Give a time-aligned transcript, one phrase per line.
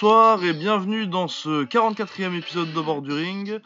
[0.00, 3.58] Bonsoir et bienvenue dans ce 44e épisode de Bord du Ring.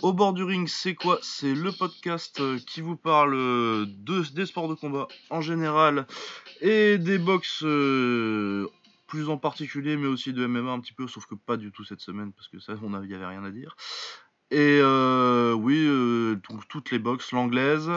[0.00, 1.18] Au bord du ring, c'est quoi?
[1.20, 6.06] C'est le podcast qui vous parle de, des sports de combat en général
[6.62, 8.66] et des box euh,
[9.06, 11.84] plus en particulier, mais aussi de MMA un petit peu, sauf que pas du tout
[11.84, 13.76] cette semaine parce que ça, on n'y avait rien à dire.
[14.50, 16.40] Et euh, oui, euh,
[16.70, 17.90] toutes les box, l'anglaise,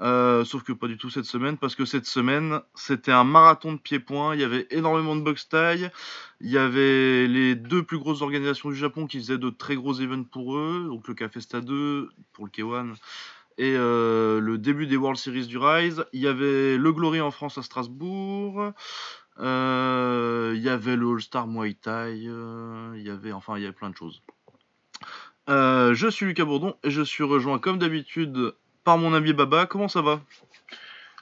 [0.00, 3.72] euh, sauf que pas du tout cette semaine, parce que cette semaine, c'était un marathon
[3.72, 4.34] de pieds-points.
[4.34, 5.90] Il y avait énormément de box taille.
[6.40, 9.94] Il y avait les deux plus grosses organisations du Japon qui faisaient de très gros
[10.00, 12.94] events pour eux, donc le Cafesta 2 pour le K1
[13.60, 16.04] et euh, le début des World Series du Rise.
[16.12, 18.72] Il y avait le Glory en France à Strasbourg.
[19.40, 22.18] Euh, il y avait le All-Star Muay Thai.
[22.18, 24.22] il y avait, enfin, il y avait plein de choses.
[25.48, 28.54] Je suis Lucas Bourdon et je suis rejoint comme d'habitude
[28.88, 29.66] par mon ami Baba.
[29.66, 30.22] Comment ça va?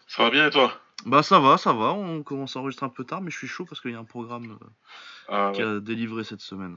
[0.06, 0.72] Ça va bien et toi?
[1.04, 1.94] Bah ça va, ça va.
[1.94, 3.98] On commence à enregistrer un peu tard, mais je suis chaud parce qu'il y a
[3.98, 4.66] un programme euh,
[5.28, 5.68] Ah, qui ouais.
[5.68, 6.76] a délivré cette semaine.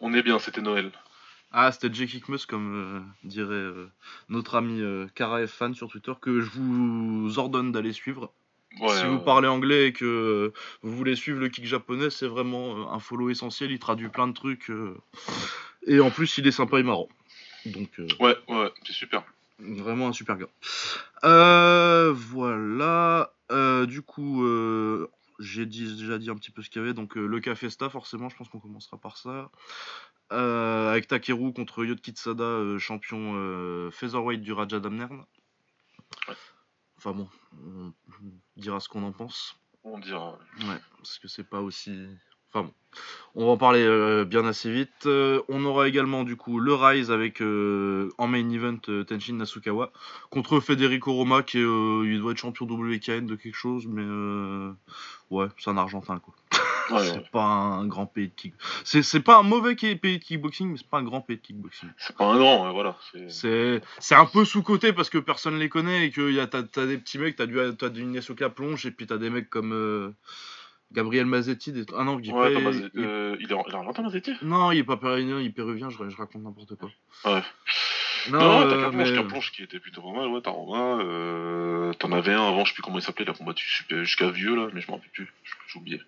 [0.00, 0.90] On est bien, c'était Noël.
[1.52, 3.88] Ah, c'était Jake comme euh, dirait euh,
[4.28, 4.82] notre ami
[5.14, 5.52] Kara F.
[5.52, 8.32] Fan sur Twitter, que je vous ordonne d'aller suivre.
[8.80, 10.52] Ouais, si vous parlez anglais et que
[10.82, 13.70] vous voulez suivre le kick japonais, c'est vraiment un follow essentiel.
[13.70, 14.72] Il traduit plein de trucs.
[15.86, 17.08] et en plus, il est sympa et marrant.
[17.66, 19.22] Donc, euh, Ouais, ouais, c'est super.
[19.58, 20.48] Vraiment un super gars.
[21.24, 23.32] Euh, voilà.
[23.52, 25.08] Euh, du coup, euh,
[25.38, 26.94] j'ai dit- déjà dit un petit peu ce qu'il y avait.
[26.94, 29.50] Donc, le Cafesta, forcément, je pense qu'on commencera par ça.
[30.30, 35.24] Avec Takeru contre Yot Kitsada, champion featherweight du Raja Damnern.
[36.96, 37.28] Enfin bon,
[37.62, 37.92] on
[38.56, 39.56] dira ce qu'on en pense.
[39.84, 40.38] On dira.
[40.60, 42.08] Ouais, parce que c'est pas aussi.
[42.54, 42.72] Enfin bon,
[43.34, 45.06] on va en parler euh, bien assez vite.
[45.06, 49.90] Euh, on aura également du coup le Rise avec euh, en main event Tenshin Nasukawa
[50.30, 54.04] contre Federico Roma qui est, il doit être champion WKN de quelque chose, mais
[55.30, 56.34] ouais, c'est un Argentin quoi.
[56.90, 57.24] Ouais, c'est ouais.
[57.32, 58.54] pas un grand pays de kick.
[58.84, 61.42] C'est c'est pas un mauvais pays de kickboxing, mais c'est pas un grand pays de
[61.42, 61.88] kickboxing.
[61.98, 62.96] C'est pas un grand, voilà.
[63.10, 66.46] c'est- C'est c'est un peu sous-côté parce que personne les connaît et que y a,
[66.46, 69.30] t'as, t'as des petits mecs, t'as du, t'as du Nesoka plonge et puis t'as des
[69.30, 70.14] mecs comme
[70.94, 71.72] Gabriel Mazzetti.
[71.72, 71.84] Des...
[71.96, 74.02] Ah non, il, Ouais, est- attends, il- Mazet- euh, il est en- il est argentin,
[74.02, 76.90] Mazzetti non, il est pas péruvien, il est péruvien, je, je raconte n'importe quoi.
[77.26, 77.42] Ouais.
[78.30, 81.00] Non, Non, euh, t'as Carplonge, mais- Carplonge qui était plutôt pas mal, ouais, t'as Romain.
[81.04, 81.92] Euh...
[81.98, 84.30] T'en avais un avant, je sais plus comment il s'appelait, il a combattu super- jusqu'à
[84.30, 85.28] vieux là, mais je m'en rappelle plus,
[85.68, 86.00] j'ai oublié.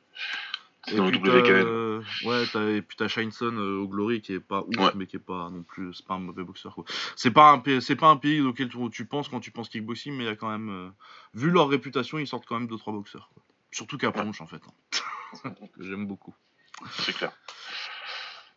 [0.89, 1.51] C'est dans le WKN.
[1.67, 4.93] euh, ouais, t'as, et puis t'as Shineson euh, au Glory qui est pas ouf, Ouais.
[4.95, 6.85] mais qui est pas non plus, c'est pas un mauvais boxeur quoi.
[7.17, 9.69] C'est pas un pays, c'est pas un pays auquel tu, tu penses quand tu penses
[9.69, 10.89] kickboxing, mais il y a quand même, euh,
[11.35, 13.29] vu leur réputation, ils sortent quand même deux trois boxeurs.
[13.35, 13.43] Quoi.
[13.77, 14.63] Surtout Caplanche en fait,
[15.43, 15.51] que
[15.85, 16.35] j'aime beaucoup.
[16.99, 17.31] C'est clair.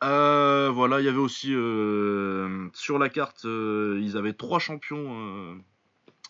[0.02, 5.19] Euh, voilà, il y avait aussi euh, sur la carte, euh, ils avaient trois champions
[5.19, 5.56] euh,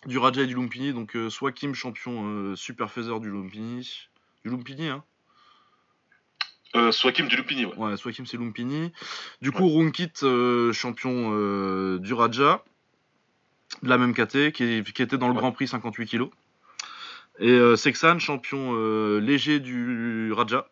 [0.08, 0.92] du Raja et du Lumpini.
[0.92, 4.08] Donc euh, soit Kim, champion euh, super phaser du Lumpini,
[4.44, 5.04] du Lumpini, hein.
[6.76, 7.76] Euh, Swakim du Lupini, ouais.
[7.76, 8.92] Ouais, soit Kim c'est Lumpini.
[9.44, 12.64] Du coup, Runkit, euh, champion euh, du Raja,
[13.84, 15.40] de la même KT, qui, était dans le Ouais.
[15.40, 16.30] Grand Prix 58 kg.
[17.40, 20.70] Et euh, Sexan, champion euh, léger du Raja,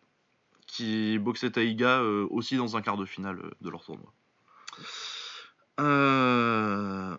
[0.66, 4.12] qui boxait Taïga euh, aussi dans un quart de finale euh, de leur tournoi.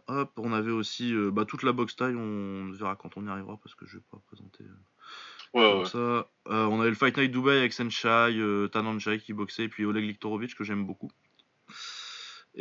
[0.07, 3.57] Hop, on avait aussi bah, toute la boxe taille, on verra quand on y arrivera
[3.63, 4.65] parce que je vais pas présenter.
[5.53, 5.85] Ouais, comme ouais.
[5.85, 6.27] ça.
[6.45, 10.03] On avait le Fight Night Dubai avec Senshai, euh, Tananjai qui boxait, et puis Oleg
[10.03, 11.09] Liktorovic que j'aime beaucoup.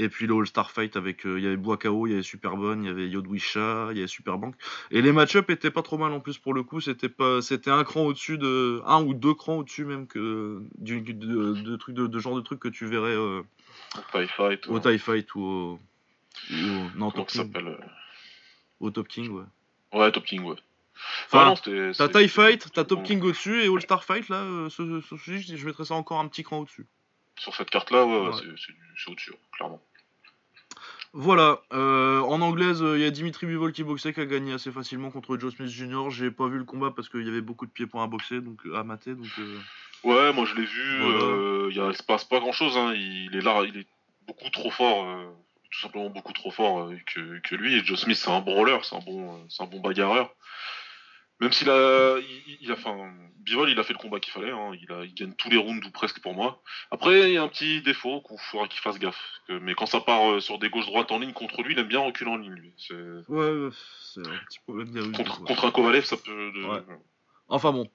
[0.01, 1.27] Et puis le All-Star Fight avec.
[1.27, 4.01] euh, Il y avait Boakao, il y avait Superbonne, il y avait Yodwisha, il y
[4.01, 4.55] avait Superbank.
[4.93, 6.81] Et les match-up étaient pas trop mal en plus pour le coup.
[6.81, 8.81] C'était pas, c'était un cran au-dessus de.
[8.87, 10.63] Un ou deux crans au-dessus même que.
[10.79, 13.43] Du, de, de, trucs de, de genre de trucs que tu verrais euh,
[14.13, 14.67] Tie Fight.
[14.69, 14.79] au.
[14.79, 15.81] TIE Fight ou au.
[16.51, 17.43] ou au- non, Top King.
[17.43, 17.77] s'appelle euh,
[18.81, 19.45] Au Top King, ouais.
[19.93, 20.57] Ouais, Top King, ouais.
[21.33, 21.55] Enfin,
[21.97, 23.03] T'as TIE Fight, t'as Top.
[23.05, 26.19] King au-dessus, et All-Star Fight là, euh, ce, ce- ce- je je mettrais ça encore
[26.21, 26.87] un petit cran au-dessus.
[27.37, 28.33] Sur cette carte-là, ouais, ouais,
[28.97, 29.81] c'est- au-dessus, clairement.
[31.15, 34.71] Voilà, euh, en anglaise, il y a Dimitri Bivol qui boxait, qui a gagné assez
[34.71, 36.11] facilement contre Joe Smith Jr.
[36.11, 38.61] J'ai pas vu le combat parce qu'il y avait beaucoup de pieds-points à boxer, donc
[38.75, 39.59] à mater, donc euh,
[40.05, 41.25] Ouais, moi je l'ai vu, Voilà.
[41.25, 42.93] euh, il, y a- il se passe pas grand chose, hein.
[42.95, 43.87] il est là, il est
[44.27, 45.25] beaucoup trop fort, euh,
[45.71, 47.75] tout simplement beaucoup trop fort euh, que, que lui.
[47.75, 50.31] Et Joe Smith c'est un brawler, c'est un bon, euh, c'est un bon bagarreur.
[51.41, 52.97] Même s'il a, il, il a, enfin,
[53.39, 54.73] Bivol il a fait le combat qu'il fallait, hein.
[54.81, 56.61] il, a, il gagne tous les rounds ou presque pour moi.
[56.91, 59.87] Après il y a un petit défaut qu'il faudra qu'il fasse gaffe, que- mais quand
[59.87, 62.31] ça part euh, sur des gauches droites en ligne contre lui, il aime bien reculer
[62.31, 62.53] en ligne.
[62.55, 62.73] Lui.
[62.77, 62.95] C'est-
[63.29, 63.69] ouais,
[64.03, 66.53] c'est un petit problème des Contre, contre un Kovalev ça peut.
[66.53, 66.83] de- Ouais.
[67.49, 67.89] Enfin bon,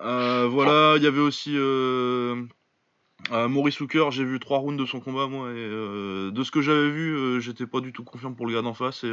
[0.00, 2.42] Euh, voilà, il y avait aussi euh,
[3.32, 6.50] euh, Maurice Hooker, j'ai vu trois rounds de son combat moi, et euh, de ce
[6.50, 9.12] que j'avais vu, euh, j'étais pas du tout confiant pour le gars d'en face, et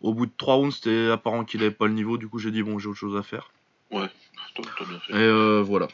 [0.00, 2.50] au bout de trois rounds, c'était apparent qu'il avait pas le niveau, du coup j'ai
[2.50, 3.50] dit bon, j'ai autre chose à faire.
[3.90, 4.08] Toi,
[4.54, 5.12] t'as bien fait.
[5.14, 5.88] Et voilà.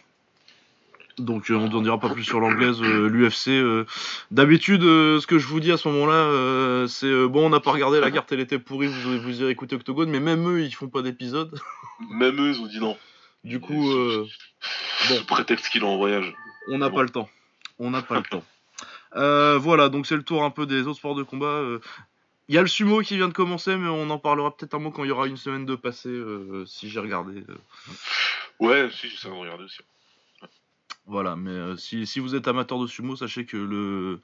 [1.19, 3.87] Donc on n'en dira pas plus sur l'anglaise, l'UFC.
[4.31, 8.01] D'habitude, ce que je vous dis à ce moment-là, c'est bon, on n'a pas regardé
[8.01, 10.89] la carte, elle était pourrie, vous, vous irez écouter Octogone, mais même eux, ils font
[10.89, 11.59] pas d'épisode.
[12.11, 12.97] Même eux, ils ont dit non.
[13.45, 13.91] Du coup,
[15.01, 16.35] sous, prétexte qu'il est en voyage.
[16.69, 17.29] On n'a pas le temps.
[17.79, 18.45] On n'a pas le temps.
[19.61, 21.63] voilà, donc c'est le tour un peu des autres sports de combat.
[22.49, 24.79] Il y a le sumo qui vient de commencer, mais on en parlera peut-être un
[24.79, 27.43] mot quand il y aura une semaine de passé, euh, si j'ai regardé.
[27.49, 27.57] Euh.
[28.61, 29.81] Ouais, si, j'essaie de regarder aussi.
[31.07, 34.21] Voilà, mais euh, si, si, vous êtes amateur de sumo, sachez que le,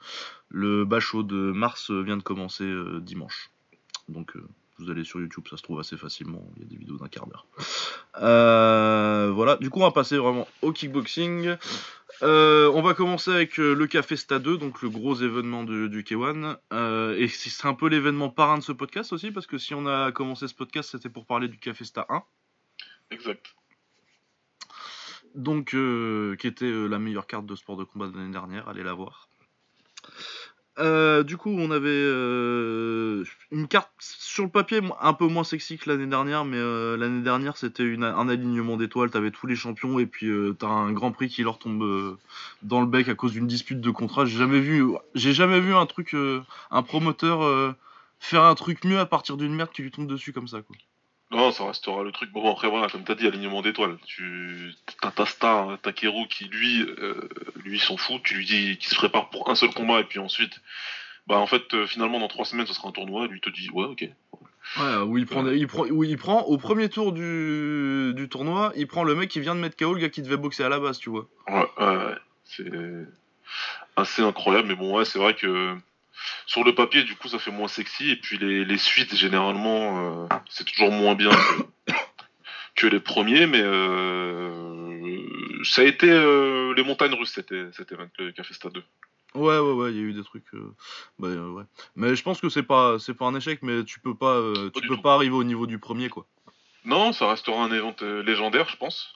[0.49, 2.69] le bachot de mars vient de commencer
[3.01, 3.49] dimanche.
[4.07, 4.35] Donc
[4.79, 7.07] vous allez sur YouTube, ça se trouve assez facilement, il y a des vidéos d'un
[7.07, 7.47] quart d'heure.
[9.33, 11.55] voilà, du coup on va passer vraiment au kickboxing.
[12.21, 16.03] Euh, on va commencer avec euh, le Café Stade 2, donc le gros événement du
[16.03, 16.57] K1.
[16.71, 19.85] Euh, et c'est un peu l'événement parrain de ce podcast aussi, parce que si on
[19.87, 22.23] a commencé ce podcast, c'était pour parler du Café Stade 1.
[23.11, 23.55] Exact.
[25.35, 25.75] Donc,
[26.39, 29.27] qui était la meilleure carte de sport de combat de l'année dernière, allez la voir.
[30.79, 35.77] Euh, du coup, on avait euh, une carte sur le papier un peu moins sexy
[35.77, 39.99] que l'année dernière, mais euh, l'année dernière c'était un alignement d'étoiles, t'avais tous les champions
[39.99, 42.17] et puis t'as un grand prix qui leur tombe
[42.63, 44.25] dans le bec à cause d'une dispute de contrat.
[44.25, 44.83] J'ai jamais vu,
[45.13, 46.15] j'ai jamais vu un truc,
[46.71, 47.75] un promoteur
[48.19, 50.61] faire un truc mieux à partir d'une merde qui lui tombe dessus comme ça.
[50.61, 50.75] Quoi.
[51.33, 52.31] Non, ça restera le truc.
[52.31, 53.97] Bon, après, voilà, comme t'as dit, alignement d'étoiles.
[54.05, 54.71] Tu
[55.01, 57.27] as ta star, Takeru, qui lui, euh,
[57.63, 58.21] lui s'en fout.
[58.23, 60.61] Tu lui dis qu'il se prépare pour un seul combat et puis ensuite,
[61.25, 63.25] bah en fait, euh, finalement, dans trois semaines, ce sera un tournoi.
[63.25, 64.07] Et lui te dit, ouais, ok.
[64.79, 68.71] Ouais, où il prend, il prend, où il prend au premier tour du, du tournoi,
[68.75, 70.69] il prend le mec qui vient de mettre KO le gars qui devait boxer à
[70.69, 71.27] la base, tu vois.
[71.49, 72.15] Ouais, ouais,
[72.45, 72.71] c'est
[73.95, 75.75] assez incroyable, mais bon, ouais, c'est vrai que
[76.45, 78.11] sur le papier, du coup, ça fait moins sexy.
[78.11, 81.31] Et puis les, suites, généralement, euh, c'est toujours moins bien
[82.75, 83.47] que, les premiers.
[83.47, 85.17] Mais euh,
[85.63, 88.83] ça a été euh, les montagnes russes, c'était cet event, le Café Stade 2.
[89.35, 90.45] Ouais, ouais, ouais, il y a eu des trucs.
[91.17, 91.63] Bah, ouais.
[91.95, 94.39] Mais je pense que c'est pas, c'est pas un échec, mais tu peux pas,
[94.75, 96.27] tu peux pas arriver au niveau du premier, quoi.
[96.85, 99.15] Non, ça restera un event légendaire, je pense.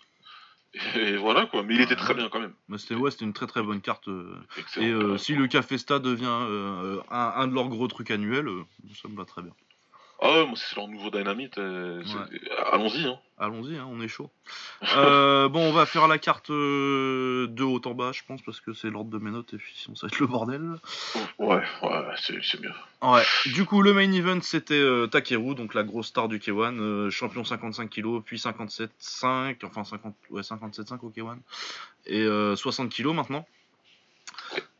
[0.95, 2.53] Et voilà quoi, mais il était très bien quand même.
[2.67, 4.07] Mais c'était ouais, c'était une très très bonne carte.
[4.07, 4.35] Euh.
[4.77, 8.49] et euh, si le Café Stade devient euh, un, de leurs gros trucs annuels,
[9.01, 9.53] ça me va très bien.
[10.19, 11.57] Ah ouais, moi c'est leur nouveau Dynamite.
[11.57, 13.05] Allons-y.
[13.05, 13.19] Hein.
[13.39, 14.31] Allons-y, hein, on est chaud.
[14.81, 18.89] bon, on va faire la carte de haut en bas, je pense, parce que c'est
[18.89, 20.71] l'ordre de mes notes, et puis sinon ça va être le bordel.
[21.37, 22.73] Ouais, ouais, c'est mieux.
[23.03, 23.21] Ouais.
[23.45, 27.87] Du coup, le main event, c'était Takeru, donc la grosse star du K1, champion 55
[27.89, 31.37] kg, puis 57,5, enfin 50, ouais, 57,5 au K1,
[32.07, 32.25] et
[32.55, 33.45] 60 kg maintenant.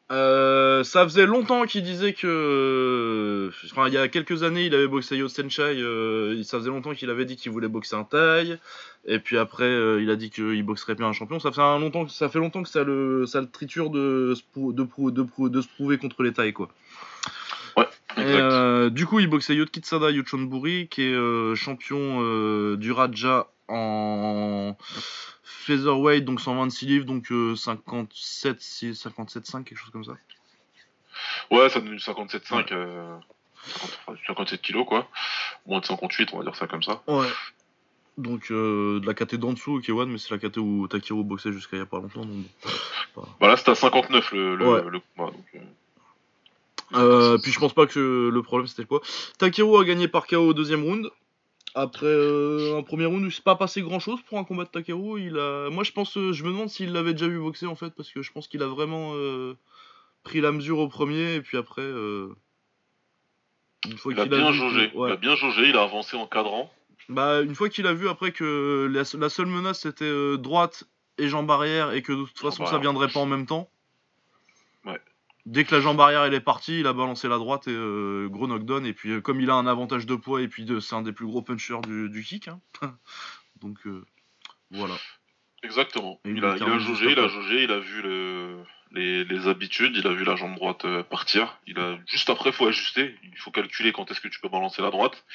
[0.09, 3.51] Euh, ça faisait longtemps qu'il disait que.
[3.71, 5.81] Enfin, il y a quelques années, il avait boxé Yo Senchai.
[5.81, 8.57] Euh, ça faisait longtemps qu'il avait dit qu'il voulait boxer un taille.
[9.05, 11.39] Et puis après, euh, il a dit qu'il boxerait bien un champion.
[11.39, 15.49] Ça fait, longtemps, ça fait longtemps que ça le, ça le triture de, de, de,
[15.49, 16.69] de se prouver contre les tailles, quoi.
[17.75, 24.75] Ouais, du coup, il boxait Yot Kitsada Yochonburi, qui est champion du Raja en
[25.43, 28.61] featherweight, donc 126 livres, donc 57,
[28.93, 30.13] 57, 5, quelque chose comme ça.
[31.51, 32.73] Ouais, ça donne 57, 5,
[34.27, 35.07] 57 kilos, quoi.
[35.65, 37.01] Moins de 58, on va dire ça comme ça.
[37.07, 37.27] Ouais.
[38.17, 41.23] Donc, euh, de la KT d'en dessous, ok, one, mais c'est la KT où Takeru
[41.23, 42.25] boxait jusqu'à il y a pas longtemps.
[42.25, 42.45] Donc,
[43.39, 45.31] Bah là, c'était à 59 le, le, le combat.
[45.31, 45.59] Donc, euh...
[46.93, 49.01] Euh, puis je pense pas que le problème c'était quoi.
[49.39, 51.09] Takeru a gagné par KO au deuxième round.
[51.77, 54.69] Après euh, un premier round, il s'est pas passé grand chose pour un combat de
[54.69, 55.21] Takeru.
[55.21, 55.69] Il a...
[55.69, 58.09] Moi je pense, euh, je me demande s'il l'avait déjà vu boxer en fait, parce
[58.09, 59.55] que je pense qu'il a vraiment euh,
[60.23, 61.83] pris la mesure au premier, et puis après.
[61.83, 62.33] Une
[63.95, 64.91] fois il, a bien jaugé.
[64.91, 66.73] il a bien jaugé, il a avancé en cadrant.
[67.09, 70.85] Bah, une fois qu'il a vu après que la, seule menace c'était droite
[71.19, 73.69] et jambe arrière, et que de toute façon ça viendrait pas en même temps.
[75.47, 78.27] Dès que la jambe arrière elle est partie, il a balancé la droite et euh,
[78.27, 78.85] gros knockdown.
[78.85, 81.13] Et puis euh, comme il a un avantage de poids et puis c'est un des
[81.13, 82.59] plus gros punchers du, kick, hein.
[83.61, 84.03] donc euh,
[84.71, 84.95] voilà.
[85.63, 86.19] Exactement.
[86.25, 88.03] Il, a, jaugé, il a jaugé, il a vu
[88.91, 91.57] les, habitudes, il a vu la jambe droite partir.
[91.65, 94.81] Il a juste après faut ajuster, il faut calculer quand est-ce que tu peux balancer
[94.81, 95.25] la droite.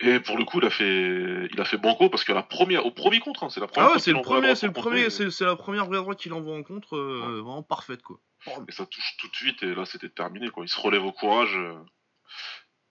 [0.00, 2.84] Et pour le coup, il a fait, il a fait banco parce que la première,
[2.84, 3.88] au premier contre, hein, c'est la première.
[3.88, 6.54] Ah ouais, c'est le premier, c'est le premier, c'est la première vraie droite qu'il envoie
[6.54, 8.20] en contre, vraiment parfaite quoi.
[8.68, 10.50] Et ça touche tout de suite, et là c'était terminé.
[10.50, 10.64] Quoi.
[10.64, 11.54] Il se relève au courage.
[11.56, 11.78] Euh,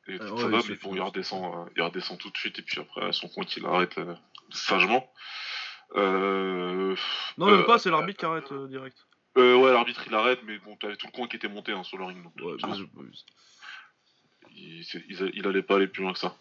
[0.07, 3.55] et ça il, redescend, euh, il redescend tout de suite, et puis après, son compte,
[3.57, 4.15] il arrête euh,
[4.51, 5.11] sagement.
[5.95, 6.95] non,
[7.37, 8.97] même pas, c'est l'arbitre qui arrête direct.
[9.35, 11.97] ouais, l'arbitre il arrête, mais bon, t'avais tout le coin qui était monté hein, sur
[11.97, 12.23] le ring.
[12.23, 12.57] Donc, ouais,
[14.51, 14.85] il,
[15.33, 16.35] il, allait pas aller plus loin que ça.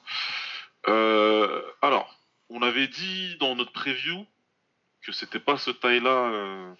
[1.82, 2.14] alors,
[2.50, 4.26] on avait dit dans notre preview
[5.02, 6.74] que c'était pas ce taille-là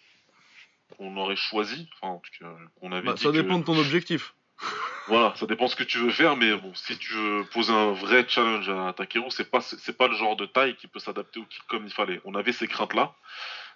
[0.97, 3.65] qu'on aurait choisi, enfin en tout cas qu'on avait Bah, dit ça que- dépend de
[3.65, 4.35] ton objectif.
[5.07, 7.93] Voilà, ça dépend ce que tu veux faire, mais bon, si tu veux poser un
[7.93, 11.41] vrai challenge à Takeru, c'est pas c'est pas le genre de taille qui peut s'adapter
[11.41, 12.23] au kick comme il fallait.
[12.25, 13.15] On avait ces craintes là,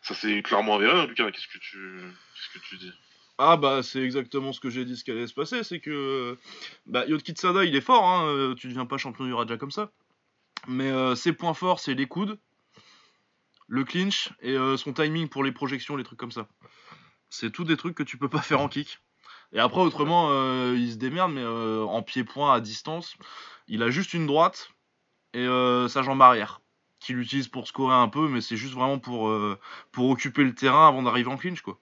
[0.00, 0.98] ça s'est clairement avéré.
[0.98, 2.00] hein, Lucas, qu'est-ce que tu
[2.34, 2.90] qu'est-ce que tu dis?
[3.36, 6.38] Ah bah c'est exactement ce que j'ai dit ce qui allait se passer, c'est que
[6.86, 9.70] bah, Yod Kitsada il est fort, hein, euh, tu deviens pas champion du Raja comme
[9.70, 9.90] ça.
[10.66, 12.38] Mais euh, ses points forts c'est les coudes,
[13.66, 16.48] le clinch et euh, son timing pour les projections, les trucs comme ça.
[17.30, 19.00] C'est tout des trucs que tu peux pas faire en kick.
[19.52, 23.16] Et après autrement euh, il se démerde mais euh, en pied-point à distance,
[23.66, 24.70] il a juste une droite
[25.32, 26.60] et euh, sa jambe arrière
[27.00, 29.32] qu'il utilise pour scorer un peu mais c'est juste vraiment pour,
[29.92, 31.78] pour occuper le terrain avant d'arriver en clinch quoi.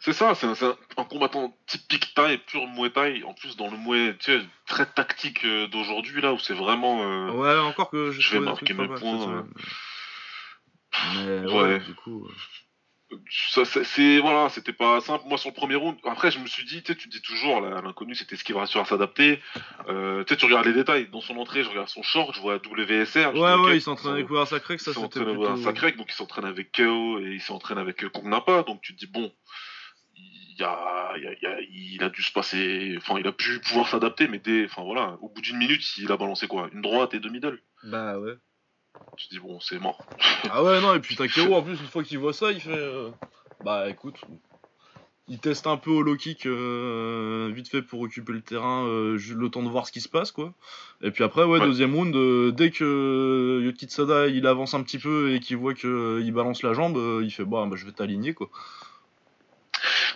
[0.00, 4.16] C'est ça, c'est un, combattant typique taille, pur Muay Thai, en plus dans le Muay,
[4.18, 7.30] tu sais, très tactique d'aujourd'hui là où c'est vraiment.
[7.32, 9.44] Ouais, encore que j'ai Je vais marquer mes points.
[11.16, 11.52] Mais Ouais.
[11.52, 12.28] ouais, du coup.
[13.30, 15.24] Ça, c'est- voilà, c'était pas simple.
[15.28, 17.80] Moi sur le premier round, après je me suis dit, tu te dis toujours là,
[17.82, 19.40] l'inconnu, c'était ce qui va réussir à s'adapter.
[19.88, 21.08] Euh, tu regardes les détails.
[21.08, 23.30] Dans son entrée, je regarde son short, je vois WSR.
[23.30, 25.44] je dis, Ouais, ouais, il s'entraîne avec Wear Sacré, que ça c'était s'entraîne plutôt...
[25.46, 28.62] avec un sacré, donc il s'entraîne avec KO et il s'entraîne avec euh, Kong Napa,
[28.64, 29.32] donc tu te dis bon,
[30.60, 34.38] a, il a- il a dû se passer, enfin il a pu pouvoir s'adapter, mais
[34.38, 37.30] dès, enfin voilà, au bout d'une minute, il a balancé quoi, une droite et deux
[37.30, 37.60] middle.
[37.84, 38.34] Bah ouais.
[39.16, 40.04] Tu te dis bon, c'est mort.
[40.50, 42.70] Ah ouais, non, et puis Takeru, en plus, une fois qu'il voit ça, il fait...
[42.70, 43.10] euh,
[43.64, 44.16] Bah écoute...
[45.30, 49.18] Il teste un peu au low kick, euh, vite fait pour occuper le terrain, euh,
[49.36, 50.54] le temps de voir ce qui se passe, quoi.
[51.02, 51.66] Et puis après, ouais, Ouais.
[51.66, 56.32] deuxième round, euh, dès que Yokitsada il avance un petit peu et qu'il voit qu'il
[56.32, 58.48] balance la jambe, il fait bah, bah je vais t'aligner, quoi.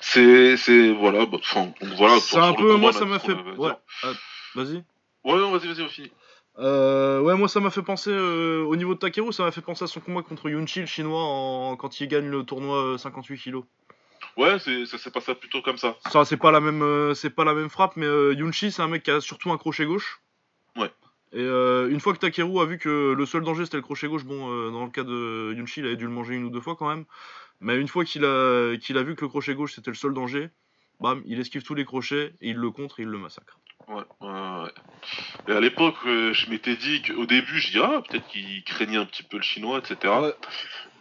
[0.00, 2.18] C'est, c'est, voilà, bah, enfin, voilà.
[2.18, 3.34] C'est un peu, moi ça m'a fait.
[3.34, 3.72] Ouais,
[4.04, 4.12] ah,
[4.54, 4.76] vas-y.
[5.24, 6.10] Ouais, non, vas-y, vas-y, on finit.
[6.58, 9.62] Euh, ouais, moi ça m'a fait penser, euh, au niveau de Takeru, ça m'a fait
[9.62, 12.98] penser à son combat contre Yunchi, le chinois, en- quand il gagne le tournoi euh,
[12.98, 13.64] 58 kilos.
[14.36, 15.96] Ouais, ça s'est passé plutôt comme ça.
[16.10, 18.82] Ça, c'est pas la même, euh, c'est pas la même frappe, mais euh, Yunchi, c'est
[18.82, 20.20] un mec qui a surtout un crochet gauche.
[20.76, 20.90] Ouais.
[21.32, 24.06] Et euh, une fois que Takeru a vu que le seul danger c'était le crochet
[24.08, 26.50] gauche, bon, euh, dans le cas de Yunchi, il avait dû le manger une ou
[26.50, 27.04] deux fois quand même.
[27.60, 30.12] Mais une fois qu'il a, qu'il a vu que le crochet gauche c'était le seul
[30.14, 30.50] danger,
[31.02, 33.58] bam, il esquive tous les crochets, et il le contre et il le massacre.
[33.88, 34.70] Ouais, ouais, ouais.
[35.48, 38.96] Et à l'époque, euh, je m'étais dit qu'au début, je dis ah peut-être qu'il craignait
[38.96, 40.14] un petit peu le chinois, etc.
[40.20, 40.34] Ouais.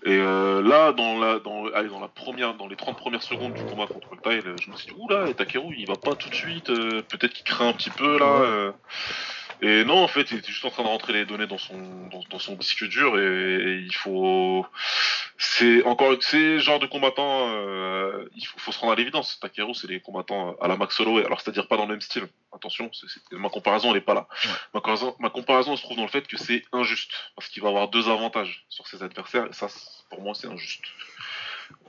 [0.03, 3.53] Et euh, là, dans la, dans, allez, dans la première, dans les 30 premières secondes
[3.53, 6.15] du combat contre le là, je me suis dit oula, et Takeru, il va pas
[6.15, 8.73] tout de suite, euh, peut-être qu'il craint un petit peu là.
[9.63, 11.77] Et non, en fait, il était juste en train de rentrer les données dans son,
[12.07, 14.65] dans, dans son disque dur et, et il faut,
[15.37, 19.39] c'est encore, c'est le genre de combattant, euh, il faut, faut se rendre à l'évidence.
[19.39, 21.23] Takeru, c'est les combattants à la Max Holloway.
[21.25, 22.27] Alors, c'est-à-dire pas dans le même style.
[22.51, 24.27] Attention, c'est, c'est- ma comparaison, elle est pas là.
[24.43, 24.49] Ouais.
[24.73, 27.69] Ma, comparaison, ma comparaison se trouve dans le fait que c'est injuste parce qu'il va
[27.69, 29.67] avoir deux avantages sur ses adversaires et ça,
[30.09, 30.81] pour moi, c'est injuste.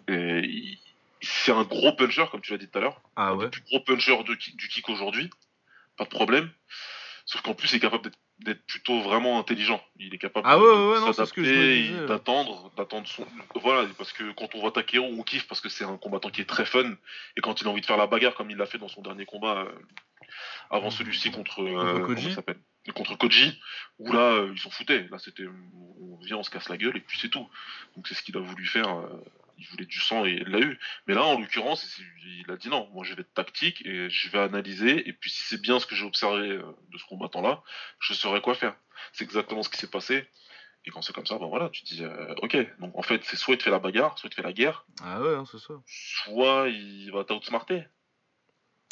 [0.09, 0.79] Et il-
[1.23, 3.45] c'est un gros puncher, comme tu l'as dit tout à l'heure Ah ouais.
[3.47, 5.31] des plus gros puncher de du kick aujourd'hui,
[5.97, 6.51] pas de problème.
[7.27, 8.11] Sauf qu'en plus, il est capable
[8.41, 9.81] d'être- plutôt vraiment intelligent.
[9.99, 10.65] Il est capable Ah ouais,
[11.07, 12.07] de s'adapter, ouais.
[12.07, 13.25] d'attendre, d'attendre son.
[13.55, 16.41] Voilà, parce que quand on voit Takeru, on kiffe parce que c'est un combattant qui
[16.41, 16.91] est très fun.
[17.37, 19.01] Et quand il a envie de faire la bagarre, comme il l'a fait dans son
[19.03, 19.73] dernier combat, euh,
[20.71, 22.27] avant celui-ci contre, euh, Contre comment Koji.
[22.29, 22.59] il s'appelle?
[22.97, 23.61] Contre Koji,
[24.01, 25.07] où là, euh, ils s'en foutaient.
[25.11, 27.47] Là, c'était, on vient, on se casse la gueule et puis c'est tout.
[27.95, 28.89] Donc c'est ce qu'il a voulu faire.
[29.63, 30.79] Il voulait du sang et il l'a eu.
[31.07, 34.29] Mais là, en l'occurrence, il a dit non, moi je vais être tactique et je
[34.31, 35.09] vais analyser.
[35.09, 37.63] Et puis si c'est bien ce que j'ai observé euh, de ce combattant-là,
[38.01, 38.75] je saurai quoi faire.
[39.13, 40.27] C'est exactement ce qui s'est passé.
[40.85, 43.23] Et quand c'est comme ça, ben voilà, tu te dis, euh, ok, donc en fait,
[43.25, 45.35] c'est soit il te fait la bagarre, soit il te fait la guerre, Ah ouais,
[45.37, 45.75] hein, c'est ça.
[45.87, 47.85] soit il va t'outsmarter.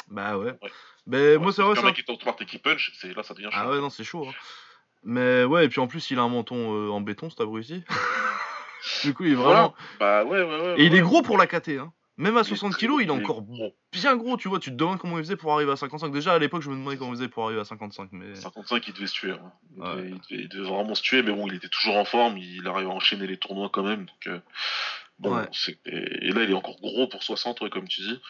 [0.08, 0.52] Bah ouais.
[0.62, 0.70] Ouais.
[1.06, 1.82] Mais moi c'est vrai, un ça.
[1.86, 3.70] mec qui t'outsmarte et qui punch, c'est là ça devient Ah chaud.
[3.70, 4.26] ouais, non, c'est chaud.
[4.28, 4.32] hein.
[5.02, 7.82] Mais ouais, et puis en plus, il a un menton euh, en béton, cet abruti.
[9.04, 9.74] du coup, il est vraiment.
[9.98, 10.74] Bah ouais, ouais, ouais.
[10.78, 11.92] Et il est gros pour la KT, hein.
[12.16, 13.74] Même à Il est 60 très kilos, gros, il est encore gros.
[13.92, 14.58] bien gros, tu vois.
[14.60, 16.12] Tu te demandes comment il faisait pour arriver à 55.
[16.12, 18.10] Déjà, à l'époque, je me demandais comment il faisait pour arriver à 55.
[18.12, 19.30] Mais 55, il devait se tuer.
[19.32, 19.52] hein.
[19.76, 22.04] Il, devait, il devait- il devait vraiment se tuer, mais bon, il était toujours en
[22.04, 24.00] forme, il arrive à enchaîner les tournois quand même.
[24.00, 24.38] Donc, euh,
[25.18, 25.30] bon,
[25.86, 28.20] et, et là, il est encore gros pour 60, ouais, comme tu dis.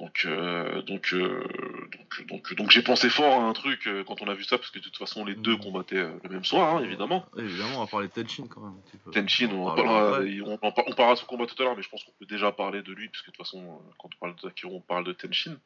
[0.00, 1.46] Donc, euh, donc, euh,
[1.92, 4.58] donc, donc, donc j'ai pensé fort à un truc euh, quand on a vu ça,
[4.58, 5.60] parce que de toute façon, les deux Mhm.
[5.60, 7.24] combattaient le même soir, hein, évidemment.
[7.38, 8.72] évidemment, on va parler de Tenchin quand même.
[8.72, 9.10] Un petit peu.
[9.12, 12.02] Tenchin, on, en parlera on, parlera de son combat tout à l'heure, mais je pense
[12.02, 14.40] qu'on peut déjà parler de lui, parce que de toute façon, quand on parle de
[14.40, 15.56] Takeru, on parle de Tenchin.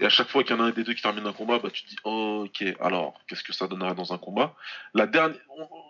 [0.00, 1.58] Et à chaque fois qu'il y en a un des deux qui termine un combat,
[1.58, 4.54] bah, tu te dis, ok, alors, qu'est-ce que ça donnerait dans un combat?
[4.94, 5.38] La dernière,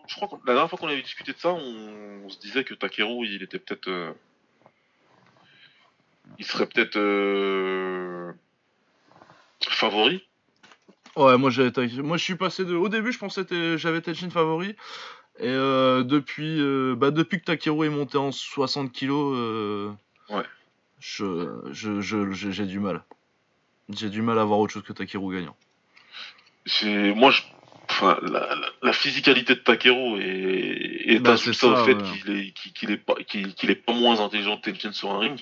[0.08, 2.75] je crois que la dernière fois qu'on avait discuté de ça, on, se disait que
[2.75, 4.14] Takeru, il était peut-être,
[6.38, 8.32] il serait peut-être euh,
[9.68, 10.25] favori.
[11.16, 11.50] Ouais, moi,
[12.02, 12.75] moi je suis passé de.
[12.75, 14.76] Au début, je pensais que j'avais Tenchin favori.
[15.40, 19.90] Et euh, depuis, euh, bah, depuis que Takeru est monté en 60 kilos, euh,
[20.28, 20.44] Ouais.
[21.00, 23.04] Je, je, je- je- j'ai du mal.
[23.88, 25.56] J'ai du mal à voir autre chose que Takeru gagnant.
[27.14, 27.42] Moi je
[27.88, 32.02] enfin la, la, la physicalité de Takeru et et Bah, ça, au fait ouais.
[32.20, 32.52] qu'il est
[32.90, 33.14] est pas
[33.70, 35.40] est moins intelligent que Tenchin sur un ring.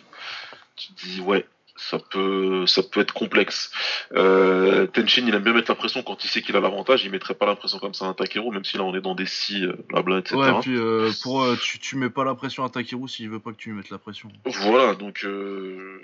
[0.76, 1.46] Tu te dis ouais
[1.78, 3.70] ça peut ça peut être complexe.
[4.14, 7.10] Euh, Tenchin il aime bien mettre la pression quand il sait qu'il a l'avantage, il
[7.10, 9.14] mettrait pas la pression comme ça à un Takeru même si là on est dans
[9.14, 10.36] des si euh, blabla etc.
[10.36, 13.40] Ouais, puis euh, pour, euh, tu, tu mets pas la pression à Takeru s'il veut
[13.40, 14.30] pas que tu lui mettes la pression.
[14.46, 16.00] Voilà, donc euh,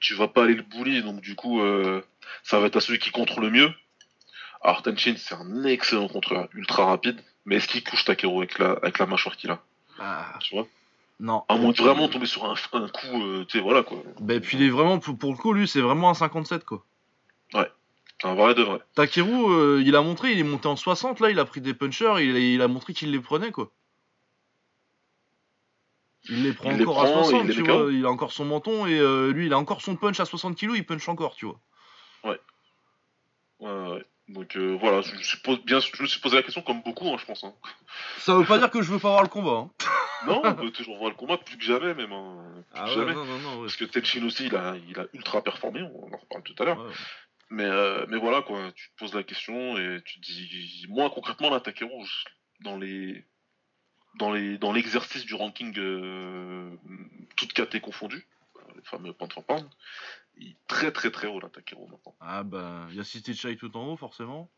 [0.00, 1.60] tu vas pas aller le bully, donc du coup,
[2.42, 3.70] ça va être à celui qui contre le mieux.
[4.62, 8.72] Alors Tenchin, c'est un excellent contreur, ultra rapide, mais est-ce qu'il couche Takeru avec la,
[8.82, 9.60] avec la mâchoire qu'il a?
[9.98, 10.66] Bah, Tu vois?
[11.20, 11.44] Non.
[11.48, 13.98] À moins de vraiment tomber sur un, un coup, euh, tu sais, voilà quoi.
[14.20, 16.84] Bah, puis il est vraiment, pour, pour le coup, lui, c'est vraiment un 57 quoi.
[18.18, 18.78] C'est un vrai de vrai.
[18.94, 21.74] Takeru, euh, il a montré, il est monté en 60, là, il a pris des
[21.74, 23.70] punchers, il, a- il a montré qu'il les prenait, quoi.
[26.30, 28.10] Il les prend Il les encore à prend, 60, il les tu vois, il a
[28.10, 30.86] encore son menton, et euh, lui, il a encore son punch à 60 kg, il
[30.86, 31.60] punch encore, tu vois.
[32.24, 32.40] Ouais,
[33.60, 34.04] ouais, ouais.
[34.28, 36.82] Donc euh, voilà, je me, suis pos- bien, je me suis posé la question comme
[36.82, 37.44] beaucoup, hein, je pense.
[37.44, 37.54] hein.
[38.18, 39.70] Ça veut pas dire que je veux pas voir le combat, hein.
[40.26, 42.10] Non, on peut toujours voir le combat plus que jamais, même.
[42.12, 42.42] hein.
[42.72, 43.14] Plus Ah que ouais, jamais.
[43.14, 43.66] non, non, non, ouais.
[43.66, 46.64] Parce que Tenchin aussi, il a, il a ultra performé, on en reparle tout à
[46.64, 46.84] l'heure.
[46.84, 46.92] Ouais.
[47.50, 51.08] Mais, euh, mais voilà, quoi, tu te poses la question et tu te dis, moi
[51.10, 53.24] concrètement, là, Takeru, je- dans les
[54.18, 56.70] dans les dans l'exercice du ranking euh,
[57.36, 58.35] toute KT confondue, euh, les
[58.86, 59.68] fameux for pound,
[60.38, 62.14] il est très très très haut là, Takeru maintenant.
[62.20, 64.50] Ah bah, il y a City Chai tout en haut, forcément.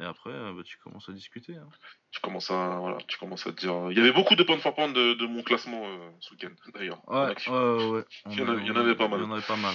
[0.00, 1.56] Et après, euh, bah, tu commences à discuter.
[1.56, 1.68] Hein.
[2.12, 4.60] Tu commences à voilà, tu commences à te dire, il y avait beaucoup de pound
[4.60, 7.00] for pound de, de mon classement euh, ce week-end d'ailleurs.
[7.08, 8.04] Ouais, ouais, ouais, ouais.
[8.30, 9.18] Il y en On a- il y en avait pas mal.
[9.20, 9.74] Il y en avait pas mal.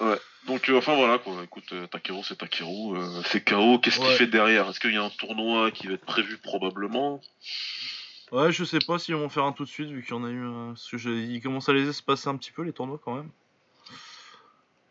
[0.00, 0.18] hein.
[0.48, 4.16] Donc euh, enfin voilà quoi, écoute, euh, Takeru c'est Takeru, c'est KO, qu'est-ce qu'il Ouais.
[4.16, 4.68] fait derrière?
[4.68, 7.20] Est-ce qu'il y a un tournoi qui va être prévu probablement?
[8.32, 10.24] Ouais, je sais pas s'ils vont faire un tout de suite, vu qu'il y en
[10.24, 10.68] a eu un.
[10.68, 13.30] Parce que j'ai- il commence à les espacer un petit peu, les tournois, quand même.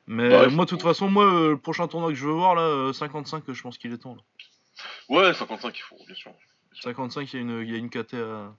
[0.06, 2.34] Mais Bah euh, moi, de toute façon, moi, euh, le prochain tournoi que je veux
[2.34, 4.16] voir, là, euh, 55, je pense qu'il est temps.
[4.16, 4.22] Là.
[5.10, 6.32] Ouais, 55 il faut, bien sûr.
[6.82, 8.54] 55, il y, a une- il y a une KT à.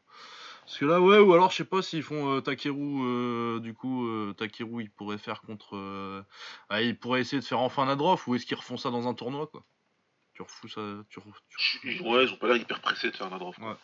[0.65, 3.75] Parce que là, ouais, ou alors, je sais pas s'ils font euh, Takeru, euh, du
[3.75, 5.77] coup, euh, Takeru, il pourrait faire contre.
[5.77, 6.23] euh,
[6.71, 9.13] ah, il pourrait essayer de faire enfin Nadrov, ou est-ce qu'ils refont ça dans un
[9.13, 9.63] tournoi, quoi?
[10.33, 10.81] Tu refous ça.
[11.11, 11.57] Tu, re- tu
[12.01, 13.59] refous- Ouais, ils ont pas l'air hyper pressés de faire un draft.
[13.59, 13.75] Ouais.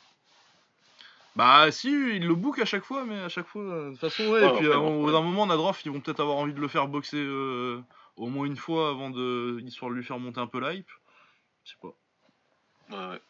[1.37, 4.01] Bah si, ils le book à chaque fois, mais à chaque fois, euh, de toute
[4.01, 5.13] façon, ouais, et puis bon, au ouais.
[5.13, 7.81] d'un moment, Nadrov, ils vont peut-être avoir envie de le faire boxer euh,
[8.17, 10.91] au moins une fois avant de, histoire de lui faire monter un peu l'hype.
[11.65, 11.95] Je sais pas.
[12.91, 13.21] Ouais, ouais.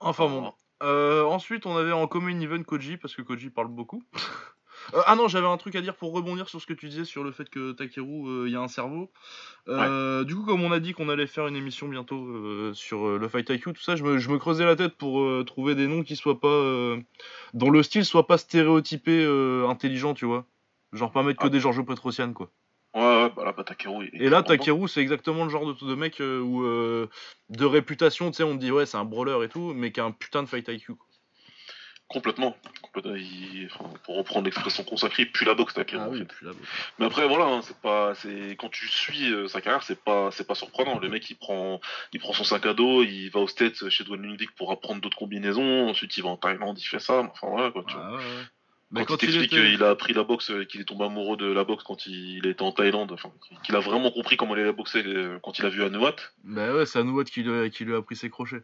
[0.00, 0.52] Enfin bon.
[0.82, 4.02] Euh, ensuite, on avait en common event Koji, parce que Koji parle beaucoup.
[4.94, 7.04] Euh, ah non, j'avais un truc à dire pour rebondir sur ce que tu disais
[7.04, 9.10] sur le fait que Takeru, euh, il y a un cerveau.
[9.68, 13.06] Euh, Du coup, comme on a dit qu'on allait faire une émission bientôt euh, sur
[13.06, 15.44] euh, le Fight IQ, tout ça, je me, je me creusais la tête pour euh,
[15.44, 16.48] trouver des noms qui soient pas.
[16.48, 16.98] euh,
[17.54, 20.46] dont le style soit pas stéréotypé euh, intelligent, tu vois.
[20.92, 21.50] Genre pas mettre que Ah.
[21.50, 22.50] des Giorgio Petrosian, quoi.
[22.94, 24.08] Ouais, ouais, bah là, bah, Takeru.
[24.14, 24.42] Et là.
[24.42, 27.08] Takeru, c'est exactement le genre de, de mec euh, où, euh,
[27.50, 30.00] de réputation, tu sais, on te dit ouais, c'est un brawler et tout, mais qui
[30.00, 30.94] a un putain de Fight IQ.
[30.94, 31.06] quoi.
[32.08, 32.56] Complètement.
[32.80, 33.14] Complètement.
[33.16, 35.74] Il- enfin, pour reprendre l'expression consacrée, pue la boxe.
[35.76, 36.50] Ah oui, là, bah,
[36.98, 40.30] Mais après, voilà, hein, c'est pas, c'est quand tu suis euh, sa carrière, c'est pas,
[40.30, 40.98] c'est pas surprenant.
[40.98, 41.80] Le mec, il prend,
[42.14, 45.00] il prend son sac à dos, il va au States chez Dwayne Ludwig pour apprendre
[45.02, 45.88] d'autres combinaisons.
[45.88, 47.20] Ensuite, il va en Thaïlande, il fait ça.
[47.20, 47.84] Enfin voilà, quoi.
[47.86, 47.94] Tu.
[47.98, 48.22] Ah, ouais, ouais.
[48.90, 49.70] Mais quand, quand il il t'explique était...
[49.72, 52.46] qu'il a appris la boxe, euh, qu'il est tombé amoureux de la boxe quand il,
[52.46, 53.30] était en Thaïlande, enfin,
[53.62, 56.16] qu'il a vraiment compris comment il allait boxer euh, quand il a vu Anuat.
[56.42, 58.62] Bah ouais, c'est Anouat qui, lui a- qui lui a pris ses crochets.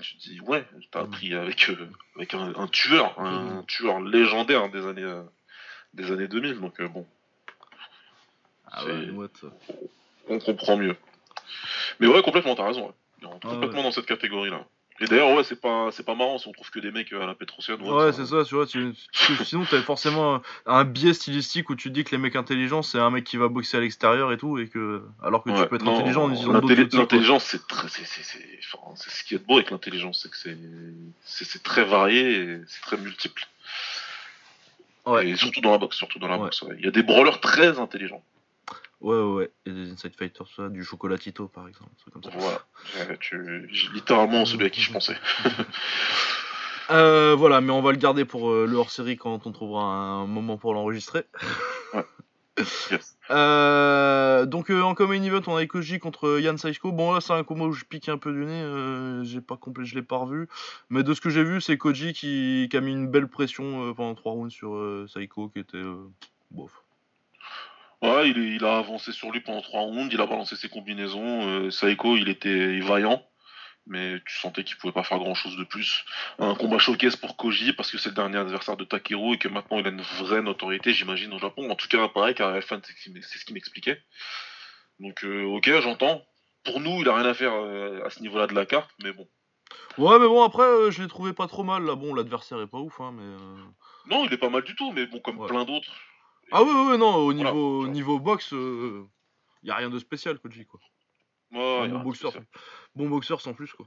[0.00, 1.04] Je me dis ouais, t'as Mm.
[1.04, 3.66] appris avec euh, avec un, un tueur, un Mm.
[3.66, 5.22] tueur légendaire des années euh,
[5.94, 6.60] des années 2000.
[6.60, 7.06] Donc euh, bon,
[8.70, 9.28] Ah ouais, Anouat.
[10.28, 10.96] on comprend mieux.
[12.00, 12.86] Mais ouais, complètement, t'as raison.
[12.88, 12.92] ouais.
[13.26, 13.54] Rentre Ah ouais.
[13.54, 14.64] complètement dans cette catégorie-là.
[15.00, 17.22] Et d'ailleurs, ouais, c'est pas c'est pas marrant si on trouve que des mecs euh,
[17.22, 17.76] à la Petrosian.
[17.80, 18.64] Ouais, c'est ça, tu vois.
[18.64, 18.92] Tu...
[19.12, 23.00] que sinon, t'avais forcément un, biais stylistique où tu dis que les mecs intelligents, c'est
[23.00, 25.02] un mec qui va boxer à l'extérieur et tout, et que.
[25.20, 26.96] Alors que tu Ouais, peux être non, intelligent en utilisant d'autres.
[26.96, 30.30] L'intelligence, c'est très, c'est, c'est, c'est, enfin, c'est ce qui est beau avec l'intelligence, c'est
[30.30, 30.56] que c'est,
[31.24, 33.48] c'est, c'est très varié et c'est très multiple.
[35.06, 35.28] Ouais.
[35.28, 36.44] Et surtout dans la boxe, surtout dans la Ouais.
[36.44, 36.62] boxe.
[36.62, 36.76] ouais.
[36.78, 38.22] Il y a des brawlers très intelligents.
[39.04, 39.50] Ouais, ouais, ouais.
[39.66, 42.30] Et des Inside Fighters, ça, du chocolatito par exemple, un truc comme ça.
[42.38, 43.16] Voilà.
[43.20, 45.16] Tu, littéralement celui à qui je pensais.
[46.90, 49.84] Euh, voilà, mais on va le garder pour euh, le hors série quand on trouvera
[49.84, 51.24] un moment pour l'enregistrer.
[52.90, 53.16] Yes.
[53.30, 56.92] Euh, donc euh, en common event, on a Koji contre Yann Saishko.
[56.92, 58.60] Bon là, c'est un combat où je pique un peu du nez.
[58.60, 60.46] euh, j'ai pas complet, je l'ai pas revu.
[60.90, 63.94] Mais de ce que j'ai vu, c'est Koji qui, qui a mis une belle pression
[63.94, 65.82] pendant trois rounds sur Saiko, qui était
[66.50, 66.83] bof.
[68.02, 71.48] Ouais, il, a avancé sur lui pendant trois rounds, il a balancé ses combinaisons.
[71.48, 73.22] Euh, Saiko, il était vaillant.
[73.86, 76.04] mais tu sentais qu'il pouvait pas faire grand chose de plus.
[76.38, 79.48] Un combat showcase pour Koji parce que c'est le dernier adversaire de Takeru et que
[79.48, 81.70] maintenant il a une vraie notoriété, j'imagine, au Japon.
[81.70, 84.00] En tout cas, pareil, car FN, c'est ce qui m'expliquait.
[85.00, 86.22] Donc, euh, ok, j'entends.
[86.64, 89.12] Pour nous, il a rien à faire euh, à ce niveau-là de la carte, mais
[89.12, 89.28] bon.
[89.98, 91.84] Ouais, mais bon, après, euh, je l'ai trouvé pas trop mal.
[91.84, 93.36] Là, bon, l'adversaire est pas ouf, hein, mais.
[94.06, 95.92] Non, il est pas mal du tout, mais bon, comme plein d'autres.
[96.52, 99.06] Ah, ouais, ouais, non, au niveau, au niveau boxe, il
[99.62, 100.80] y a rien de spécial, Koji, quoi.
[101.52, 102.32] Ouais, bon boxeur.
[102.94, 103.86] Bon boxeur sans plus, quoi.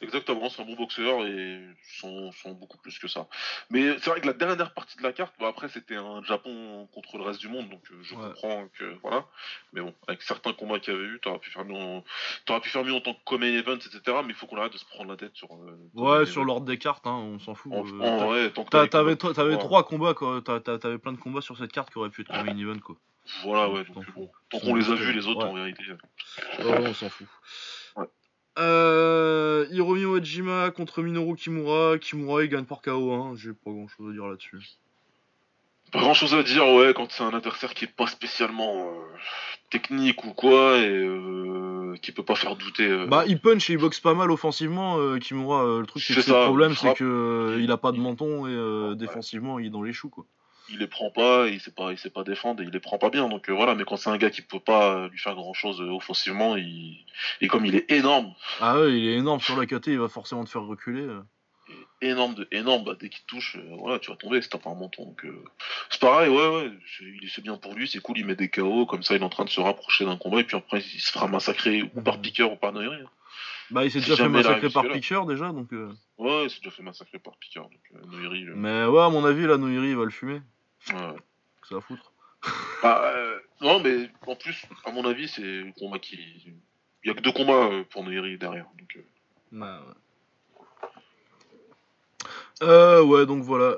[0.00, 1.60] Exactement, c'est un bon boxeur et
[1.98, 3.26] sont, sont beaucoup plus que ça.
[3.70, 7.18] Mais c'est vrai que la dernière partie de la carte, après c'était un Japon contre
[7.18, 9.26] le reste du monde, donc euh, je comprends que voilà.
[9.72, 12.60] Mais bon, avec certains combats qu'il y avait eu, t'aurais pu faire mieux, en...
[12.60, 14.00] pu faire mieux en tant que main event, etc.
[14.22, 15.48] Mais il faut qu'on arrête de se prendre la tête sur.
[15.52, 17.72] Euh, ouais, sur l'ordre des cartes, hein, on s'en fout.
[17.72, 20.40] Euh, t'avais trois combats, quoi.
[20.42, 22.96] T'avais plein de combats sur cette carte qui auraient pu être main event, quoi.
[23.42, 23.84] Voilà, ouais.
[23.94, 25.84] Donc, bon, tant qu'on les a vus, les autres, en vérité.
[26.60, 27.26] on s'en fout.
[28.58, 31.98] Euh, Hiromi Wajima contre Minoru Kimura.
[31.98, 33.12] Kimura, il gagne par KO.
[33.12, 33.34] Hein.
[33.36, 34.60] J'ai pas grand chose à dire là-dessus.
[35.92, 39.16] Pas grand chose à dire, ouais, quand c'est un adversaire qui est pas spécialement euh,
[39.70, 42.86] technique ou quoi, et euh, qui peut pas faire douter.
[42.86, 43.06] Euh.
[43.06, 45.78] Bah, il punch et il boxe pas mal offensivement, Kimura.
[45.80, 49.58] le truc, c'est que le problème, c'est que il a pas de menton et défensivement,
[49.58, 50.26] il est dans les choux, quoi
[50.70, 52.98] il les prend pas, il sait pas, il sait pas défendre, et il les prend
[52.98, 53.28] pas bien.
[53.28, 55.54] Donc euh, voilà, mais quand c'est un gars qui peut pas euh, lui faire grand
[55.54, 57.04] chose euh, offensivement, il...
[57.40, 58.34] et comme il est énorme.
[58.60, 61.06] Ah ouais, il est énorme sur la KT, il va forcément te faire reculer.
[62.00, 64.74] Énorme de énorme, bah, dès qu'il touche, voilà, tu vas tomber si t'as pas un
[64.74, 65.04] menton.
[65.04, 65.26] Donc
[65.90, 66.70] c'est pareil, ouais, ouais,
[67.28, 69.28] c'est bien pour lui, c'est cool, il met des KO, comme ça il est en
[69.28, 72.20] train de se rapprocher d'un combat, et puis après il se fera massacrer ou par
[72.20, 73.02] piqueur ou par Noiri.
[73.02, 73.10] Hein.
[73.70, 75.72] Bah, il s'est déjà fait massacrer par Piqueur déjà, donc.
[76.16, 78.46] Ouais, il s'est déjà fait massacrer par donc Noiri.
[78.54, 80.40] Mais ouais, à mon avis, la Noiri, il va le fumer.
[80.92, 81.16] Ouais.
[81.68, 82.12] Ça va foutre.
[82.82, 86.16] Bah, euh, non, mais en plus, à mon avis, c'est le combat qui.
[87.04, 88.66] Il y a que deux combats euh, pour Noiri derrière.
[88.78, 89.02] Donc, euh.
[89.50, 89.82] Bah,
[92.60, 93.00] ouais.
[93.00, 93.76] ouais, donc voilà.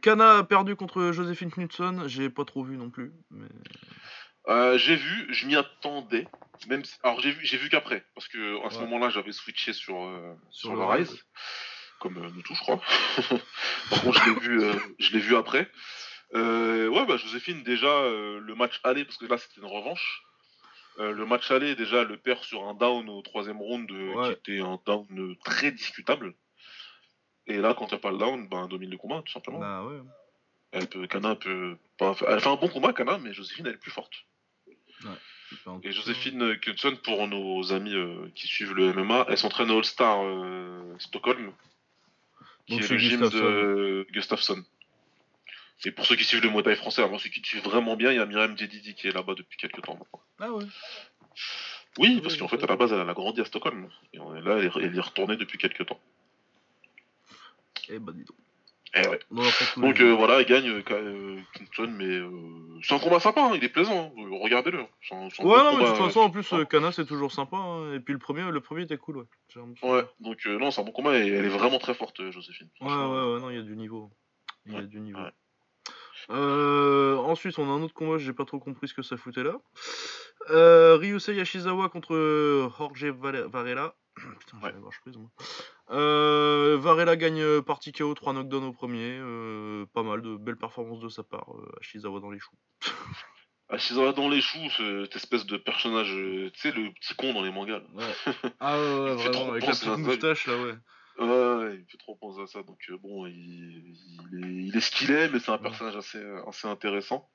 [0.00, 2.04] Kana a perdu contre Joséphine Knudson.
[2.06, 3.12] J'ai pas trop vu non plus.
[3.30, 4.78] Mais...
[4.78, 6.26] j'ai vu, je m'y attendais.
[6.68, 9.94] Même Alors j'ai vu, j'ai vu qu'après, parce que à ce moment-là, j'avais switché sur,
[10.50, 11.24] sur, le Rise,
[12.00, 12.80] comme nous tous, je crois.
[13.90, 15.70] Par contre, je l'ai vu, je l'ai vu après.
[16.34, 20.24] Euh, ouais, bah Joséphine, déjà, euh, le match aller, parce que là c'était une revanche.
[20.98, 24.60] Euh, le match aller, déjà, le perd sur un down au troisième round qui était
[24.60, 26.34] un down très discutable.
[27.46, 29.32] Et là, quand il n'y a pas le down, ben, elle domine le combat, tout
[29.32, 29.60] simplement.
[29.60, 30.00] Bah ouais.
[30.72, 33.78] Elle peut, Kana peut pas Elle fait un bon combat, Kana, mais Joséphine, elle est
[33.78, 34.12] plus forte.
[34.66, 37.94] Ouais, et Joséphine Knudson, pour nos amis
[38.34, 40.18] qui suivent le MMA, elle s'entraîne au All-Star
[40.98, 41.52] Stockholm,
[42.66, 44.62] qui est le gym de Gustafsson.
[45.84, 48.16] Et pour ceux qui suivent le Muay français, alors ceux qui suivent vraiment bien, il
[48.16, 50.20] y a Myriam Djedidi qui est là-bas depuis quelques temps maintenant.
[50.40, 50.64] Ah ouais
[51.98, 53.88] Oui, parce qu'en fait, à la base, elle a grandi à Stockholm.
[54.12, 56.00] Et là, elle est, elle est retournée depuis quelques temps.
[57.90, 58.36] Eh bah dis donc.
[58.94, 59.20] Eh ouais.
[59.76, 62.30] Donc euh, voilà, elle gagne euh, euh mais euh,
[62.82, 64.28] c'est un combat sympa, hein, il est plaisant, hein.
[64.40, 64.78] regardez-le.
[64.78, 67.94] ouais, non, mais de toute façon, en plus, Kana c'est toujours sympa, hein.
[67.94, 69.62] et puis le premier, le premier était cool, ouais.
[69.82, 72.68] Ouais, donc non, c'est un bon combat, et elle est vraiment très forte, Joséphine.
[72.80, 74.10] Ouais, ouais, ouais, non, il y a du niveau.
[74.66, 75.20] Il y a du niveau.
[76.30, 79.42] Euh, ensuite, on a un autre combat, j'ai pas trop compris ce que ça foutait
[79.42, 79.56] là.
[80.50, 83.94] Euh, Ryusei Yashizawa contre Jorge Varela.
[84.16, 84.72] Putain, ouais.
[85.02, 85.30] prise, moi.
[85.90, 89.18] Euh, Varela gagne partie KO, 3 knockdowns au premier.
[89.94, 91.48] Pas mal de belles performances de sa part.
[91.80, 92.56] Ashizawa dans les choux.
[93.70, 97.52] Ashizawa dans les choux, cette espèce de personnage, tu sais, le petit con dans les
[97.52, 97.82] mangas.
[97.94, 98.32] Ouais.
[98.60, 100.74] Ah ouais, vraiment, avec la petite moustache là, ouais.
[101.18, 102.62] Ouais, il fait trop penser à ça.
[102.62, 103.96] Donc, euh, bon, il,
[104.32, 107.28] il, est, ce qu'il est, mais c'est un personnage assez, assez intéressant.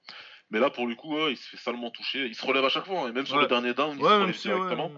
[0.52, 2.26] Mais là, pour le coup, il se fait salement toucher.
[2.26, 4.08] Il se relève à chaque fois, hein, et même sur le dernier down, il se
[4.08, 4.92] relève directement.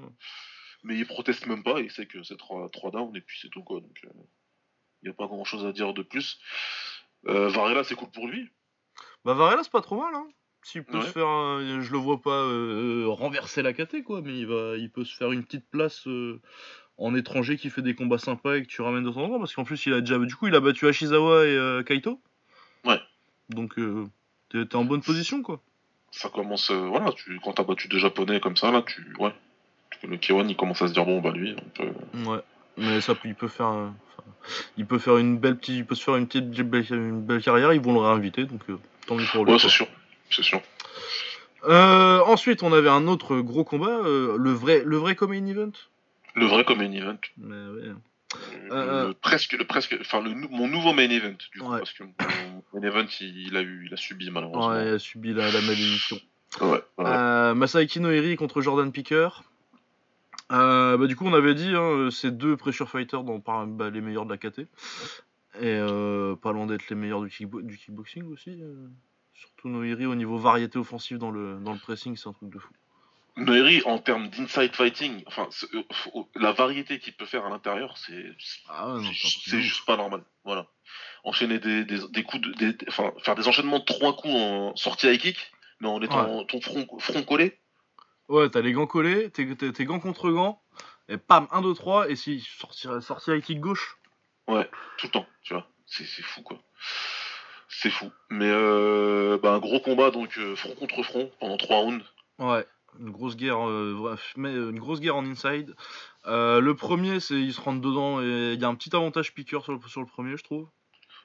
[0.83, 3.49] Mais il proteste même pas, il sait que c'est 3, 3 downs, et puis c'est
[3.49, 3.79] tout, quoi.
[3.79, 4.09] Donc, euh,
[5.01, 6.39] il n'y a pas grand chose à dire de plus.
[7.27, 8.49] Euh, Varela, c'est cool pour lui.
[9.23, 10.27] Bah, Varela, c'est pas trop mal, hein.
[10.61, 11.27] S'il peut se faire,
[11.81, 12.41] je le vois pas
[13.13, 16.07] renverser la KT, quoi, mais il, va, il peut se faire une petite place
[16.97, 19.39] en étranger qui fait des combats sympas et que tu ramènes de temps en temps
[19.39, 22.21] parce qu'en plus il a déjà du coup il a battu Ashizawa et euh, Kaito.
[22.86, 22.99] Ouais.
[23.49, 24.08] Donc euh,
[24.49, 25.62] t'es en bonne position quoi.
[26.12, 29.34] Ça commence euh, voilà, tu quand t'as battu deux japonais comme ça là, tu ouais.
[30.03, 32.39] Le K1 il commence à se dire bon bah lui on peut Ouais.
[32.77, 33.91] Mais ça il peut faire
[34.77, 36.58] il peut faire une belle petite il peut se faire une petite
[36.91, 38.62] une belle carrière, ils vont le réinviter donc
[39.08, 39.53] tant mieux pour lui.
[39.53, 39.88] Ouais, c'est sûr.
[40.29, 40.62] C'est sûr.
[41.63, 45.71] ensuite, on avait un autre gros combat, le vrai, le vrai Common Event,
[46.35, 47.17] le vrai comme main event.
[47.37, 47.93] Mais ouais.
[48.71, 52.03] Euh, euh, presque, le, presque, enfin le, mon nouveau main event du coup, parce que
[52.03, 52.13] mon
[52.73, 54.67] main event il, a eu, il a subi malheureusement.
[54.69, 56.17] Ouais, il a subi la, la malédiction.
[56.61, 56.81] Ouais.
[56.99, 59.29] Euh, Masaiki Noiri contre Jordan Picker.
[60.51, 63.89] Euh, bah, du coup, on avait dit, hein, ces deux pressure fighters dans par, bah,
[63.89, 64.59] les meilleurs de la KT.
[64.59, 64.67] Et
[65.63, 68.51] euh, pas loin d'être les meilleurs du, kickbo- du kickboxing aussi.
[68.61, 68.87] euh.
[69.33, 72.59] Surtout Noiri au niveau variété offensive dans le, dans le pressing, c'est un truc de
[72.59, 72.71] fou.
[73.37, 75.83] Noiri, en termes d'inside fighting, enfin, euh,
[76.35, 78.25] la variété qu'il peut faire à l'intérieur, c'est
[78.69, 80.23] Ah ouais, c'est- juste pas normal.
[80.45, 80.67] Voilà.
[81.25, 84.33] Enchaîner des, des, des coups, de, des, des- enfin, faire des enchaînements de trois coups
[84.33, 87.59] en sortie high kick, mais en étant ton front, front collé.
[88.29, 89.45] Ouais, t'as les gants collés, tes,
[89.85, 90.61] gants contre gants,
[91.09, 93.97] et pam, 1, 2, 3, et si sortir, sortir avec kick gauche.
[94.47, 95.67] tout le temps, tu vois.
[95.87, 96.57] C'est c'est fou, quoi.
[97.67, 98.11] C'est fou.
[98.29, 102.03] Mais euh, bah, un gros combat, donc euh, front contre front, pendant trois rounds.
[102.39, 102.65] Ouais,
[102.99, 105.73] une grosse guerre, euh, euh, une grosse guerre en inside.
[106.27, 109.34] Euh, le premier, c'est ils se rentrent dedans et il y a un petit avantage
[109.34, 110.67] piqueur sur le, sur le premier, je trouve.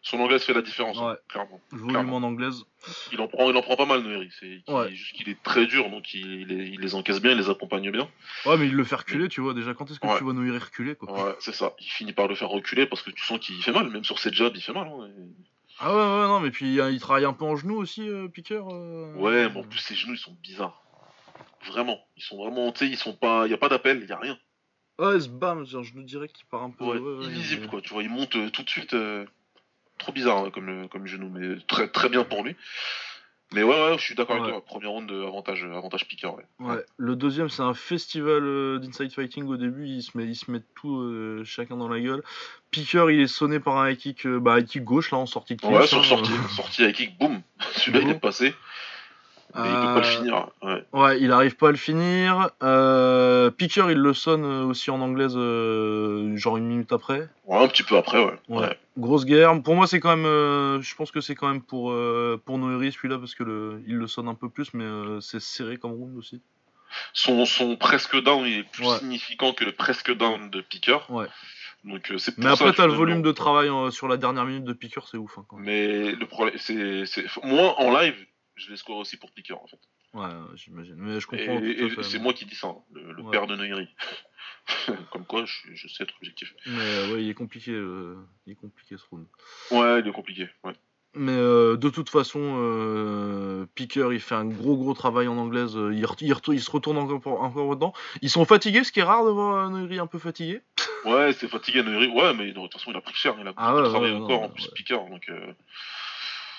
[0.02, 1.16] Son anglaise fait la différence, hein, Ouais.
[1.28, 1.61] clairement.
[1.72, 2.16] Volume Clairement.
[2.16, 2.64] en anglaise.
[3.12, 4.30] Il en prend, il en prend pas mal, Noiri.
[4.40, 4.94] C'est Ouais.
[4.94, 7.50] juste qu'il est très dur, donc il, il les, il les encaisse bien, il les
[7.50, 8.09] accompagne bien.
[8.46, 9.52] Ouais, mais il le fait reculer, tu vois.
[9.52, 10.16] Déjà, quand est-ce que Ouais.
[10.16, 11.12] tu vas nous y reculer, quoi?
[11.12, 11.74] Ouais, c'est ça.
[11.80, 14.18] Il finit par le faire reculer parce que tu sens qu'il fait mal, même sur
[14.18, 14.88] ses jabs, il fait mal.
[14.88, 15.06] hein.
[15.06, 15.44] Et-
[15.80, 18.68] Ah ouais, ouais, non, mais puis il travaille un peu en genou aussi, euh, piqueur.
[18.70, 19.14] euh.
[19.16, 20.83] Ouais, mais en plus ses genoux ils sont bizarres.
[21.66, 24.08] Vraiment, ils sont vraiment, tu sais, ils sont pas, il y a pas d'appel, il
[24.08, 24.38] y a rien.
[24.98, 26.84] Ouais, ce bam, j'ai un genou direct qui part un peu.
[26.84, 27.80] Ouais, ouais, ouais, mais- quoi.
[27.80, 28.94] Tu vois, il monte euh, tout de suite.
[28.94, 29.24] euh,
[29.98, 32.56] trop bizarre hein, comme euh, comme genou, mais très très bien pour lui.
[33.52, 34.42] Mais ouais, ouais, je suis d'accord Ouais.
[34.42, 34.64] avec toi.
[34.64, 36.36] Premier round de avantage, avantage piqueur.
[36.36, 36.44] Ouais.
[36.60, 40.36] Ouais, le deuxième c'est un festival euh, d'inside fighting au début, ils se, met, ils
[40.36, 42.22] se mettent tout euh, chacun dans la gueule.
[42.70, 45.26] Piqueur il est sonné par un high kick, euh, bah, high kick gauche là en
[45.26, 47.42] sortie de Ouais, clinch, sur hein, sortie, sortie avec kick, boum.
[47.76, 48.54] Celui-là il est passé.
[49.54, 50.48] Mais il peut Euh, pas le finir.
[50.62, 50.84] Ouais.
[50.92, 52.50] Ouais, il arrive pas à le finir.
[52.62, 57.28] Euh, Piqueur il le sonne euh, aussi en anglaise euh, genre une minute après.
[57.46, 58.38] ouais, un petit peu après, ouais.
[58.48, 58.58] Ouais.
[58.60, 58.78] ouais.
[58.98, 59.60] Grosse guerre.
[59.62, 62.58] Pour moi c'est quand même, euh, je pense que c'est quand même pour euh, pour
[62.58, 65.76] Noiri celui-là parce que le, il le sonne un peu plus, mais euh, c'est serré
[65.78, 66.40] comme round aussi.
[67.12, 71.06] Son, son presque down il est plus significant que le presque down de piqueur.
[71.10, 71.26] Ouais.
[71.84, 74.74] Donc euh, Mais après t'as le volume de travail euh, sur la dernière minute de
[74.74, 75.38] Piqueur, c'est ouf.
[75.38, 75.64] Hein, quand même.
[75.64, 77.04] Mais le problème, c'est,
[77.42, 78.14] moi en live,
[78.60, 79.80] je l'ai score aussi pour piqueur en fait.
[80.14, 80.96] Ouais, j'imagine.
[80.96, 81.62] Mais je Et, comprends.
[81.64, 83.30] et c'est moi qui dis ça, hein, le, le Ouais.
[83.30, 83.88] père de Neuilly.
[85.12, 86.54] Comme quoi, je, je sais être objectif.
[86.66, 89.26] Mais euh, ouais, il est compliqué, euh, il est compliqué ce round.
[89.70, 90.48] Ouais, il est compliqué.
[90.64, 90.72] Ouais.
[91.14, 95.72] Mais euh, de toute façon, euh, Piqueur, il fait un gros gros travail en anglaise.
[95.74, 97.92] Il, re- il, re- il se retourne encore, encore dedans.
[98.22, 100.60] Ils sont fatigués, ce qui est rare de voir Noiri un peu fatigué.
[101.04, 102.12] Ouais, c'est fatigué Neuilly.
[102.12, 103.34] Ouais, mais de toute façon, il a pris cher.
[103.40, 105.04] Il a Ah ouais, travaillé ouais, encore non, en plus piqueur.
[105.08, 105.28] Donc,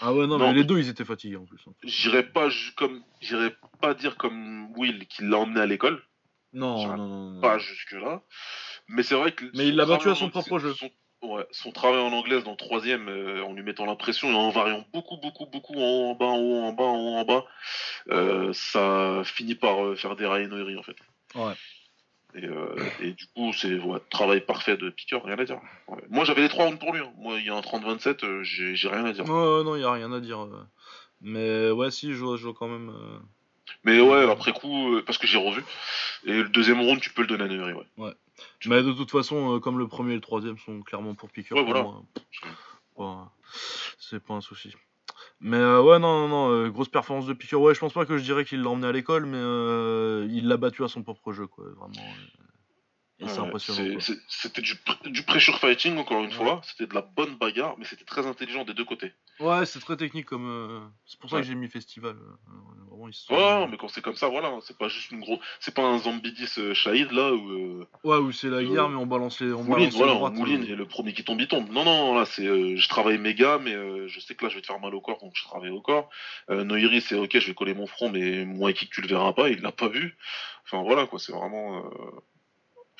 [0.01, 0.47] Ah ouais, non, Non.
[0.47, 1.59] mais les deux, ils étaient fatigués en plus.
[1.83, 6.01] j'irais pas comme, j'irais pas dire comme Will qui l'a emmené à l'école.
[6.53, 7.41] Non, J'irai non, non, non.
[7.41, 8.21] Pas jusque là.
[8.87, 9.45] Mais c'est vrai que.
[9.55, 10.73] Mais il l'a battu à son en- propre jeu.
[10.73, 10.89] Son,
[11.21, 14.35] ouais, son travail en anglaise dans le troisième, euh, en lui mettant la pression et
[14.35, 17.45] en variant beaucoup, beaucoup, beaucoup en bas, en haut, en bas, en haut, en bas,
[18.09, 20.95] euh, ça finit par euh, faire dérailler Noiri en fait.
[21.35, 21.53] Ouais.
[22.35, 25.59] Et, euh, et du coup, c'est ouais, travail parfait de piqueur, rien à dire.
[25.87, 26.01] Ouais.
[26.09, 27.01] Moi, j'avais les trois rounds pour lui.
[27.01, 27.11] hein.
[27.17, 29.25] Moi, il y a un 30-27, euh, j'ai j'ai rien à dire.
[29.25, 30.39] Ouais, ouais, non, il y a rien à dire.
[30.43, 30.63] euh.
[31.21, 32.89] Mais ouais, si, je vois, je vois quand même.
[32.89, 33.19] euh,
[33.83, 35.63] Mais ouais, après coup, parce que j'ai revu.
[36.25, 38.13] Et le deuxième round, tu peux le donner à Noiri, ouais.
[38.65, 41.63] Mais de toute façon, comme le premier et le troisième sont clairement pour Piqueur, Ouais,
[41.63, 41.83] pour voilà.
[41.83, 42.03] moi,
[42.95, 43.31] pas-
[43.99, 44.73] c'est pas un souci.
[45.41, 47.59] Mais euh, ouais, non, non, non, euh, grosse performance de Piqueur.
[47.61, 50.47] Ouais, je pense pas que je dirais qu'il l'a emmené à l'école, mais euh, il
[50.47, 51.93] l'a battu à son propre jeu, quoi, vraiment.
[53.21, 53.25] Euh.
[53.25, 53.99] Et c'est impressionnant.
[54.27, 56.35] C'était du, pr- du pressure fighting, encore une Ouais.
[56.35, 56.61] fois.
[56.63, 59.11] C'était de la bonne bagarre, mais c'était très intelligent des deux côtés.
[59.39, 60.47] Ouais, c'est très technique comme.
[60.47, 61.41] euh, C'est pour ça Ouais.
[61.41, 62.15] que j'ai mis festival.
[62.15, 62.51] euh,
[62.89, 64.49] Vraiment, ils se sont- Ouais, mais quand c'est comme ça, voilà.
[64.49, 65.39] hein, C'est pas juste une grosse.
[65.59, 67.49] C'est pas un zombie 10 euh, Shahid là où.
[67.49, 67.87] Euh...
[68.03, 69.51] Ouais, où c'est la Euh, guerre, mais on balance les.
[69.51, 70.73] On Mouline, balance voilà, les on mouline euh.
[70.73, 71.69] et le premier qui tombe, il tombe.
[71.71, 72.45] Non, non, là, c'est.
[72.45, 74.93] euh, je travaille méga, mais euh, je sais que là, je vais te faire mal
[74.93, 76.09] au corps, donc je travaille au corps.
[76.49, 79.33] Euh, Noiri, c'est ok, je vais coller mon front, mais moi, qui tu le verras
[79.33, 80.17] pas, il l'a pas vu.
[80.65, 81.83] Enfin, voilà, quoi, c'est vraiment.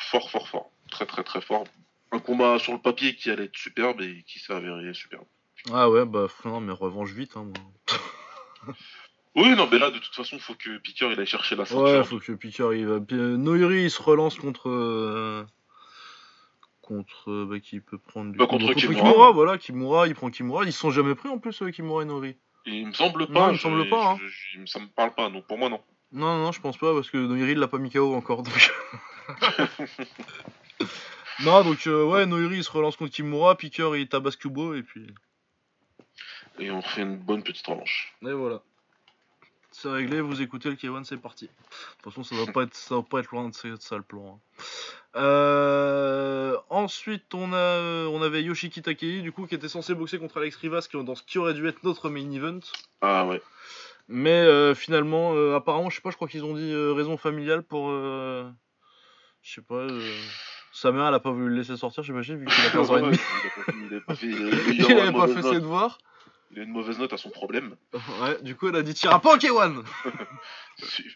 [0.10, 0.72] Fort, fort, fort.
[0.90, 1.64] Très, très, très fort.
[2.12, 5.26] Un combat sur le papier qui allait être superbe et qui s'est avéré superbe.
[5.72, 8.76] Ah ouais, bah non, mais revanche vite, hein, moi.
[9.36, 11.84] Oui, non, mais là, de toute façon, faut que Piqueur il aille chercher la ceinture.
[11.84, 13.00] Ouais, faut que Piqueur il va.
[13.10, 14.70] Noiri il se relance contre.
[14.70, 15.46] euh,
[16.82, 17.32] Contre.
[17.32, 18.38] euh, bah, qui peut prendre du.
[18.38, 19.32] Bah, coup, contre bah, Kimura.
[19.32, 20.66] voilà, Kimura, il prend Kimura.
[20.66, 22.36] Ils se sont jamais pris en plus, euh, Kimura et Noiri.
[22.66, 23.48] Il me semble Non, pas.
[23.48, 24.18] il me semble pas, hein.
[24.22, 25.80] je- je- ça me parle pas, donc pour moi, non.
[26.14, 28.44] Non, non, non, je pense pas, parce que Noiri il l'a pas mis KO encore.
[28.44, 28.72] Donc...
[31.44, 34.84] non, donc euh, ouais, Noiri il se relance contre Kimura, Piqueur il tabasse Kubo, et
[34.84, 35.08] puis.
[36.60, 38.14] Et on fait une bonne petite revanche.
[38.24, 38.62] Et voilà.
[39.74, 41.46] C'est réglé, vous écoutez le K1, c'est parti.
[41.46, 41.52] De
[42.04, 43.96] toute façon, ça va pas être, ça va pas être loin de ça, de ça
[43.96, 44.38] le plan.
[44.60, 44.62] hein.
[45.16, 50.38] Euh, ensuite, on, a, on avait Yoshiki Takei, du coup, qui était censé boxer contre
[50.38, 52.60] Alex Rivas qui- dans ce qui aurait dû être notre main event.
[53.00, 53.42] Ah ouais.
[54.12, 57.16] Mais euh, finalement, euh, apparemment, je sais pas, je crois qu'ils ont dit euh, raison
[57.18, 58.50] familiale pour, euh,
[59.42, 59.76] Je sais pas.
[59.76, 60.00] euh,
[60.74, 62.98] Sa mère, elle a pas voulu le laisser sortir, j'imagine, vu qu'il a 15 ans
[62.98, 63.18] et Ouais, demi.
[63.88, 65.98] il a pas fait, avait pas ses devoirs.
[66.54, 67.76] Il a une mauvaise note à son problème.
[68.22, 69.84] Ouais, du coup, elle a dit T'iras pas au K1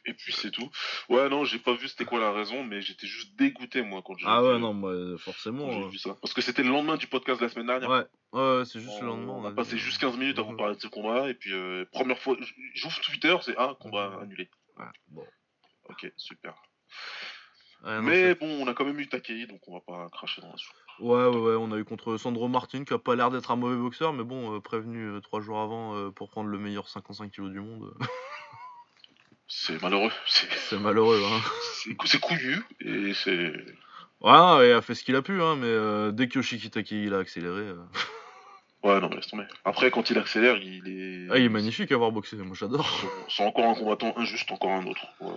[0.05, 0.69] Et puis c'est tout.
[1.09, 4.17] Ouais, non, j'ai pas vu c'était quoi la raison, mais j'étais juste dégoûté moi quand
[4.17, 5.69] j'ai Ah vu, ouais, non, moi, forcément.
[5.71, 6.15] j'ai vu ça.
[6.21, 7.89] Parce que c'était le lendemain du podcast de la semaine dernière.
[7.89, 9.33] Ouais, ouais, c'est juste le lendemain.
[9.33, 10.57] on a passé juste 15 minutes à vous mhm.
[10.57, 12.35] parler de ce combat, et puis euh, première fois,
[12.73, 14.23] j'ouvre Twitter, c'est un combat Mhm.
[14.23, 14.49] annulé.
[14.77, 15.25] Ouais, bon.
[15.89, 16.53] Ok, super.
[17.83, 20.41] Ouais, non, mais bon, on a quand même eu Takei, donc on va pas cracher
[20.41, 20.75] dans la soupe.
[20.99, 23.55] Ouais, ouais, ouais, on a eu contre Sandro Martin qui a pas l'air d'être un
[23.57, 26.87] mauvais boxeur, mais bon, euh, prévenu euh, trois jours avant euh, pour prendre le meilleur
[26.87, 27.93] 55 kg du monde,
[29.47, 31.21] C'est malheureux, c'est malheureux.
[31.23, 31.39] Hein.
[31.83, 33.53] c'est cou- c'est couillu, et c'est...
[34.21, 37.13] Ouais, il a fait ce qu'il a pu, hein, mais dès que Yoshiki Takei il
[37.13, 37.73] a accéléré.
[38.85, 39.45] Ouais, non, mais laisse tomber.
[39.65, 41.27] Après, quand il accélère, il est...
[41.31, 42.87] Ah, il est magnifique à voir boxer, moi j'adore.
[43.27, 45.07] C'est encore un combattant injuste, encore un autre.
[45.19, 45.33] Ouais.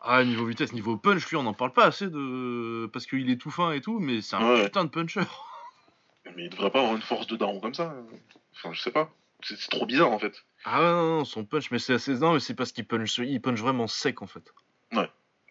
[0.00, 2.90] Ah, niveau vitesse, niveau punch, lui on en parle pas assez de.
[2.92, 4.64] Parce qu'il est tout fin et tout, mais c'est un Ouais.
[4.64, 5.20] putain de puncher.
[6.34, 7.94] Mais il devrait pas avoir une force de daron comme ça.
[8.56, 9.10] Enfin, je sais pas.
[9.42, 10.44] C'est trop bizarre en fait.
[10.64, 12.14] Ah ouais, non, non, son punch, mais c'est assez.
[12.14, 14.52] Non, mais c'est parce qu'il punch, il punch vraiment sec en fait.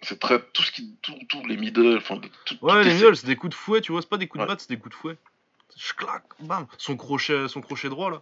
[0.04, 0.42] C'est très.
[0.54, 0.98] Tout ce qui.
[1.30, 1.98] Tous les middle.
[1.98, 4.18] Enfin, tout, tout Ouais, les middle, c'est des coups de fouet, tu vois, c'est pas
[4.18, 4.48] des coups de Ouais.
[4.52, 5.16] batte, c'est des coups de fouet.
[6.40, 8.22] Bam, son crochet, son crochet droit là.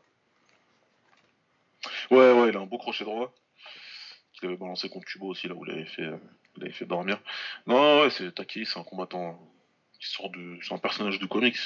[2.12, 3.34] Ouais, ouais, il a un beau crochet droit.
[4.34, 6.10] Qu'il avait balancé contre Kubo aussi, là où il avait fait,
[6.58, 7.20] il avait fait dormir.
[7.68, 9.40] Non, ouais, c'est Taki, c'est un combattant
[10.00, 10.58] qui sort de.
[10.62, 11.58] C'est un personnage de comics.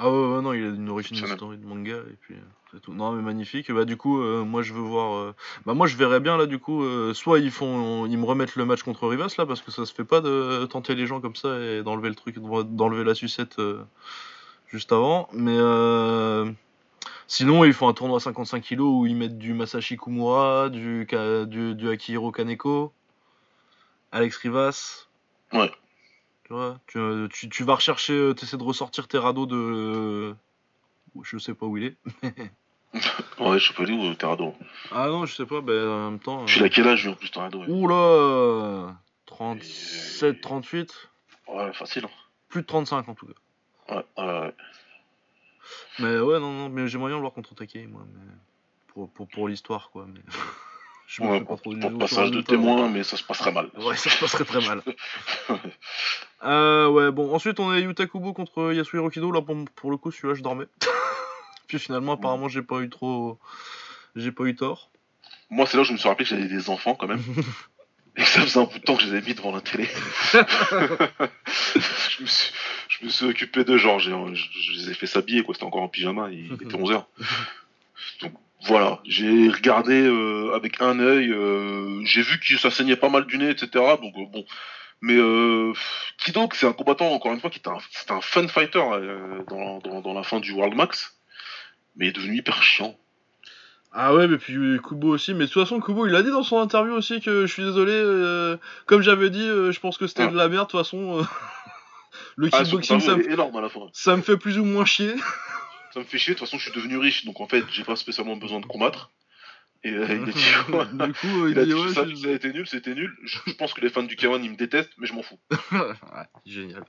[0.00, 2.80] Ah ouais, ouais, non, il a une origine story de manga et puis euh, c'est
[2.80, 2.92] tout.
[2.92, 3.70] Non, mais magnifique.
[3.72, 5.16] Bah du coup, euh, moi je veux voir.
[5.16, 5.34] euh,
[5.66, 6.84] Bah moi je verrais bien là du coup.
[6.84, 9.84] euh, soit ils font, ils me remettent le match contre Rivas là parce que ça
[9.86, 13.16] se fait pas de tenter les gens comme ça et d'enlever le truc, d'enlever la
[13.16, 13.60] sucette
[14.68, 15.28] juste avant.
[15.32, 16.50] Mais euh,
[17.26, 21.06] sinon ils font un tournoi 55 kg où ils mettent du Masashi Kumura, du
[21.46, 22.92] du, du Akihiro Kaneko,
[24.12, 25.06] Alex Rivas.
[25.52, 25.70] Ouais.
[26.44, 30.34] Tu vois, tu, euh, tu, tu vas rechercher, euh, t'essaies de ressortir tes radeaux de.
[31.22, 31.96] Je sais pas où il est.
[33.38, 34.54] Ouais, je sais pas où Terrado.
[34.90, 36.46] Ah non, je sais pas, ben en même temps.
[36.46, 37.68] Je suis à quel âge en plus Terrado ouais.
[37.68, 41.10] Oula 37, 38,
[41.48, 42.06] ouais, facile.
[42.06, 42.10] hein.
[42.48, 43.34] plus de 35 en tout cas.
[43.90, 44.54] Ouais, ouais, ouais.
[45.98, 48.32] Mais ouais, non, non, mais j'aimerais bien le voir contre Takei, moi, mais.
[48.88, 50.06] Pour, pour, pour l'histoire, quoi.
[50.06, 50.20] Mais...
[51.06, 53.70] je me Ouais, pas trop pour passage de témoin, mais ça se passerait mal.
[53.76, 54.82] Ouais, ça se passerait très mal.
[56.44, 59.32] Euh, ouais, bon, ensuite on a Yuta Kubo contre Yasuhiro Kido.
[59.32, 60.66] Là, pour, pour le coup, celui-là, je dormais.
[61.66, 63.40] Puis finalement, apparemment, j'ai pas eu trop.
[64.14, 64.92] J'ai pas eu tort.
[65.50, 67.24] Moi, c'est là où je me suis rappelé que j'avais des enfants quand même.
[68.16, 69.60] Et que ça faisait un bout de temps que je les avais mis devant la
[69.60, 69.88] télé.
[70.32, 72.52] je, me suis,
[73.00, 75.54] je me suis occupé de genre, j'ai- je, je les ai fait s'habiller, quoi.
[75.54, 77.04] C'était encore en pyjama, il était 11h.
[78.22, 78.32] Donc
[78.66, 83.24] voilà, j'ai regardé euh, avec un œil, euh, j'ai vu que ça saignait pas mal
[83.26, 83.68] du nez, etc.
[84.02, 84.44] Donc euh, bon.
[85.00, 85.72] Mais euh,
[86.18, 88.82] Kido, c'est un combattant, encore une fois, qui était un, un fun fighter
[89.48, 91.16] dans, dans, dans la fin du World Max.
[91.94, 92.96] Mais il est devenu hyper chiant.
[93.92, 94.54] Ah ouais, mais puis
[94.86, 95.34] Kubo aussi.
[95.34, 97.62] Mais de toute façon, Kubo, il a dit dans son interview aussi que je suis
[97.62, 98.56] désolé.
[98.86, 100.28] comme j'avais dit, je pense que c'était Ah.
[100.28, 100.66] de la merde.
[100.66, 101.24] De toute façon,
[102.36, 103.86] le Ah, kickboxing, ça, me- est énorme à la fin.
[103.92, 105.14] ça me fait plus ou moins chier.
[105.94, 107.84] Ça me fait chier, de toute façon je suis devenu riche, donc en fait j'ai
[107.84, 109.10] pas spécialement besoin de combattre.
[109.84, 110.32] Et euh, il a dit,
[110.72, 113.16] ouais, du coup, il a dit dit ouais, ça, a été nul, c'était nul.
[113.24, 115.38] Je, je pense que les fans du K1 ils me détestent, mais je m'en fous.
[115.72, 116.84] ouais, génial.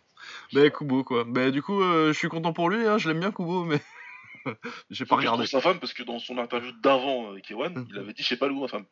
[0.54, 1.24] Bah Kubo quoi.
[1.24, 2.86] Bah du coup, euh, je suis content pour lui.
[2.88, 3.80] Hein, je l'aime bien Kubo, mais
[4.90, 5.46] j'ai pas regardé.
[5.46, 8.38] sa femme parce que dans son interview d'avant euh, K1, il avait dit je sais
[8.38, 8.86] pas où ma femme.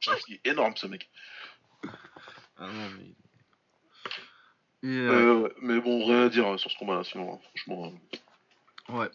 [0.00, 1.10] je trouve qu'il est énorme ce mec.
[2.56, 3.14] Ah non, mais...
[4.84, 7.38] Euh, Euh, ouais, mais bon, rien à dire euh, sur ce combat là, sinon, hein,
[7.48, 7.86] franchement.
[7.86, 9.10] euh, Ouais.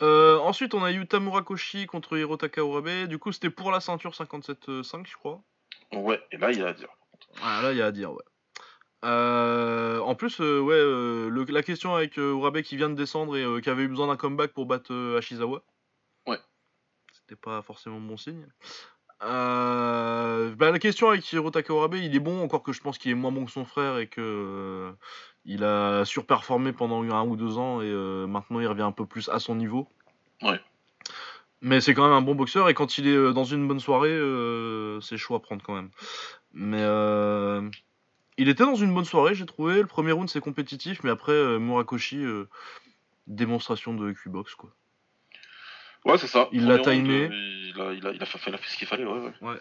[0.00, 3.08] Euh, ensuite, on a Yuta Murakoshi contre Hirotaka Urabe.
[3.08, 5.42] Du coup, c'était pour la ceinture 57-5, je crois.
[5.92, 6.88] Ouais, et là il y a à dire.
[7.42, 8.22] Ah, là, il y a à dire, ouais.
[9.04, 13.60] Euh, en plus, euh, ouais, le- la question avec Urabe qui vient de descendre et
[13.62, 15.62] qui avait eu besoin d'un comeback pour battre Ashizawa.
[16.26, 16.38] Ouais.
[17.12, 18.46] C'était pas forcément bon signe.
[19.22, 23.10] Euh, bah, la question avec Hirotaka Urabe, il est bon, encore que je pense qu'il
[23.10, 24.92] est moins bon que son frère et que euh,
[25.44, 29.06] il a surperformé pendant un ou deux ans et euh, maintenant il revient un peu
[29.06, 29.88] plus à son niveau.
[30.42, 30.60] Ouais.
[31.60, 34.16] Mais c'est quand même un bon boxeur et quand il est dans une bonne soirée,
[35.02, 35.90] c'est chaud à prendre quand même.
[36.52, 36.84] Mais
[38.36, 39.80] il était dans une bonne soirée, j'ai trouvé.
[39.80, 42.24] Le premier round c'est compétitif, mais après Murakoshi,
[43.26, 44.70] démonstration de Q-box quoi.
[46.04, 46.48] Ouais, c'est ça.
[46.52, 47.28] Il l'a timé.
[47.30, 49.32] euh, Il a, il, a, il, a fait, il a fait ce qu'il fallait, ouais,
[49.42, 49.56] ouais.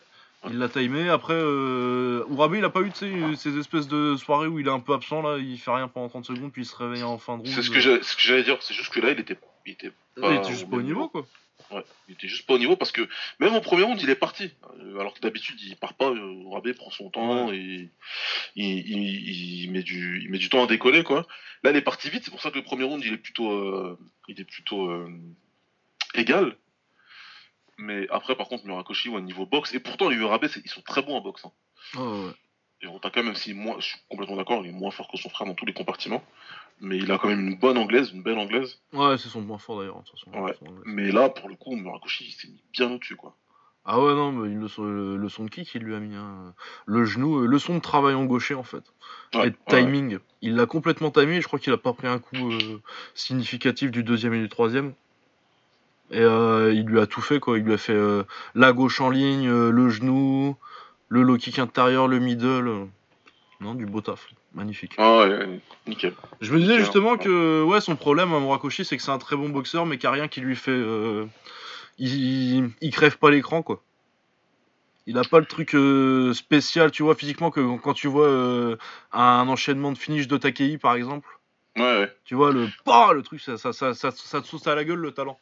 [0.49, 1.09] Il l'a timé.
[1.09, 4.79] Après, euh, Urabe, il a pas eu ces espèces de soirées où il est un
[4.79, 7.37] peu absent là, il fait rien pendant 30 secondes puis il se réveille en fin
[7.37, 7.53] de round.
[7.53, 9.91] C'est ce que ce que j'allais dire, c'est juste que là il était, il était
[10.17, 11.25] Il était juste pas au niveau quoi.
[11.71, 13.01] Ouais, il était juste pas au niveau parce que
[13.39, 14.51] même au premier round il est parti.
[14.79, 17.89] Euh, alors que d'habitude il part pas, euh, Rabé prend son temps et
[18.55, 21.25] il, met du, il met du temps à décoller, quoi.
[21.63, 23.51] Là, il est parti vite, c'est pour ça que le premier round, il est plutôt,
[23.51, 25.09] euh, il est plutôt euh,
[26.17, 26.55] égal.
[27.77, 31.03] Mais après, par contre, Murakoshi, au niveau boxe, et pourtant, les Urabe, ils sont très
[31.03, 31.45] bons en boxe.
[31.45, 31.51] Hein.
[31.97, 32.33] Oh, ouais.
[32.81, 35.47] Et même si moi, je suis complètement d'accord, il est moins fort que son frère
[35.47, 36.23] dans tous les compartiments.
[36.79, 38.79] Mais il a quand même une bonne anglaise, une belle anglaise.
[38.93, 40.03] Ouais, c'est son point fort d'ailleurs.
[40.33, 40.55] Ouais.
[40.85, 43.35] Mais là, pour le coup, Murakoshi, il s'est mis bien au-dessus, quoi.
[43.89, 46.53] Ah ouais, non, mais le, le, son de kick, il lui a mis un,
[46.85, 48.83] le genou, euh, le son de travail en gaucher en fait.
[49.33, 50.19] et timing.
[50.41, 52.81] Il l'a complètement timé, je crois qu'il a pas pris un coup euh,
[53.15, 54.93] significatif du deuxième et du troisième.
[56.11, 57.97] Et euh, il lui a tout fait quoi, il lui a fait
[58.55, 60.55] la gauche en ligne, le genou,
[61.09, 62.87] le low kick intérieur, le middle.
[63.59, 64.27] Non, du beau taf.
[64.53, 64.93] Magnifique.
[64.97, 66.13] Ah ouais, nickel.
[66.41, 69.35] Je me disais justement que ouais, son problème à Murakoshi, c'est que c'est un très
[69.35, 70.81] bon boxeur, mais qu'il n'y a rien qui lui fait
[71.97, 73.81] il, il, crève pas l'écran quoi.
[75.05, 78.75] Il a pas le truc euh, spécial, tu vois, physiquement, que quand tu vois euh,
[79.13, 81.27] un enchaînement de finish de Takei par exemple.
[81.77, 82.17] Ouais, ouais.
[82.25, 84.83] Tu vois, le pas le truc, ça, ça, ça, ça, ça te sauce à la
[84.83, 85.39] gueule le talent.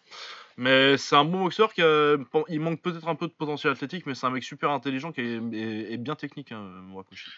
[0.58, 2.16] Mais c'est un bon boxeur qui a,
[2.48, 5.22] il manque peut-être un peu de potentiel athlétique, mais c'est un mec super intelligent qui
[5.22, 6.86] est, bien technique, hein,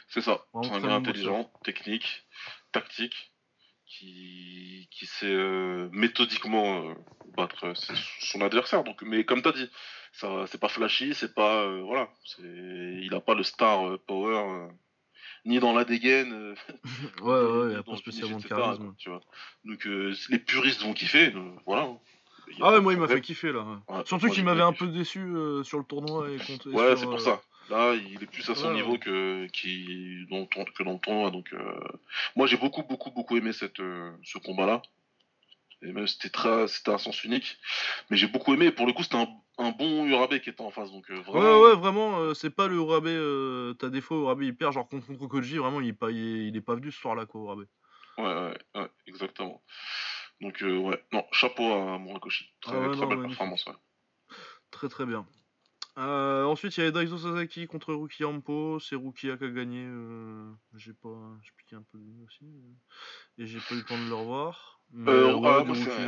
[0.07, 0.45] C'est ça.
[0.61, 2.27] C'est un gars intelligent, technique,
[2.71, 3.31] tactique
[3.87, 6.93] qui, qui sait euh, méthodiquement euh,
[7.35, 7.73] battre euh,
[8.19, 8.83] son adversaire.
[8.83, 9.69] Donc, mais comme tu as dit,
[10.11, 12.09] ça c'est pas flashy, c'est pas voilà,
[12.39, 14.69] il a pas le star power
[15.45, 16.55] ni dans la dégaine.
[17.21, 18.93] ouais, ouais, il a pas spécialement de charisme.
[18.97, 19.21] tu vois.
[19.63, 21.33] Donc les puristes vont kiffer,
[21.65, 21.89] voilà.
[22.61, 23.65] Ah ouais, moi il m'a fait kiffer là.
[24.05, 25.33] Surtout qu'il m'avait un peu déçu
[25.63, 26.69] sur le tournoi et contre.
[26.71, 27.41] Ouais, c'est pour ça.
[27.69, 31.31] Là, il est plus à son niveau que, qui, dans, que dans le tournoi.
[31.31, 31.79] Donc, euh,
[32.35, 34.81] moi, j'ai beaucoup, beaucoup, beaucoup aimé cette, euh, ce combat-là.
[35.83, 37.57] Et même c'était très, c'était un sens unique.
[38.09, 38.71] Mais j'ai beaucoup aimé.
[38.71, 39.27] pour le coup, c'était un,
[39.57, 40.91] un, bon Urabe qui était en face.
[40.91, 41.39] Donc, euh, vraiment...
[41.39, 42.33] Ouais, ouais, vraiment.
[42.33, 43.75] c'est pas le Urabe.
[43.77, 45.57] T'as des fois Urabe il perd, genre contre, contre Koji.
[45.57, 47.65] Vraiment, il est pas, il est, pas venu ce soir-là, quoi, Urabe.
[48.17, 49.61] Ouais, ouais, ouais, exactement.
[50.41, 52.53] Donc, ouais, non, chapeau à Murakoshi.
[52.61, 53.73] Très, ah très belle performance, ouais.
[54.71, 55.25] Très, très bien.
[55.97, 58.79] Euh, ensuite, il y avait Daiso Sasaki contre Ruki Ampo.
[58.79, 59.83] C'est Ruki qui a gagné.
[59.83, 61.17] Euh, j'ai pas.
[61.41, 62.45] J'ai piqué un peu de lui aussi.
[62.45, 64.79] Euh, et j'ai pas eu le temps de le revoir.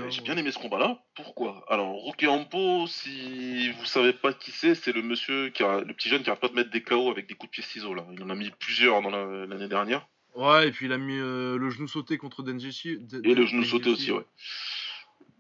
[0.09, 1.03] j'ai bien aimé ce combat-là.
[1.15, 1.65] Pourquoi?
[1.69, 5.93] Alors, Ruki Ampo, si vous savez pas qui c'est, c'est le monsieur, qui a, le
[5.95, 7.95] petit jeune qui arrête pas de mettre des KO avec des coups de pied ciseaux.
[7.95, 8.05] Là.
[8.11, 10.07] Il en a mis plusieurs dans l'année dernière.
[10.35, 12.99] Ouais, et puis il a mis le genou sauté contre Denjishi.
[13.23, 14.25] Et le genou sauté aussi, ouais.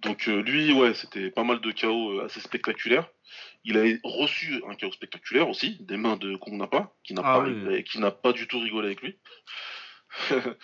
[0.01, 3.09] Donc lui, ouais, c'était pas mal de KO assez spectaculaires.
[3.65, 7.39] Il a reçu un chaos spectaculaire aussi, des mains de Kong pas, qui n'a ah
[7.39, 9.17] pas, qui n'a pas du tout rigolé avec lui.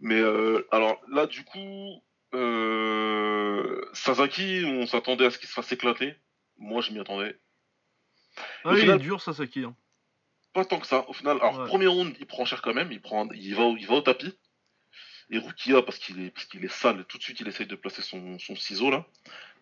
[0.00, 2.02] Mais euh, alors là, du coup,
[2.34, 6.14] euh, Sasaki, on s'attendait à ce qu'il se fasse éclater.
[6.56, 7.38] Moi, je m'y attendais.
[8.64, 9.64] Ah, il est dur, Sasaki.
[9.64, 9.76] Hein.
[10.58, 11.08] Pas tant que ça.
[11.08, 12.90] Au final, alors premier round, il prend cher quand même.
[12.90, 14.34] Il prend, il va, il va au tapis.
[15.30, 17.76] Et Rukia, parce qu'il est, parce qu'il est sale, tout de suite, il essaye de
[17.76, 19.06] placer son, son ciseau là.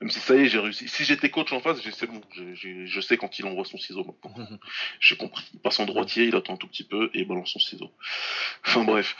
[0.01, 0.89] Même si ça y est, j'ai réussi.
[0.89, 2.23] Si j'étais coach en face, c'est bon.
[2.33, 4.49] je sais quand il envoie son ciseau maintenant.
[5.01, 5.45] j'ai compris.
[5.53, 7.93] Il passe en droitier, il attend un tout petit peu et il balance son ciseau.
[8.65, 9.19] Enfin bref.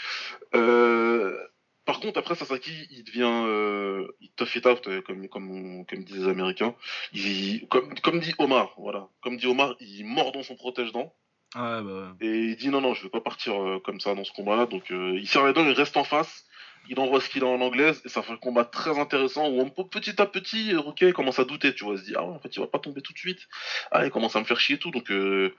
[0.55, 1.37] Euh,
[1.85, 6.05] par contre, après Sasaki, il devient, euh, il tough it out, euh, comme, comme, comme
[6.05, 6.75] disent les Américains.
[7.13, 9.11] Il, comme, comme dit Omar, voilà.
[9.21, 11.15] Comme dit Omar, il mord dans son protège-dent.
[11.55, 14.25] Ah, bah et il dit non, non, je veux pas partir euh, comme ça dans
[14.25, 14.67] ce combat-là.
[14.67, 16.45] Donc euh, il serre les dents, il reste en face.
[16.89, 19.69] Il envoie ce qu'il a en anglaise et ça fait un combat très intéressant où
[19.85, 22.39] petit à petit, Roquet commence à douter, tu vois, il se dit ah ouais, en
[22.39, 23.49] fait il va pas tomber tout de suite.
[23.91, 24.93] Ah il commence à me faire chier et tout.
[24.93, 25.55] Donc euh,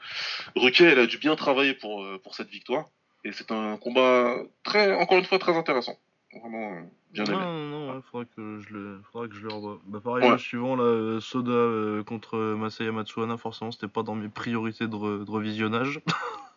[0.56, 2.86] elle a dû bien travailler pour, euh, pour cette victoire
[3.26, 5.98] et c'est un combat très, encore une fois très intéressant.
[6.40, 6.82] Vraiment
[7.14, 7.36] bien aimé.
[7.36, 9.80] Non, non, non, faudrait que je le, faudrait que je le revoie.
[9.86, 15.24] Bah pareil, suivant la Soda contre Masaya Matsuana, forcément c'était pas dans mes priorités de,
[15.24, 16.02] de revisionnage.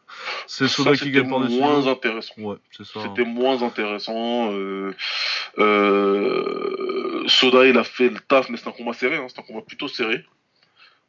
[0.47, 1.59] C'est Soda qui gagne par dessus.
[1.59, 2.35] moins intéressant.
[2.39, 3.01] Ouais, c'est ça.
[3.03, 4.51] C'était moins intéressant.
[4.53, 4.93] Euh,
[5.59, 9.16] euh, Soda, il a fait le taf, mais c'est un combat serré.
[9.16, 10.24] Hein, c'est un combat plutôt serré.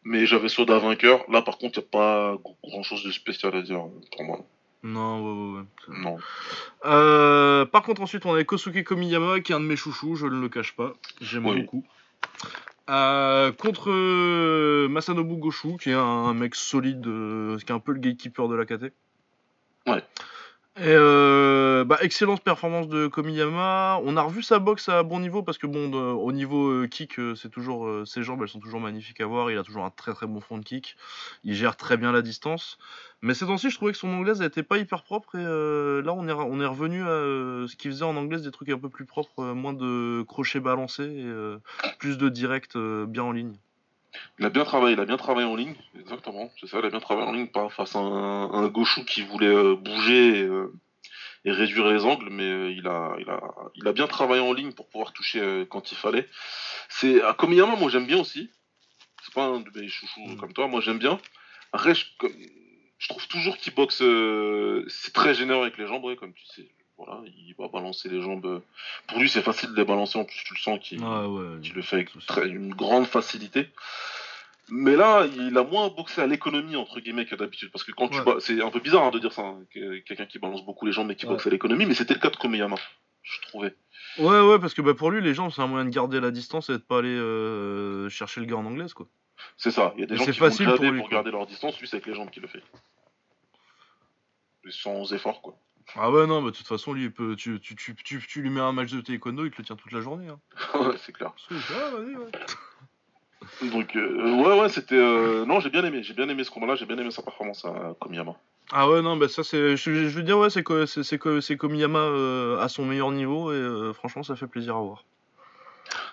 [0.04, 1.24] Mais j'avais Soda vainqueur.
[1.32, 3.84] Là, par contre, il n'y a pas grand chose de spécial à dire
[4.16, 4.46] pour moi.
[4.84, 5.66] Non, ouais, ouais,
[6.00, 6.18] Non.
[6.86, 10.26] Euh, par contre, ensuite, on a Kosuke Komiyama, qui est un de mes chouchous, je
[10.26, 10.94] ne le cache pas.
[11.20, 11.86] J'aime beaucoup.
[12.88, 18.56] contre Masanobu Goshu, qui est un, mec solide, qui est un peu le gatekeeper de
[18.56, 18.94] la KT.
[19.88, 20.04] Ouais.
[20.78, 24.00] Et euh, bah, excellente performance de Komiyama.
[24.06, 27.20] On a revu sa boxe à bon niveau parce que bon, au niveau euh, kick,
[27.20, 29.52] euh, c'est toujours ses jambes, elles sont toujours magnifiques à voir.
[29.52, 30.96] Il a toujours un très très bon front kick.
[31.44, 32.78] Il gère très bien la distance.
[33.22, 35.36] Mais ces temps-ci, je trouvais que son anglaise n'était pas hyper propre.
[35.36, 35.44] Et
[36.04, 39.06] là, on est, revenu à ce qu'il faisait en anglaise, des trucs un peu plus
[39.06, 41.26] propres, moins de crochets balancés
[42.00, 43.58] plus de direct bien en ligne.
[44.40, 46.90] Il a bien travaillé, il a bien travaillé en ligne, exactement, c'est ça, il a
[46.90, 50.74] bien travaillé en ligne face à un, un Gauchou qui voulait euh, bouger et, euh,
[51.46, 53.42] et réduire les angles, mais euh, il, a, il, a,
[53.76, 56.28] il a bien travaillé en ligne pour pouvoir toucher quand il fallait.
[56.90, 58.50] C'est à Komiyama, moi j'aime bien aussi.
[59.24, 60.38] C'est pas un de mes chouchous Mm.
[60.38, 61.20] comme toi, moi j'aime bien.
[61.74, 62.34] Après, je, comme-
[62.98, 64.02] je trouve toujours qu'il boxe.
[64.02, 66.68] euh, c'est très généreux avec les jambes, ouais, comme tu sais.
[67.04, 68.62] Voilà, il va balancer les jambes.
[69.08, 71.60] Pour lui, c'est facile de les balancer, en plus tu le sens qu'il ouais.
[71.74, 73.70] le fait avec très- une grande facilité.
[74.70, 77.72] Mais là, il a moins boxé à l'économie, entre guillemets, que d'habitude.
[77.72, 78.24] Parce que quand tu Ouais.
[78.26, 80.86] ba- C'est un peu bizarre hein, de dire ça, hein, que- quelqu'un qui balance beaucoup
[80.86, 81.32] les jambes mais qui Ouais.
[81.34, 82.78] boxe à l'économie, mais c'était le cas de Komeyama,
[83.24, 83.76] je trouvais.
[84.20, 86.32] Ouais, ouais, parce que bah, pour lui, les jambes, c'est un moyen de garder la
[86.32, 89.08] distance et de pas aller euh, chercher le gars en anglaise, quoi.
[89.58, 91.32] C'est ça, il y a des Et gens qui facile vont pour lui, pour, garder
[91.32, 92.62] leur distance, lui c'est avec les jambes qu'il le fait.
[94.70, 95.58] Sans effort, quoi.
[95.96, 98.50] Ah ouais, non, bah, de toute façon, lui, il peut, tu, tu, tu, tu, lui
[98.50, 100.28] mets un match de taekwondo, il te le tient toute la journée.
[100.30, 100.40] Hein.
[100.80, 101.34] ouais, c'est clair.
[101.52, 102.32] Ah, vas-y, ouais.
[103.72, 104.96] Donc, euh, ouais, ouais, c'était.
[104.96, 107.66] euh, Non, j'ai bien aimé, j'ai bien aimé ce combat-là, j'ai bien aimé sa performance
[107.66, 108.34] à Komiyama.
[108.72, 109.76] Ah ouais, non, bah ça, c'est.
[109.76, 113.56] Je, je veux dire, ouais, c'est c'est- c'est Komiyama euh, à son meilleur niveau et
[113.56, 115.04] euh, franchement, ça fait plaisir à voir.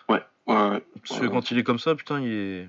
[0.08, 0.82] Ouais, ouais.
[1.06, 1.30] Parce que Ouais.
[1.30, 2.68] quand il est comme ça, putain, il est.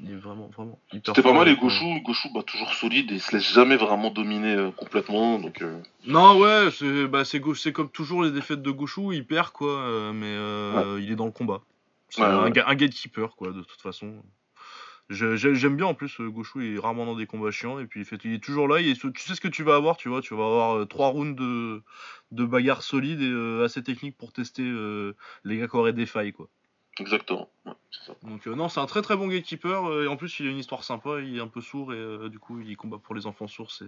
[0.00, 0.78] Il est vraiment, vraiment.
[0.92, 1.68] hyper C'était pas mal, et quoi.
[1.68, 5.38] Goshu, Goshu bah, toujours solide et il se laisse jamais vraiment dominer euh, complètement.
[5.38, 7.22] Donc, euh, Non, ouais, c'est bah,
[7.72, 11.26] comme toujours les défaites de Goshu, il perd, quoi, euh, mais euh, il est dans
[11.26, 11.62] le combat.
[12.10, 12.52] C'est Ouais, un, ouais.
[12.52, 14.22] ga- un gatekeeper, quoi, de toute façon.
[15.10, 18.04] J'aime bien en plus Goshu, il est rarement dans des combats chiants et puis il,
[18.06, 18.78] fait, il est toujours là.
[18.78, 21.34] Et tu sais ce que tu vas avoir, tu vois, tu vas avoir trois rounds
[21.34, 21.82] de,
[22.30, 26.04] de bagarre solides et euh, assez techniques pour tester euh, les gars qui auraient des
[26.04, 26.48] failles, quoi.
[27.00, 27.48] Exactement.
[27.66, 28.14] Ouais, c'est ça.
[28.22, 30.50] Donc euh, non, c'est un très très bon gatekeeper euh, et en plus il a
[30.50, 33.14] une histoire sympa, il est un peu sourd et euh, du coup il combat pour
[33.14, 33.70] les enfants sourds.
[33.70, 33.86] C'est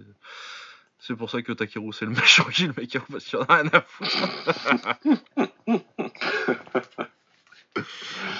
[0.99, 3.55] c'est pour ça que Takeru c'est le méchant qui le mec parce qu'il en a
[3.55, 4.17] rien à foutre.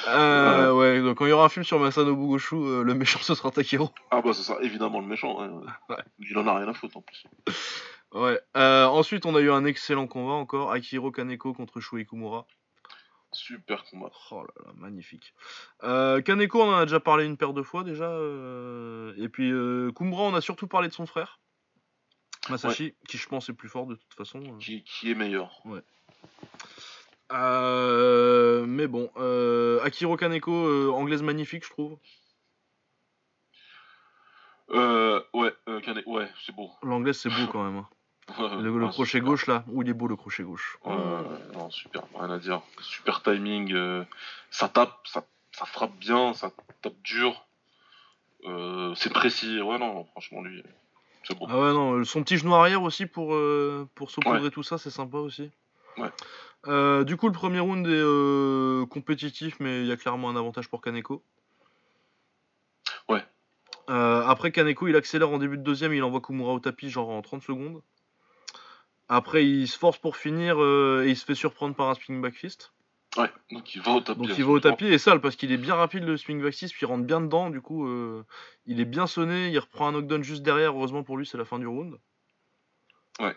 [0.08, 3.34] Euh, ouais, donc quand il y aura un film sur Masanobu Goshu, le méchant ce
[3.34, 3.88] sera Takeru.
[4.12, 5.42] Ah bah c'est ça, évidemment le méchant.
[5.42, 5.62] hein.
[5.90, 5.96] Ouais.
[6.20, 7.24] Il en a rien à foutre en plus.
[8.14, 8.40] Ouais.
[8.56, 12.46] Ensuite on a eu un excellent combat encore, Akihiro Kaneko contre Shuei Kumura.
[13.34, 14.12] Super combat.
[14.32, 15.34] Oh là là, magnifique.
[15.84, 18.06] Euh, Kaneko, on en a déjà parlé une paire de fois déjà.
[18.10, 21.40] euh, et puis euh, Kumura, on a surtout parlé de son frère.
[22.50, 24.42] Masashi, qui je pense est plus fort de toute façon.
[24.60, 25.62] Qui, qui est meilleur
[27.32, 31.98] Euh, mais bon, euh, Akiro Kaneko, euh, anglaise magnifique, je trouve.
[34.72, 36.72] euh, Ouais, euh, Kane- ouais, c'est beau.
[36.84, 37.78] L'anglaise, c'est beau quand même.
[37.78, 37.90] hein.
[38.62, 39.24] Le, le crochet super.
[39.24, 40.78] gauche là, où il est beau le crochet gauche.
[40.86, 40.94] Ouais,
[41.54, 42.62] non, super, rien à dire.
[42.82, 43.74] Super timing.
[43.74, 44.04] euh,
[44.50, 46.52] ça tape, ça, ça frappe bien, ça
[46.82, 47.46] tape dur.
[48.46, 49.62] Euh, c'est précis.
[49.62, 50.64] Ouais, non, franchement, lui,
[51.24, 51.46] c'est beau.
[51.50, 54.90] Ah ouais, non, son petit genou arrière aussi pour, euh, pour saupoudrer tout ça, c'est
[54.90, 55.50] sympa aussi.
[55.98, 56.10] Ouais.
[56.68, 60.36] Euh, du coup, le premier round est euh, compétitif, mais il y a clairement un
[60.36, 61.24] avantage pour Kaneko.
[63.10, 63.24] Ouais.
[63.90, 67.10] Euh, après, Kaneko, il accélère en début de deuxième, il envoie Kumura au tapis, genre
[67.10, 67.82] en 30 secondes.
[69.14, 72.22] Après, il se force pour finir euh, et il se fait surprendre par un spinning
[72.22, 72.72] back fist.
[73.18, 74.22] Ouais, donc il va au tapis.
[74.22, 76.54] Donc il va au tapis et sale parce qu'il est bien rapide le spinning back
[76.54, 77.50] fist, puis il rentre bien dedans.
[77.50, 78.24] Du coup, euh,
[78.66, 80.72] il est bien sonné, il reprend un knockdown juste derrière.
[80.72, 82.00] Heureusement pour lui, c'est la fin du round.
[83.20, 83.36] Ouais.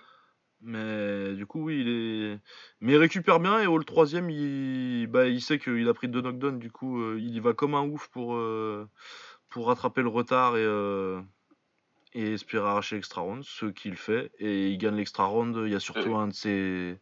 [0.60, 2.38] Mais du coup, oui, il est.
[2.80, 6.06] Mais il récupère bien et au le troisième, il, bah, il sait qu'il a pris
[6.06, 6.60] deux knockdowns.
[6.60, 8.88] Du coup, euh, il y va comme un ouf pour, euh,
[9.48, 10.64] pour rattraper le retard et,
[12.14, 14.30] et espérer arracher l'extra round, ce qu'il fait.
[14.38, 15.56] Et il gagne l'extra round.
[15.66, 16.14] Il y a surtout Ouais.
[16.16, 16.98] un de ses.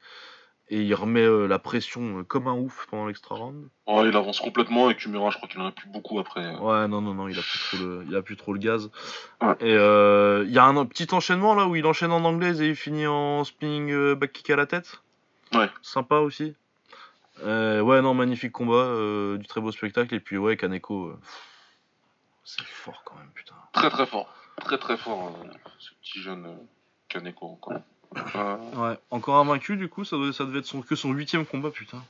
[0.69, 3.69] Et il remet euh, la pression euh, comme un ouf pendant l'extra round.
[3.87, 6.57] Ouais, il avance complètement et Kumura, je crois qu'il en a plus beaucoup après.
[6.57, 8.91] Ouais, non, non, non, il a plus trop le, il a plus trop le gaz.
[9.43, 9.55] Ouais.
[9.61, 12.69] Et euh, il y a un petit enchaînement là où il enchaîne en anglaise et
[12.71, 15.03] il finit en spinning euh, back kick à la tête.
[15.53, 15.69] Ouais.
[15.83, 16.55] Sympa aussi.
[17.45, 20.15] Euh, ouais, non, magnifique combat, euh, du très beau spectacle.
[20.15, 21.19] Et puis, ouais, Kaneko, euh,
[22.45, 23.57] c'est fort quand même, putain.
[23.75, 24.33] Très très fort.
[24.65, 25.49] Très très fort, euh,
[25.79, 26.55] ce petit jeune euh,
[27.09, 27.73] Kaneko encore.
[28.37, 31.45] Euh, Ouais, encore invaincu du coup, ça, devait- ça devait être son, que son huitième
[31.47, 32.03] combat, putain.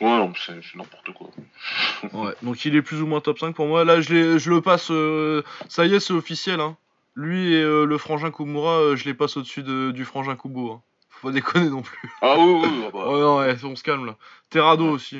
[0.00, 1.28] ouais, non, c'est n'importe quoi.
[2.12, 3.84] Ouais, donc il est plus ou moins top 5 pour moi.
[3.84, 4.90] Là, je, le passe.
[4.90, 6.60] euh, ça y est, c'est officiel.
[6.60, 6.76] Hein.
[7.14, 10.72] Lui et euh, le frangin Kumura, euh, je les passe au-dessus de- du frangin Kubo.
[10.72, 10.82] Hein.
[11.10, 12.10] Faut pas déconner non plus.
[12.20, 12.98] Ah oui, oui, ah bah.
[13.10, 14.16] Ouais, non, ouais, on se calme là.
[14.50, 15.18] Terrado aussi.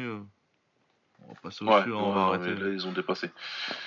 [1.28, 2.54] On va passer Ouais, au-dessus, hein, on va arrêter.
[2.54, 3.30] là, ils ont dépassé.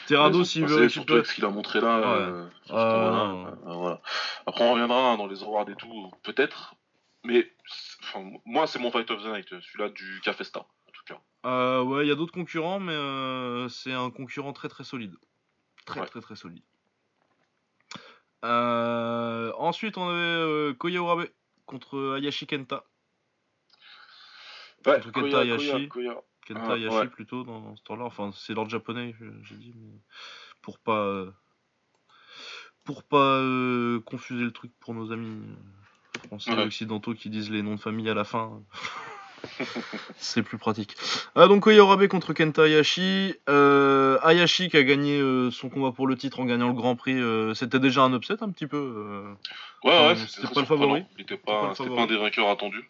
[0.07, 1.97] Terrado, s'il veut Surtout avec ce qu'il a montré là.
[1.99, 4.01] Euh, Ah, euh, voilà.
[4.45, 6.75] Après, on reviendra hein, dans les awards et tout, peut-être.
[7.23, 7.51] Mais
[8.45, 11.19] moi, c'est mon Fight of the Night, celui-là du Cafesta, en tout cas.
[11.45, 15.15] Euh, ouais, il y a d'autres concurrents, mais euh, c'est un concurrent très très solide.
[15.85, 16.05] Très Ouais.
[16.07, 16.63] très très solide.
[18.43, 21.27] Ensuite, on avait Koya Urabe
[21.65, 22.83] contre Hayashi Kenta.
[24.85, 25.87] Ouais, Contre Kenta Koya, Hayashi.
[25.89, 26.21] Koya, Koya.
[26.53, 27.07] Kenta Ah, ouais.
[27.07, 28.05] plutôt dans ce temps-là.
[28.05, 29.91] Enfin, c'est l'ordre japonais, j'ai dit, mais
[30.61, 31.31] pour pas euh,
[32.83, 35.41] pour pas euh, confuser le truc pour nos amis.
[36.27, 36.63] Français Ouais.
[36.63, 38.61] occidentaux qui disent les noms de famille à la fin.
[40.17, 40.95] c'est plus pratique.
[41.35, 43.35] Ah, donc Koya Orabe contre Kenta Hayashi.
[43.47, 46.95] Euh, Hayashi qui a gagné euh, son combat pour le titre en gagnant le Grand
[46.95, 47.13] Prix.
[47.19, 48.77] euh, C'était déjà un upset un petit peu.
[48.77, 49.33] euh.
[49.83, 51.03] Ouais, Euh, ouais, c'était pas le favori.
[51.17, 52.89] Il était pas un des vainqueurs attendus.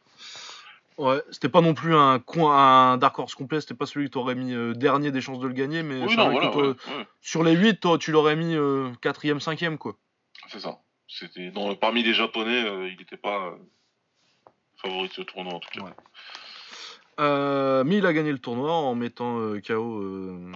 [0.99, 4.11] Ouais, c'était pas non plus un, coin, un Dark Horse complet, c'était pas celui que
[4.11, 6.47] t'aurais mis euh, dernier des chances de le gagner, mais Oui, c'est non, vrai voilà,
[6.49, 9.95] que toi, ouais, ouais, sur les 8, toi, tu l'aurais mis euh, 4ème, 5ème, quoi.
[10.49, 10.79] c'est ça.
[11.07, 13.55] C'était dans, parmi les Japonais, euh, il n'était pas euh,
[14.81, 15.85] favori de ce tournoi en tout cas.
[17.21, 20.01] Euh, mais il a gagné le tournoi en mettant euh, KO.
[20.01, 20.51] euh,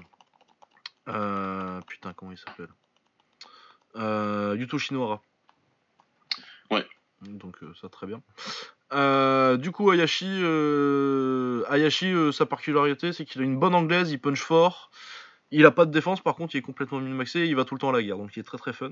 [1.08, 2.68] euh, putain, comment il s'appelle
[3.96, 5.22] euh, Yuto Shinohara.
[6.70, 6.86] Ouais.
[7.22, 8.22] Donc euh, ça très bien.
[8.94, 14.12] Euh, du coup, Hayashi, euh, Hayashi euh, sa particularité, c'est qu'il a une bonne anglaise,
[14.12, 14.92] il punch fort.
[15.52, 17.80] Il a pas de défense, par contre, il est complètement min-maxé, il va tout le
[17.80, 18.92] temps à la guerre, donc il est très très fun.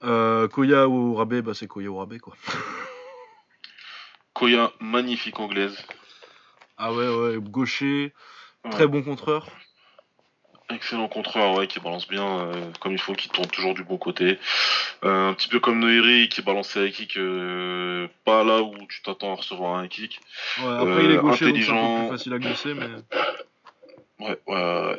[0.00, 2.34] Koya Urabe, bah c'est Koya Urabe quoi.
[4.32, 5.76] Koya, magnifique anglaise.
[6.76, 8.14] Ah ouais, ouais, gaucher,
[8.64, 8.70] Ouais.
[8.70, 9.48] très bon contreur.
[10.70, 13.96] Excellent contreur, ouais, qui balance bien euh, comme il faut, qui tourne toujours du bon
[13.96, 14.38] côté.
[15.02, 18.74] Euh, un petit peu comme Noiri qui balance ses high kicks euh, pas là où
[18.88, 20.20] tu t'attends à recevoir un kick.
[20.60, 21.98] Ouais, après Euh, il est gaucher, donc un peu intelligent.
[22.00, 22.88] plus facile à glisser, mais.
[24.20, 24.98] Ouais, ouais.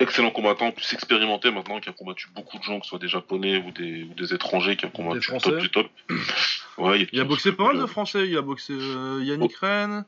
[0.00, 3.08] Excellent combattant, plus expérimenté maintenant, qui a combattu beaucoup de gens, que ce soit des
[3.08, 5.88] japonais ou des, ou des étrangers, qui ont combattu le top du top.
[6.76, 10.04] Ouais, Il a boxé pas mal de Français, il a boxé euh, Yannick Rennes.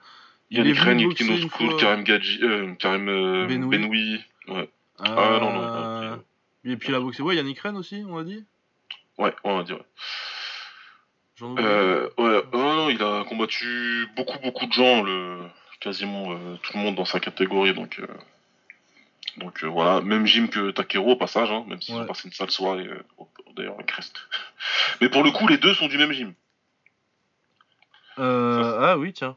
[0.51, 1.77] Il est Yannick Rennes, boxer Kino une School.
[1.77, 3.79] Karim Gadji, euh, Karim euh, Benoui.
[3.79, 4.21] Benoui.
[4.49, 4.69] Ouais.
[5.01, 6.23] Euh, Ah non, non, non.
[6.65, 8.45] Et puis il a boxé, ouais, Yannick Rennes aussi, on a dit
[9.19, 9.77] Ouais, on va dire.
[11.41, 11.63] ouais.
[11.63, 15.39] Euh, ouais, non, non, il a combattu beaucoup, beaucoup de gens, le,
[15.81, 18.07] quasiment euh, tout le monde dans sa catégorie, donc, euh,
[19.37, 22.03] donc euh, voilà, même gym que Takeru au passage, hein, même s'ils Ouais.
[22.03, 23.03] ont passé une sale soirée, euh,
[23.55, 24.17] d'ailleurs, à Crest.
[25.01, 26.33] Mais pour le coup, les deux sont du même gym.
[28.19, 29.37] Euh, ah oui, tiens.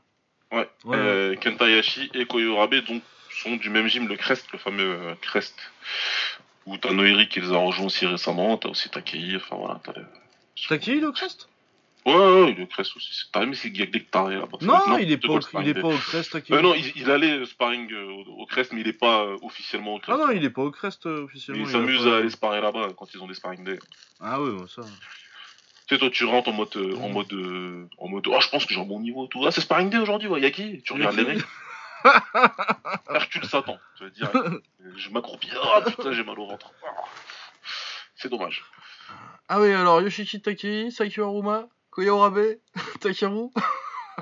[0.51, 0.67] Ouais.
[0.85, 3.03] Ouais, Euh, Kenta Hayashi et Koyorabe donc
[3.41, 5.55] sont du même gym, le Crest, le fameux euh, Crest,
[6.65, 9.93] où t'as Noiri qui les a rejoints aussi récemment, t'as aussi Takei, enfin voilà, t'as
[9.93, 10.05] le...
[10.67, 11.49] T'as qui le Crest?
[12.05, 13.09] Ouais, ouais, le Crest aussi.
[13.13, 14.57] C'est- T'as même si Gagdek que t'as là-bas.
[14.61, 16.73] Non, il est c'est pas, au, il est pas au Crest, t'as qui Euh, non,
[16.73, 19.95] il, il allait euh, sparring euh, au, au Crest, mais il est pas euh, officiellement
[19.95, 20.19] au Ah Crest.
[20.19, 21.63] non, il est pas au Crest euh, mais officiellement.
[21.63, 23.79] il il s'amuse pas- à aller sparrer là-bas quand ils ont des sparring days.
[24.19, 24.83] Ah ouais, ouais, ça.
[25.87, 28.49] Tu sais, toi, tu rentres en mode, euh, en mode, euh, en mode, oh, je
[28.49, 29.45] pense que j'ai un bon niveau tout.
[29.45, 30.81] Ah, c'est sparring day aujourd'hui, ouais, y'a qui?
[30.83, 31.43] Tu regardes les mecs?
[33.09, 34.31] Hercule Satan, tu vas dire.
[34.95, 36.71] Je m'accroupis, ah putain, j'ai mal au ventre.
[38.15, 38.63] C'est dommage.
[39.47, 42.57] Ah oui, alors Yoshiki Takei, Saikyo Aruma, Koya Orabe,
[43.01, 43.49] Takeru.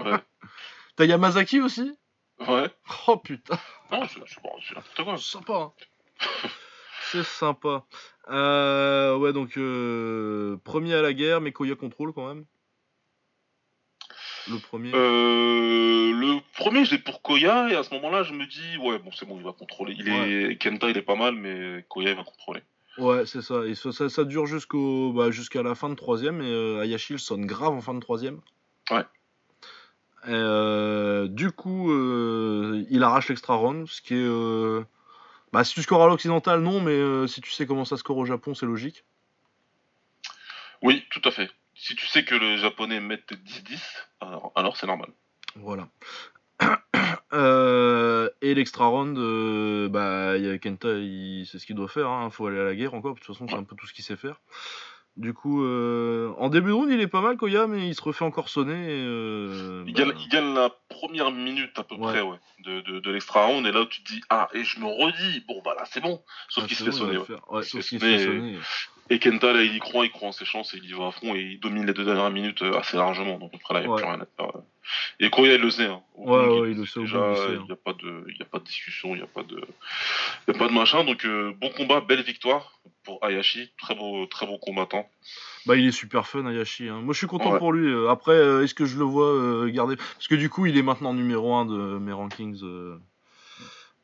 [0.04, 0.18] Ouais.
[0.96, 1.98] T'as Yamazaki aussi?
[2.48, 2.70] Ouais.
[3.08, 3.58] Oh putain,
[3.92, 5.18] Non, c'est c'est bon, c'est n'importe quoi.
[5.18, 5.54] c'est sympa.
[5.54, 5.72] hein.
[7.12, 7.84] C'est sympa.
[8.30, 12.46] Euh, ouais, donc euh, premier à la guerre, mais Koya contrôle quand même.
[14.50, 14.92] Le premier.
[14.94, 19.00] Euh, le premier, je l'ai pour Koya, et à ce moment-là, je me dis, ouais,
[19.00, 19.96] bon, c'est bon, il va contrôler.
[19.98, 22.62] Il est, Kenta, il est pas mal, mais Koya, il va contrôler.
[22.98, 23.66] Ouais, c'est ça.
[23.66, 26.42] Et ça, ça, ça dure jusqu'au, bah, jusqu'à la fin de troisième.
[26.42, 28.40] Et euh, Hayashi il sonne grave en fin de troisième.
[28.90, 29.04] Ouais.
[30.26, 34.18] Et, euh, du coup, euh, il arrache l'extra round, ce qui est.
[34.18, 34.84] euh,
[35.54, 38.26] Bah, si tu scores à l'occidental, non, mais si tu sais comment ça score au
[38.26, 39.04] Japon, c'est logique.
[40.82, 41.50] Oui, tout à fait.
[41.80, 43.80] Si tu sais que les Japonais mettent 10-10,
[44.22, 45.10] alors, alors c'est normal.
[45.56, 45.88] Voilà.
[47.34, 50.88] Euh, et l'extra round, euh, bah, il y a Kenta,
[51.46, 52.10] c'est ce qu'il doit faire.
[52.24, 53.16] Il faut aller à la guerre encore.
[53.16, 54.40] De toute façon, c'est un peu tout ce qu'il sait faire.
[55.18, 58.02] Du coup, euh, en début de round, il est pas mal, Koya, mais il se
[58.02, 58.92] refait encore sonner.
[58.92, 59.04] et,
[59.88, 62.02] Il, bah, gagne, il gagne la première minute à peu Ouais.
[62.14, 64.80] près ouais, de, de, de l'extra round, et là tu te dis, ah, et je
[64.80, 66.24] me redis, bon bah là c'est bon.
[66.50, 67.18] Sauf ah, qu'il se fait bon, sonner.
[67.18, 67.26] ouais.
[67.28, 68.58] le sauf qu'il se fait sonner.
[69.10, 71.08] Et Kenta, là, il y croit, il croit en ses chances, et il y va
[71.08, 73.38] à fond, et il domine les deux dernières minutes euh, assez largement.
[73.38, 74.02] Donc après là, il n'y a Ouais.
[74.02, 74.56] plus rien à faire.
[74.56, 74.62] euh.
[75.20, 75.86] Et Koya, il le sait.
[75.86, 76.02] Hein.
[76.16, 77.64] Au Ouais, ouais, il le sait, Déjà, bout, il hein.
[77.68, 79.62] n'y a, pas de- il y a pas de discussion, il n'y a, pas de-
[80.48, 81.04] il y a pas de machin.
[81.04, 83.72] Donc euh, bon combat, belle victoire pour Hayashi.
[83.82, 85.10] Très beau, très beau combattant.
[85.66, 86.88] Bah, il est super fun, Hayashi.
[86.88, 87.02] hein.
[87.02, 87.60] Moi, je suis content Ouais.
[87.60, 87.94] pour lui.
[88.10, 89.96] Après, euh, est-ce que je le vois euh, garder?
[89.98, 92.62] Parce que du coup, il est maintenant numéro 1 de mes rankings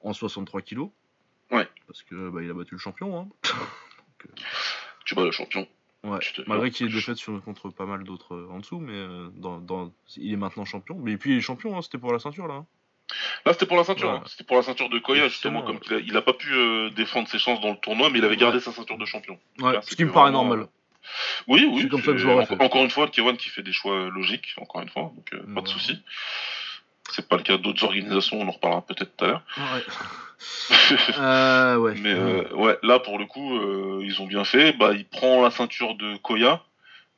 [0.02, 0.90] en 63 kilos.
[1.52, 1.68] Ouais.
[1.88, 3.18] Parce que bah, il a battu le champion.
[3.20, 3.28] Hein.
[5.06, 5.68] Tu bats le champion.
[6.04, 6.20] Ouais.
[6.48, 9.60] Malgré qu'il ait défaite sur, contre pas mal d'autres euh, en dessous, mais euh, dans,
[9.60, 10.98] dans- il est maintenant champion.
[11.02, 12.56] Mais puis il est champion, hein, c'était pour la ceinture là.
[12.56, 12.66] hein.
[13.46, 14.10] Là, c'était pour la ceinture.
[14.12, 14.24] Hein.
[14.26, 16.90] C'était pour la ceinture de Koya, justement, comme il a, il a pas pu euh,
[16.90, 19.38] défendre ses chances dans le tournoi, mais il avait gardé sa ceinture de champion.
[19.60, 20.68] Ouais, Là, ce qui me paraît vraiment, normal.
[21.48, 21.82] Oui, oui.
[21.84, 24.56] C'est comme ça que je l'aurais encore, une fois, Kewan qui fait des choix logiques,
[24.58, 26.00] encore une fois, donc euh, pas de souci.
[27.16, 29.44] C'est pas le cas d'autres organisations, on en reparlera peut-être tout à l'heure.
[29.58, 29.84] Ouais.
[31.20, 31.94] Euh, ouais.
[32.02, 34.74] Mais euh, ouais, là pour le coup, euh, ils ont bien fait.
[34.74, 36.62] Bah, il prend la ceinture de Koya.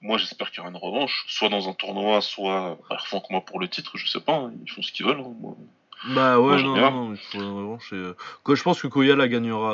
[0.02, 3.42] moi j'espère qu'il y aura une revanche, soit dans un tournoi, soit bah, refont combat
[3.42, 5.22] pour le titre, je sais pas, hein, ils font ce qu'ils veulent.
[5.22, 5.56] hein, moi.
[6.10, 6.92] Bah ouais, Moi, non, bien.
[6.92, 7.94] non, il faut une revanche.
[7.94, 8.12] et,
[8.44, 9.72] quoi, je pense que Koya la gagnera.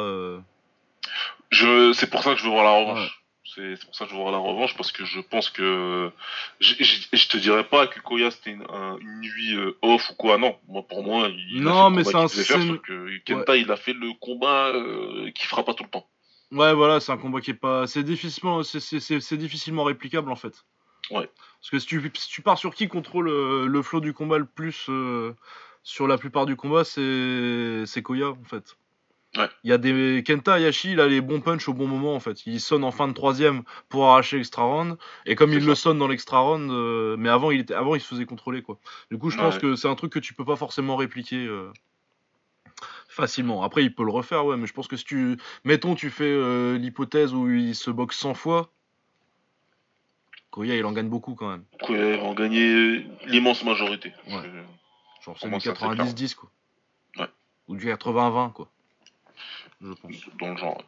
[1.49, 2.99] Je, c'est pour ça que je veux voir la revanche.
[2.99, 3.20] Ouais.
[3.53, 6.09] C'est, pour ça que je veux voir la revanche parce que je pense que
[6.59, 10.09] je, je, je te dirais pas que Koya c'était une, un- une nuit euh, off
[10.11, 10.37] ou quoi.
[10.37, 13.17] Non, moi pour moi il Non, a fait mais le c'est combat un- faire, que
[13.25, 16.07] Kenta il a fait le combat euh, qui fera pas tout le temps.
[16.51, 17.87] Ouais, voilà, c'est un combat qui est pas.
[17.87, 20.63] C'est difficilement, c'est, c'est, c'est- c'est difficilement réplicable en fait.
[21.09, 21.29] Ouais.
[21.59, 24.37] Parce que si tu, si tu pars sur qui contrôle euh, le flow du combat
[24.37, 25.33] le plus euh,
[25.83, 28.77] sur la plupart du combat, c'est, c'est Koya en fait.
[29.37, 29.47] Ouais.
[29.63, 32.19] Il y a des Kenta Hayashi, il a les bons punch au bon moment en
[32.19, 32.45] fait.
[32.45, 34.97] Il sonne en fin de troisième pour arracher l'extra round.
[35.25, 35.67] Et comme il ça.
[35.67, 38.61] le sonne dans l'extra round, euh, mais avant il était, avant il se faisait contrôler
[38.61, 38.77] quoi.
[39.09, 39.61] Du coup, je pense Ouais.
[39.61, 41.45] que c'est un truc que tu peux pas forcément répliquer.
[41.45, 41.71] euh,
[43.07, 43.63] Facilement.
[43.63, 45.37] Après, il peut le refaire, ouais, mais je pense que si tu.
[45.65, 48.69] Mettons, tu fais euh, l'hypothèse où il se boxe 100 fois.
[50.49, 51.63] Koya, il en gagne beaucoup quand même.
[51.81, 54.13] Koya va en gagner l'immense majorité.
[54.27, 54.41] Genre,
[55.35, 56.49] c'est Pour moi, du ça, c'est 90-10, quoi.
[57.17, 57.27] Ouais.
[57.67, 58.69] Ou du 80-20, quoi.
[59.81, 60.13] Je pense.
[60.39, 60.83] dans le genre.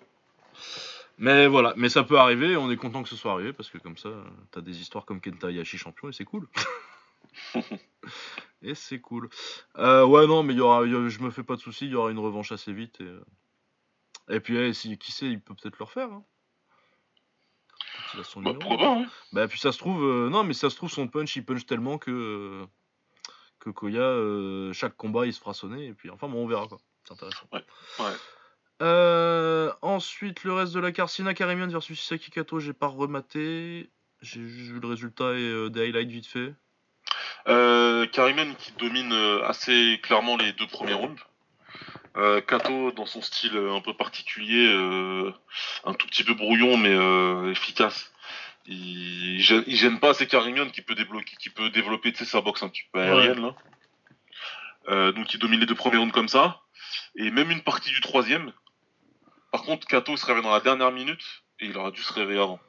[1.18, 3.78] Mais voilà, mais ça peut arriver, on est content que ce soit arrivé, parce que
[3.78, 4.10] comme ça,
[4.52, 6.48] t'as des histoires comme Kenta Hayashi champion, et c'est cool.
[8.62, 9.30] et c'est cool.
[9.78, 11.62] Euh, ouais, non, mais il y aura, il y a- je me fais pas de
[11.62, 13.00] soucis, il y aura une revanche assez vite.
[13.02, 13.24] Et, euh,
[14.30, 16.12] et puis, eh, si, qui sait, il peut peut-être le refaire.
[16.12, 16.24] Hein.
[18.20, 18.78] A son Bah, numéro.
[18.78, 21.36] pas, hein Bah, puis ça se trouve, euh, non, mais ça se trouve, son punch,
[21.36, 22.66] il punch tellement que, euh,
[23.60, 26.68] que Koya, euh, chaque combat, il se fera sonner, et puis enfin, bon, on verra
[26.68, 26.78] quoi.
[27.06, 27.48] C'est intéressant.
[27.52, 27.64] Ouais,
[28.00, 28.14] ouais.
[28.84, 33.90] Euh, ensuite, le reste de la carte, Sina Karimian versus Isaki Kato, j'ai pas rematé.
[34.22, 36.54] J'ai juste vu le résultat et euh, des highlights vite fait.
[37.48, 41.22] Euh, qui domine euh, assez clairement les deux premiers rounds.
[42.16, 45.32] Euh, Kato dans son style un peu particulier, euh,
[45.84, 48.12] un tout petit peu brouillon mais euh, efficace.
[48.66, 52.42] Il, il gêne, il gêne pas assez Karimen qui peut débloquer, qui peut développer sa
[52.42, 53.56] boxe un petit peu aérienne là.
[54.90, 56.62] Euh, donc il domine les deux premiers rounds comme ça
[57.16, 58.52] et même une partie du troisième.
[59.54, 61.24] Par contre Kato il se réveille dans la dernière minute
[61.60, 62.60] et il aurait dû se réveiller avant.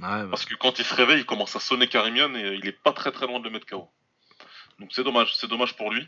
[0.00, 2.66] Ouais, bah, Parce que quand il se réveille, il commence à sonner Karimian et il
[2.66, 3.88] est pas très très loin de le mettre KO.
[4.80, 6.04] Donc c'est dommage, c'est dommage pour lui.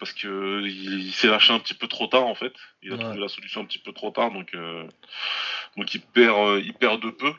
[0.00, 2.52] Parce que il, il s'est lâché un petit peu trop tard en fait.
[2.82, 3.02] Il a Ouais.
[3.04, 4.86] trouvé la solution un petit peu trop tard, donc euh,
[5.76, 7.32] donc il perd, euh, il perd de peu.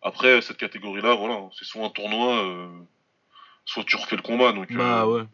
[0.00, 2.68] Après cette catégorie-là, voilà, c'est soit un tournoi, euh,
[3.64, 4.52] soit tu refais le combat.
[4.52, 5.24] Donc bah ouais.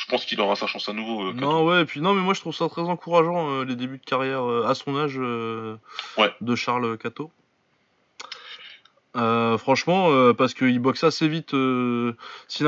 [0.00, 1.28] Je pense qu'il aura sa chance à nouveau.
[1.28, 1.32] euh.
[1.34, 3.98] Non, ouais, et puis non, mais moi je trouve ça très encourageant, euh, les débuts
[3.98, 5.18] de carrière euh, à son âge
[6.18, 6.32] Ouais.
[6.40, 7.30] de Charles Cato.
[9.14, 11.50] Franchement, parce qu'il boxe assez vite.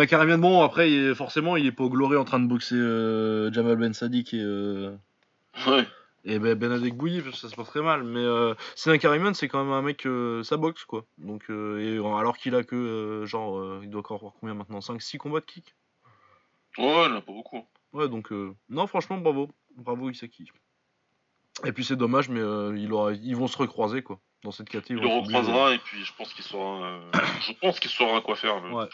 [0.09, 2.77] Karimian, bon, après, il est- forcément, il est pas au gloré en train de boxer
[3.53, 4.89] Jamal Ben Sadiq et,
[5.67, 5.87] Ouais.
[6.25, 8.03] et ben, Benadek Bouilly, parce que ça se passe très mal.
[8.03, 8.95] Mais euh, Sina
[9.35, 11.05] c'est quand même un mec, euh, ça boxe quoi.
[11.19, 15.19] Donc, euh, et, alors qu'il a que, genre, il doit encore avoir combien maintenant 5-6
[15.19, 15.75] combats de kick?
[16.79, 17.67] Ouais, il en a pas beaucoup.
[17.93, 19.51] Ouais, donc, euh, non, franchement, bravo.
[19.77, 20.51] Bravo Isaki.
[21.65, 24.19] Et puis c'est dommage, mais euh, il aura, ils vont se recroiser quoi.
[24.43, 25.07] Dans cette catégorie.
[25.07, 27.11] Il le recroisera et puis je pense qu'il saura, euh,
[27.47, 28.63] je pense qu'il saura quoi faire.
[28.73, 28.89] Ouais.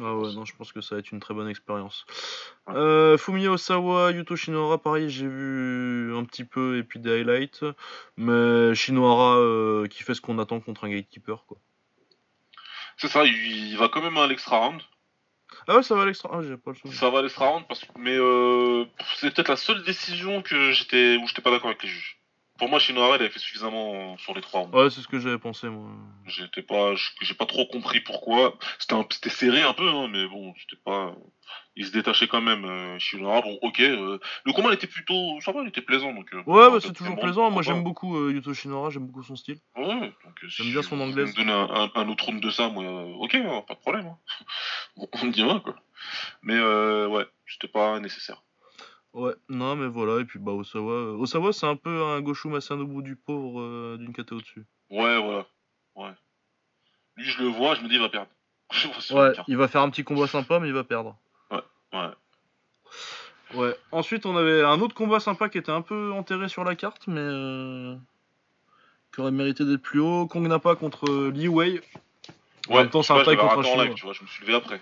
[0.00, 2.04] Ah ouais, non, je pense que ça va être une très bonne expérience.
[2.68, 7.64] Euh, Fumiya Osawa, Yuto Shinohara, pareil, j'ai vu un petit peu et puis des highlights.
[8.16, 11.58] Mais Shinohara euh, qui fait ce qu'on attend contre un gatekeeper quoi.
[12.96, 13.32] C'est ça, il,
[13.70, 14.82] il va quand même à l'extra round.
[15.70, 16.30] Ah ouais, ça va à l'extra.
[16.32, 16.90] Ah, pas le.
[16.92, 21.18] Ça va à l'extra parce que, mais euh, c'est peut-être la seule décision que j'étais
[21.22, 22.17] où j'étais pas d'accord avec les juges.
[22.58, 24.64] Pour moi, Shinohara, il avait fait suffisamment sur les trois.
[24.66, 25.90] Ouais, c'est ce que j'avais pensé moi.
[26.26, 28.58] J'étais pas, j'ai pas trop compris pourquoi.
[28.80, 31.14] C'était un- c'était serré un peu, hein, mais bon, c'était pas.
[31.76, 32.64] Il se détachait quand même.
[32.64, 33.80] Euh, Shinohara, bon, ok.
[33.80, 36.34] euh, le combat il était plutôt, ça va, il était plaisant donc.
[36.34, 37.50] euh, Ouais, bah, c'est toujours bon, plaisant.
[37.50, 39.58] Moi j'aime beaucoup euh, Yuto Shinohara, j'aime beaucoup son style.
[39.76, 41.30] Ouais, donc euh, J'aime si bien son vous anglaise.
[41.30, 42.84] me donnez un, un, un autre round de ça, moi,
[43.18, 44.06] ok, hein, pas de problème.
[44.06, 44.18] hein.
[44.96, 45.76] on, on me dira quoi.
[46.42, 48.42] Mais euh, ouais, c'était pas nécessaire.
[49.18, 50.20] Ouais, non, mais voilà.
[50.20, 53.96] Et puis bah Osawa, euh, Osawa c'est un peu un Goshu Masanobu du pauvre euh,
[53.98, 54.64] d'une caté au-dessus.
[54.90, 55.46] Ouais, voilà.
[55.96, 56.12] Ouais.
[57.16, 58.28] Lui, je le vois, je me dis, il va perdre.
[59.10, 61.16] Ouais, il va faire un petit combat sympa, mais il va perdre.
[61.50, 62.10] Ouais.
[63.54, 63.74] Ouais.
[63.92, 67.06] Ensuite, on avait un autre combat sympa qui était un peu enterré sur la carte,
[67.08, 67.96] mais euh,
[69.14, 70.26] qui aurait mérité d'être plus haut.
[70.26, 71.80] Kong Napa contre euh, Li Wei.
[72.68, 74.28] En Ouais, même temps, c'est un taille contre un en live, tu vois, je me
[74.28, 74.78] suis levé après.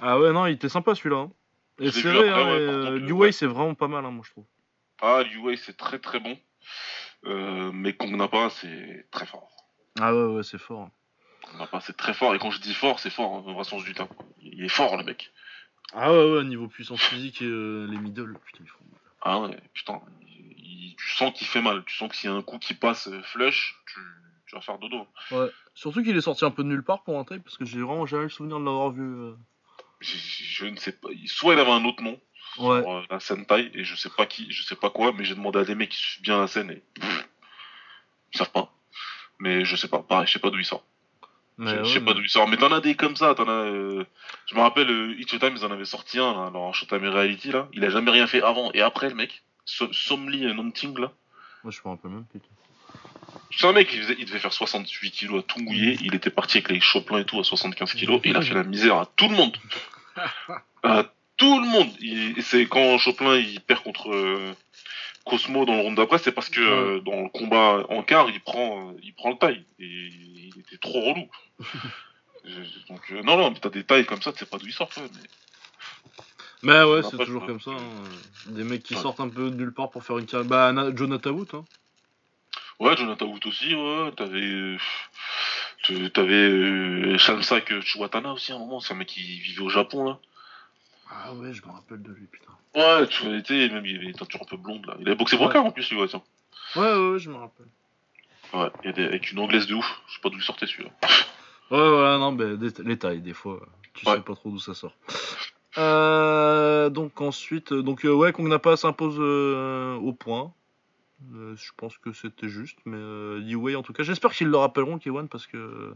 [0.00, 1.16] Ah ouais, non, il était sympa celui-là.
[1.18, 1.30] hein.
[1.78, 4.04] Et Je l'ai c'est vrai, après, hein, ouais, et, euh, contre, c'est vraiment pas mal,
[4.04, 4.46] hein, moi je trouve.
[5.02, 6.38] Ah, Wei, c'est très très bon.
[7.26, 9.50] Euh, mais Kong Napa, c'est très fort.
[10.00, 10.88] Ah ouais, ouais, c'est fort.
[11.42, 12.34] Kong Napa, c'est très fort.
[12.34, 14.08] Et quand je dis fort, c'est fort, hein, au sens du terme.
[14.40, 15.32] Il est fort, le mec.
[15.92, 19.00] Ah ouais, ouais, niveau puissance physique et euh, les middle, putain, ils font mal.
[19.22, 20.00] Ah ouais, putain.
[20.22, 21.84] il- il- tu sens qu'il fait mal.
[21.84, 24.00] Tu sens que s'il y a un coup qui passe euh, flush, tu,
[24.46, 25.06] tu vas faire dodo.
[25.30, 25.48] Ouais.
[25.74, 27.80] Surtout qu'il est sorti un peu de nulle part pour un taille, parce que j'ai
[27.82, 29.02] vraiment jamais le souvenir de l'avoir vu.
[29.02, 29.34] euh.
[30.00, 31.08] Je, je ne sais pas.
[31.26, 32.20] Soit il avait un autre nom
[32.58, 32.80] Ouais.
[32.82, 35.24] pour euh, la scène taille, et je sais pas qui, je sais pas quoi, mais
[35.24, 37.28] j'ai demandé à des mecs qui suivent bien la scène et pff,
[38.32, 38.72] ils savent pas.
[39.38, 40.82] Mais je sais pas, pareil, je sais pas d'où il sort.
[41.58, 42.48] Mais je, ouais, je sais pas d'où il sort.
[42.48, 43.50] Mais t'en as des comme ça, t'en as.
[43.52, 44.04] euh,
[44.46, 47.50] Je me rappelle, euh, Hit Showtime, ils en avaient sorti un, là, alors Showtime Reality,
[47.52, 47.68] là.
[47.74, 49.42] Il a jamais rien fait avant et après, le mec.
[49.66, 51.12] So- Somli Nanting, là.
[51.64, 52.40] Moi, je me rappelle même plus.
[53.50, 55.96] C'est un mec, il, faisait- il devait faire 68 kilos à tout mouiller.
[56.02, 58.20] Il était parti avec les Choplin et tout à 75 kilos.
[58.24, 59.56] Et il a fait la misère à tout le monde.
[60.82, 61.04] À
[61.36, 61.88] tout le monde.
[62.42, 64.54] C'est quand Choplin il perd contre euh,
[65.24, 68.40] Cosmo dans le round d'après, c'est parce que euh, dans le combat en quart, il
[68.40, 69.64] prend, euh, il prend le taille.
[69.80, 71.28] Et il était trop relou.
[72.88, 74.72] Donc, euh, non, non, mais t'as des tailles comme ça, tu sais pas d'où ils
[74.72, 74.96] sortent.
[74.98, 75.20] ouais, mais...
[76.62, 77.72] Mais ouais, c'est toujours comme ça.
[77.72, 78.04] hein.
[78.46, 79.00] Des mecs qui Ouais.
[79.02, 80.48] sortent un peu de nulle part pour faire une carrière.
[80.48, 81.64] Bah, Na- Jonathan Wood, hein.
[82.78, 84.12] Ouais, Jonathan Wood aussi, ouais.
[84.16, 84.40] T'avais.
[84.42, 84.78] euh,
[86.12, 90.04] T'avais euh, Shamsak Chuwatana aussi à un moment, c'est un mec qui vivait au Japon
[90.04, 90.18] là.
[91.08, 92.50] Ah ouais, je me rappelle de lui, putain.
[92.74, 94.96] Ouais, tu vois, été, même il avait une teinture un peu blonde là.
[94.98, 95.44] Il avait boxé Ouais.
[95.44, 96.22] Broca en plus, lui, ouais, tiens.
[96.74, 97.66] Ouais, ouais, ouais, je me rappelle.
[98.52, 100.02] Ouais, il était avec une anglaise de ouf.
[100.08, 100.90] Je sais pas d'où il sortait celui-là.
[101.70, 103.60] Ouais, voilà, non, mais des- les tailles, des fois,
[103.94, 104.14] tu Ouais.
[104.16, 104.92] sais pas trop d'où ça sort.
[105.78, 110.52] Euh, donc ensuite, donc euh, ouais, Kongnapa s'impose euh, au point.
[111.34, 114.56] Euh, je pense que c'était juste, mais euh, Wei en tout cas, j'espère qu'ils le
[114.56, 115.94] rappelleront K1 parce que.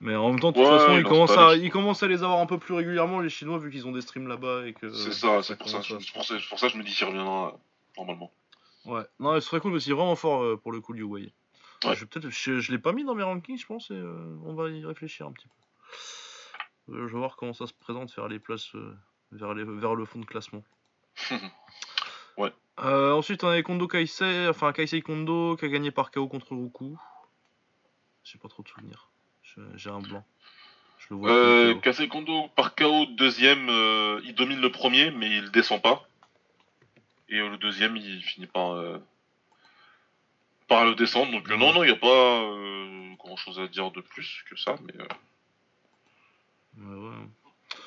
[0.00, 1.70] Mais en même temps, de toute Ouais, façon, il ils en commencent, à, je ils
[1.70, 4.26] commencent à les avoir un peu plus régulièrement, les Chinois, vu qu'ils ont des streams
[4.26, 4.92] là-bas et que.
[4.92, 5.80] c'est ça, c'est pour ça.
[5.82, 7.56] C'est pour ça, c'est pour ça que je me dis qu'il reviendra euh,
[7.96, 8.32] normalement.
[8.84, 11.04] Ouais, non, ce serait cool parce qu'il est vraiment fort euh, pour le coup, Liu
[11.04, 11.32] Wei.
[11.84, 11.94] Ouais.
[11.94, 14.54] Je, peut-être, je, je l'ai pas mis dans mes rankings, je pense, et euh, on
[14.54, 16.94] va y réfléchir un petit peu.
[16.94, 18.96] Euh, je vais voir comment ça se présente vers les places, euh,
[19.30, 20.62] vers, les, vers le fond de classement.
[22.36, 22.52] Ouais.
[22.80, 26.54] Euh, ensuite, on a Kondo Kaisei, enfin Kaisei Kondo qui a gagné par KO contre
[26.54, 26.96] Ruku.
[28.24, 29.08] J'ai pas trop de souvenirs.
[29.74, 30.24] J'ai un blanc.
[30.98, 31.30] Je le vois.
[31.30, 31.74] Euh,
[32.10, 36.08] Kondo par KO deuxième, euh, il domine le premier, mais il descend pas.
[37.28, 38.78] Et le deuxième, il finit par
[40.68, 41.32] par le descendre.
[41.32, 42.42] Donc non, non, il y a pas
[43.18, 44.94] grand chose à dire de plus que ça, mais.
[46.78, 47.26] ouais.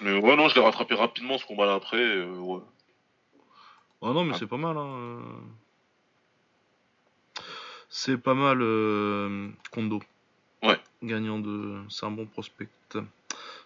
[0.01, 1.97] Mais ouais, non, je l'ai rattrapé rapidement ce combat-là après.
[1.97, 2.61] euh, ouais.
[4.07, 4.37] Ah non, mais Ah.
[4.39, 4.77] c'est pas mal.
[4.77, 5.19] Hein.
[7.89, 10.01] C'est pas mal, euh, Kondo.
[10.63, 10.79] Ouais.
[11.03, 11.75] Gagnant de.
[11.89, 12.69] C'est un bon prospect.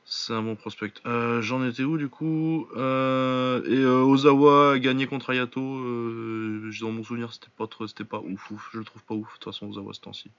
[0.06, 0.94] C'est un bon prospect.
[1.06, 2.68] Euh, J'en étais où du coup?
[2.76, 5.60] Euh, Et euh, Ozawa a gagné contre Ayato.
[5.62, 8.70] Dans mon souvenir, c'était pas trop, c'était pas ouf, ouf.
[8.74, 9.28] Je le trouve pas ouf.
[9.28, 10.32] De toute façon, Ozawa ce temps-ci.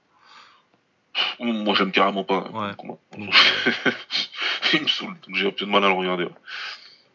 [1.39, 3.17] Moi, j'aime carrément pas hein, Ouais.
[3.17, 3.29] Donc,
[4.73, 6.23] il me saoule, donc j'ai un peu de mal à le regarder.
[6.25, 6.31] ouais.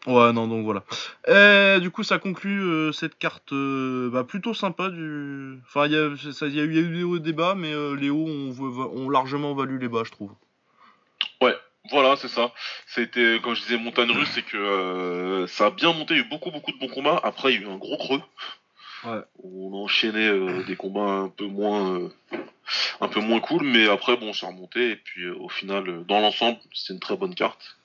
[0.07, 0.83] Ouais, non, donc voilà.
[1.27, 4.89] Et du coup, ça conclut euh, cette carte euh, bah, plutôt sympa.
[4.89, 5.59] Du...
[5.67, 7.55] Enfin, il y, a- y eu il y a eu des hauts et des bas,
[7.55, 8.55] mais euh, les hauts ont,
[8.95, 10.31] ont largement valu les bas, je trouve.
[11.89, 12.51] Voilà, c'est ça.
[12.85, 16.25] C'était, quand je disais montagne russe, c'est que ça a bien monté, il y a
[16.25, 17.17] eu beaucoup, beaucoup de bons combats.
[17.23, 18.21] Après, il y a eu un gros creux.
[19.05, 19.21] Ouais.
[19.41, 22.09] On enchaînait des combats un peu moins,
[22.99, 24.91] un peu moins cool, mais après, bon, c'est remonté.
[24.91, 27.76] Et puis, au final, dans l'ensemble, c'est une très bonne carte.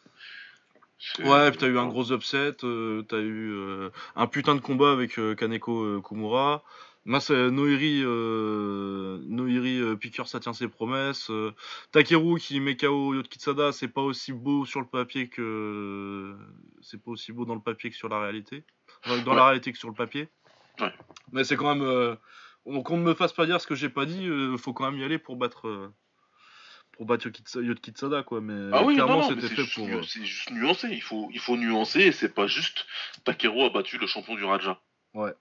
[1.24, 4.92] Ouais, puis t'as eu un gros upset, euh, t'as eu euh, un putain de combat
[4.92, 6.62] avec euh, Kaneko Kumura.
[7.20, 8.02] C'est Noiri,
[9.28, 11.30] Noiri Piqueur, ça tient ses promesses.
[11.90, 16.36] Takeru qui met KO Yotkitsada, c'est pas aussi beau sur le papier que.
[16.80, 18.64] C'est pas aussi beau dans le papier que sur la réalité.
[19.04, 20.28] Enfin, dans la réalité que sur le papier.
[20.80, 20.92] Ouais.
[21.32, 22.16] Mais c'est quand même.
[22.64, 24.28] on- Qu'on ne me fasse pas dire ce que j'ai pas dit,
[24.58, 25.90] faut quand même y aller pour battre.
[26.92, 28.40] Pour battre Yotkitsa- Yotkitsada, quoi.
[28.40, 29.88] Mais Ah oui, clairement, c'était fait juste, pour.
[29.88, 30.88] euh, c'est juste nuancé.
[30.90, 32.00] Il faut, il faut nuancer.
[32.00, 32.86] Et c'est pas juste
[33.24, 34.80] Takeru a battu le champion du Raja.
[35.14, 35.34] Voilà.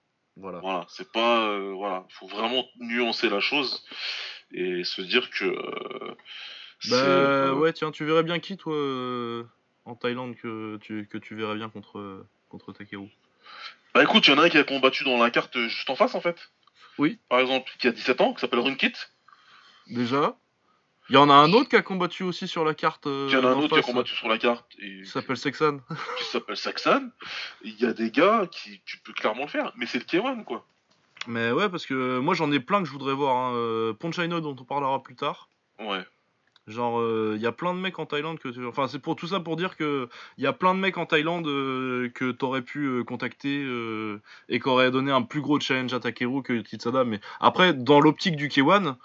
[0.62, 3.86] Voilà, c'est pas euh, voilà, il faut vraiment nuancer la chose
[4.54, 6.16] et se dire que euh,
[6.90, 8.74] Bah euh, ouais, tiens, tu verrais bien qui toi
[9.86, 13.10] en Thaïlande que tu, que tu verrais bien contre, contre Takeru?
[13.94, 15.96] Bah écoute, il y en a un qui a combattu dans la carte juste en
[15.98, 16.50] face en fait.
[16.98, 17.20] Oui.
[17.28, 18.94] Par exemple, qui a 17 ans, qui s'appelle Runkit.
[19.88, 20.38] Déjà.
[21.12, 23.06] Il y en a un autre qui a combattu aussi sur la carte.
[23.06, 25.10] euh, Il y en a un autre qui a combattu sur la carte et qui
[25.10, 25.80] s'appelle Sexan.
[26.18, 27.12] qui s'appelle Saxon.
[27.64, 30.46] Il y a des gars qui tu peux clairement le faire, mais c'est le K1
[30.46, 30.66] quoi.
[31.28, 33.36] Mais ouais, parce que moi j'en ai plein que je voudrais voir.
[33.36, 33.54] Hein.
[33.56, 35.50] Euh, Ponchaino dont on parlera plus tard.
[35.80, 36.06] Ouais.
[36.68, 37.04] Genre,
[37.36, 38.66] il y a plein de mecs en Thaïlande que tu...
[38.66, 40.08] Enfin, c'est pour tout ça pour dire que
[40.38, 44.22] il y a plein de mecs en Thaïlande euh, que t'aurais pu euh, contacter euh,
[44.48, 47.04] et qui auraient donné un plus gros challenge à Takeru que Yotkitsada.
[47.04, 48.96] Mais après, dans l'optique du K1,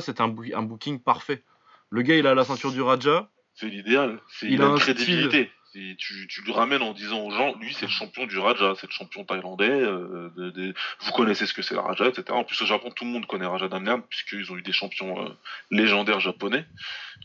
[0.00, 1.42] C'est un, bou- un booking parfait.
[1.90, 3.28] Le gars, il a la ceinture du Raja.
[3.54, 4.20] C'est l'idéal.
[4.28, 5.50] C'est Il il, a a un une crédibilité.
[5.78, 8.72] Et tu, tu le ramènes en disant aux gens, lui c'est le champion du Raja,
[8.80, 12.24] c'est le champion thaïlandais, euh, de- de- vous connaissez ce que c'est le Raja, etc.
[12.30, 15.22] En plus au Japon tout le monde connaît Raja Damnern, puisqu'ils ont eu des champions
[15.26, 15.28] euh,
[15.70, 16.64] légendaires japonais,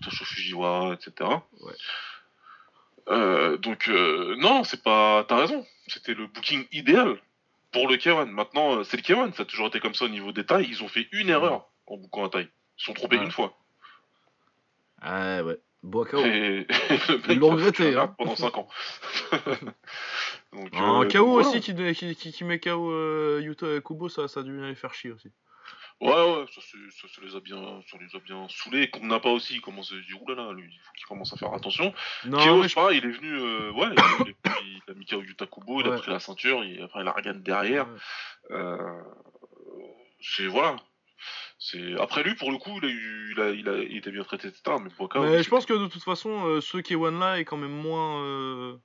[0.04, 1.30] Toshio Fujiwara, etc.
[1.62, 1.74] Ouais.
[3.08, 3.90] Euh, donc
[4.38, 7.18] non, c'est pas, t'as raison, c'était le booking idéal
[7.72, 8.26] pour le K1.
[8.32, 10.84] Maintenant c'est le K1, ça a toujours été comme ça au niveau des tailles, ils
[10.84, 12.50] ont fait une erreur en bookant un taille.
[12.80, 13.26] Ils sont trompés Ouais.
[13.26, 13.58] une fois.
[15.02, 15.60] Ah ouais.
[15.84, 16.24] Boakao.
[16.24, 16.68] Et,
[17.30, 18.14] Ils l'ont il regretté, hein.
[18.18, 18.68] pendant 5 ans.
[20.54, 21.48] Donc, Un euh, KO voilà.
[21.48, 24.62] aussi qui, qui, qui, qui met KO euh, Yuta et Kubo, ça, ça a dû
[24.62, 25.32] les faire chier aussi.
[26.02, 28.90] Ouais, ouais, ça, ça, ça les a bien, ça les a bien saoulés.
[28.90, 31.32] Qu'on n'a pas aussi, il commence à se dire, oulala, lui, il faut qu'il commence
[31.34, 31.94] à faire attention.
[32.26, 34.18] Non, je- pareil, il est venu, euh, ouais, il, a-
[34.62, 37.12] il il mis KO Yuta Kubo, il a pris la ceinture, et après il a
[37.12, 37.88] regardé derrière.
[38.52, 38.78] Euh,
[40.22, 40.76] c'est, voilà.
[41.64, 44.10] C'est, après lui, pour le coup, il a eu, il a, il a, il était
[44.12, 44.78] bien traité, etc.
[44.82, 48.24] Mais je pense que de toute façon, euh, ce K1 là est quand même moins.
[48.24, 48.76] euh,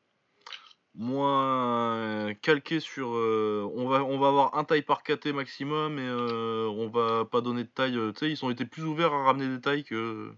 [0.94, 3.14] moins euh, calqué sur.
[3.14, 7.40] euh, on, va, on va avoir un taille par KT maximum et on va pas
[7.40, 7.98] donner de taille.
[8.14, 10.32] tu sais, ils ont été plus ouverts à ramener des tailles que,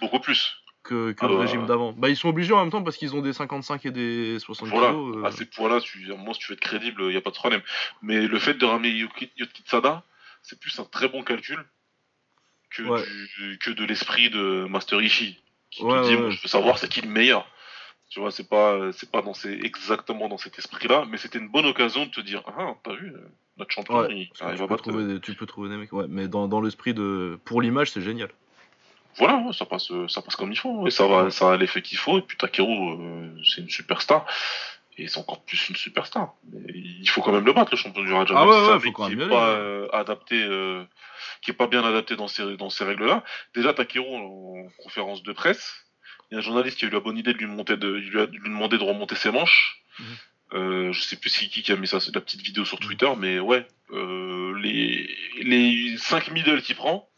[0.00, 0.56] beaucoup plus.
[0.84, 1.40] que, que Ah le bah.
[1.40, 1.92] régime d'avant.
[1.92, 4.68] Bah, ils sont obligés en même temps parce qu'ils ont des 55 et des 60
[4.68, 5.24] Voilà, kilos.
[5.24, 7.20] à ces points-là, tu, à un moment, si tu veux être crédible, il n'y a
[7.20, 7.62] pas de problème.
[8.02, 10.04] Mais le fait de ramener Yoki- Yotkitsada,
[10.42, 11.58] c'est plus un très bon calcul
[12.70, 13.02] que, Ouais.
[13.38, 15.38] du- que de l'esprit de Master Ishii.
[15.70, 17.46] Qui Ouais, te dit, moi, je veux savoir c'est qui le meilleur.
[18.08, 21.48] Tu vois, c'est pas, c'est pas dans ces, exactement dans cet esprit-là, mais c'était une
[21.48, 23.18] bonne occasion de te dire, ah, t'as vu, euh,
[23.56, 24.82] notre champion, Ouais, il arrive tu, à battre.
[24.84, 25.92] trouver des, tu peux trouver des mecs.
[25.92, 27.38] Ouais, mais dans, dans l'esprit de.
[27.44, 28.30] Pour l'image, c'est génial.
[29.16, 31.56] Voilà, ouais, ça passe, euh, ça passe comme il faut, et ça va, ça a
[31.56, 32.18] l'effet qu'il faut.
[32.18, 34.24] Et puis Takeru, euh, c'est une superstar,
[34.98, 36.34] et c'est encore plus une superstar.
[36.52, 38.34] Mais il faut quand même le battre, le champion du Raja.
[38.36, 40.84] Ah ouais, ouais, faut quand qui même est y pas euh, adapté, euh,
[41.42, 43.22] qui est pas bien adapté dans ces, dans ces règles-là.
[43.54, 45.84] Déjà Takeru en conférence de presse,
[46.30, 47.98] il y a un journaliste qui a eu la bonne idée de lui monter, de,
[47.98, 49.82] il lui a de lui demander de remonter ses manches.
[49.98, 50.06] Mhm.
[50.52, 52.78] Euh, je sais plus c'est qui qui a mis ça, c'est la petite vidéo sur
[52.78, 55.10] Twitter, mais ouais, euh, les,
[55.42, 57.08] les 5 middle qu'il prend,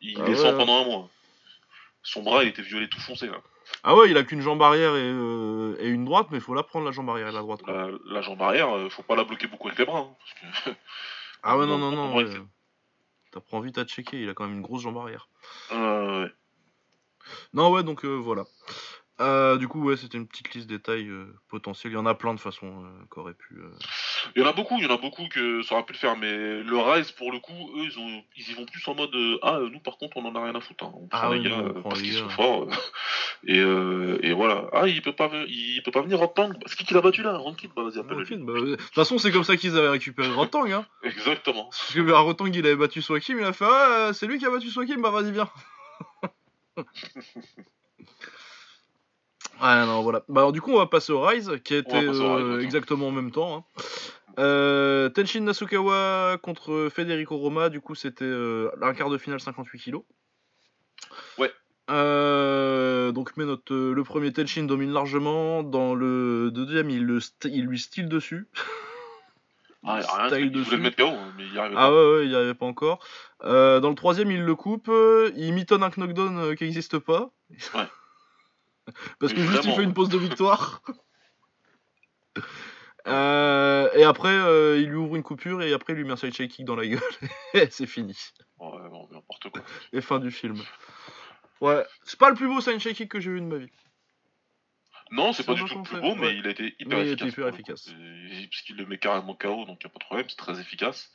[0.00, 0.58] il Ah descend ouais.
[0.58, 1.10] pendant un mois.
[2.02, 3.40] Son bras, il était violet tout foncé, là.
[3.82, 6.54] Ah ouais, il a qu'une jambe arrière et, euh, et une droite, mais il faut
[6.54, 7.62] la prendre la jambe arrière et la droite.
[7.62, 7.72] quoi.
[7.72, 10.00] La, la jambe arrière, euh, faut pas la bloquer beaucoup avec les bras.
[10.00, 10.70] hein, parce que...
[11.42, 12.26] Ah ouais, non, Non, non, ouais.
[13.30, 15.28] T'apprends vite à checker, il a quand même une grosse jambe arrière.
[15.72, 16.32] Euh, ouais.
[17.52, 18.44] Non, ouais, donc euh, voilà.
[19.58, 21.10] Du coup, ouais, c'était une petite liste des tailles
[21.48, 21.92] potentielles.
[21.92, 23.60] Il y en a plein de façons euh, qu'aurait pu.
[24.36, 25.98] Il y en a beaucoup, il y en a beaucoup que ça aurait pu le
[25.98, 28.94] faire, mais le Rise, pour le coup, eux, ils, ont, ils y vont plus en
[28.94, 30.84] mode euh, Ah, nous, par contre, on en a rien à foutre.
[30.84, 30.92] hein.
[30.94, 32.62] On Ah oui, gars on euh, parce qu'ils sont forts.
[32.64, 32.70] euh,
[33.46, 34.66] et, euh, et voilà.
[34.72, 36.50] Ah, il peut pas, il peut pas venir Rotang.
[36.66, 37.36] C'est qui qui l'a battu là?
[37.36, 40.28] Rankid Bah, vas-y, appelle Rotang, bah, De toute façon, c'est comme ça qu'ils avaient récupéré
[40.32, 40.70] Rotang.
[40.70, 40.86] Hein.
[41.02, 41.64] Exactement.
[41.64, 44.46] Parce que bah, Rotang, il avait battu Swakim, il a fait Ah, c'est lui qui
[44.46, 45.48] a battu Swakim, bah vas-y, viens.
[49.62, 50.24] Ouais, non, voilà.
[50.28, 53.12] Bah, alors, du coup, on va passer au Rise, qui au Rise, euh, exactement en
[53.12, 53.56] même temps.
[53.56, 53.82] hein.
[54.38, 59.78] Euh, Tenshin Nasukawa contre Federico Roma, du coup, c'était euh, un quart de finale 58
[59.78, 59.98] kg.
[61.38, 61.52] Ouais.
[63.12, 63.70] Donc, notes.
[63.70, 65.62] euh, le premier, Tenshin domine largement.
[65.62, 68.48] Dans le deuxième, il, le il lui style dessus.
[69.86, 70.76] Ah, il y a rien, Style il voulait dessus.
[70.76, 71.92] le mettre KO, hein, mais il y arrivait Ah pas.
[71.92, 73.04] ouais, ouais, il n'y arrivait pas encore.
[73.42, 74.90] Dans le troisième, il le coupe.
[75.36, 77.30] il mitonne un knockdown qui n'existe pas.
[77.74, 77.86] Ouais.
[79.18, 80.82] Parce que juste, il fait une pause de victoire.
[83.06, 86.16] Euh, et après, euh, il lui ouvre une coupure et après, il lui met un
[86.16, 87.00] side kick dans la gueule.
[87.54, 88.16] et c'est fini.
[88.58, 89.62] Ouais, bon, n'importe quoi.
[89.92, 90.56] Et fin du film.
[91.60, 93.70] Ouais, c'est pas le plus beau side kick que j'ai vu de ma vie.
[95.10, 96.36] Non, c'est pas du tout le plus beau, mais ouais.
[96.36, 97.28] il a été hyper Mais il a efficace.
[97.28, 97.88] été hyper efficace.
[97.88, 100.58] Et- Puisqu'il le met carrément KO, donc il n'y a pas de problème, c'est très
[100.60, 101.10] efficace.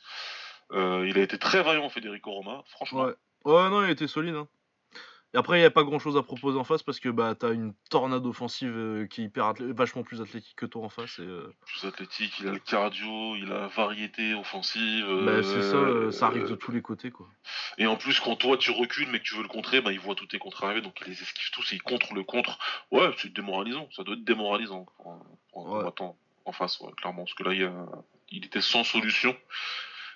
[0.72, 3.02] Euh, il a été très vaillant, Federico Roma, franchement.
[3.06, 3.14] Ouais.
[3.44, 4.36] Ouais, non, il était solide.
[4.36, 4.48] Hein.
[5.32, 7.36] Et après, il n'y a pas grand chose à proposer en face parce que bah,
[7.38, 11.20] t'as une tornade offensive euh, qui est hyper vachement plus athlétique que toi en face.
[11.20, 15.06] Et, euh, Plus athlétique, il a le cardio, il a la variété offensive.
[15.24, 17.12] bah, c'est ça, euh, euh, ça arrive de tous les côtés.
[17.12, 17.28] quoi.
[17.78, 20.00] Et en plus, quand toi tu recules mais que tu veux le contrer, bah, il
[20.00, 22.58] voit tous tes contres arriver, donc il les esquive tous et il contre le contre.
[22.90, 25.22] Ouais, c'est démoralisant, ça doit être démoralisant pour un,
[25.52, 25.78] pour un Ouais.
[25.80, 27.22] combattant en face, ouais, clairement.
[27.22, 27.86] Parce que là, il, a-
[28.30, 29.36] il était sans solution.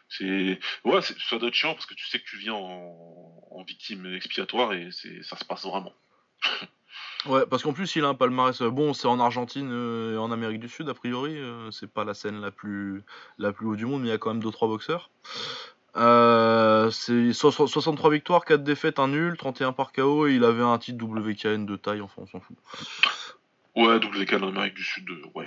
[0.08, 2.94] C'est ouais, ça doit être chiant parce que tu sais que tu viens en,
[3.50, 5.92] en victime expiatoire et c'est ça se passe vraiment.
[7.26, 8.60] Ouais, parce qu'en plus, il a un palmarès.
[8.60, 11.38] euh, Bon, c'est en Argentine euh, et en Amérique du Sud, a priori.
[11.38, 13.02] euh, c'est pas la scène la plus,
[13.38, 15.08] la plus haute du monde, mais il y a quand même 2-3 boxeurs.
[15.96, 20.44] Euh, c'est so- so- 63 victoires, 4 défaites, 1 nul, 31 par KO, et il
[20.44, 22.56] avait un titre WKN de taille, enfin, on s'en fout.
[23.74, 25.46] Ouais, WK en Amérique du Sud, ouais.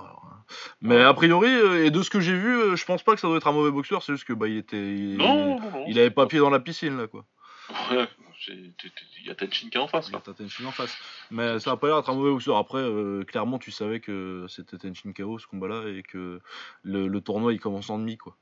[0.00, 0.44] Alors, hein.
[0.80, 3.20] Mais a priori, euh, et de ce que j'ai vu, euh, je pense pas que
[3.20, 4.76] ça doit être un mauvais boxeur, c'est juste que bah, il était.
[4.96, 5.84] Il, Non, non, non.
[5.88, 7.24] il avait pas pied dans la piscine, là, quoi.
[7.92, 8.08] Ouais,
[8.44, 10.08] c'est- t'es- t'es- Il y a Tenchin qui est en face.
[10.08, 10.18] Il Là.
[10.18, 10.96] a ta Tenchin en face.
[11.30, 12.56] Mais ça va pas l'air d'être un mauvais boxeur.
[12.56, 16.40] Après, euh, clairement, tu savais que c'était Tenchin KO ce combat-là et que
[16.82, 18.36] le, le tournoi il commence en demi quoi.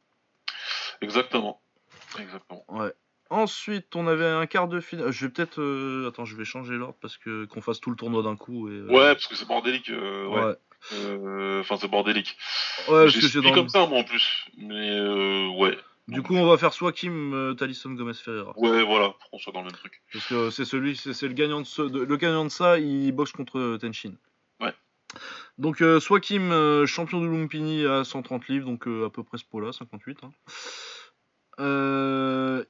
[1.00, 1.60] Exactement.
[2.18, 2.64] Exactement.
[2.68, 2.92] Ouais.
[3.30, 5.10] Ensuite, on avait un quart de finale.
[5.10, 5.60] Je vais peut-être.
[5.60, 8.68] euh, Attends, je vais changer l'ordre parce que qu'on fasse tout le tournoi d'un coup.
[8.70, 9.90] Et, euh, Ouais, parce que c'est bordélique.
[9.90, 10.44] euh, ouais.
[10.44, 10.54] ouais.
[10.92, 12.36] Euh, Enfin, c'est bordélique.
[12.88, 13.54] Ouais, parce que c'est suivi dans.
[13.54, 14.46] comme ça, moi, en plus.
[14.56, 15.76] Mais euh, ouais.
[16.06, 18.52] Du coup, on va faire soit Kim euh, Talisson Gomez Ferreira.
[18.56, 20.00] Ouais, voilà, pour qu'on soit dans le même truc.
[20.12, 23.12] Parce que c'est celui, c'est le gagnant de, ce, de- le gagnant de ça, il
[23.12, 24.12] boxe contre Tenchin.
[24.60, 24.72] Ouais.
[25.58, 29.22] Donc euh, soit Kim, euh, champion du Lumpini à 130 livres, donc euh, à peu
[29.22, 30.18] près ce pot-là, 58.
[30.22, 30.30] hein.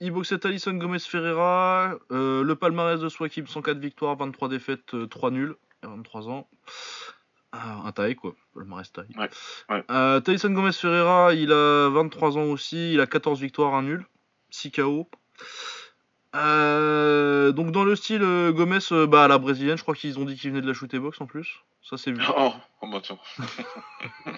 [0.01, 1.95] Il boxait Alison Gomez Ferreira.
[2.11, 5.55] le palmarès de Swakim 104 victoires, 23 défaites, euh, 3 nuls.
[5.83, 6.49] à 23 ans.
[7.61, 9.09] Ah, un taille quoi, palmarès taille.
[9.17, 9.29] Ouais,
[9.71, 9.85] ouais.
[9.91, 12.93] Euh, Tyson Gomez Ferreira, il a 23 ans aussi.
[12.93, 14.07] Il a 14 victoires, 1 nul.
[14.51, 15.09] 6 KO.
[16.35, 18.79] Euh, donc dans le style euh, Gomez
[19.09, 21.21] bah, à la brésilienne, je crois qu'ils ont dit qu'il venait de la shooter box
[21.21, 21.61] en plus.
[21.83, 22.23] Ça c'est vu.
[22.37, 22.53] Oh,
[22.83, 23.19] oh bah tiens.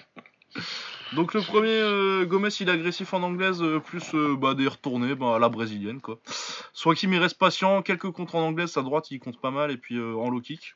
[1.13, 5.35] Donc le premier euh, Gomez il est agressif en anglaise plus bah, des retournés bah,
[5.35, 6.19] à la brésilienne quoi.
[6.73, 9.77] Soit qu'il reste patient, quelques contres en anglaise, sa droite il compte pas mal et
[9.77, 10.75] puis en low kick.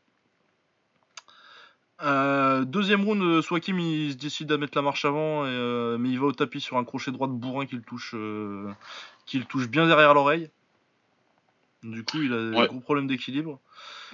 [2.03, 5.97] Euh, deuxième round, euh, Swakim il se décide à mettre la marche avant, et, euh,
[5.97, 8.69] mais il va au tapis sur un crochet droit de bourrin qu'il touche, euh,
[9.25, 10.49] qu'il touche bien derrière l'oreille.
[11.83, 13.59] Du coup, il a gros problèmes d'équilibre.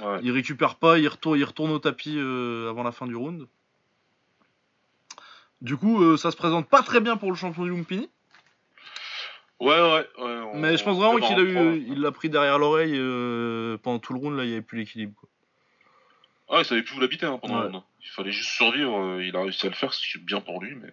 [0.02, 0.20] Ouais.
[0.24, 3.48] Il récupère pas, il retourne, il retourne au tapis avant la fin du round.
[5.62, 8.10] Du coup, ça se présente pas très bien pour le champion du Lumpini.
[9.60, 10.42] Ouais, ouais, ouais.
[10.54, 12.98] on- Mais je pense vraiment qu'il a eu, il l'a pris derrière l'oreille
[13.82, 14.36] pendant tout le round.
[14.38, 15.14] Là, il y avait plus l'équilibre.
[15.20, 15.30] quoi.
[16.52, 17.68] Ah, il savait plus où l'habiter hein, pendant Ouais.
[17.68, 17.82] round.
[18.04, 18.98] Il fallait juste survivre.
[19.00, 20.76] euh, Il a réussi à le faire, c'est bien pour lui.
[20.76, 20.92] Mais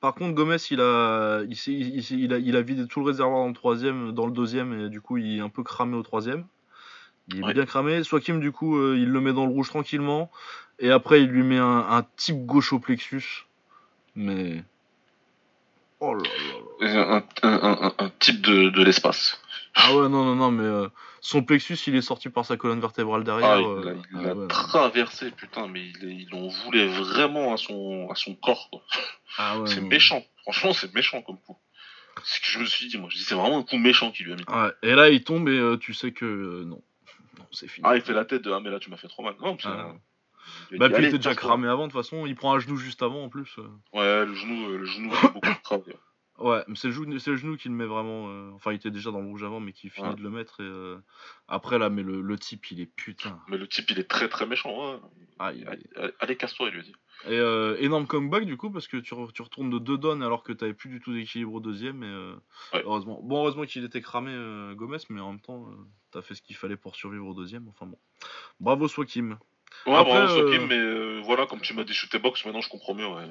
[0.00, 3.54] Par contre, Gomez, il a, il, a, il a vidé tout le réservoir dans le
[3.54, 6.46] troisième, dans le deuxième, et du coup, il est un peu cramé au troisième.
[7.28, 7.54] Il est Ouais.
[7.54, 8.04] bien cramé.
[8.04, 10.30] Swakim, du coup, euh, il le met dans le rouge tranquillement,
[10.78, 13.44] et après, il lui met un, un type gauche au plexus.
[14.14, 14.62] Mais.
[16.00, 16.22] Oh là
[16.80, 17.22] là là.
[17.42, 19.40] un, un, un, un- un type de, de l'espace.
[19.78, 20.88] Ah ouais, non, non, non, mais euh,
[21.20, 23.50] son plexus, il est sorti par sa colonne vertébrale derrière.
[23.50, 26.86] Ah, il euh, l'a il ah l'a ouais, traversé, putain, mais il, il en voulait
[26.86, 28.70] vraiment à son, à son corps.
[28.70, 28.82] quoi.
[29.36, 30.24] Ah ouais, c'est méchant.
[30.42, 31.58] Franchement, c'est méchant comme coup.
[32.24, 33.10] C'est ce que je me suis dit, moi.
[33.12, 34.44] Je dis, c'est vraiment un coup méchant qu'il lui a mis.
[34.82, 36.82] Et là, il tombe, et euh, tu sais que euh, non.
[37.38, 37.86] Non, c'est fini.
[37.86, 39.34] Ah, il fait la tête de Ah, mais là, tu m'as fait trop mal.
[39.42, 39.92] Non, c'est Ah.
[40.72, 42.24] il Bah, dit, puis il était déjà cramé avant, de toute façon.
[42.24, 43.58] Il prend un genou juste avant, en plus.
[43.92, 45.94] Ouais, le genou, le genou fait beaucoup de travail.
[46.38, 48.28] Ouais, mais c'est le, genou- c'est le genou qui le met vraiment.
[48.28, 50.14] euh, Enfin, il était déjà dans le rouge avant, mais qui finit Ouais.
[50.14, 50.60] de le mettre.
[50.60, 50.98] Et, euh,
[51.48, 53.40] Après, là, mais le, le type, il est putain.
[53.48, 55.00] Mais le type, il est très très méchant.
[55.38, 55.64] Aïe, aïe.
[55.66, 56.94] Allez, allez, allez, casse-toi, il lui dit.
[57.24, 60.22] Et euh, énorme comeback, du coup, parce que tu, re- tu retournes de deux donnes
[60.22, 62.02] alors que t'avais plus du tout d'équilibre au deuxième.
[62.02, 62.34] Et, euh,
[62.74, 62.82] Ouais.
[62.84, 63.20] heureusement.
[63.22, 65.74] Bon, heureusement qu'il était cramé, euh, Gomez, mais en même temps, euh,
[66.10, 67.66] t'as fait ce qu'il fallait pour survivre au deuxième.
[67.68, 67.98] Enfin bon.
[68.60, 69.38] Bravo, Swakim.
[69.86, 72.60] Ouais, Après, bravo, euh, Sokim, mais euh, voilà, comme tu m'as dit shooter box, maintenant
[72.60, 73.06] je comprends mieux.
[73.06, 73.22] Ouais,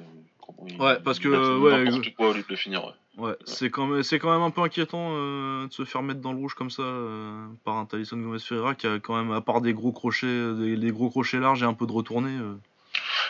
[0.68, 1.84] il- Ouais, parce que, euh, ouais,
[2.16, 2.92] quoi de le finir, ouais.
[3.18, 6.20] Ouais, c'est quand, même- c'est quand même un peu inquiétant euh, de se faire mettre
[6.20, 9.32] dans le rouge comme ça euh, par un Talisson Gomez Ferreira qui a quand même,
[9.32, 11.92] à part des gros crochets, euh, des, des gros crochets larges et un peu de
[11.92, 12.30] retourné.
[12.30, 12.54] euh.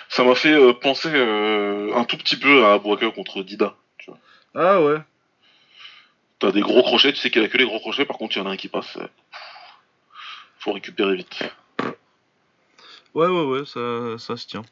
[0.08, 3.74] Ça m'a fait euh, penser euh, un tout petit peu à Boaka contre Dida.
[3.98, 4.18] Tu vois.
[4.54, 4.98] Ah ouais
[6.38, 8.40] T'as des gros crochets, tu sais qu'il a que les gros crochets, par contre il
[8.40, 8.96] y en a un qui passe.
[8.98, 9.06] euh,
[10.58, 11.44] Faut récupérer vite.
[13.16, 14.62] Ouais, ouais, ouais, ça, ça se tient.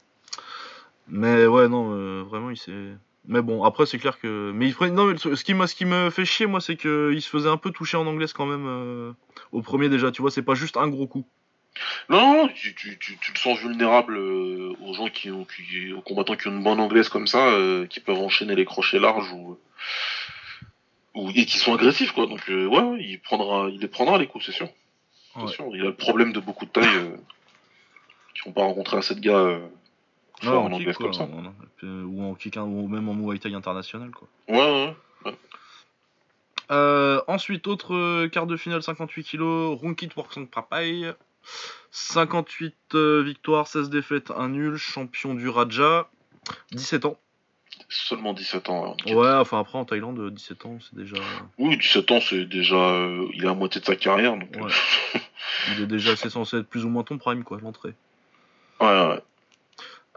[1.08, 2.92] Mais ouais, non, euh, vraiment, il s'est.
[3.26, 4.52] Mais bon, après, c'est clair que.
[4.54, 7.30] Mais il Non, mais ce qui, ce qui me fait chier, moi, c'est qu'il se
[7.30, 9.12] faisait un peu toucher en anglaise quand même euh,
[9.50, 11.24] au premier déjà, tu vois, c'est pas juste un gros coup.
[12.10, 16.02] Non, tu, tu, tu, tu le sens vulnérable euh, aux gens qui ont, qui, aux
[16.02, 19.32] combattants qui ont une bonne anglaise comme ça, euh, qui peuvent enchaîner les crochets larges
[19.32, 19.58] ou,
[21.14, 22.26] ou et qui sont agressifs quoi.
[22.26, 24.68] Donc euh, ouais, il prendra, il les prendra les coups, c'est sûr.
[25.34, 25.48] Ouais.
[25.48, 25.64] sûr.
[25.72, 27.16] Il a le problème de beaucoup de tailles euh,
[28.34, 29.58] qui n'ont pas rencontré assez de gars euh,
[30.42, 31.28] Ouais, en en kick, anglaise quoi, comme ça.
[31.84, 34.28] euh, ou en kick, hein, ou même en Muay Thai international, quoi.
[34.48, 34.94] Ouais,
[35.24, 35.34] ouais.
[36.70, 39.40] Euh, ensuite, autre quart de finale 58 kg,
[39.80, 41.12] Runkit Worksong Papai.
[41.90, 46.08] 58 euh, victoires, 16 défaites, 1 nul, champion du Raja.
[46.72, 47.18] 17 ans.
[47.88, 48.96] Seulement 17 ans.
[49.06, 49.12] hein.
[49.14, 51.16] Ouais, enfin après en Thaïlande, euh, 17 ans, c'est déjà.
[51.58, 54.36] Oui, 17 ans, c'est déjà, euh, il est à moitié de sa carrière.
[54.36, 54.72] Donc, Ouais.
[55.76, 57.94] Il est déjà assez censé être plus ou moins ton prime, quoi, l'entrée.
[58.80, 59.22] Ouais, ouais.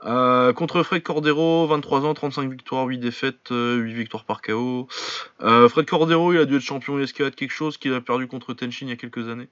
[0.05, 4.87] Euh, contre Fred Cordero, 23 ans, 35 victoires, 8 défaites, euh, 8 victoires par KO.
[5.41, 8.53] Euh, Fred Cordero, il a dû être champion escalade quelque chose qu'il a perdu contre
[8.53, 9.49] Tenshin il y a quelques années.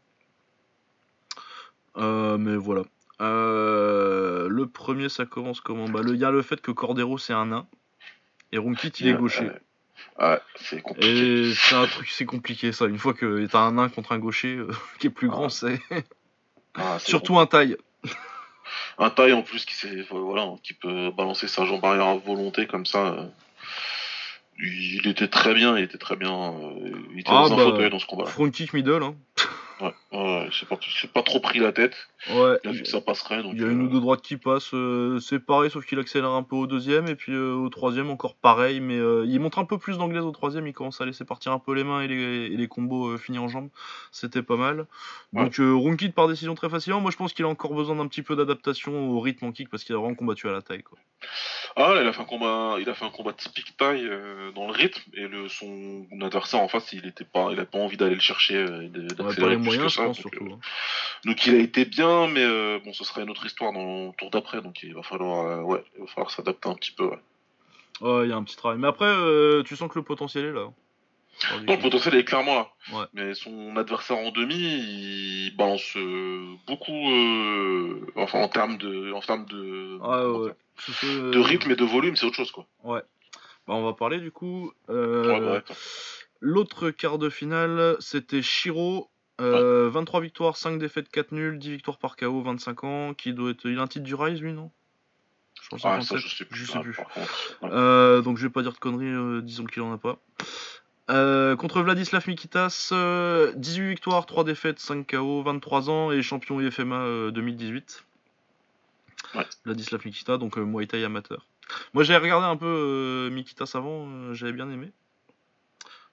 [1.97, 2.83] Euh, mais voilà.
[3.21, 5.87] Euh, le premier, ça commence comment?
[5.89, 7.65] Bah, Il y a le fait que Cordero, c'est un nain.
[8.51, 9.49] Et Runkit, il est Euh, gaucher.
[9.49, 9.59] euh,
[10.19, 11.47] Ouais, c'est compliqué.
[11.49, 12.85] Et c'est un truc, c'est compliqué ça.
[12.85, 14.67] Une fois que t'as un nain contre un gaucher euh,
[14.99, 15.49] qui est plus grand, Ah.
[15.49, 15.81] c'est
[16.75, 17.77] Ah, c'est surtout un taille.
[18.99, 22.65] Un taille en plus qui, sait- voilà, qui peut balancer sa jambe arrière à volonté
[22.67, 23.07] comme ça.
[23.07, 23.25] euh,
[24.59, 26.31] Il était très bien, il était très bien.
[26.33, 28.25] euh, Il était Ah, dans un bah, fauteuil dans ce combat.
[28.25, 29.03] Front kick middle.
[29.03, 29.15] Hein.
[29.81, 30.77] Ouais, ouais, j'ai pas,
[31.13, 31.95] pas trop pris la tête.
[32.29, 32.57] Ouais.
[32.63, 33.43] Il a vu que ça passerait.
[33.43, 35.85] Donc, Il y a une euh, ou deux droites qui passent, euh, c'est pareil, sauf
[35.85, 39.25] qu'il accélère un peu au deuxième, et puis euh, au troisième encore pareil, mais euh,
[39.27, 41.73] il montre un peu plus d'anglaise au troisième, il commence à laisser partir un peu
[41.73, 43.69] les mains et les, et les combos euh, finis en jambes,
[44.11, 44.87] c'était pas mal.
[45.33, 48.07] Donc euh, Runkit par décision très facilement, moi je pense qu'il a encore besoin d'un
[48.07, 50.83] petit peu d'adaptation au rythme en kick, parce qu'il a vraiment combattu à la taille.
[50.83, 50.97] Quoi.
[51.75, 54.51] Ah, là, il a fait un combat, il a fait un combat typique taille euh,
[54.53, 57.79] dans le rythme et le son adversaire en face, il était pas, il a pas
[57.79, 60.45] envie d'aller le chercher euh, d'accélérer que je pense, surtout.
[60.45, 60.59] euh, hein.
[61.25, 64.11] donc il a été bien, mais euh, bon, ce serait une autre histoire dans le
[64.17, 67.05] tour d'après, donc il va falloir, euh, ouais, il va falloir s'adapter un petit peu.
[67.05, 67.19] Ouais.
[68.01, 68.77] Ouais, il y a un petit travail.
[68.77, 70.67] Mais après, euh, tu sens que le potentiel est là.
[71.65, 72.69] Non, le potentiel est clairement là.
[72.93, 73.05] Ouais.
[73.13, 79.19] Mais son adversaire en demi, il balance euh, beaucoup, euh, enfin en termes de, en
[79.21, 80.51] termes de, Ah, ouais.
[81.03, 82.65] de rythme et de volume, c'est autre chose quoi.
[82.85, 84.71] Bah, on va parler du coup.
[84.89, 85.63] euh, Ouais, bah, ouais.
[86.39, 89.09] L'autre quart de finale, c'était Shiro.
[89.41, 93.13] Euh, 23 victoires, 5 défaites, 4 nuls, 10 victoires par KO, 25 ans.
[93.13, 93.65] Qui doit être...
[93.69, 94.71] Il a un titre du Rise, lui, non?
[95.61, 96.17] Je pense Ah, 57.
[96.19, 96.59] ça, je sais plus.
[96.59, 96.93] je sais Ah, plus.
[96.93, 97.69] par contre, ouais.
[97.71, 100.17] Euh, donc je vais pas dire de conneries, euh, disons qu'il en a pas.
[101.09, 106.59] Euh, contre Vladislav Mikitas, euh, 18 victoires, 3 défaites, 5 KO, 23 ans et champion
[106.59, 108.03] IFMA euh, 2018.
[109.35, 109.45] Ouais.
[109.65, 111.45] Vladislav Mikita, donc euh, Muay Thai amateur.
[111.93, 114.91] Moi j'avais regardé un peu euh, Mikitas avant, euh, j'avais bien aimé.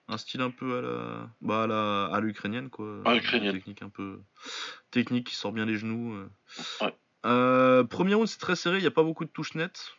[0.09, 3.01] Un style un peu à la, bah à la, à l'ukrainienne quoi.
[3.05, 3.55] À l'ukrainienne.
[3.55, 4.21] Une Technique un peu
[4.91, 6.15] technique qui sort bien les genoux.
[6.15, 6.29] euh.
[6.81, 6.95] Ouais.
[7.25, 9.95] Euh, premier round c'est très serré, il n'y a pas beaucoup de touches nettes.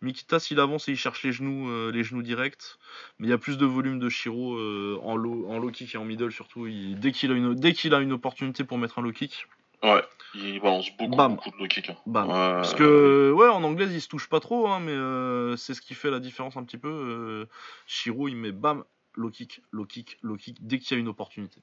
[0.00, 2.76] Mikitas il avance et il cherche les genoux, euh, les genoux directs,
[3.18, 5.94] mais il y a plus de volume de Shiro euh, en low, en low kick
[5.94, 6.66] et en middle surtout.
[6.66, 9.46] Il- dès qu'il a une, dès qu'il a une opportunité pour mettre un low kick,
[9.84, 10.02] Ouais,
[10.34, 11.34] il balance beaucoup, Bam.
[11.36, 11.90] beaucoup de low kick.
[11.90, 11.96] hein.
[12.06, 12.26] bam.
[12.28, 15.74] Ouais, Parce que ouais, en anglaise il se touche pas trop, hein, mais euh, c'est
[15.74, 16.88] ce qui fait la différence un petit peu.
[16.88, 17.46] euh,
[17.86, 18.82] Shiro il met bam,
[19.14, 21.60] low kick, low kick, low kick dès qu'il y a une opportunité.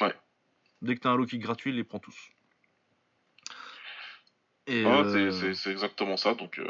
[0.00, 0.14] Ouais.
[0.82, 2.16] Dès que t'as un low kick gratuit, il les prend tous.
[4.66, 6.34] Et Ouais, euh, c'est- exactement ça.
[6.34, 6.66] Donc, euh,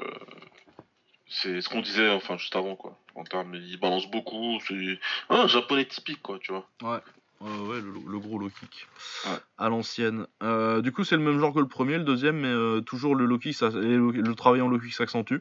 [1.26, 2.98] c'est ce qu'on disait enfin juste avant, quoi.
[3.14, 4.58] En termes, il balance beaucoup.
[4.68, 4.98] C'est
[5.30, 6.68] un japonais typique, quoi, tu vois.
[6.82, 7.00] Ouais,
[7.40, 8.86] ouais, le, le gros low kick.
[9.24, 9.38] Ouais.
[9.56, 10.26] À l'ancienne.
[10.42, 13.14] Euh, du coup, c'est le même genre que le premier, le deuxième, mais euh, toujours
[13.14, 15.38] le low kick, ça, et le, le travail en low kick s'accentue.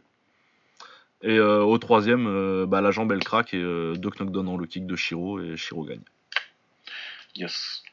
[1.25, 4.57] Et euh, au troisième, euh, bah, la jambe elle craque et euh, deux knockdowns en
[4.57, 6.03] low kick de Shiro et Shiro gagne.
[7.35, 7.83] Yes.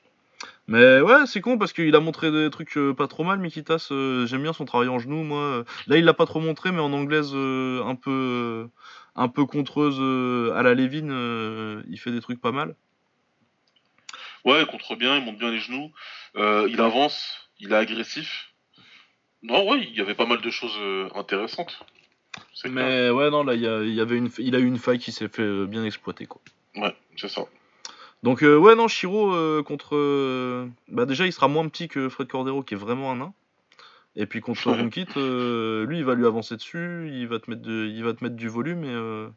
[0.69, 3.89] Mais ouais, c'est con parce qu'il a montré des trucs pas trop mal, Mikitas.
[4.27, 5.65] J'aime bien son travail en genou, moi.
[5.87, 8.69] Là, il l'a pas trop montré, mais en anglaise, un peu,
[9.17, 9.99] un peu contreuse
[10.55, 12.75] à la Levin, euh, il fait des trucs pas mal.
[14.45, 15.93] Ouais, il contre bien, il monte bien les genoux.
[16.37, 18.53] Euh, il avance, il est agressif.
[19.43, 21.85] Non, ouais, il y avait pas mal de choses euh, intéressantes.
[22.63, 22.73] Clair.
[22.73, 24.79] Mais ouais, non, là, il y, a- il y avait une, il a eu une
[24.79, 26.41] faille qui s'est fait euh, bien exploiter, quoi.
[26.77, 27.43] Ouais, c'est ça.
[28.23, 29.97] Donc, euh, ouais, non, Shiro euh, contre.
[30.89, 33.35] bah, déjà, il sera moins petit que Fred Cordero, qui est vraiment un nain.
[34.15, 34.71] Et puis contre.
[34.73, 38.13] Ronkit, euh, lui, il va lui avancer dessus, il va te mettre, de- il va
[38.13, 38.85] te mettre du volume.
[38.85, 39.29] Et euh,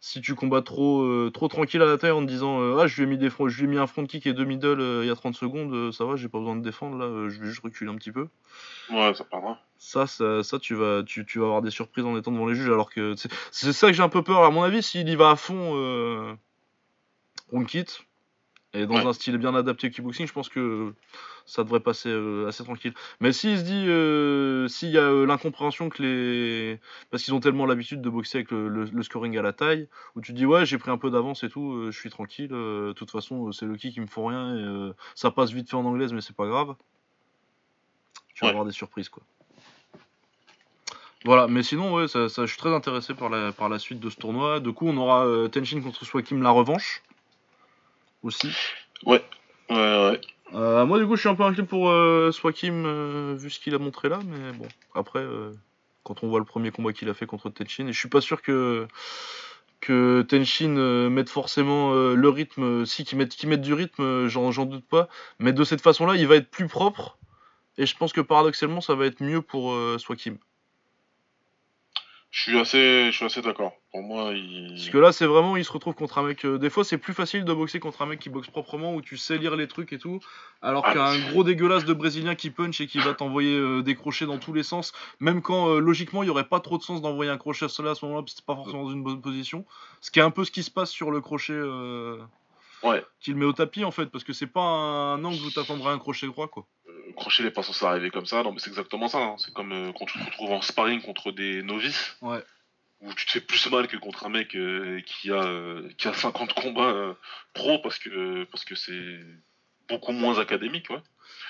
[0.00, 2.86] si tu combats trop, euh, trop tranquille à la taille en te disant euh, Ah,
[2.86, 4.80] je lui, ai mis des je lui ai mis un front kick et deux middle
[4.80, 7.06] euh, il y a 30 secondes, euh, ça va, j'ai pas besoin de défendre, là,
[7.06, 8.28] euh, je vais juste reculer un petit peu.
[8.90, 9.58] Ouais, ça pardra.
[9.78, 12.54] Ça, ça, ça, tu, vas, tu, tu vas avoir des surprises en étant devant les
[12.54, 12.68] juges.
[12.68, 14.42] Alors que c'est c'est ça que j'ai un peu peur.
[14.44, 16.34] À mon avis, s'il y va à fond, euh,
[17.52, 17.86] Runkit,
[18.74, 19.06] et dans Ouais.
[19.06, 20.92] un style bien adapté au kickboxing, je pense que
[21.46, 22.92] ça devrait passer euh, assez tranquille.
[23.20, 26.78] Mais s'il se dit, euh, s'il y a euh, l'incompréhension que les.
[27.10, 29.88] Parce qu'ils ont tellement l'habitude de boxer avec le, le- le scoring à la taille,
[30.16, 32.48] où tu dis, ouais, j'ai pris un peu d'avance et tout, euh, je suis tranquille,
[32.48, 35.76] de toute façon, c'est le kick qui me faut rien, et ça passe vite fait
[35.76, 36.74] en anglaise, mais c'est pas grave.
[38.34, 39.22] Tu vas avoir des surprises, quoi.
[41.24, 43.98] Voilà, mais sinon, ouais, ça, ça- je suis très intéressé par la, par la suite
[43.98, 44.60] de ce tournoi.
[44.60, 47.02] Du coup, on aura Tenshin contre Swakim la revanche.
[48.22, 48.48] Aussi.
[49.04, 49.22] Ouais,
[49.70, 50.20] ouais.
[50.54, 53.60] Euh, moi, du coup, je suis un peu inquiet pour euh, Swakim, euh, vu ce
[53.60, 55.52] qu'il a montré là, mais bon, après, euh,
[56.04, 58.22] quand on voit le premier combat qu'il a fait contre Tenshin, et je suis pas
[58.22, 58.88] sûr que,
[59.80, 65.08] que Tenshin mette forcément le rythme, si qu'il mette, mette du rythme, j'en doute pas,
[65.38, 67.18] mais de cette façon-là, il va être plus propre,
[67.76, 70.38] et je pense que paradoxalement, ça va être mieux pour Swakim.
[72.30, 73.72] Je suis assez, je suis assez d'accord.
[73.90, 74.74] Pour moi, il.
[74.74, 76.44] Parce que là, c'est vraiment, il se retrouve contre un mec.
[76.44, 79.00] euh, des fois, c'est plus facile de boxer contre un mec qui boxe proprement, où
[79.00, 80.20] tu sais lire les trucs et tout,
[80.60, 83.94] alors Ah, qu'un gros dégueulasse de brésilien qui punch et qui va t'envoyer euh, des
[83.94, 86.82] crochets dans tous les sens, même quand euh, logiquement il y aurait pas trop de
[86.82, 88.90] sens d'envoyer un crochet à cela à ce moment-là, parce que c'est pas forcément dans
[88.92, 89.64] une bonne position.
[90.02, 92.18] Ce qui est un peu ce qui se passe sur le crochet euh,
[92.84, 93.02] Ouais.
[93.20, 95.98] qu'il met au tapis en fait, parce que c'est pas un angle où t'attendrais un
[95.98, 96.66] crochet droit quoi.
[97.16, 98.42] Crochet n'est pas censé arriver comme ça.
[98.42, 99.18] Non, mais c'est exactement ça.
[99.18, 99.36] hein.
[99.38, 102.16] C'est comme euh, quand tu te retrouves en sparring contre des novices.
[102.22, 102.42] Ouais.
[103.00, 106.08] Où tu te fais plus mal que contre un mec euh, qui a euh, qui
[106.08, 107.16] a 50 combats
[107.54, 109.20] pro parce que parce que c'est
[109.88, 111.00] beaucoup moins académique, ouais.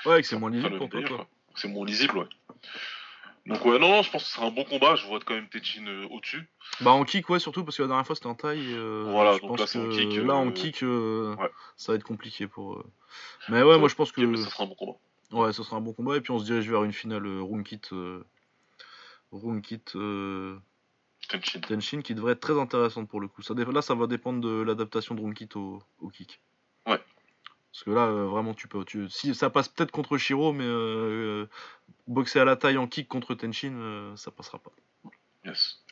[0.04, 0.88] Ouais, que c'est moins lisible quoi.
[1.02, 1.26] quoi.
[1.54, 2.26] C'est moins lisible, ouais.
[3.46, 4.94] Donc ouais, non, non, je pense que ce sera un bon combat.
[4.96, 6.46] Je vois quand même Tetchin euh, au-dessus.
[6.82, 8.74] Bah en kick ouais surtout parce que la dernière fois c'était en taille.
[8.74, 11.48] euh, Voilà, je donc pense là, c'est en kick, là en kick euh, ouais.
[11.76, 12.84] ça va être compliqué pour.
[13.48, 14.98] Mais ouais, moi je pense que mais ça sera un bon combat.
[15.32, 17.42] Ouais, ça sera un bon combat et puis on se dirige vers une finale euh,
[17.42, 18.24] Runkit euh,
[19.32, 20.58] Runkit euh,
[21.28, 21.60] Tetchin.
[21.60, 23.42] Tenshin qui devrait être très intéressante pour le coup.
[23.42, 26.40] Ça là ça va dépendre de l'adaptation de Runkit au, au kick.
[26.86, 27.00] Ouais.
[27.72, 30.64] Parce que là euh, vraiment tu peux tu si ça passe peut-être contre Shiro mais
[30.64, 31.46] euh,
[32.06, 34.72] boxer à la taille en kick contre Tenshin euh, ça passera pas.
[35.44, 35.82] Yes.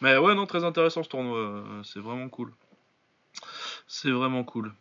[0.00, 1.38] Mais ouais, non, très intéressant ce tournoi.
[1.38, 2.52] euh, C'est vraiment cool.
[3.86, 4.74] C'est vraiment cool.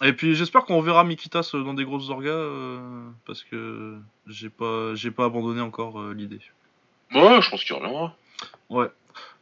[0.00, 4.48] Et puis j'espère qu'on verra Mikitas euh, dans des grosses orgas euh, parce que j'ai
[4.48, 6.40] pas j'ai pas abandonné encore euh, l'idée.
[7.14, 8.16] Ouais, je pense qu'il reviendra.
[8.70, 8.88] Ouais.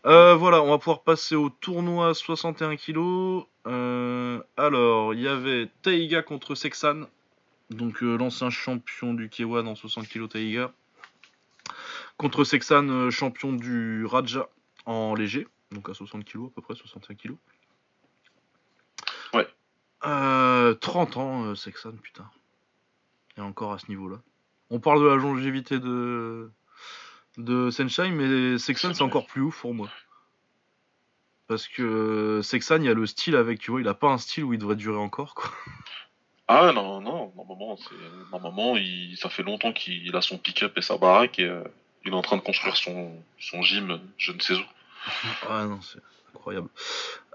[0.07, 3.45] Euh, voilà, on va pouvoir passer au tournoi 61 kg.
[4.57, 7.03] Alors, il y avait Taiga contre Sexan.
[7.71, 10.73] Donc l'ancien champion du K1 en 60 kg Taiga.
[12.17, 14.49] Contre Sexan, champion du Raja
[14.87, 15.47] en léger.
[15.71, 17.37] Donc à 60 kg à peu près, 61 kg.
[20.03, 20.11] Ouais.
[20.11, 22.29] Euh, 30 ans, euh, Sexan, putain.
[23.37, 24.17] Et encore à ce niveau-là.
[24.71, 26.51] On parle de la longévité de,
[27.39, 29.89] de Senshai, mais Sexan c'est encore plus ouf pour moi.
[31.49, 34.19] Parce que Sexan, il y a le style avec, tu vois, il a pas un
[34.19, 35.51] style où il devrait durer encore, quoi.
[36.47, 37.79] Ah non, non, normalement,
[38.33, 39.17] normalement il...
[39.17, 41.63] ça fait longtemps qu'il a son pick-up et sa baraque et euh,
[42.05, 44.65] il est en train de construire son, son gym, je ne sais où.
[45.49, 46.01] Ah non, c'est
[46.35, 46.69] incroyable.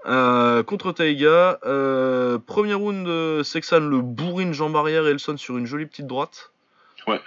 [0.06, 5.56] Euh, contre Taiga, euh, premier round, euh, Sexan le bourrine jambe arrière et Elson sur
[5.56, 6.52] une jolie petite droite.
[7.06, 7.20] Ouais.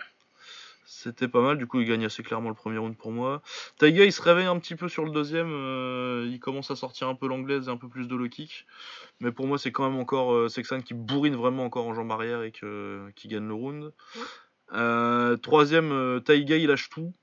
[0.86, 3.42] C'était pas mal, du coup il gagne assez clairement le premier round pour moi.
[3.78, 7.08] Taiga il se réveille un petit peu sur le deuxième, euh, il commence à sortir
[7.08, 8.66] un peu l'anglaise et un peu plus de low kick.
[9.22, 12.12] Mais pour moi c'est quand même encore euh, Sexan qui bourrine vraiment encore en jambe
[12.12, 13.94] arrière et que, qui gagne le round.
[14.74, 17.14] Euh, troisième, euh, Taiga il lâche tout.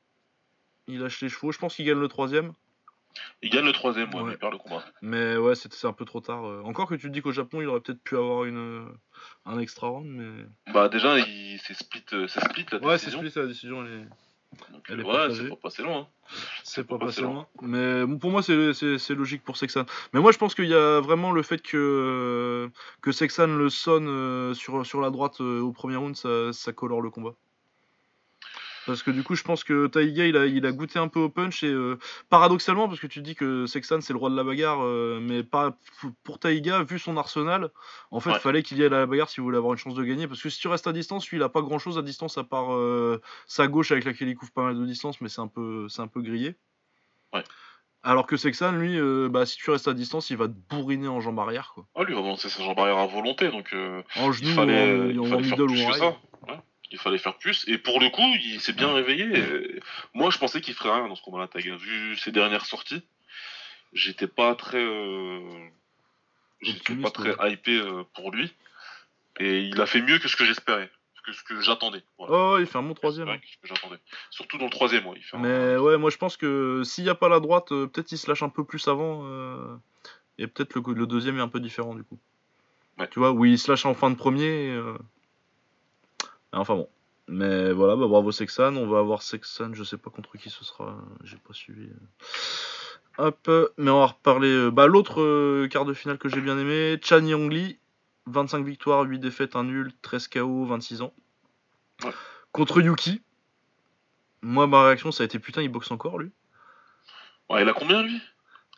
[0.88, 2.54] Il lâche les chevaux, je pense qu'il gagne le troisième.
[3.42, 4.26] Il gagne le troisième, ouais, Ouais.
[4.28, 4.84] mais il perd le combat.
[5.02, 6.44] Mais ouais, c'est un peu trop tard.
[6.46, 6.62] euh.
[6.64, 8.84] Encore que tu te dis qu'au Japon, il aurait peut-être pu avoir une, euh,
[9.44, 10.44] un extra round, mais.
[10.72, 11.58] Bah déjà, il...
[11.60, 15.00] c'est split, euh, c'est split la Ouais, c'est split la décision, elle est- Donc, elle
[15.00, 15.98] est ouais, c'est pas passé loin.
[15.98, 16.06] hein.
[16.62, 17.32] c'est pas pas passé loin.
[17.32, 17.46] loin.
[17.62, 19.84] Mais bon, pour moi, c'est- logique pour Sexan.
[20.14, 22.70] Mais moi, je pense qu'il y a vraiment le fait que,
[23.02, 27.10] que Sexan le sonne sur, sur la droite au premier round, ça, ça colore le
[27.10, 27.34] combat.
[28.86, 31.18] Parce que du coup, je pense que Taiga, il a, il a goûté un peu
[31.20, 31.98] au punch et euh,
[32.30, 35.42] paradoxalement, parce que tu dis que Sexan c'est le roi de la bagarre, euh, mais
[35.42, 35.76] pas
[36.22, 37.70] pour Taiga, vu son arsenal,
[38.12, 38.38] en fait, Ouais.
[38.38, 40.28] fallait qu'il y ait la bagarre si vous voulez avoir une chance de gagner.
[40.28, 42.38] Parce que si tu restes à distance, lui, il a pas grand chose à distance
[42.38, 45.40] à part euh, sa gauche avec laquelle il couvre pas mal de distance, mais c'est
[45.40, 46.54] un peu, c'est un peu grillé.
[47.34, 47.42] Ouais.
[48.02, 51.08] Alors que Sexan, lui, euh, bah, si tu restes à distance, il va te bourriner
[51.08, 51.86] en jambe arrière, quoi.
[51.96, 54.50] Ah, lui, il va lancer sa jambe arrière à volonté, donc euh, En il genou,
[54.54, 55.98] fallait, ou en, il en fallait faire middle plus ou en que high.
[55.98, 56.06] ça.
[56.46, 56.60] Ouais.
[56.92, 57.64] Il fallait faire plus.
[57.68, 59.24] Et pour le coup, il s'est bien réveillé.
[59.36, 59.80] Et
[60.14, 61.76] Moi, je pensais qu'il ferait rien dans ce combat-là, Taga.
[61.76, 63.02] Vu ses dernières sorties,
[63.92, 65.40] j'étais pas très, euh,
[66.62, 68.52] j'étais pas très hypé euh, pour lui.
[69.40, 70.90] Et il a fait mieux que ce que j'espérais,
[71.24, 72.02] que ce que j'attendais.
[72.18, 72.34] Voilà.
[72.34, 73.28] Oh, il fait un bon troisième.
[73.28, 73.38] Hein.
[73.64, 73.98] j'attendais.
[74.30, 75.16] Surtout dans le troisième, ouais.
[75.18, 77.72] Il fait un- Mais ouais, moi je pense que s'il n'y a pas la droite,
[77.72, 79.22] euh, peut-être il se lâche un peu plus avant.
[79.26, 79.76] euh,
[80.38, 82.18] et peut-être le, le deuxième est un peu différent du coup.
[82.98, 83.08] Ouais.
[83.10, 84.70] Tu vois, où il se lâche en fin de premier.
[86.60, 86.88] Enfin bon.
[87.28, 88.76] Mais voilà, bah, bravo Sexan.
[88.76, 90.96] On va avoir Sexan, je sais pas contre qui ce sera.
[91.24, 91.88] J'ai pas suivi.
[93.18, 94.48] Hop, mais on va reparler.
[94.48, 97.78] euh, Bah, l'autre euh, quart de finale que j'ai bien aimé, Chan Yongli.
[98.26, 101.12] 25 victoires, 8 défaites, 1 nul, 13 KO, 26 ans.
[102.04, 102.10] Ouais.
[102.52, 103.22] Contre Yuki.
[104.42, 106.30] Moi, ma réaction, ça a été putain, il boxe encore lui.
[107.48, 108.20] Ouais, il a combien, lui?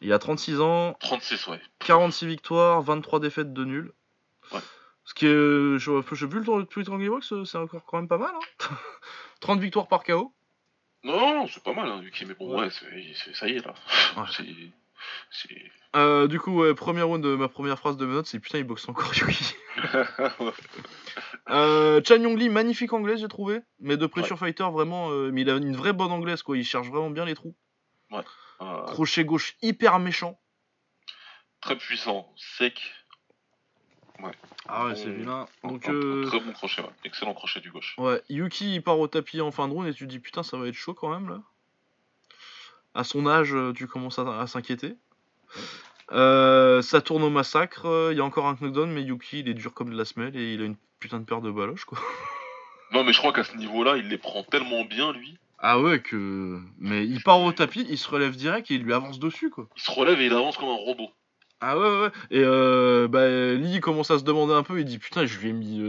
[0.03, 1.61] Il a 36 ans, 36, ouais.
[1.81, 3.93] 46 victoires, 23 défaites de nul.
[5.09, 5.31] Ce qui est.
[5.31, 5.79] Je,
[6.13, 8.31] je vu le Twitter Angry Box, c'est encore quand même pas mal.
[8.35, 8.77] Hein
[9.41, 10.35] 30 victoires par KO.
[11.03, 12.69] Non, c'est pas mal, hein, mais bon, Ouais.
[12.69, 13.73] ça y est, là.
[14.19, 14.25] Ouais.
[15.97, 18.65] Euh, du coup, ouais, première round, ma première phrase de mes notes, c'est putain, il
[18.65, 19.55] boxe encore Yuki.
[21.49, 23.61] Euh, Chan Yongli, magnifique anglaise, j'ai trouvé.
[23.81, 25.11] Mais de pressure fighter, vraiment.
[25.11, 26.59] euh, mais il a une vraie bonne anglaise, quoi.
[26.59, 27.57] Il cherche vraiment bien les trous.
[28.11, 28.21] Ouais.
[28.59, 30.39] Crochet gauche hyper méchant.
[31.63, 32.93] très puissant, sec.
[34.69, 35.47] Ah ouais, c'est vilain.
[35.65, 36.89] Donc, euh, très bon crochet, ouais.
[37.05, 37.95] excellent crochet du gauche.
[37.99, 40.43] ouais, Yuki il part au tapis en fin de round et tu te dis putain,
[40.43, 41.41] ça va être chaud quand même là.
[42.95, 44.97] À son âge, euh, tu commences à, à s'inquiéter.
[46.11, 49.55] Euh, ça tourne au massacre, il y a encore un knockdown, mais Yuki il est
[49.55, 51.99] dur comme de la semelle et il a une putain de paire de baloches quoi.
[52.91, 55.37] Non, mais je crois qu'à ce niveau-là, il les prend tellement bien, lui.
[55.59, 56.59] Ah ouais, que.
[56.79, 59.69] Mais il part au tapis, il se relève direct et il lui avance dessus quoi.
[59.77, 61.11] Il se relève et il avance comme un robot.
[61.61, 62.11] Ah ouais, ouais, ouais.
[62.31, 64.79] Et euh, bah, Lee commence à se demander un peu.
[64.79, 65.81] Il dit Putain, je lui ai mis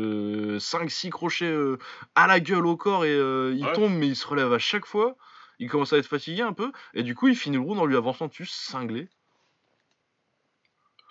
[0.59, 1.77] 5-6 crochets euh,
[2.15, 3.73] à la gueule au corps et euh, il Ouais.
[3.73, 5.15] tombe, mais il se relève à chaque fois.
[5.59, 6.71] Il commence à être fatigué un peu.
[6.93, 9.09] Et du coup, il finit le round en lui avançant dessus, cinglé.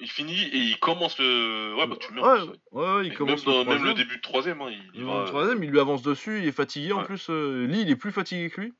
[0.01, 1.75] Il finit et il commence le.
[1.77, 2.39] Ouais, bah tu le mets Ouais,
[2.73, 3.07] ouais.
[3.07, 5.25] il Et commence même, le même le début de troisième, hein, il, il va.
[5.27, 7.31] troisième, il lui avance dessus, il est fatigué en plus.
[7.31, 8.73] euh, Lee, il est plus fatigué que lui.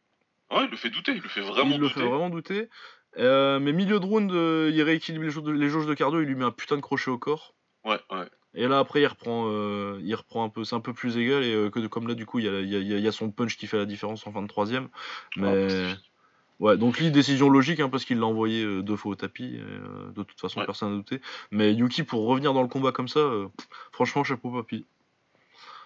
[0.51, 2.01] Ouais, il le fait douter, il le fait vraiment il le douter.
[2.01, 2.69] fait vraiment douter.
[3.19, 6.21] Euh, mais milieu de round, euh, il rééquilibre les jauges, de, les jauges de cardio,
[6.21, 7.55] il lui met un putain de crochet au corps.
[7.85, 8.29] Ouais, ouais.
[8.55, 11.45] Et là après il reprend, euh, il reprend un peu, c'est un peu plus égal
[11.45, 13.67] et euh, que comme là du coup il y a, y y son punch qui
[13.67, 14.89] fait la différence en fin de troisième.
[15.37, 15.95] Mais
[16.59, 19.55] Ouais, donc lui décision logique hein, parce qu'il l'a envoyé euh, deux fois au tapis.
[19.55, 20.67] et, de toute façon Ouais.
[20.67, 21.21] personne n'a douté.
[21.53, 23.21] Mais Yuki pour revenir dans le combat comme ça,
[23.57, 24.85] pff, franchement chapeau papy.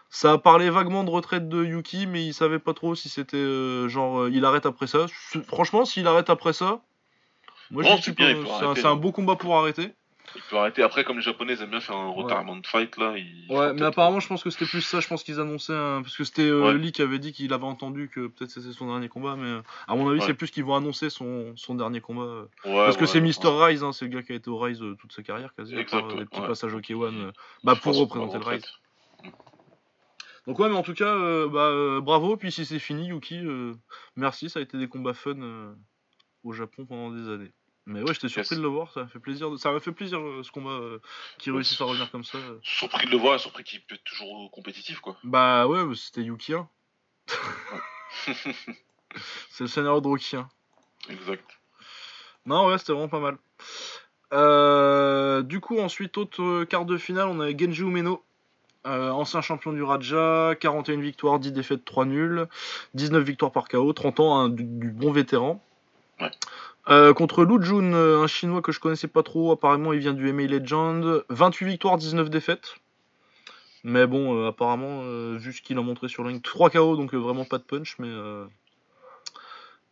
[0.08, 3.88] Ça a parlé vaguement de retraite de Yuki, mais il savait pas trop si c'était
[3.90, 5.06] genre il arrête après ça.
[5.46, 6.80] Franchement, s'il arrête après ça,
[7.72, 8.36] moi je c'est bien,
[8.84, 9.92] un, beau combat pour arrêter.
[10.34, 10.82] Il peut arrêter.
[10.82, 13.12] Après, comme les Japonais aiment bien faire un retirement de fight, là.
[13.50, 15.00] Ouais, mais apparemment, je pense que c'était plus ça.
[15.00, 16.00] Je pense qu'ils annonçaient un...
[16.00, 16.74] parce que c'était euh, Ouais.
[16.78, 19.94] Lee qui avait dit qu'il avait entendu que peut-être c'était son dernier combat, mais à
[19.94, 20.26] mon avis, Ouais.
[20.26, 22.22] c'est plus qu'ils vont annoncer son, son dernier combat.
[22.22, 23.20] euh, parce que c'est.
[23.20, 25.54] Mister Rise, hein, c'est le gars qui a été au Rise euh, toute sa carrière
[25.54, 27.32] quasi, à Exact, part, euh, des petits passages au K1, euh,
[27.64, 28.64] bah pour représenter le Rise.
[30.46, 31.14] Donc ouais, mais en tout cas,
[31.48, 32.36] bah, bravo.
[32.36, 33.42] Puis si c'est fini, Yuki,
[34.16, 34.48] merci.
[34.48, 35.36] Ça a été des combats fun
[36.42, 37.52] au Japon pendant des années.
[37.86, 38.92] Mais ouais, j'étais surpris de le voir.
[38.92, 39.50] Ça m'a fait plaisir.
[39.50, 41.00] de- Ça m'a fait plaisir euh, ce combat euh,
[41.38, 42.38] qui Ouais, réussisse à revenir comme ça.
[42.38, 42.58] euh.
[42.62, 45.16] Surpris de le voir, surpris qu'il peut être toujours compétitif, quoi.
[45.24, 46.68] Bah ouais, mais c'était Yuki 1.
[49.50, 50.48] c'est le scénario de Rocky 1.
[51.10, 51.44] exact.
[52.46, 53.36] Non, ouais, c'était vraiment pas mal.
[54.32, 58.22] Euh, du coup, ensuite, autre quart de finale, on avait Genji Umeno,
[58.86, 62.46] euh, ancien champion du Raja, 41 victoires, 10 défaites, 3 nuls,
[62.94, 65.62] 19 victoires par KO, 30 ans, hein, du, du bon vétéran.
[66.20, 66.30] Ouais.
[66.88, 70.14] Euh, contre Lu Jun, euh, un chinois que je connaissais pas trop, apparemment il vient
[70.14, 72.74] du MA Legend, 28 victoires, 19 défaites.
[73.84, 76.96] Mais bon, euh, apparemment, euh, vu ce qu'il a montré sur la ligne, 3 KO,
[76.96, 78.08] donc vraiment pas de punch, mais.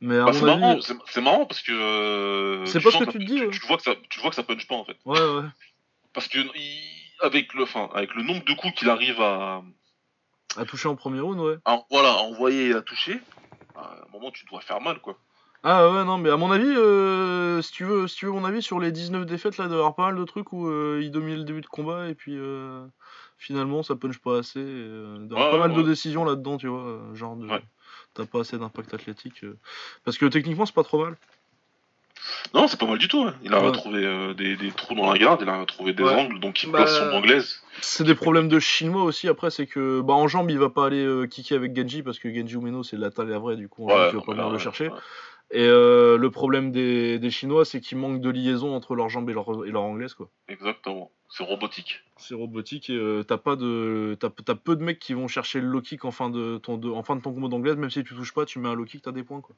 [0.01, 0.61] Bah, c'est avis.
[0.61, 2.63] marrant, c'est marrant parce que.
[2.67, 3.51] C'est pas ce que tu te dis, ouais.
[3.51, 4.97] Tu, vois que ça, tu vois que ça punch pas en fait.
[5.05, 5.49] Ouais, ouais.
[6.13, 7.65] Parce que il- avec le,
[7.95, 9.63] avec le nombre de coups qu'il arrive à,
[10.57, 11.57] À toucher en premier round, ouais.
[11.65, 13.21] à- voilà, à envoyer et à toucher,
[13.77, 15.19] à un moment tu dois faire mal quoi.
[15.63, 18.45] Ah ouais, non, mais à mon avis, euh, si, tu veux, si tu veux mon
[18.47, 20.67] avis sur les 19 défaites, là, il doit y avoir pas mal de trucs où
[20.69, 22.83] euh, il domine le début de combat et puis euh,
[23.37, 24.59] finalement ça punch pas assez.
[24.61, 24.63] et,
[25.21, 26.99] il doit y avoir pas mal de décisions là-dedans, tu vois.
[27.13, 27.63] Genre, de, Ouais.
[28.15, 29.45] t'as pas assez d'impact athlétique.
[30.05, 31.17] Parce que techniquement, c'est pas trop mal.
[32.55, 33.23] Non, c'est pas mal du tout.
[33.23, 33.35] hein.
[33.43, 36.63] Il a retrouvé des, des trous dans la garde, il a retrouvé des angles, donc
[36.63, 37.61] il Bah, place son anglaise.
[37.83, 39.29] C'est des problèmes de chinois aussi.
[39.29, 42.35] Après, c'est que bah, en jambe, il va pas aller kicker avec Genji parce que
[42.35, 44.91] Genji Umeno, c'est la taille la vraie, du coup, vas non, pas venir le chercher.
[45.53, 49.29] Et euh, le problème des, des chinois, c'est qu'ils manquent de liaison entre leur jambe
[49.31, 50.29] et leur, et leur anglaise, quoi.
[50.49, 51.11] Exactement.
[51.29, 52.03] C'est robotique.
[52.17, 55.61] C'est robotique et euh, t'as pas de t'as, t'as peu de mecs qui vont chercher
[55.61, 57.89] le low kick en fin de ton de, en fin de ton combo d'anglaise même
[57.89, 59.55] si tu touches pas tu mets un low kick t'as des points quoi.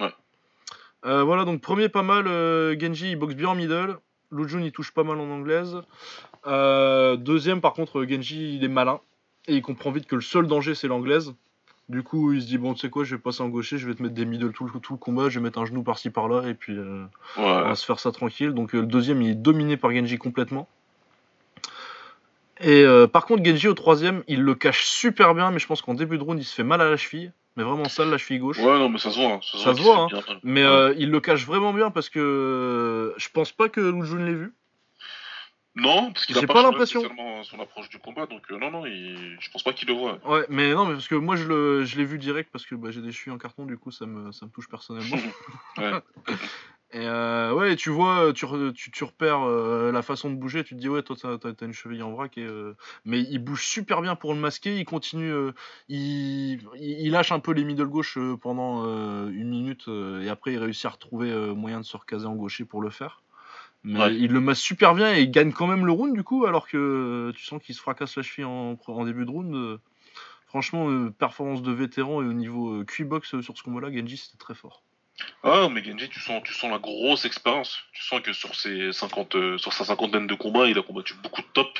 [0.00, 0.12] Ouais.
[1.06, 2.24] Euh, voilà donc premier pas mal
[2.80, 3.96] Genji il boxe bien en middle,
[4.32, 5.76] Lujun il touche pas mal en anglaise.
[6.44, 9.00] Deuxième par contre Genji il est malin
[9.46, 11.32] et il comprend vite que le seul danger c'est l'anglaise.
[11.88, 13.86] Du coup il se dit bon tu sais quoi je vais passer en gaucher je
[13.86, 15.82] vais te mettre des middle tout le, tout le combat je vais mettre un genou
[15.82, 17.04] par-ci par-là et puis euh,
[17.38, 18.52] on va se faire ça tranquille.
[18.52, 20.68] Donc euh, le deuxième, il est dominé par Genji complètement.
[22.60, 25.80] Et euh, par contre, Genji au troisième, il le cache super bien, mais je pense
[25.80, 27.32] qu'en début de round, il se fait mal à la cheville.
[27.56, 28.58] Mais vraiment sale, la cheville gauche.
[28.58, 29.32] Ouais, non, mais ça se voit.
[29.32, 29.40] hein.
[29.42, 30.38] Ça se Ça voit, se bien mal.
[30.44, 30.94] Mais Ouais.
[30.98, 34.52] il le cache vraiment bien parce que je pense pas que Lu l'ait vu.
[35.78, 37.02] Non, parce qu'il a j'ai pas, pas l'impression.
[37.44, 39.36] son approche du combat, donc euh, non, non, il...
[39.40, 40.18] je pense pas qu'il le voit.
[40.26, 42.74] Ouais, mais non, mais parce que moi je le- je l'ai vu direct parce que
[42.74, 45.16] bah, j'ai des chevilles en carton, du coup ça me, ça me touche personnellement.
[45.78, 45.92] Ouais.
[46.90, 50.64] Et euh, ouais, tu vois, tu, re- tu, tu repères euh, la façon de bouger,
[50.64, 52.74] tu te dis ouais, toi t'as, t'as une cheville en vrac, et, euh,
[53.04, 55.32] mais il bouge super bien pour le masquer, il continue,
[55.88, 58.84] il, lâche un peu les middle gauche pendant
[59.28, 59.86] une minute,
[60.22, 63.22] et après il réussit à retrouver moyen de se recaser en gaucher pour le faire.
[63.84, 64.14] Mais Ouais.
[64.16, 66.68] il le masse super bien et il gagne quand même le round du coup, alors
[66.68, 69.54] que euh, tu sens qu'il se fracasse la cheville en, en début de round.
[69.54, 69.78] euh,
[70.46, 73.92] franchement, euh, performance de vétéran et au niveau euh, QI box euh, sur ce combat-là,
[73.92, 74.82] Genji c'était très fort.
[75.42, 77.78] Ah, mais Genji, tu sens, tu sens la grosse expérience.
[77.92, 81.14] Tu sens que sur, ses 50, euh, sur sa cinquantaine de combats, il a combattu
[81.22, 81.78] beaucoup de top.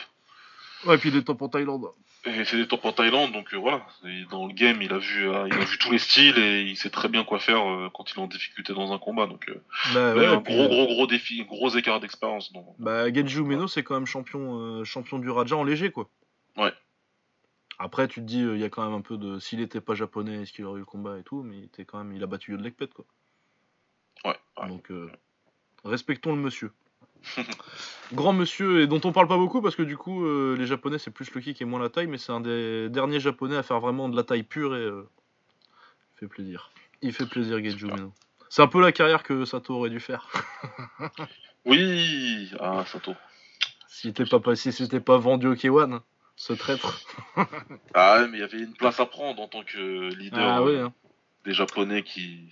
[0.86, 1.88] Ouais, et puis des top en Thaïlande.
[2.24, 3.86] Et c'est des top en Thaïlande, donc euh, voilà.
[4.04, 6.62] Et dans le game, il a, vu, euh, il a vu tous les styles et
[6.62, 9.26] il sait très bien quoi faire euh, quand il est en difficulté dans un combat.
[9.26, 9.50] Donc,
[9.94, 12.52] Bah, ouais, un puis, gros, gros, gros défi, gros écart d'expérience.
[12.52, 12.66] donc.
[12.78, 16.08] Bah, Genji Umeno, c'est quand même champion, champion du Raja en léger, quoi.
[16.56, 16.72] Ouais.
[17.78, 19.38] Après, tu te dis, il y a quand même un peu de.
[19.38, 21.84] S'il était pas japonais, est-ce qu'il aurait eu le combat et tout, mais il était
[21.84, 22.14] quand même.
[22.14, 23.04] Il a battu Yodlekpet, quoi.
[24.24, 24.68] Ouais, ouais.
[24.68, 24.90] Donc,
[25.84, 26.72] respectons le monsieur.
[28.12, 30.98] Grand monsieur, et dont on parle pas beaucoup parce que du coup, euh, les japonais
[30.98, 33.62] c'est plus le kick et moins la taille, mais c'est un des derniers japonais à
[33.62, 34.80] faire vraiment de la taille pure et.
[34.80, 35.06] euh,
[36.14, 36.70] il fait plaisir.
[37.02, 37.94] Il fait plaisir, Super.
[37.96, 38.12] Umeno.
[38.48, 40.26] C'est un peu la carrière que Sato aurait dû faire.
[41.64, 43.14] Oui, ah, Sato.
[44.40, 46.00] Pas, si c'était pas vendu au K1,
[46.36, 47.04] ce traître.
[47.94, 50.62] Ah, ouais, mais il y avait une place à prendre en tant que leader Ah
[50.62, 50.94] ouais, hein.
[51.44, 52.48] des Japonais qui,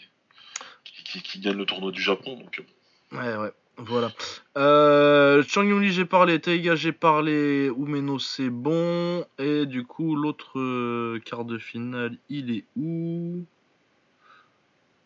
[0.85, 2.37] qui, qui, qui gagnent le tournoi du Japon.
[2.37, 4.11] Donc, euh, Ouais, ouais, voilà.
[4.57, 9.25] Euh, Chang j'ai parlé, Taiga, j'ai parlé, Umeno, c'est bon.
[9.39, 13.45] Et du coup, l'autre euh, quart de finale, il est où?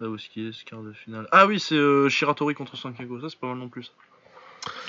[0.01, 1.27] Là où est-ce qu'il est, ce quart de finale?
[1.33, 3.93] Ah oui, c'est euh, Shiratori contre Sankago, ça c'est pas mal non plus.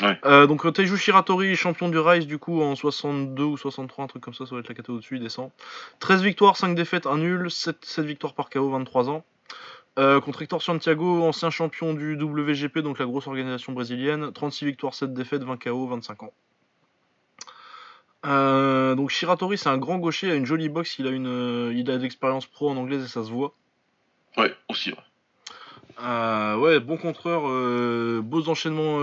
[0.02, 0.20] Ouais.
[0.26, 4.22] Euh, donc Taiju Shiratori, champion du Rise du coup en 62 ou 63, un truc
[4.22, 5.50] comme ça, ça va être la catégorie au-dessus, il descend.
[6.00, 9.24] 13 victoires, 5 défaites, 1 nul, 7, 7 victoires par KO, 23 ans.
[10.00, 14.94] Euh, contre Hector Santiago, ancien champion du WGP, donc la grosse organisation brésilienne, 36 victoires,
[14.94, 16.34] 7 défaites, 20 KO, 25 ans.
[18.26, 21.28] Euh, donc Shiratori, c'est un grand gaucher, il a une jolie boxe, il a une,
[21.28, 23.54] euh, il a d'expérience pro en anglaise et ça se voit.
[24.38, 24.92] ouais, aussi.
[24.92, 24.98] ouais.
[26.04, 27.42] Euh, ouais, bon contreur,
[28.24, 28.98] beaux enchaînements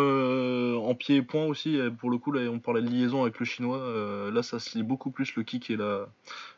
[0.89, 1.79] en pied et point aussi.
[2.01, 4.31] Pour le coup, là, on parlait de liaison avec le chinois.
[4.33, 6.09] là, ça se lit beaucoup plus le kick et, la,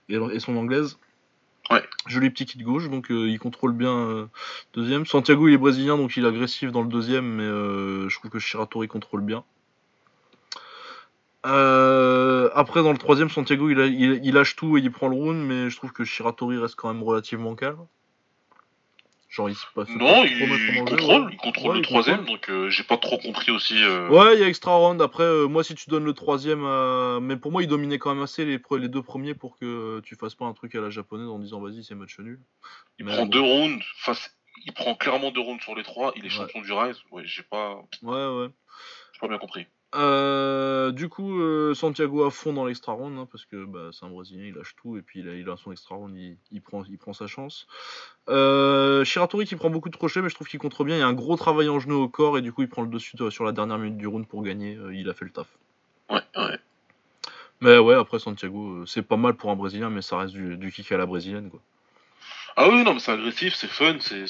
[0.08, 0.98] et, et son anglaise.
[2.06, 4.26] Joli petit kick gauche, donc euh, il contrôle bien euh,
[4.74, 5.06] deuxième.
[5.06, 8.30] Santiago, il est brésilien, donc il est agressif dans le deuxième, mais euh, je trouve
[8.30, 9.44] que Shiratori contrôle bien.
[11.46, 15.14] Euh, après, dans le troisième, Santiago, il, il- il lâche tout et il prend le
[15.16, 17.86] round, mais je trouve que Shiratori reste quand même relativement calme.
[19.30, 20.36] Genre, il se passe pas Non, il,
[20.88, 21.28] contrôle, ouais.
[21.30, 22.36] il contrôle Ouais, le il troisième, contrôle.
[22.36, 23.80] donc euh, j'ai pas trop compris aussi.
[23.80, 25.00] euh, Ouais, il y a extra round.
[25.00, 28.12] Après, euh, moi, si tu donnes le troisième, à- mais pour moi, il dominait quand
[28.12, 28.58] même assez les,
[28.88, 31.84] deux premiers pour que tu fasses pas un truc à la japonaise en disant vas-y,
[31.84, 32.40] c'est match nul.
[32.98, 33.30] il Mais prend bon.
[33.30, 34.36] deux rounds, face,
[34.66, 36.30] il prend clairement deux rounds sur les trois, il est Ouais.
[36.34, 36.96] champion du Rise.
[37.12, 38.48] Ouais, j'ai pas, Ouais, ouais.
[39.12, 39.66] j'ai pas bien compris.
[39.96, 44.04] Euh, du coup, euh, Santiago à fond dans l'extra round, hein, parce que bah, c'est
[44.04, 46.36] un Brésilien, il lâche tout, et puis il a, il a son extra round, il,
[46.52, 47.66] il prend, il prend sa chance.
[48.28, 50.96] Euh, Shiratori qui prend beaucoup de crochets, mais je trouve qu'il contre bien.
[50.96, 52.82] Il y a un gros travail en genou au corps, et du coup, il prend
[52.82, 54.78] le dessus euh, sur la dernière minute du round pour gagner.
[54.92, 55.48] il a fait le taf.
[56.08, 56.58] Ouais, ouais.
[57.60, 60.70] Mais ouais, après Santiago, c'est pas mal pour un Brésilien, mais ça reste du, du
[60.70, 61.60] kick à la brésilienne, quoi.
[62.56, 64.24] Ah oui, non, mais c'est agressif, c'est fun, c'est,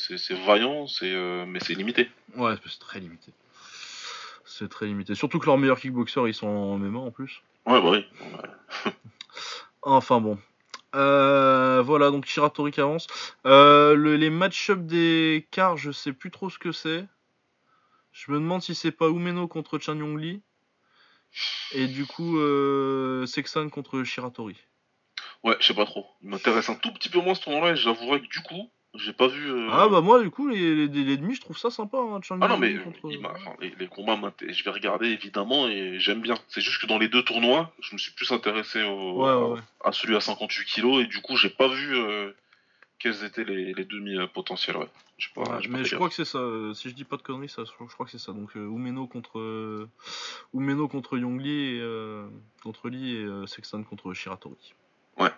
[0.47, 2.11] vaillant, c'est, mais c'est limité.
[2.37, 3.33] Ouais, c'est très limité.
[4.53, 5.15] C'est très limité.
[5.15, 7.41] Surtout que leurs meilleurs kickboxers, ils sont en MMA en plus.
[7.67, 8.05] Ouais, bah oui.
[8.85, 8.93] Ouais.
[9.83, 10.39] Enfin bon.
[10.97, 13.07] Euh, voilà, donc Shiratori qui avance.
[13.47, 17.07] Euh, le- les match-up des quarts, je sais plus trop ce que c'est.
[18.13, 20.43] Je me demande si c'est pas Umeno contre Chan Yong Lee.
[21.73, 24.57] Et du coup, euh, Sexan contre Shiratori.
[25.45, 26.07] Ouais, je sais pas trop.
[26.23, 29.13] Il m'intéresse un tout petit peu moins ce tournoi-là, et j'avouerai que du coup, j'ai
[29.13, 29.47] pas vu.
[29.51, 31.99] euh, Ah bah moi, du coup, les, les, les demi, je trouve ça sympa.
[31.99, 32.99] Hein, Ah non, mais euh, contre...
[33.25, 36.35] enfin, les, les combats, je vais regarder évidemment et j'aime bien.
[36.49, 39.53] C'est juste que dans les deux tournois, je me suis plus intéressé au, Ouais, ouais,
[39.55, 39.61] ouais.
[39.85, 42.33] à celui à 58 kilos et du coup, j'ai pas vu euh,
[42.99, 44.77] quels étaient les, les demi euh, potentiels.
[44.77, 44.89] Ouais.
[45.35, 46.39] Pas, pas mais je crois que c'est ça.
[46.39, 48.33] euh, Si je dis pas de conneries, ça, je je crois que c'est ça.
[48.33, 49.87] Donc Umeno contre
[50.55, 51.83] Umeno contre Yongli et
[52.63, 54.75] contre Lee et Sexton contre Shiratori.
[55.19, 55.31] Ouais.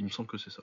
[0.00, 0.62] Il me semble que c'est ça.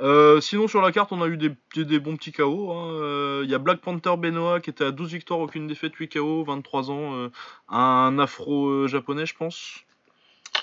[0.00, 2.72] Euh, sinon sur la carte, on a eu des, des, des bons petits KO.
[2.72, 2.92] hein.
[2.94, 6.08] Euh, Il y a Black Panther Benoit qui était à 12 victoires, aucune défaite, 8
[6.08, 7.28] KO, 23 ans, euh,
[7.68, 9.80] un afro euh, japonais, je pense.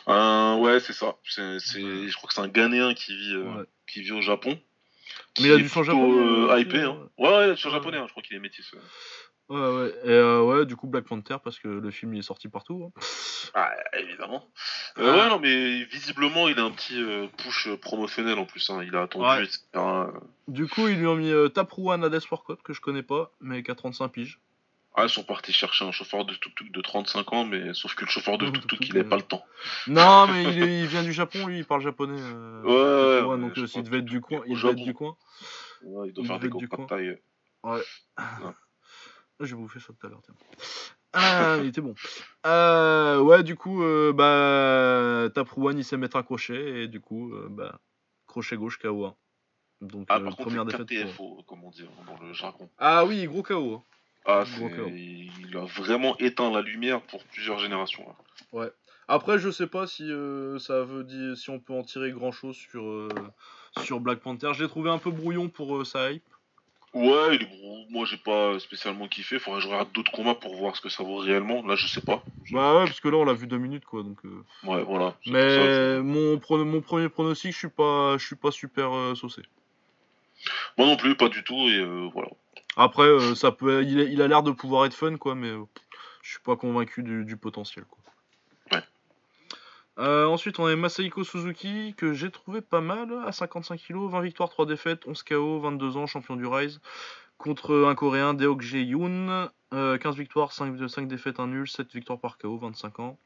[0.08, 1.16] Ouais, c'est ça.
[1.24, 3.64] C'est, c'est- Je crois que c'est un Ghanéen qui vit, Ouais.
[3.88, 4.60] qui vit au Japon.
[5.40, 6.98] Mais il a du sang japonais, hypé, c'est- hein.
[7.18, 7.76] Ouais, ouais, sur Ouais.
[7.76, 8.72] japonais, hein, je crois qu'il est métis.
[8.74, 8.80] ouais.
[9.52, 9.90] Ouais, ouais.
[10.06, 12.86] Et euh, ouais, du coup Black Panther parce que le film il est sorti partout.
[12.96, 13.02] hein.
[13.54, 14.48] Ah, évidemment.
[14.98, 15.18] Euh, Ah.
[15.24, 18.70] Ouais, non, mais visiblement, il a un petit euh, push euh, promotionnel en plus.
[18.70, 18.82] hein.
[18.84, 19.44] Il a attendu, Ouais.
[19.44, 19.60] etc.
[20.48, 23.62] Du coup, ils lui ont mis euh, Taprouan Hades Workout que je connais pas, mais
[23.62, 24.40] qui a 35 piges.
[24.96, 28.06] Ah, ils sont partis chercher un chauffeur de tuk-tuk de 35 ans, mais sauf que
[28.06, 29.44] le chauffeur de tuk-tuk, il avait euh, pas le temps.
[29.88, 32.22] Non, mais il, est- il vient du Japon, lui, il parle japonais.
[32.64, 35.16] Ouais, ouais, donc s'il devait être du coin, il devait être du coin.
[35.84, 37.18] Il doit Il faire des combats de taille.
[37.64, 37.82] Ouais.
[39.42, 40.36] Ah, J'ai bouffé ça tout à l'heure, tiens.
[41.14, 41.96] Ah, il était bon.
[42.46, 47.34] Euh, ouais, du coup, euh, bah, Taprouan, il sait mettre un crochet, et du coup,
[47.34, 47.80] euh, bah,
[48.28, 49.16] crochet gauche KO1.
[49.82, 50.88] Donc, Ah, euh, par première défaite.
[51.16, 52.70] pour- comme on dit hein, dans le jargon.
[52.78, 53.76] Ah oui, gros KO.
[53.76, 53.84] hein.
[54.26, 54.88] Ah, Gros KO.
[54.90, 58.06] il a vraiment éteint la lumière pour plusieurs générations.
[58.54, 58.70] là.
[59.08, 60.08] Après, je sais pas si
[60.60, 63.10] ça veut dire si on peut en tirer grand chose sur,
[63.82, 64.52] sur Black Panther.
[64.54, 66.24] Je l'ai trouvé un peu brouillon pour sa hype.
[66.94, 67.86] Ouais, il est gros.
[67.90, 69.40] Moi, j'ai pas spécialement kiffé.
[69.40, 71.66] Faudrait que je regarde d'autres combats pour voir ce que ça vaut réellement.
[71.66, 72.22] Là, je sais pas.
[72.52, 74.04] Bah ouais, parce que là, on l'a vu deux minutes quoi.
[74.04, 74.44] Donc, euh.
[74.64, 75.16] Ouais, voilà.
[75.26, 79.42] Mais mon, pro- mon premier pronostic, je suis pas, je suis pas super euh, saucé.
[80.78, 81.70] Moi non plus, pas du tout.
[81.70, 82.30] Et euh, voilà.
[82.76, 85.52] Après, euh, ça peut, il, a- il a l'air de pouvoir être fun quoi, mais
[86.24, 88.00] je suis pas convaincu du, du potentiel quoi.
[90.02, 94.22] Euh, ensuite, on a Masahiko Suzuki, que j'ai trouvé pas mal, à 55 kg, 20
[94.22, 96.82] victoires, 3 défaites, 11 KO, 22 ans, champion du Rise,
[97.38, 98.64] contre un Coréen, Deok
[99.74, 103.20] euh, 15 victoires, 5, 5 défaites, 1 nul, 7 victoires par KO, 25 ans.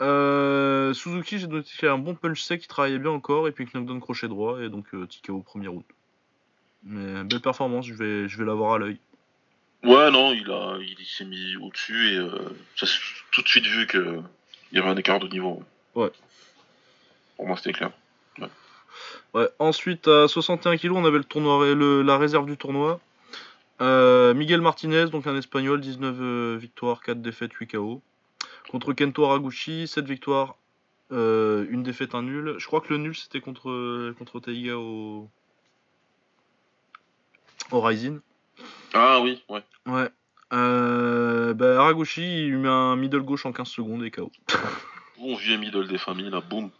[0.00, 3.52] Euh, Suzuki, j'ai noté qu'il a un bon punch sec, il travaillait bien encore, et
[3.52, 5.84] puis knockdown crochet droit, et donc euh, TKO premier round.
[6.84, 8.98] Mais belle performance, je vais, je vais l'avoir à l'œil.
[9.82, 12.98] Ouais, non, il a, il s'est mis au-dessus et euh, ça s'est
[13.32, 14.20] tout de suite vu que
[14.72, 15.62] il y avait un écart de niveau.
[15.94, 17.90] Pour moi, c'était clair.
[19.34, 19.48] Ouais.
[19.58, 23.00] Ensuite, à 61 kg, on avait le tournoi, le- la réserve du tournoi.
[23.80, 28.02] Euh, Miguel Martinez, donc un espagnol, 19 euh, victoires, 4 défaites, 8 KO.
[28.70, 30.56] Contre Kento Haraguchi, 7 victoires,
[31.12, 32.56] euh, une défaite, un nul.
[32.58, 35.28] Je crois que le nul c'était contre, contre Taiga au,
[37.70, 38.20] au Rising.
[38.92, 39.62] Ah oui, ouais.
[39.86, 40.08] Ouais.
[40.52, 44.30] Euh, bah, Haraguchi, il met un middle gauche en 15 secondes et KO.
[45.20, 46.70] Bon vieux middle des familles, là, boum.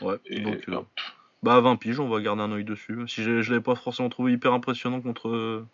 [0.00, 0.16] Ouais.
[0.26, 0.86] Et donc, euh, hop.
[1.42, 2.96] Bah à 20 piges, on va garder un œil dessus.
[3.06, 5.64] Si j'ai- je l'avais pas forcément trouvé hyper impressionnant contre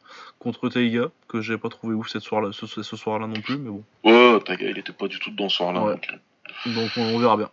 [0.40, 3.56] contre Taiga, que j'ai pas trouvé ouf cette soir -là, ce, ce soir-là non plus,
[3.56, 3.84] mais bon.
[4.02, 5.80] Ouais, ta gueule, il était pas du tout dedans ce soir-là.
[5.82, 5.92] Ouais.
[5.94, 6.16] donc, euh,
[6.74, 7.50] Donc on, on verra bien.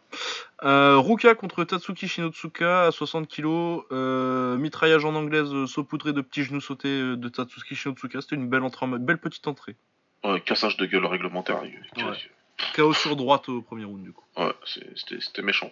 [0.63, 3.45] Euh, Ruka contre Tatsuki Shinotsuka à 60 kg.
[3.91, 8.21] Euh, mitraillage en anglaise euh, saupoudré de petits genoux sautés euh, de Tatsuki Shinotsuka.
[8.21, 9.75] C'était une belle, entrée, en- belle petite entrée.
[10.23, 11.61] Ouais, cassage de gueule réglementaire.
[11.61, 11.71] Ouais.
[12.75, 14.23] KO sur droite au premier round du coup.
[14.35, 15.71] Ouais, c'était méchant.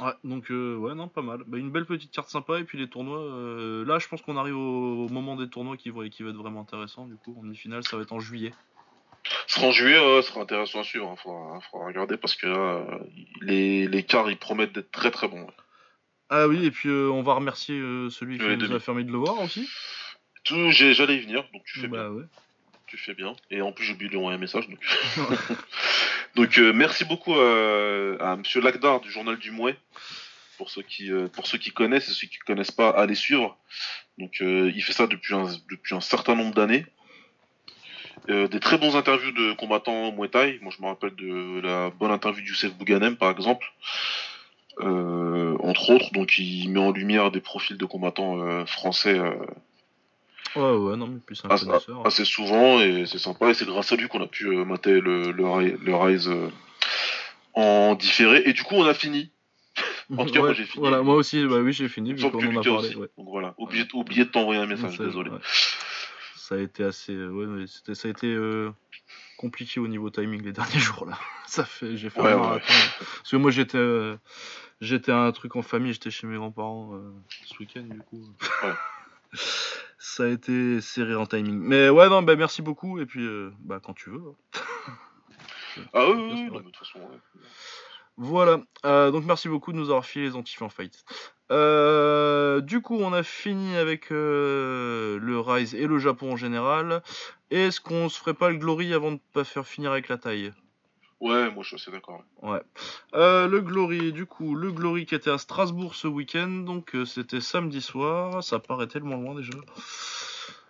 [0.00, 1.42] Ouais, donc euh, ouais, non, pas mal.
[1.46, 3.20] Bah, une belle petite carte sympa et puis les tournois.
[3.20, 6.36] euh, là, je pense qu'on arrive au, au moment des tournois qui, qui va être
[6.36, 7.06] vraiment intéressant.
[7.06, 8.52] Du coup, en demi-finale, ça va être en juillet.
[9.46, 11.14] Ce sera en juillet, ouais, ce sera intéressant à suivre.
[11.16, 12.98] Il faudra, faudra regarder parce que là, euh,
[13.40, 15.42] les, les quarts, ils promettent d'être très très bons.
[15.44, 15.54] ouais.
[16.28, 18.74] Ah oui, et puis euh, on va remercier euh, celui qui nous demi.
[18.74, 19.68] a permis de le voir aussi.
[20.44, 21.98] J'allais y venir, donc tu fais bien.
[21.98, 22.24] Bah ouais.
[22.86, 23.34] Tu fais bien.
[23.50, 24.68] Et en plus, j'ai oublié de lui envoyer un message.
[24.68, 24.78] Donc,
[26.34, 29.76] donc euh, merci beaucoup euh, à Monsieur Lagdar du Journal du Mouet.
[30.58, 33.56] Pour ceux qui, euh, pour ceux qui connaissent et ceux qui connaissent pas, allez suivre.
[34.18, 36.86] Donc, euh, il fait ça depuis un, depuis un certain nombre d'années.
[38.26, 40.58] Des très bons interviews de combattants Muay Thai.
[40.62, 43.66] Moi, je me rappelle de la bonne interview du Youssef Bouganem, par exemple.
[44.78, 49.20] Entre autres, donc il met en lumière des profils de combattants français
[50.56, 52.06] Ouais, ouais, non, mais puis c'est un assez, connaisseur.
[52.06, 55.00] assez souvent et c'est sympa et c'est grâce à lui qu'on a pu euh, mater
[55.00, 56.48] le, le, Ri- le Rise euh,
[57.54, 59.30] en différé et du coup on a fini.
[60.16, 60.80] en tout cas, moi, j'ai fini.
[60.80, 62.70] Voilà, moi aussi, bah oui, j'ai fini, vu qu'on en a parlé.
[62.88, 62.96] aussi.
[62.96, 63.08] ouais.
[63.18, 65.30] Donc voilà, oublié de t'envoyer un message, désolé.
[66.36, 67.12] Ça a été assez.
[67.14, 67.64] euh, ouais,
[67.94, 68.70] ça a été euh,
[69.38, 71.18] compliqué au niveau timing les derniers jours là.
[71.46, 72.60] Ça fait, j'ai fait Ouais, un ouais.
[72.60, 74.16] Parce que moi j'étais, euh,
[74.80, 77.12] j'étais un truc en famille, j'étais chez mes grands-parents euh,
[77.46, 78.22] ce week-end du coup.
[78.62, 78.72] Ouais.
[80.04, 81.58] ça a été serré en timing.
[81.58, 84.20] Mais ouais, non, bah merci beaucoup et puis euh, bah quand tu veux.
[85.92, 87.42] Ah oui, de toute façon, ouais.
[88.16, 91.04] Voilà, euh, donc merci beaucoup de nous avoir filé les anti fight.
[91.50, 97.02] Euh, du coup, on a fini avec le Rise et le Japon en général.
[97.50, 100.52] Est-ce qu'on se ferait pas le Glory avant de pas faire finir avec la taille?
[101.20, 102.22] Ouais, moi je suis assez d'accord.
[102.42, 102.60] Ouais.
[103.14, 107.04] Euh, le Glory, du coup, le Glory qui était à Strasbourg ce week-end, donc euh,
[107.06, 108.42] c'était samedi soir.
[108.44, 109.52] Ça paraît tellement loin déjà.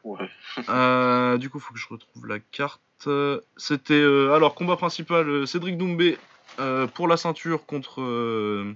[0.05, 0.29] Ouais.
[0.69, 2.81] Euh, du coup, faut que je retrouve la carte.
[3.09, 6.17] Euh, C'était euh, alors combat principal euh, Cédric Doumbé
[6.61, 8.73] euh, pour la ceinture contre euh,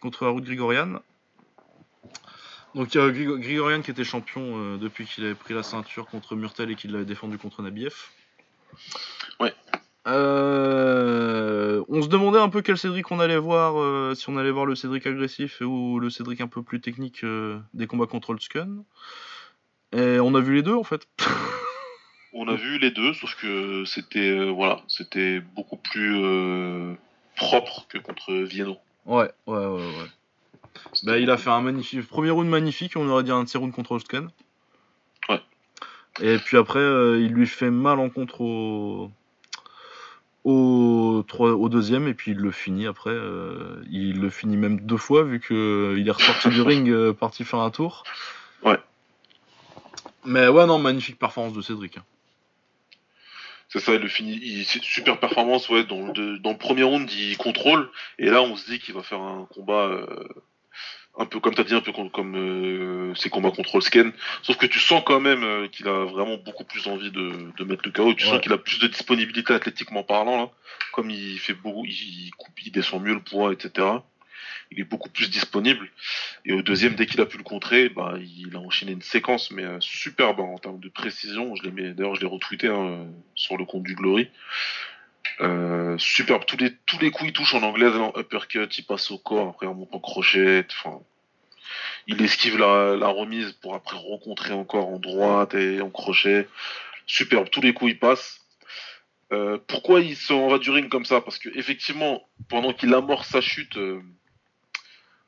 [0.00, 1.00] contre Harout Grigorian.
[2.74, 5.62] Donc il y a Grigo- Grigorian qui était champion euh, depuis qu'il avait pris la
[5.62, 7.94] ceinture contre Murtel et qu'il l'avait défendu contre Nabiev.
[10.06, 14.50] Euh, on se demandait un peu quel Cédric on allait voir, euh, si on allait
[14.50, 18.30] voir le Cédric agressif ou le Cédric un peu plus technique euh, des combats contre
[18.30, 18.84] Oldskun.
[19.92, 21.06] Et on a vu les deux en fait.
[22.36, 26.96] On a vu les deux, sauf que c'était voilà, c'était beaucoup plus
[27.36, 28.76] propre que contre Vienno.
[29.06, 30.10] Ouais, ouais, ouais, ouais.
[31.04, 33.72] Bah, il a fait un magnifique premier round magnifique, on aurait dit un petit round
[33.72, 34.30] contre Ostken.
[35.28, 35.40] Ouais.
[36.22, 39.12] Et puis après, il lui fait mal en contre au
[40.44, 43.10] au, trois- au deuxième et puis il le finit après.
[43.10, 47.12] euh, il le finit même deux fois vu que il est ressorti du ring euh,
[47.12, 48.04] parti faire un tour.
[48.62, 48.78] Ouais.
[50.24, 51.96] Mais ouais non magnifique performance de Cédric.
[51.98, 52.04] hein.
[53.68, 54.38] C'est ça, il le finit.
[54.40, 55.84] Il, super performance, ouais.
[55.84, 57.90] Dans le, dans le premier round, il contrôle.
[58.20, 60.06] Et là, on se dit qu'il va faire un combat euh,
[61.18, 64.12] un peu, comme tu as dit, un peu com- comme euh, ses combats contre Sken.
[64.42, 67.64] Sauf que tu sens quand même euh, qu'il a vraiment beaucoup plus envie de, de
[67.64, 68.14] mettre le KO.
[68.14, 68.30] Tu Ouais.
[68.32, 70.50] sens qu'il a plus de disponibilité athlétiquement parlant, là.
[70.92, 73.86] Comme il fait beaucoup, il, coupe, il descend mieux le poids, etc.
[74.70, 75.88] Il est beaucoup plus disponible.
[76.44, 79.50] Et au deuxième, dès qu'il a pu le contrer, bah, il a enchaîné une séquence,
[79.52, 81.54] mais euh, superbe hein, en termes de précision.
[81.54, 84.28] Je l'ai mis, d'ailleurs, je l'ai retweeté hein, sur le compte du Glory.
[85.40, 86.44] Euh, superbe.
[86.46, 89.48] Tous les, tous les coups, il touche en anglaise, en uppercut, il passe au corps,
[89.48, 90.66] après en montant crochet.
[90.70, 91.00] Enfin,
[92.06, 96.48] il esquive la, la remise pour après rencontrer encore en droite et en crochet.
[97.06, 97.50] Superbe.
[97.50, 98.40] Tous les coups, il passe.
[99.32, 101.20] Euh, pourquoi il s'en va du ring comme ça?
[101.20, 104.00] Parce que effectivement, pendant qu'il amorce sa chute euh,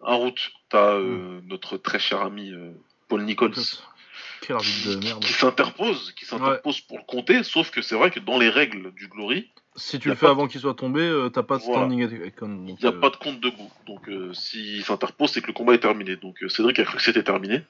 [0.01, 2.70] en route, t'as euh, notre très cher ami euh,
[3.09, 3.55] Paul Nichols
[4.41, 5.25] Quel arbitre de merde.
[5.25, 7.43] qui s'interpose, qui s'interpose pour le compter.
[7.43, 10.47] Sauf que c'est vrai que dans les règles du Glory, Si tu le fais avant
[10.49, 11.83] qu'il soit tombé, euh, t'as pas de Voilà.
[11.87, 12.49] standing icon.
[12.49, 13.71] donc, il n'y a euh, pas de compte debout.
[13.87, 16.17] Donc euh, s'il s'interpose, c'est que le combat est terminé.
[16.17, 17.61] Donc euh, Cédric a cru que c'était terminé.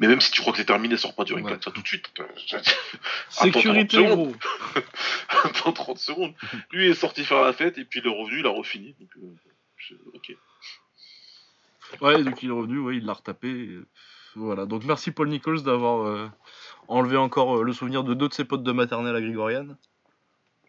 [0.00, 1.52] Mais même si tu crois que c'est terminé, sors pas du ring Ouais.
[1.52, 2.10] comme ça tout de suite.
[3.28, 4.34] Sécurité Attends 30 gros.
[5.44, 6.34] Attends 30 secondes.
[6.70, 8.94] Lui est sorti faire la fête et puis il est revenu, il a refini.
[8.98, 9.10] Donc,
[9.90, 10.36] euh, ok.
[12.00, 13.48] Ouais, donc il est revenu, ouais, il l'a retapé.
[13.48, 13.86] et, euh,
[14.36, 16.28] Voilà, donc merci Paul Nichols d'avoir euh,
[16.88, 19.66] enlevé encore euh, le souvenir de deux de ses potes de maternelle à Grigorian.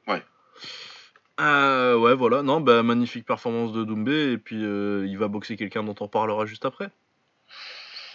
[0.07, 0.21] Ouais.
[1.39, 5.55] Euh, ouais, voilà, non, bah magnifique performance de Doumbé, et puis euh, il va boxer
[5.55, 6.89] quelqu'un dont on parlera juste après.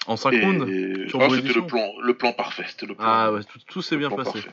[0.07, 0.69] En 5 Et, rounds.
[0.69, 2.65] et- ah, c'était le plan, le plan parfait.
[2.87, 3.05] Le plan.
[3.07, 4.33] Ah ouais, tout, tout s'est bien passé.
[4.33, 4.51] parfait.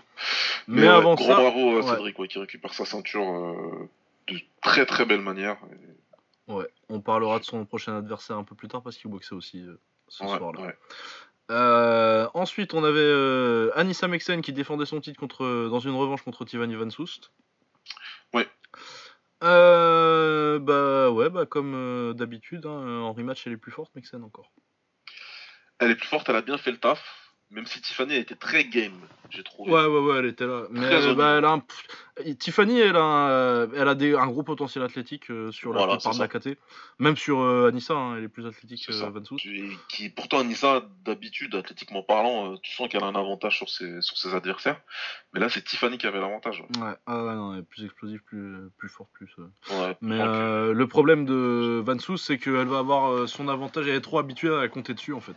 [0.68, 1.84] Mais, ouais, avant gros ça, bravo à.
[1.96, 3.24] Cédric ouais, qui récupère sa ceinture
[4.28, 5.58] de très très belle manière.
[6.48, 9.62] ouais, on parlera de son prochain adversaire un peu plus tard parce qu'il boxait aussi
[9.62, 10.61] euh, ce Ouais, soir-là.
[10.61, 10.77] ouais.
[11.52, 16.23] Euh, ensuite, on avait euh, Anissa Mexen qui défendait son titre contre, dans une revanche
[16.23, 17.32] contre Tiffany Van Soest.
[18.34, 18.48] Ouais.
[19.44, 24.52] Euh, bah ouais, bah comme d'habitude, hein, en rematch elle est plus forte, Mexen encore.
[25.80, 27.25] Elle est plus forte, elle a bien fait le taf.
[27.56, 28.91] Même si Tiffany été très game,
[29.30, 29.72] j'ai trouvé.
[29.72, 30.64] Ouais, ouais, ouais, elle était là.
[30.72, 31.60] Mais euh, bah, elle a un...
[31.60, 35.80] pff, Tiffany, elle a, un, elle a des, un gros potentiel athlétique euh, sur la
[35.80, 36.57] Voilà, plupart de la KT.
[36.99, 39.10] Même sur euh, Anissa, hein, elle est plus athlétique que ça.
[39.10, 39.41] Van Soest.
[39.41, 43.69] Tu- qui pourtant Anissa d'habitude athlétiquement parlant euh, tu sens qu'elle a un avantage sur
[43.69, 44.80] ses, sur ses adversaires
[45.34, 46.82] mais là c'est Tiffany qui avait l'avantage ouais.
[46.84, 49.30] Ouais, ah ouais, non, elle est plus explosive, plus, plus forte, plus.
[49.40, 49.48] euh.
[49.88, 53.88] Ouais, Mais euh, le problème de Van Soest, c'est qu'elle va avoir euh, son avantage,
[53.88, 55.36] elle est trop habituée à compter dessus en fait.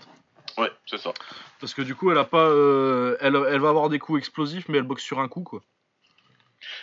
[0.58, 1.12] Ouais c'est ça
[1.60, 4.68] Parce que du coup, elle a pas, euh, elle, elle va avoir des coups explosifs,
[4.68, 5.62] mais elle boxe sur un coup quoi.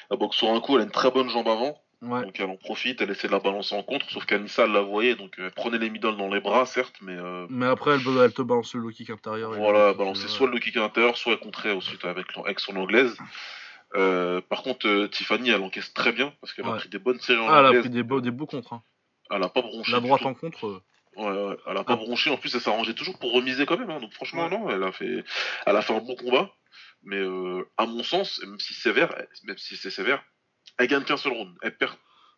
[0.09, 2.21] la boxe sur un coup elle a une très bonne jambe avant Ouais.
[2.23, 4.81] donc elle en profite elle essaie de la balancer en contre sauf qu'Anissa elle la
[4.81, 7.91] voyait donc euh, elle prenait les middle dans les bras certes mais euh, Mais après,
[7.95, 9.53] elle, elle te balance le low kick intérieur.
[9.53, 12.03] voilà le kick, balancer euh, soit le low kick à l'intérieur soit elle contrait ensuite
[12.05, 13.17] avec, avec son anglaise
[13.95, 17.19] Euh, par contre euh, Tiffany elle encaisse très bien parce qu'elle a pris des bonnes
[17.21, 18.73] séries en Ah, elle a pris des beaux, des beaux contres.
[18.73, 18.83] hein.
[19.31, 20.83] elle a pas bronché La droite en contre.
[21.15, 21.95] Ouais, ouais, elle a pas Ah.
[21.95, 22.29] bronché.
[22.29, 23.89] En plus, elle s'arrangeait toujours pour remiser quand même.
[23.89, 23.99] hein.
[23.99, 24.49] Donc franchement, Ouais.
[24.49, 25.23] non, elle a fait,
[25.65, 26.51] elle a fait un bon combat.
[27.03, 29.13] Mais euh, à mon sens, même si sévère,
[29.43, 30.23] même si c'est sévère,
[30.77, 31.55] elle gagne qu'un seul round.
[31.61, 31.95] Elle perd,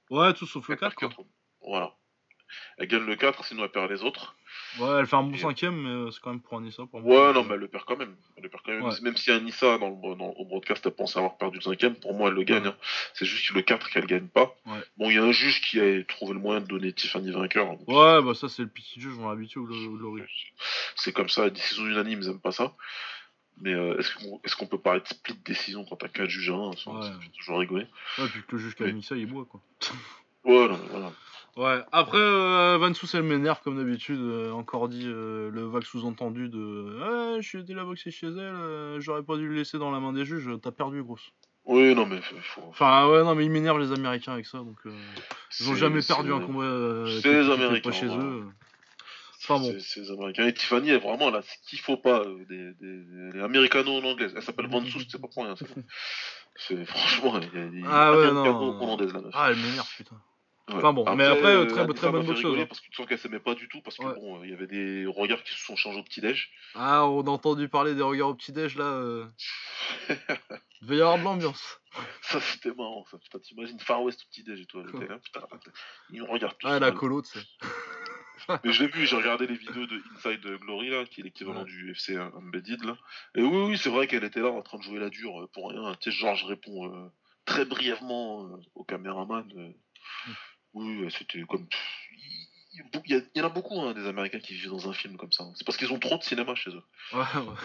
[0.10, 1.08] Ouais, tout sauf le elle perd 4 quoi.
[1.10, 1.32] quatre rounds.
[1.62, 1.94] Voilà.
[2.78, 4.36] Elle gagne le 4, sinon elle perd les autres.
[4.80, 6.84] Ouais, elle fait un bon Et- cinquième, mais euh, c'est quand même pour Anissa.
[6.90, 7.28] Pour moi.
[7.28, 8.16] Ouais, non, mais elle le perd quand même.
[8.36, 8.84] Elle le perd quand même.
[8.84, 8.94] Ouais.
[9.02, 12.14] Même si Anissa, dans le, dans, au broadcast, elle pense avoir perdu le cinquième, pour
[12.14, 12.64] moi, elle le gagne.
[12.64, 12.70] Ouais.
[12.70, 12.76] hein.
[13.14, 14.56] C'est juste le 4 qu'elle gagne pas.
[14.66, 14.80] Ouais.
[14.98, 17.66] Bon, il y a un juge qui a trouvé le moyen de donner Tiffany vainqueur.
[17.68, 19.68] donc Ouais, bah ça, c'est le petit juge, on l'a habitué au.
[20.96, 22.74] C'est comme ça, décision unanime, ils aiment pas ça.
[23.60, 26.54] Mais euh, est-ce qu'on est peut parler de split décision quand t'as 4 juges à
[26.54, 27.02] 1 Ça, Ouais.
[27.02, 27.88] ça fait toujours rigoler.
[28.20, 29.62] Ouais, puis que le juge qui a mis ça, il boit quoi.
[30.44, 31.12] Ouais, non, voilà.
[31.58, 34.20] Ouais, après, euh, Van Soest, elle m'énerve comme d'habitude.
[34.20, 37.00] euh, encore dit euh, le vague sous-entendu de
[37.42, 40.00] je suis allé la boxer chez elle, euh, j'aurais pas dû le laisser dans la
[40.00, 41.32] main des juges, t'as perdu, grosse.
[41.66, 42.62] Oui, non, mais faut.
[42.70, 44.78] Enfin, ouais, non, mais ils m'énervent les Américains avec ça, donc.
[45.60, 48.44] ils ont jamais perdu un combat c'est les Américains, pas chez eux.
[49.42, 49.76] Enfin bon.
[49.80, 50.46] C'est les Américains.
[50.46, 54.34] Et Tiffany, elle, vraiment, là, ce qu'il faut pas, des, des, des américano en anglaise.
[54.36, 55.56] Elle s'appelle Van Soest, c'est pas pour rien.
[56.86, 58.78] franchement, il y a des Ah ouais, non.
[59.34, 60.22] Ah, elle m'énerve, putain.
[60.70, 60.76] Ouais.
[60.76, 62.66] enfin bon, mais après, euh, très- très bonne rigoler hein.
[62.68, 64.14] Parce que tu sens qu'elle s'aimait pas du tout, parce que Ouais.
[64.16, 66.52] bon, il y avait des regards qui se sont changés au petit-déj.
[66.76, 68.84] Ah, on a entendu parler des regards au petit-déj là.
[68.86, 69.26] euh.
[70.82, 71.80] Il devait y avoir de l'ambiance.
[72.22, 73.18] Ça, c'était marrant, ça.
[73.18, 75.42] Putain, t'imagines Far West au petit-déj et toi, était là, putain.
[76.12, 76.68] Ils nous regardent tous.
[76.68, 77.46] Ah, la colo, tu sais.
[78.64, 81.62] Mais je l'ai vu, j'ai regardé les vidéos de Inside Glory, là, qui est l'équivalent
[81.62, 81.66] Ouais.
[81.66, 82.96] du FC Embedded, là.
[83.36, 85.48] Et oui, oui, c'est vrai qu'elle était là en train de jouer la dure euh,
[85.54, 85.96] pour rien.
[86.02, 87.08] Tu sais, genre, je réponds, euh,
[87.46, 89.74] très brièvement euh, au caméraman.
[90.76, 90.80] Euh.
[90.80, 91.68] Oui, ouais, c'était comme.
[93.06, 95.44] Il y, en a beaucoup hein, des Américains qui vivent dans un film comme ça.
[95.56, 96.84] C'est parce qu'ils ont trop de cinéma chez eux.
[97.14, 97.56] Ouais, ouais.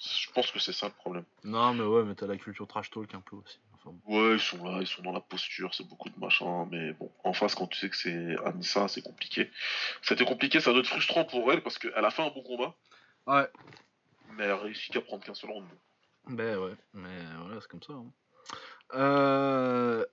[0.00, 1.24] Je pense que c'est ça le problème.
[1.44, 3.58] Non, mais ouais, mais t'as la culture trash talk un peu aussi.
[3.74, 3.94] Enfin.
[4.06, 7.10] Ouais, ils sont là, ils sont dans la posture, c'est beaucoup de machin, mais bon,
[7.22, 9.50] en face, quand tu sais que c'est Anissa, c'est compliqué.
[10.02, 12.74] C'était compliqué, ça doit être frustrant pour elle parce qu'elle a fait un bon combat,
[13.26, 13.46] Ouais.
[14.32, 15.68] mais elle a réussi qu'à prendre qu'un seul round.
[16.28, 17.92] Ben ouais, mais voilà, c'est comme ça.
[17.92, 18.06] hein.
[18.94, 20.06] Euh...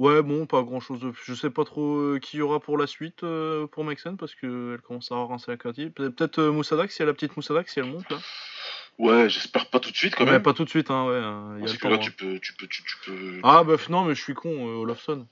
[0.00, 1.12] Ouais, bon, pas grand chose de.
[1.24, 4.34] Je sais pas trop euh, qui y aura pour la suite euh, pour Mexen parce
[4.34, 5.56] qu'elle commence à rincer la.
[5.58, 8.16] Peut- Peut-être euh, Moussadak, si elle a la petite Moussadak, si elle monte là.
[8.98, 10.42] Ouais, j'espère pas tout de suite quand mais même.
[10.42, 11.20] pas tout de suite, hein, ouais.
[11.20, 11.88] y a parce que temps.
[11.90, 11.98] là, hein.
[11.98, 13.40] tu peux, tu peux, tu, tu peux.
[13.42, 15.26] Ah, bah non, mais je suis con, euh, Olofsson.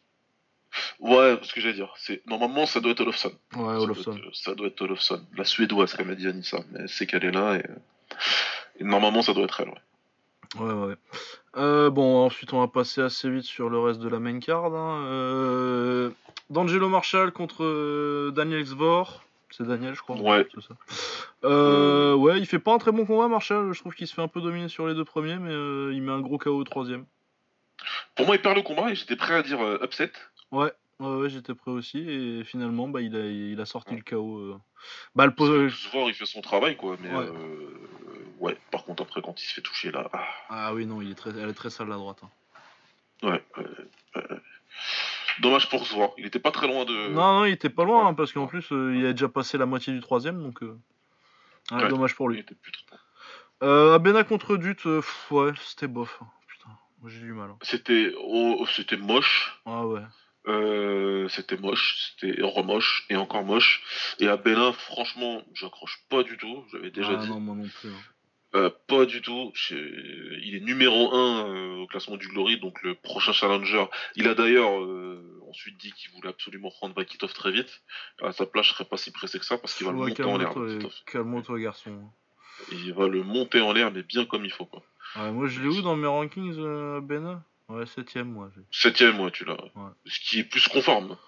[1.01, 3.32] Ouais, ce que j'allais dire, c'est normalement ça doit être Olofsson.
[3.55, 4.16] Ouais, Ça doit Olofsson.
[4.16, 5.27] être- Ça doit être Olofsson.
[5.35, 7.65] La suédoise, comme a dit Anissa, mais elle sait qu'elle est là et,
[8.81, 9.69] et normalement ça doit être elle.
[9.70, 9.81] Ouais.
[10.58, 10.94] Ouais, ouais.
[11.56, 14.74] Euh, bon, ensuite, on va passer assez vite sur le reste de la main card.
[14.74, 15.04] hein.
[15.06, 16.10] Euh,
[16.50, 19.22] D'Angelo Marshall contre euh, Daniel Svor.
[19.50, 20.16] C'est Daniel, je crois.
[20.16, 20.46] Ouais.
[20.60, 20.74] Ça.
[21.44, 23.72] Euh, ouais, il fait pas un très bon combat, Marshall.
[23.72, 25.52] Je trouve qu'il se fait un peu dominer sur les deux premiers, mais
[25.94, 27.04] il met un gros KO au troisième.
[28.14, 30.12] Pour moi, il perd le combat et j'étais prêt à dire upset.
[30.52, 31.98] Ouais, ouais, ouais, j'étais prêt aussi.
[31.98, 34.38] Et finalement, bah, il, a, il a sorti le KO.
[34.38, 34.56] euh.
[35.14, 35.32] Bah, le
[36.08, 36.96] il fait son travail, quoi.
[37.02, 37.24] Mais Ouais.
[37.26, 37.88] euh,
[38.40, 40.09] ouais, par contre, après, quand il se fait toucher là.
[40.12, 42.19] ah, Ah oui, non, il est très, elle est très sale la droite.
[42.23, 42.31] hein.
[43.28, 43.44] ouais.
[45.40, 46.15] dommage pour Svor.
[46.19, 47.09] Il était pas très loin de.
[47.09, 49.59] Non, non, il était pas loin, hein, parce qu'en plus, euh, il a déjà passé
[49.59, 50.62] la moitié du troisième, donc.
[50.62, 50.78] euh,
[51.73, 51.89] ouais.
[51.89, 52.40] Dommage pour Il lui.
[52.40, 52.97] était plus très.
[53.62, 56.19] Euh, Abena contre Dut, euh, pff, ouais, c'était bof.
[56.23, 56.28] hein.
[56.47, 56.70] Putain,
[57.01, 57.51] moi j'ai du mal.
[57.51, 57.59] hein.
[57.62, 59.60] C'était oh, c'était moche.
[59.66, 60.02] Ah ouais.
[60.47, 63.82] Euh, c'était moche, c'était remoche et encore moche.
[64.20, 66.65] Et à Bénin, franchement, j'accroche pas du tout.
[66.73, 67.28] J'avais déjà ah, dit.
[67.28, 67.90] non, moi non plus.
[67.90, 68.01] hein.
[68.54, 69.52] Euh, pas du tout.
[69.70, 73.84] Il est numéro 1 au classement du Glory, donc le prochain challenger.
[74.16, 77.82] Il a d'ailleurs euh, ensuite dit qu'il voulait absolument prendre Vakitov très vite.
[78.22, 80.08] À sa place, je serais pas si pressé que ça parce qu'il va le Ouais,
[80.08, 80.54] monter en l'air.
[81.06, 82.08] calme-toi, garçon.
[82.72, 84.66] Il va le monter en l'air, mais bien comme il faut.
[84.66, 84.82] Quoi.
[85.16, 88.50] Ouais, moi je l'ai où dans mes rankings, euh, Abena Ouais, septième, moi.
[88.56, 89.58] j'ai- Septième, moi, tu l'as.
[90.06, 91.18] Ce qui est plus conforme.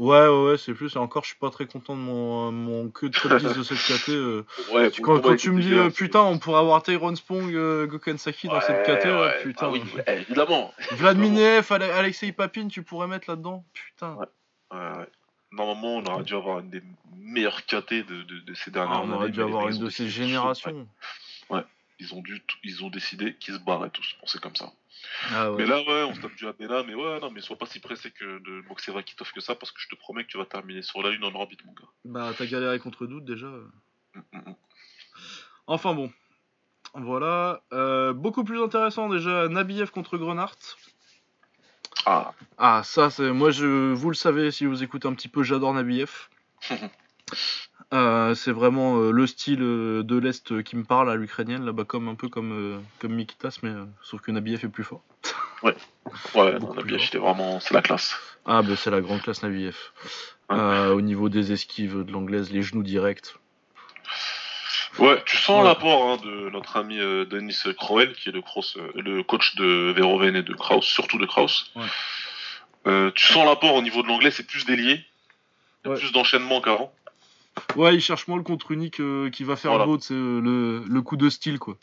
[0.00, 0.94] Ouais, ouais, ouais, c'est plus.
[0.94, 3.54] Et encore, je suis pas très content de mon, euh, mon queue de top 10
[3.54, 4.08] de cette KT.
[4.12, 4.44] euh.
[4.72, 8.48] Ouais, quand quand tu me dis, euh, putain, on pourrait avoir Tyrone Spong, euh, Gokensaki
[8.48, 9.42] dans cette Ouais, KT, ouais.
[9.42, 9.66] putain.
[9.66, 10.72] Ah oui, ouais, évidemment.
[10.92, 14.14] Vlad Minev, Ale- Alexei Papine, tu pourrais mettre là-dedans Putain.
[14.14, 14.26] Ouais.
[14.72, 15.08] Ouais, ouais.
[15.52, 16.82] Normalement, on aurait dû avoir une des
[17.18, 19.12] meilleures KT de, de, de ces dernières Ah, années.
[19.12, 20.88] on aurait dû avoir une de ces générations.
[21.50, 21.60] Ouais.
[22.00, 24.16] Ils ont, dû, ils ont décidé qu'ils se barraient tous.
[24.20, 24.72] Bon, c'est comme ça.
[25.30, 25.58] Ah ouais.
[25.58, 27.78] Mais là, ouais, on se tape du Abena, mais ouais, non, mais sois pas si
[27.78, 30.46] pressé que de boxer Vakitov que ça, parce que je te promets que tu vas
[30.46, 31.88] terminer sur la lune en orbite, mon gars.
[32.04, 33.46] Bah, t'as galéré contre Doute déjà.
[33.46, 34.54] Mm, mm, mm.
[35.66, 36.10] Enfin bon.
[36.94, 37.62] Voilà.
[37.72, 40.56] Euh, beaucoup plus intéressant déjà, Nabiev contre Grenard.
[42.06, 43.30] Ah, Ah, ça, c'est.
[43.30, 43.92] Moi, je...
[43.92, 46.28] vous le savez, si vous écoutez un petit peu, j'adore Nabiev.
[47.92, 51.84] Euh, c'est vraiment euh, le style euh, de l'Est qui me parle à l'ukrainienne, là-bas,
[51.84, 53.72] comme un peu comme, comme Mikitas, mais
[54.02, 55.02] sauf que Nabiev est plus fort.
[55.64, 58.16] ouais, Beaucoup non, Nabiev, c'était vraiment, c'est la classe.
[58.46, 59.76] Ah, bah, c'est la grande classe Nabiev.
[60.50, 60.86] Ouais.
[60.88, 63.34] Au niveau des esquives de l'anglaise, les genoux directs.
[64.98, 65.68] Ouais, tu sens Ouais.
[65.68, 70.34] l'apport hein, de notre ami Denis Crowell, qui est le, cross, le coach de Verhoeven
[70.36, 71.70] et de Kraus, surtout de Kraus.
[71.76, 73.12] Ouais.
[73.14, 75.04] Tu sens l'apport au niveau de l'anglais, c'est plus délié.
[75.84, 75.98] Il y a Ouais.
[76.00, 76.92] plus d'enchaînement qu'avant.
[77.76, 79.84] Ouais, il cherche moins le contre unique euh, qui va faire Voilà.
[79.86, 81.76] beau, c'est le, le coup de style, quoi.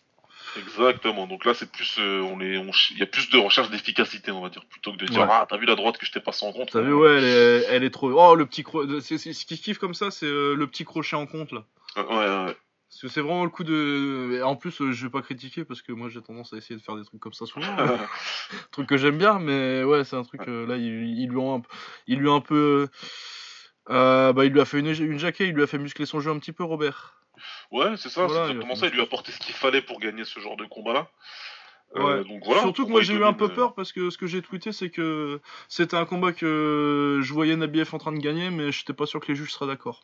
[0.57, 1.27] Exactement.
[1.27, 4.41] Donc là, c'est plus, euh, on on il y a plus de recherche d'efficacité, on
[4.41, 5.27] va dire, plutôt que de dire Ouais.
[5.29, 6.71] ah t'as vu la droite que je t'ai passé en compte.
[6.71, 8.11] T'as vu, ouais, elle est, elle est trop.
[8.11, 9.01] Oh, le petit crochet.
[9.01, 11.63] Ce qui kiffe comme ça, c'est euh, le petit crochet en compte, là.
[11.95, 12.15] Ouais, ouais,
[12.45, 12.57] ouais.
[12.89, 14.41] Parce que c'est vraiment le coup de.
[14.43, 16.81] En plus, euh, je vais pas critiquer parce que moi j'ai tendance à essayer de
[16.81, 17.67] faire des trucs comme ça souvent.
[17.77, 17.97] hein.
[18.71, 20.41] truc que j'aime bien, mais ouais, c'est un truc.
[20.47, 21.61] euh, là, il, il lui a un,
[22.07, 22.55] il lui a un peu.
[22.55, 22.87] euh,
[23.89, 26.31] bah, il lui a fait une, une jaquette, il lui a fait muscler son jeu
[26.31, 27.13] un petit peu, Robert.
[27.71, 28.87] Ouais, c'est ça, Voilà, c'est exactement ça.
[28.87, 31.07] Il lui a apporté ce qu'il fallait pour gagner ce genre de combat-là.
[31.95, 32.23] Euh, Ouais.
[32.27, 32.61] donc voilà.
[32.61, 34.73] Surtout que moi j'ai eu un peu euh, peur parce que ce que j'ai tweeté,
[34.73, 35.39] c'est que
[35.69, 39.21] c'était un combat que je voyais Nabiev en train de gagner, mais j'étais pas sûr
[39.21, 40.03] que les juges seraient d'accord.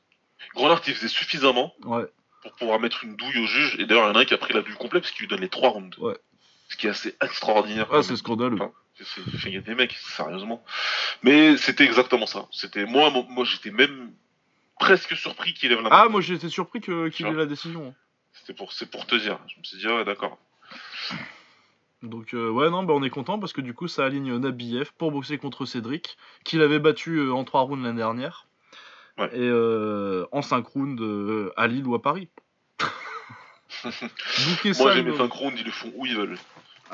[0.56, 2.06] Grenard, il faisait suffisamment Ouais.
[2.42, 3.76] pour pouvoir mettre une douille au juge.
[3.80, 5.24] Et d'ailleurs, il y en a un qui a pris la douille complète parce qu'il
[5.24, 5.98] lui donne les trois rounds.
[6.00, 6.18] Ouais.
[6.70, 7.88] Ce qui est assez extraordinaire.
[7.92, 8.56] Ah, c'est scandaleux.
[8.56, 8.72] Enfin,
[9.46, 10.64] Il y a des mecs, sérieusement.
[11.24, 12.48] Mais c'était exactement ça.
[12.52, 14.12] C'était moi, mo- moi, j'étais même
[14.80, 15.96] presque surpris qu'il lève la main.
[16.04, 17.96] Ah, moi été surpris que- qu'il ait la décision.
[18.34, 19.40] C'était pour, c'est pour te dire.
[19.48, 20.38] Je me suis dit, ah ouais, d'accord.
[22.02, 24.92] Donc euh, ouais non bah on est content parce que du coup ça aligne Nabiev
[24.98, 28.46] pour boxer contre Cédric qu'il avait battu euh, en 3 rounds l'année dernière
[29.18, 29.28] Ouais.
[29.32, 32.28] et euh, en 5 rounds euh, à Lille ou à Paris.
[33.86, 33.94] Moi,
[34.74, 36.38] ça, j'ai mes le- 5 rounds, ils le font où ils veulent.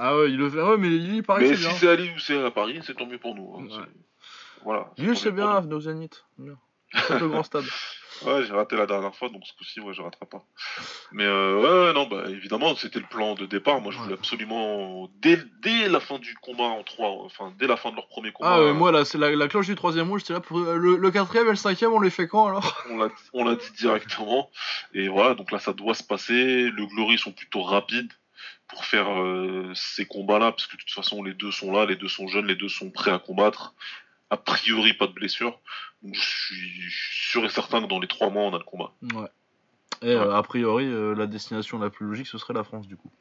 [0.01, 0.61] Ah ouais, il le fait.
[0.61, 1.77] Ouais, mais il paraît Mais que si c'est bien.
[1.77, 3.55] c'est à Lille ou c'est à Paris, c'est tant mieux pour nous.
[3.57, 3.63] hein.
[3.63, 3.69] Ouais.
[3.85, 4.91] C'est- Voilà.
[4.97, 6.25] Lille, c'est bien, nos Zénith.
[6.37, 6.57] Bien.
[7.07, 7.65] C'est le grand stade.
[8.25, 10.43] Ouais, j'ai raté la dernière fois, donc ce coup-ci, ouais, je raterai pas.
[11.11, 13.79] Mais euh, ouais, ouais, non, bah évidemment, c'était le plan de départ.
[13.79, 17.77] Moi, je voulais absolument, dès, dès la fin du combat en 3, enfin, dès la
[17.77, 20.09] fin de leur premier combat, Ah ouais, moi là, c'est la, la cloche du troisième
[20.09, 22.83] rouge, j'étais là pour le, le quatrième et le cinquième, on les fait quand alors?
[22.89, 24.49] On l'a on l'a dit directement.
[24.95, 26.71] Et voilà, donc là, ça doit se passer.
[26.71, 28.11] Le Glory sont plutôt rapides
[28.69, 31.95] pour faire euh, ces combats-là, parce que de toute façon, les deux sont là, les
[31.95, 33.73] deux sont jeunes, les deux sont prêts à combattre.
[34.29, 35.59] A priori, pas de blessure.
[36.03, 36.91] Donc, je suis
[37.31, 38.91] sûr et certain que dans les trois mois, on a le combat.
[39.15, 39.27] Ouais.
[40.03, 42.95] Et euh, a priori, euh, la destination la plus logique, ce serait la France du
[42.95, 43.11] coup.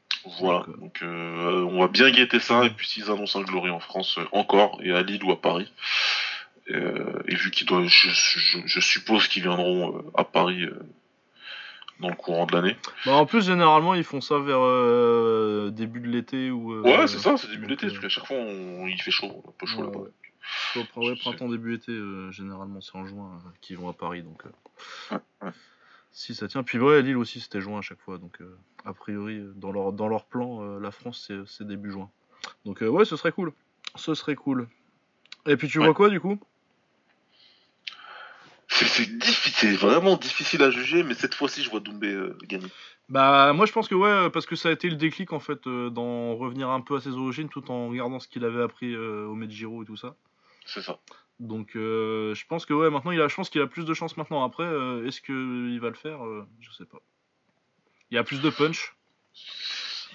[0.41, 4.19] Voilà, Donc, on va bien guetter ça, et puis s'ils annoncent un Glory en France
[4.33, 5.73] encore, et à Lille ou à Paris,
[6.66, 10.66] et vu qu'ils doivent, je, je, je suppose qu'ils viendront à Paris
[12.01, 12.77] dans le courant de l'année.
[13.07, 16.73] Bah, en plus, généralement, ils font ça vers euh, début de l'été ou.
[16.73, 19.11] euh, Ouais, c'est ça, c'est début d'été, euh, parce qu'à chaque fois on- il fait
[19.11, 19.99] chaud, un peu chaud Ouais, là-bas.
[20.01, 20.11] ouais.
[20.73, 24.23] soit ouais, printemps, début été, euh, généralement, c'est en juin euh, qu'ils vont à Paris.
[24.23, 25.53] Donc, euh, Ouais, ouais.
[26.11, 26.62] Si ça tient.
[26.62, 28.19] Puis ouais, Lille aussi, c'était juin à chaque fois.
[28.19, 31.91] Donc, euh, a priori, euh, dans leur, dans leur plan, euh, la France, c'est- début
[31.91, 32.11] juin.
[32.65, 33.53] Donc, euh, ouais, ce serait cool.
[33.95, 34.69] Ce serait cool.
[35.47, 36.39] Et puis, tu vois quoi du coup?
[38.69, 42.69] C'est difficile, vraiment difficile à juger, mais cette fois-ci je vois Doumbé euh, gagner.
[43.09, 45.66] Bah moi je pense que ouais parce que ça a été le déclic en fait
[45.66, 48.95] euh, d'en revenir un peu à ses origines tout en regardant ce qu'il avait appris
[48.95, 50.15] euh, au Medjiro et tout ça.
[50.66, 50.99] C'est ça.
[51.40, 54.19] Donc euh, je pense que ouais maintenant il a pense qu'il a plus de chance
[54.19, 54.66] maintenant après
[55.07, 56.19] est-ce que il va le faire
[56.61, 56.99] je sais pas.
[58.11, 58.95] Il a plus de punch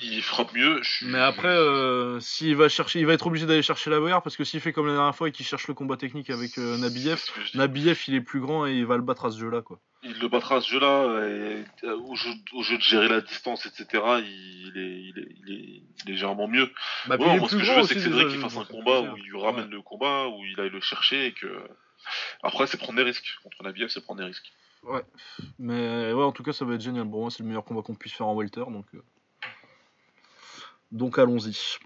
[0.01, 0.81] Il frappe mieux.
[0.81, 4.23] Je mais après euh, s'il va chercher il va être obligé d'aller chercher la bagarre
[4.23, 6.57] parce que s'il fait comme la dernière fois et qu'il cherche le combat technique avec
[6.57, 7.21] euh, Nabiev
[7.51, 7.57] dis.
[7.57, 9.79] Nabiev il est plus grand et il va le battre à ce jeu là quoi.
[10.03, 13.21] il le battra à ce jeu-là, et, euh, au, jeu, au jeu de gérer la
[13.21, 14.03] distance, etc.
[14.19, 16.71] Il est, il est, il est légèrement mieux.
[17.07, 19.01] Bah, Ouais, moi, ce que je veux, c'est que Cédric déjà, il fasse un combat
[19.01, 21.47] où il lui ramène le combat, où il aille le chercher, et que.
[22.41, 23.37] Après, c'est prendre des risques.
[23.43, 24.51] Contre Nabiev, c'est prendre des risques.
[25.59, 27.09] Mais ouais, en tout cas, ça va être génial.
[27.09, 29.03] Pour moi, c'est le meilleur combat qu'on puisse faire en welter, donc euh,
[30.93, 31.79] donc allons-y.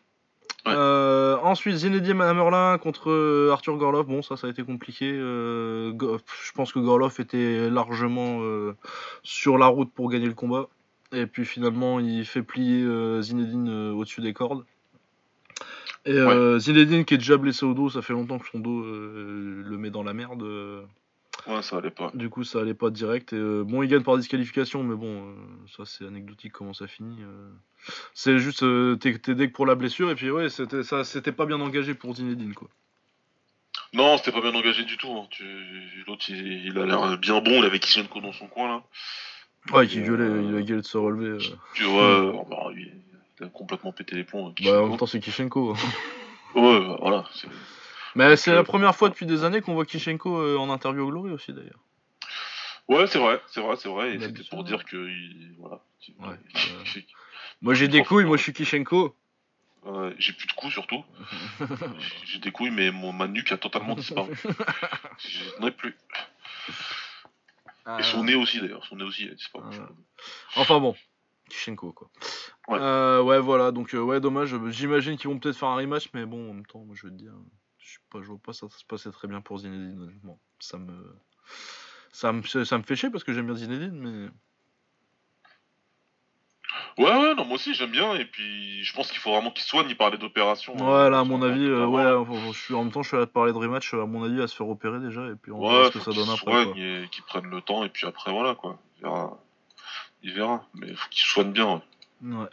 [0.65, 0.73] Ouais.
[0.75, 4.05] Euh, ensuite, Zinedine Hamerlin contre euh, Arthur Gorlov.
[4.05, 5.09] Bon, ça, ça a été compliqué.
[5.11, 8.75] Euh, je pense que Gorlov était largement euh,
[9.23, 10.67] sur la route pour gagner le combat.
[11.13, 12.85] Et puis finalement, il fait plier
[13.21, 14.65] Zinedine au-dessus des cordes.
[16.05, 18.83] Et euh, Zinedine qui est déjà blessé au dos, ça fait longtemps que son dos
[18.83, 20.43] le met dans la merde.
[21.47, 22.11] Ouais, ça allait pas.
[22.13, 23.31] du coup, ça allait pas direct.
[23.33, 25.33] Et, euh, bon, il gagne par disqualification, mais bon, euh,
[25.75, 27.21] ça c'est anecdotique comment ça finit.
[27.23, 27.49] euh.
[28.13, 31.45] C'est juste, euh, t'es t'es pour la blessure, et puis ouais, c'était ça, c'était pas
[31.45, 32.67] bien engagé pour Zinedine quoi.
[33.93, 35.09] Non, c'était pas bien engagé du tout.
[35.11, 35.27] hein.
[35.29, 38.83] Tu- L'autre, il, il a l'air bien bon, il avait Kishenko dans son coin là.
[39.71, 41.27] Ouais, qui gueulait, il a gueulé de se relever.
[41.45, 41.55] euh.
[41.75, 42.91] Tu vois, euh, bah, lui,
[43.39, 44.43] il a complètement pété les plombs.
[44.43, 44.87] Bah, en Kishenko.
[44.89, 45.71] même temps, c'est Kishenko.
[45.73, 45.75] hein.
[46.55, 47.25] Ouais, bah, voilà.
[47.33, 47.47] c'est-
[48.15, 51.03] mais c'est euh, la première fois depuis des années qu'on voit Kishenko euh, en interview
[51.03, 51.79] au Glory aussi d'ailleurs.
[52.87, 54.15] Ouais, c'est vrai, c'est vrai, c'est vrai.
[54.15, 54.95] Et c'était pour dire que.
[54.95, 55.81] il- Voilà.
[56.19, 56.37] Ouais,
[57.61, 59.15] Moi j'ai des couilles, moi je suis Kishenko.
[60.19, 61.03] J'ai plus de coups surtout.
[62.25, 64.33] J'ai des couilles, mais mon, ma nuque a totalement disparu.
[65.17, 65.95] Je n'en ai plus.
[67.99, 69.63] Et son nez aussi d'ailleurs, son nez aussi a disparu.
[69.79, 69.87] Ah.
[70.57, 70.93] Enfin bon,
[71.49, 72.09] Kishenko quoi.
[72.67, 72.79] Ouais.
[72.81, 74.53] Euh, ouais, voilà, donc euh, ouais, dommage.
[74.71, 77.11] J'imagine qu'ils vont peut-être faire un rematch, mais bon, en même temps, moi, je veux
[77.13, 77.31] te dire,
[77.97, 80.01] je pas, je vois pas ça se passer très bien pour Zinedine.
[80.01, 80.39] honnêtement.
[80.59, 81.15] Ça me,
[82.11, 84.29] ça me, ça me fait chier parce que j'aime bien Zinedine, mais
[86.97, 88.15] Ouais, ouais, non, moi aussi j'aime bien.
[88.15, 89.87] Et puis je pense qu'il faut vraiment qu'il soigne.
[89.89, 90.73] Il parlait d'opération.
[90.75, 93.25] ouais, là, à mon avis, euh, ouais, je suis en même temps, je suis là
[93.25, 93.93] de parler de rematch.
[93.93, 96.11] À mon avis, à se faire opérer déjà, et puis on verra ce que faut
[96.11, 96.51] ça donne après.
[96.51, 96.81] soigne quoi.
[96.81, 97.83] et qu'il prenne le temps.
[97.83, 98.79] Et puis après, voilà quoi.
[98.97, 99.37] Il verra.
[100.23, 100.65] Il verra.
[100.73, 101.81] Mais faut qu'il soigne bien.
[102.21, 102.35] ouais.
[102.35, 102.49] Ouais.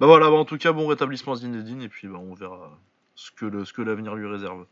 [0.00, 2.78] Bah voilà, bah, en tout cas, bon rétablissement à Zinedine, et puis bah, on verra
[3.14, 4.66] ce que le- ce que l'avenir lui réserve.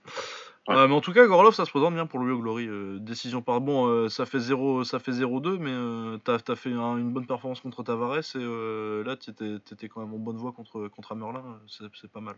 [0.69, 0.77] Ouais.
[0.77, 2.69] Euh, mais en tout cas, Gorlov, ça se présente bien pour le Rio Glory.
[2.69, 6.55] euh, décision par bon, euh, ça fait 0 ça fait 0-2, mais euh, t'as as
[6.57, 10.37] fait un- une bonne performance contre Tavares et là, t'étais étais quand même en bonne
[10.37, 11.43] voie contre contre Amerlin.
[11.67, 12.37] C'est c'est pas mal.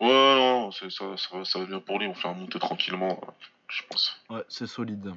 [0.00, 2.06] Ouais, non, c'est- ça, ça, va- ça va bien pour lui.
[2.06, 3.18] On fait remonter tranquillement,
[3.68, 4.14] je pense.
[4.28, 5.12] Ouais, c'est solide.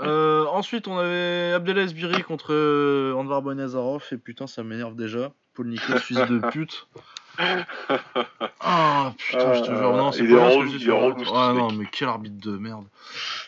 [0.00, 2.52] Ensuite, on avait Abdelaziz Biri contre
[3.16, 5.32] Anvar Bonazarov et putain, ça m'énerve déjà.
[5.54, 6.86] Paul Nicolas, fils de pute.
[8.60, 10.48] Ah putain, je te jure, non, c'est pas
[10.78, 10.90] dis il
[11.22, 12.84] est ce Ah non, mais quel arbitre de merde.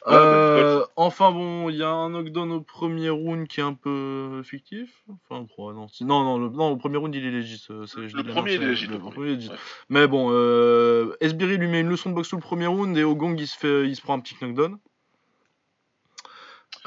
[0.06, 3.74] Ouais, Euh, enfin bon, il y a un knockdown au premier round qui est un
[3.74, 4.90] peu fictif.
[5.30, 5.86] Enfin, non.
[6.00, 7.64] Non, non, le, non, au premier round, il est légit.
[7.70, 9.32] euh, je Le premier, il est légit, Le premier.
[9.36, 9.56] Ouais.
[9.88, 13.04] Mais bon, euh, Esbiri lui met une leçon de boxe tout le premier round et
[13.04, 14.78] au gong, il se, fait, il se prend un petit knockdown.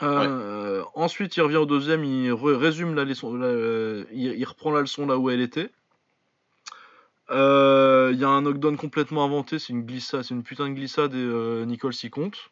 [0.02, 4.82] Euh, Ensuite, il revient au deuxième, il résume la leçon, la- il, il reprend la
[4.82, 5.70] leçon là où elle était.
[7.32, 10.74] Euh, Il y a un knockdown complètement inventé, c'est une glissade, c'est une putain de
[10.74, 12.52] glissade et euh, Nicole s'y compte.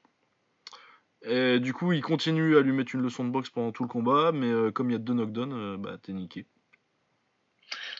[1.23, 3.89] Et du coup, il continue à lui mettre une leçon de boxe pendant tout le
[3.89, 6.45] combat, mais euh, comme il y a deux knockdowns, euh, bah t'es niqué.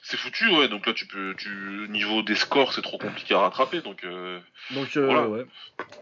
[0.04, 0.70] C'est foutu, ouais.
[0.70, 1.50] Donc là, tu peux, tu
[1.90, 3.82] niveau des scores, c'est trop compliqué à rattraper.
[3.82, 4.40] Donc euh,
[4.72, 5.28] Donc euh, Voilà.
[5.28, 5.46] ouais.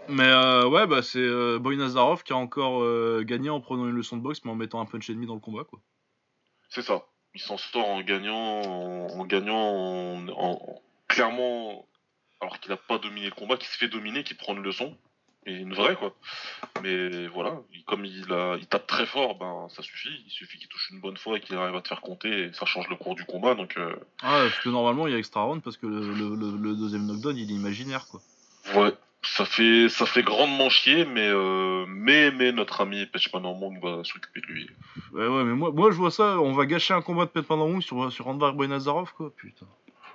[0.10, 3.88] Mais euh, ouais, bah c'est euh, Boy Nazarov qui a encore euh, gagné en prenant
[3.88, 5.80] une leçon de boxe, mais en mettant un punch et demi dans le combat, quoi.
[6.70, 7.06] c'est ça.
[7.36, 11.86] Il s'en sort en gagnant, en, en gagnant, en, en- clairement,
[12.42, 14.98] alors qu'il a pas dominé le combat, qu'il se fait dominer, qu'il prend une leçon.
[15.48, 16.16] Et une vraie, quoi.
[16.82, 20.24] Mais voilà, il- comme il, a, il tape très fort, ben ça suffit.
[20.26, 22.54] Il suffit qu'il touche une bonne fois et qu'il arrive à te faire compter, et
[22.54, 23.54] ça change le cours du combat.
[23.54, 26.36] Donc euh, Ah, parce que normalement il y a extra round parce que le, le-
[26.36, 28.22] le- le deuxième knockdown il est imaginaire, quoi.
[28.76, 28.92] ouais,
[29.26, 33.42] ça fait, ça fait grandement chier, mais, euh, mais, mais notre ami Pechman
[33.82, 34.70] va s'occuper de lui.
[35.14, 37.82] Ouais, ouais, mais moi, moi je vois ça, on va gâcher un combat de Pandorou
[37.82, 39.66] sur, sur Randvar Boy Nazarov, quoi, putain.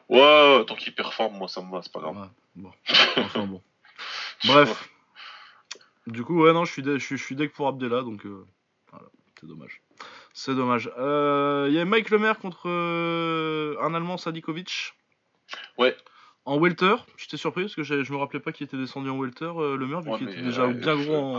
[0.09, 2.16] Ouais, ouais, tant qu'il performe, moi ça me va, c'est pas grave.
[2.16, 2.73] Ouais, bon.
[3.16, 3.62] Enfin bon.
[4.47, 4.89] Bref.
[6.07, 8.45] Du coup, ouais, non, je suis, je suis, je suis deck pour Abdella, donc euh,
[8.91, 9.07] voilà,
[9.39, 9.81] c'est dommage.
[10.32, 10.91] C'est dommage.
[10.99, 14.95] Euh, Il y a Mike Lemaire contre euh, un Allemand, Sadikovic?
[15.78, 15.97] Ouais.
[16.51, 19.45] En welter, j'étais surpris parce que je me rappelais pas qu'il était descendu en welter,
[19.57, 21.39] euh, Lemaire, vu Ouais, qu'il était déjà euh, bien gros en.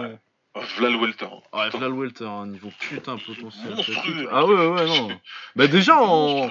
[0.56, 1.26] V'là le welter.
[1.52, 3.76] Ouais, là le welter, un niveau putain potentiel.
[3.76, 4.30] Monstrueux.
[4.32, 5.10] Ah ouais, ouais, non.
[5.58, 6.50] Bah déjà en,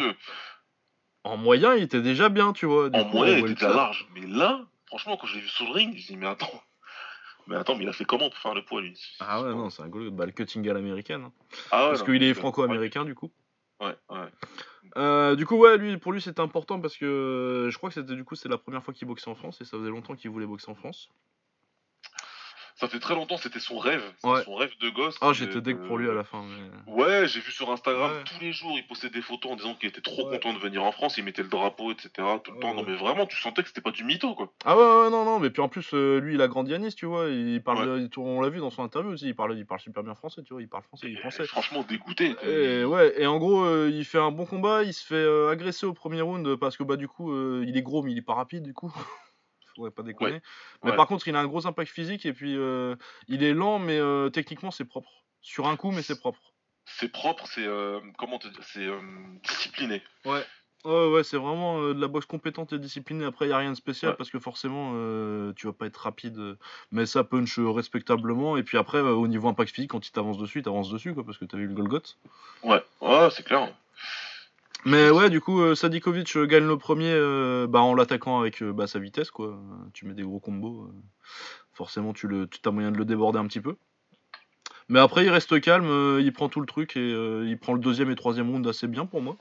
[1.39, 2.91] moyen, il était déjà bien, tu vois.
[2.95, 4.07] En coup, moyen, il était déjà large.
[4.15, 6.63] Mais là, franchement, quand je l'ai vu sur le ring, je me dit, mais attends.
[7.47, 9.01] Mais attends, mais il a fait comment pour faire le poids, lui?
[9.21, 10.11] Ah ouais, non, c'est un goal.
[10.11, 11.25] Bah, le cutting à l'américaine.
[11.25, 11.33] hein.
[11.71, 13.33] Ah ouais, parce qu'il est franco-américain, du coup.
[13.81, 14.29] Ouais, ouais.
[14.97, 17.95] Euh, du coup, ouais, lui, pour lui, c'était important parce que euh, je crois que
[17.95, 20.17] c'était du coup, c'est la première fois qu'il boxait en France et ça faisait longtemps
[20.17, 21.11] qu'il voulait boxer en France.
[22.81, 24.03] Ça fait très longtemps, c'était son rêve.
[24.25, 24.43] Ouais.
[24.45, 25.17] son rêve de gosse.
[25.21, 26.43] Ah, Et, j'étais euh, pour lui à la fin.
[26.87, 26.93] Mais...
[26.93, 28.25] Ouais, j'ai vu sur Instagram Ouais.
[28.25, 30.39] tous les jours, il postait des photos en disant qu'il était trop Ouais.
[30.41, 32.11] content de venir en France, il mettait le drapeau, etc.
[32.43, 32.75] tout le temps.
[32.75, 34.51] Non, mais vraiment, tu sentais que c'était pas du mytho, quoi.
[34.65, 36.79] Ah ouais, ouais, non, non, mais puis en plus, euh, lui, il a grandi à
[36.79, 37.29] Nice, tu vois.
[37.29, 40.03] Il parle, il- on l'a vu dans son interview aussi, il parle, il parle super
[40.03, 40.63] bien français, tu vois.
[40.63, 41.45] Il parle français, il est Et français.
[41.45, 42.35] Franchement, dégoûté.
[42.47, 45.51] Et ouais, et en gros, euh, il fait un bon combat, il se fait euh,
[45.51, 48.19] agresser au premier round parce que bah du coup, euh, il est gros mais il
[48.19, 48.91] est pas rapide du coup.
[49.77, 50.41] Faudrait pas déconner.
[50.85, 50.97] Mais ouais.
[50.97, 52.97] par contre, il a un gros impact physique et puis euh,
[53.29, 55.11] il est lent mais euh, techniquement c'est propre.
[55.41, 56.41] Sur un coup mais c'est propre.
[56.87, 57.67] C'est propre, c'est.
[57.67, 58.89] euh, comment te dire C'est
[59.49, 60.03] discipliné.
[60.25, 60.45] Ouais.
[60.87, 63.27] Ouais, ouais, c'est vraiment euh, de la boxe compétente et disciplinée.
[63.27, 64.17] Après, il a rien de spécial Ouais.
[64.17, 66.57] parce que forcément, euh, tu vas pas être rapide,
[66.91, 68.57] mais ça punch respectablement.
[68.57, 71.13] Et puis après, euh, au niveau impact physique, quand il t'avance dessus, il t'avance dessus,
[71.13, 72.17] quoi, parce que t'as vu le Golgoth.
[72.63, 73.69] Ouais, ouais, c'est clair.
[74.87, 78.63] Mais ouais, du coup, euh, Sadikovic euh, gagne le premier euh, bah, en l'attaquant avec
[78.63, 79.61] bah, sa vitesse, quoi.
[79.93, 80.91] Tu mets des gros combos,
[81.73, 83.77] forcément, tu le, as moyen de le déborder un petit peu.
[84.89, 88.11] Mais après, il reste calme, il prend tout le truc et il prend le deuxième
[88.11, 89.37] et troisième round assez bien pour moi.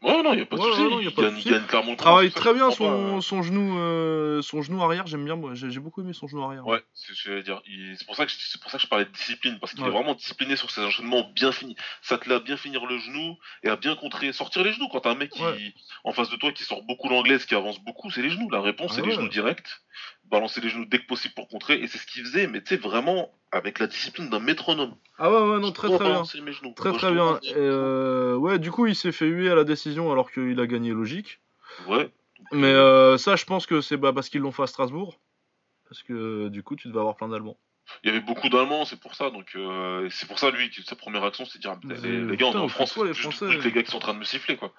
[0.00, 0.80] Ouais, non, y a pas de Ouais, souci.
[0.82, 1.48] ouais, non, y a il, pas de gagne, souci.
[1.48, 4.62] il gagne clairement le Il travaille très bien je son, pas, son genou, euh, son
[4.62, 5.54] genou arrière, j'aime bien, moi.
[5.54, 6.64] J'ai beaucoup aimé son genou arrière.
[6.68, 7.60] Ouais, c'est ce que j'allais dire.
[7.66, 9.72] Il- C'est pour ça que je- c'est pour ça que je parlais de discipline parce
[9.72, 9.88] qu'il Ouais.
[9.88, 11.74] est vraiment discipliné sur ses enchaînements bien finis.
[12.02, 14.86] Ça te l'a bien finir le genou et à bien contrer, sortir les genoux.
[14.88, 15.42] Quand t'as un mec qui
[16.04, 18.48] en face de toi qui sort beaucoup l'anglaise, qui avance beaucoup, c'est les genoux.
[18.50, 19.66] La réponse Ah c'est les genoux directs.
[20.30, 22.46] Balancer les genoux dès que possible pour contrer et c'est ce qu'il faisait.
[22.46, 24.94] Mais tu sais vraiment avec la discipline d'un métronome.
[25.18, 26.22] Ah ouais, ouais, non, très très bien.
[26.42, 26.72] mes genoux.
[26.74, 27.38] Très très bien.
[27.42, 30.66] Et euh, ouais, du coup, il s'est fait huer à la décision alors qu'il a
[30.66, 31.40] gagné logique.
[31.86, 32.10] Ouais.
[32.52, 35.18] Mais euh, ça, je pense que c'est bah, parce qu'ils l'ont fait à Strasbourg.
[35.88, 37.58] Parce que du coup, tu devais avoir plein d'Allemands.
[38.04, 39.30] Il y avait beaucoup d'Allemands, c'est pour ça.
[39.30, 42.46] Donc euh, c'est pour ça lui, sa première action, c'est de dire les, les gars,
[42.46, 44.24] on est en France, les Français que les gars qui sont en train de me
[44.24, 44.72] siffler quoi.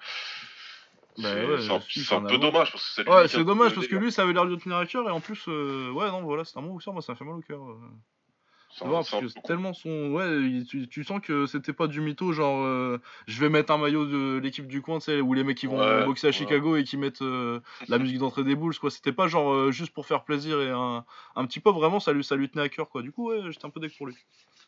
[1.22, 4.12] Bah C'est- ouais, c'est un, peu dommage parce que Ouais, c'est dommage parce que lui,
[4.12, 6.58] ça avait l'air de tenir à cœur et en plus, euh, ouais, non, voilà, c'est
[6.58, 7.62] un bon boxeur, moi ça me fait mal au cœur.
[7.62, 7.76] euh.
[8.78, 10.12] Parce que tellement son.
[10.12, 13.78] Ouais, tu, tu sens que c'était pas du mytho, genre euh, je vais mettre un
[13.78, 16.32] maillot de l'équipe du coin, tu sais, où les mecs qui vont Ouais, boxer à.
[16.32, 18.90] Chicago et qui mettent euh, la musique d'entrée des Bulls, quoi.
[18.90, 22.12] C'était pas genre euh, juste pour faire plaisir et un, un petit peu vraiment, ça
[22.12, 23.02] lui, ça lui tenait à cœur, quoi.
[23.02, 24.14] Du coup, ouais, j'étais un peu deck pour lui.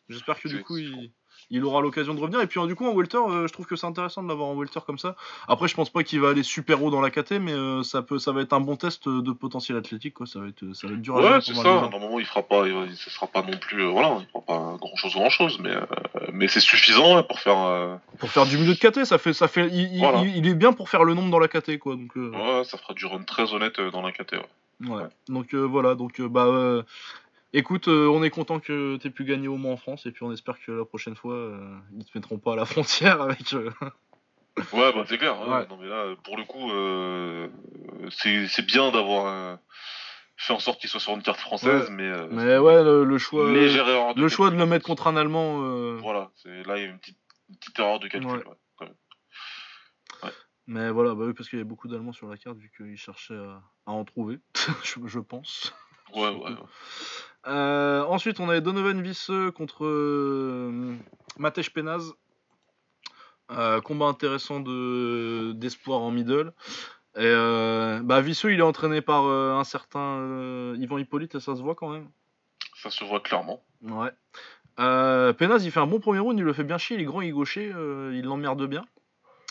[0.09, 1.11] J'espère que du coup, il,
[1.49, 2.41] il aura l'occasion de revenir.
[2.41, 4.49] Et puis, euh, du coup, en welter, euh, je trouve que c'est intéressant de l'avoir
[4.49, 5.15] en welter comme ça.
[5.47, 8.01] Après, je pense pas qu'il va aller super haut dans la KT, mais euh, ça,
[8.01, 10.25] peut, ça va être un bon test de potentiel athlétique, quoi.
[10.25, 11.89] Ça va être, ça va être dur Ouais, c'est ça.
[11.91, 14.41] moment, il fera pas, il, va- ce sera pas non plus, euh, voilà, il fera
[14.45, 15.73] pas grand chose, grand chose, mais,
[16.31, 17.99] mais c'est suffisant ouais, pour faire.
[18.19, 20.19] Pour faire du milieu de KT, ça fait, ça fait, il, il- Voilà.
[20.21, 21.95] il- il est bien pour faire le nombre dans la KT, quoi.
[21.95, 24.33] Donc, ouais, ça fera du run très honnête dans la KT.
[24.81, 24.89] Ouais.
[24.89, 25.03] ouais.
[25.29, 26.83] Donc euh, voilà, donc euh, bah, euh,
[27.53, 30.23] écoute, euh, on est content que t'aies pu gagner au moins en France, et puis
[30.23, 33.53] on espère que la prochaine fois, euh, ils te mettront pas à la frontière avec.
[33.53, 33.69] euh,
[34.71, 35.39] Ouais, bah c'est clair.
[35.41, 35.47] ouais.
[35.51, 35.67] Ouais.
[35.67, 37.49] Non mais là, pour le coup, euh,
[38.11, 39.57] c'est bien d'avoir
[40.37, 43.47] fait en sorte qu'il soit sur une carte française, mais, Mais ouais, le, le choix,
[43.47, 45.95] de le choix de le mettre contre un Allemand.
[46.01, 47.17] Voilà, c'est là il y a une petite,
[47.49, 48.29] une petite erreur de calcul.
[48.29, 48.37] Ouais.
[48.45, 48.95] ouais, quand même.
[50.67, 52.95] Mais voilà, bah oui, parce qu'il y avait beaucoup d'Allemands sur la carte, vu qu'ils
[52.95, 54.37] cherchaient à, à en trouver,
[54.83, 55.73] je, je pense.
[56.15, 56.51] Ouais, ouais.
[57.47, 60.95] Euh, ensuite, on avait Donovan Visseux contre euh,
[61.37, 62.13] Matej Penaz.
[63.51, 66.53] Euh, combat intéressant de d'espoir en middle.
[67.15, 67.31] Et
[68.03, 71.89] bah, Visseux, il est entraîné par un certain Yvan Hippolyte, et ça se voit quand
[71.89, 72.09] même.
[72.81, 73.63] Ça se voit clairement.
[73.83, 74.11] Ouais.
[74.77, 77.21] Penaz, il fait un bon premier round, il le fait bien chier, il est grand,
[77.21, 78.83] il est gaucher, il l'emmerde bien.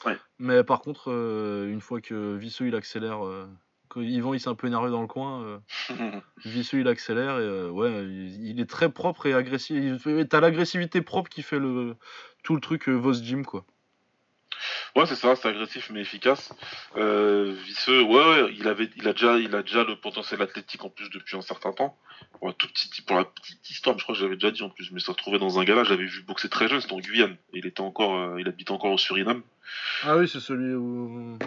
[0.05, 0.19] Ouais.
[0.41, 3.21] Mais par contre, une fois que Visseux il accélère,
[3.97, 5.59] Yvan il s'est un peu énervé dans le coin, euh,
[6.45, 10.07] Visseux il accélère et euh, ouais, il, est très propre et agressif.
[10.29, 11.97] T'as l'agressivité propre qui fait le
[12.43, 13.65] tout le truc euh, Vos Gym quoi.
[14.95, 16.53] Ouais, c'est ça, c'est agressif mais efficace.
[16.97, 20.85] Euh, Visseux, ouais, ouais, il avait, il a déjà, il a déjà le potentiel athlétique
[20.85, 21.97] en plus depuis un certain temps.
[22.39, 24.69] Pour la, tout petit, pour la petite histoire, je crois que j'avais déjà dit en
[24.69, 27.01] plus, mais ça se trouvait dans un gala, j'avais vu boxer très jeune, c'était en
[27.01, 27.37] Guyane.
[27.53, 29.43] Et il était encore, euh, il habitait encore au Suriname.
[30.05, 31.39] Ah oui, c'est celui où.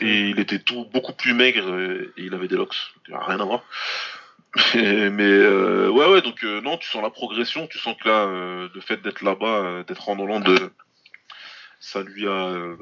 [0.00, 2.92] Et il était tout beaucoup plus maigre euh, et il avait des locks.
[3.08, 3.62] Rien à voir.
[4.74, 8.08] Mais, mais, euh, ouais, ouais, donc euh, non, tu sens la progression, tu sens que
[8.08, 10.70] là, euh, le fait d'être là-bas, d'être en Hollande,
[11.80, 12.76] ça lui a.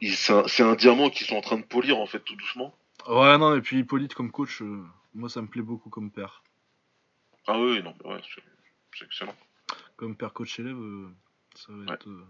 [0.00, 2.74] c'est un, diamant qu'ils sont en train de polir en fait tout doucement.
[3.06, 4.82] Ouais, non, et puis Hippolyte comme coach, euh,
[5.14, 6.42] moi ça me plaît beaucoup comme père.
[7.46, 8.20] Ah oui, non, mais ouais,
[8.96, 9.34] c'est excellent.
[9.96, 11.08] Comme père coach élève, euh,
[11.54, 11.94] ça va Ouais.
[11.94, 12.08] être.
[12.08, 12.26] euh,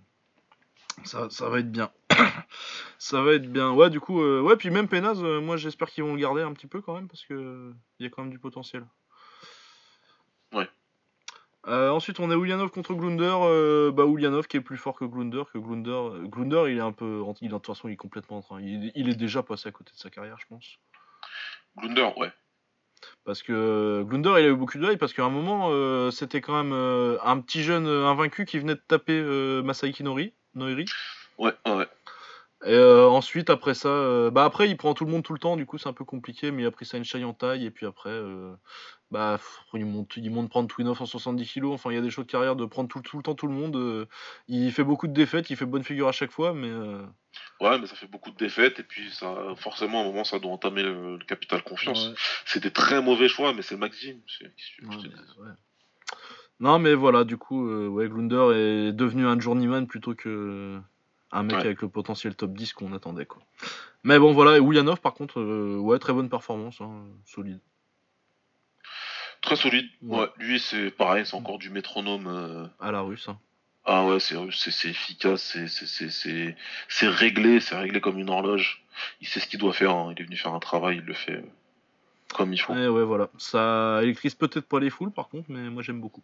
[1.05, 1.91] ça, ça va être bien.
[2.99, 3.71] ça va être bien.
[3.73, 6.43] Ouais, du coup, euh, ouais, puis même Penaz, euh, moi j'espère qu'ils vont le garder
[6.43, 8.87] un petit peu quand même parce que il y a quand même du potentiel.
[10.53, 10.69] Ouais.
[11.69, 13.37] Euh, ensuite, on a Ulyanov contre Glunder.
[13.43, 15.43] euh, bah, Ulyanov qui est plus fort que Glunder.
[15.53, 17.23] Que Glunder, euh, Glunder, il est un peu.
[17.41, 18.61] Il, de toute façon, il est complètement en train.
[18.61, 20.79] Il, il est déjà passé à côté de sa carrière, je pense.
[21.77, 22.33] Glunder, ouais.
[23.25, 26.11] Parce que euh, Glunder, il a eu beaucoup de hype parce qu'à un moment, euh,
[26.11, 30.85] c'était quand même un petit jeune invaincu qui venait de taper euh, Masaiki Nori, Noiri.
[31.39, 31.89] Ouais, ouais.
[32.65, 35.41] Et euh, ensuite, après ça, euh, bah après, il prend tout le monde tout le
[35.41, 37.71] temps, du coup, c'est un peu compliqué, mais il a pris Sunshine en taille, et
[37.73, 38.55] puis après, euh,
[39.11, 39.41] bah,
[39.75, 41.67] il monte, il monte prendre Twin Off en 70 kg.
[41.67, 43.49] Enfin, il y a des choses de carrière de prendre tout, tout le temps tout
[43.49, 44.07] le monde.
[44.47, 46.71] il fait beaucoup de défaites, il fait bonne figure à chaque fois, mais
[47.61, 50.39] Ouais, mais ça fait beaucoup de défaites et puis ça, forcément, à un moment, ça
[50.39, 52.09] doit entamer le, le capital confiance.
[52.09, 52.15] ouais,
[52.45, 54.21] C'est des très mauvais choix, mais c'est le Maxime.
[56.61, 60.81] Non, mais voilà, du coup, ouais, Glunder est devenu un journeyman plutôt que
[61.33, 61.65] un mec Ouais.
[61.65, 63.43] avec le potentiel top 10 qu'on attendait, quoi.
[64.05, 67.61] Mais bon, voilà, et Ulyanov, par contre, euh, ouais, très bonne performance, hein, solide.
[69.41, 69.87] Très solide.
[70.03, 70.21] Ouais.
[70.21, 72.27] Ouais, lui, c'est pareil, c'est encore du métronome.
[72.29, 73.29] euh, À la russe.
[73.29, 73.39] hein.
[73.85, 76.57] Ah ouais, c'est c'est efficace, c'est c'est c'est c'est
[76.89, 78.85] c'est réglé, c'est réglé comme une horloge.
[79.21, 79.91] Il sait ce qu'il doit faire.
[79.91, 80.13] hein.
[80.17, 81.43] Il est venu faire un travail, il le fait euh,
[82.33, 82.75] comme il faut.
[82.77, 83.29] Et ouais, voilà.
[83.39, 86.23] Ça électrise peut-être pas les foules, par contre, mais moi j'aime beaucoup.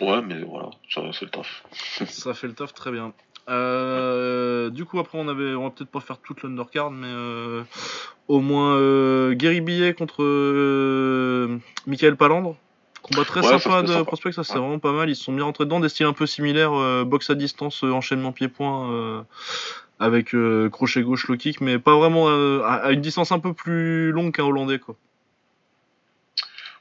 [0.00, 1.62] Ouais, mais voilà, ça c'est le taf.
[2.06, 3.12] Ça fait le taf très bien.
[3.48, 7.62] Euh, du coup, après, on avait, on va peut-être pas faire toute l'undercard, mais euh,
[8.28, 12.56] au moins euh, Gary Billet contre euh, Michael Palandre.
[13.02, 14.60] Combat très Ouais, sympa de prospect, ça c'est Ouais.
[14.60, 15.08] vraiment pas mal.
[15.08, 17.82] Ils se sont bien rentrés dedans, des styles un peu similaires, euh, boxe à distance,
[17.84, 19.22] euh, enchaînement pied-point, euh,
[19.98, 23.54] avec euh, crochet gauche, low kick, mais pas vraiment euh, à, une distance un peu
[23.54, 24.96] plus longue qu'un Hollandais, quoi.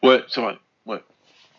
[0.03, 0.57] Ouais, c'est vrai.
[0.85, 1.01] Ouais.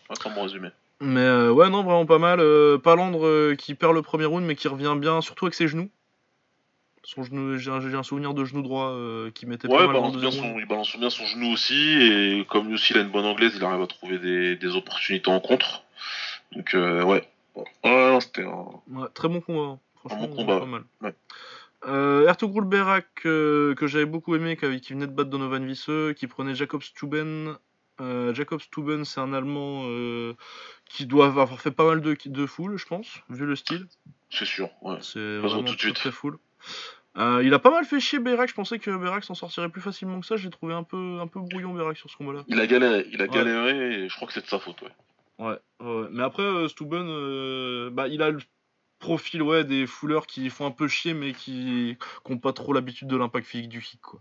[0.09, 0.69] Un bon résumé.
[1.01, 2.39] Mais euh, ouais, non, vraiment pas mal.
[2.39, 5.67] Euh, Palandre euh, qui perd le premier round, mais qui revient bien, surtout avec ses
[5.67, 5.89] genoux.
[7.03, 9.87] Son genou, j'ai un, j'ai un souvenir de genou droit euh, qui mettait Ouais, pas
[9.87, 12.99] mal balance, bien son, il balance bien son genou aussi, et comme lui aussi il
[12.99, 15.83] a une bonne anglaise, il arrive à trouver des, des opportunités en contre.
[16.51, 17.27] Donc, euh, ouais.
[17.55, 18.65] Ouais, non, c'était un.
[18.91, 19.61] Ouais, très bon combat.
[19.61, 19.79] hein.
[19.95, 20.83] Franchement, bon combat, pas mal.
[21.01, 21.15] ouais.
[21.87, 26.13] Euh, Ertugrul Berak, euh, que j'avais beaucoup aimé, qui, qui venait de battre Donovan Visseux,
[26.13, 27.55] qui prenait Jacob Stuben.
[28.01, 30.33] Euh, Jacob Stuben, c'est un Allemand euh,
[30.85, 33.87] qui doit avoir fait pas mal de, de foule, je pense, vu le style.
[34.29, 34.97] C'est sûr, ouais.
[35.01, 35.95] C'est vraiment tout de très, suite.
[35.95, 36.37] très full.
[37.17, 39.81] Euh, il a pas mal fait chier Berak, je pensais que Berak s'en sortirait plus
[39.81, 42.43] facilement que ça, j'ai trouvé un peu, un peu brouillon Berak sur ce combat-là.
[42.47, 43.29] Il a galéré, il a Ouais.
[43.31, 44.91] galéré, et je crois que c'est de sa faute, ouais.
[45.39, 46.07] Ouais, ouais.
[46.11, 48.39] mais après euh, Stuben, bah, il a le
[48.99, 51.97] profil ouais, des fouleurs qui font un peu chier mais qui
[52.29, 54.01] n'ont pas trop l'habitude de l'impact physique du kick.
[54.01, 54.19] Quoi.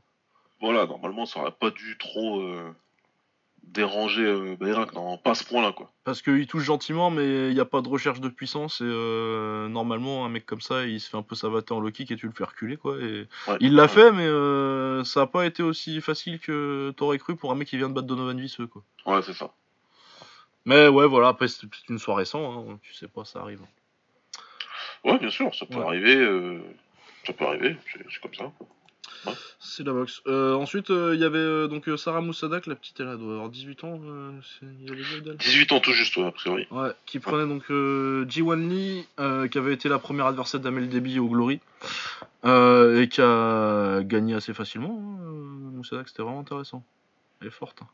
[0.61, 2.73] Voilà, normalement, ça aurait pas dû trop euh,
[3.73, 5.91] déranger euh, Bayrak, non, pas à ce point-là, quoi.
[6.05, 9.69] Parce qu'il touche gentiment mais il n'y a pas de recherche de puissance et euh,
[9.69, 12.17] normalement un mec comme ça il se fait un peu savater en low kick et
[12.17, 12.97] tu le fais reculer quoi.
[12.99, 13.27] Et...
[13.47, 13.57] Ouais.
[13.61, 13.89] Il l'a Ouais.
[13.89, 17.69] fait mais euh, ça n'a pas été aussi facile que t'aurais cru pour un mec
[17.69, 18.83] qui vient de battre Donovan Visseux quoi.
[19.05, 19.51] Ouais, c'est ça.
[20.65, 23.61] Mais ouais voilà, après c'est une soirée sans, hein, tu sais pas, ça arrive.
[25.05, 25.85] Ouais, bien sûr, ça peut Ouais.
[25.85, 26.61] arriver, euh,
[27.27, 28.51] ça peut arriver, c'est c'est comme ça.
[28.59, 28.67] quoi.
[29.61, 30.23] C'est la boxe.
[30.27, 33.49] Euh, ensuite, euh, il y avait euh, donc Sarah Moussadak, la petite, elle doit avoir
[33.49, 34.01] 18 ans.
[34.63, 36.67] il avait dit, elle 18 ans tout juste, ouais, a priori.
[36.71, 37.65] Ouais, qui prenait donc
[38.31, 39.07] Ji-Wan Lee,
[39.51, 41.61] qui avait été la première adversaire d'Amel Debi au Glory.
[42.45, 44.99] Et qui a gagné assez facilement.
[44.99, 46.85] Hein, Moussada, c'était vraiment intéressant.
[47.41, 47.79] Elle est forte.
[47.83, 47.87] hein.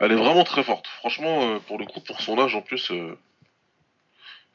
[0.00, 0.86] Elle est vraiment très forte.
[0.86, 2.92] Franchement, pour le coup, pour son âge en plus,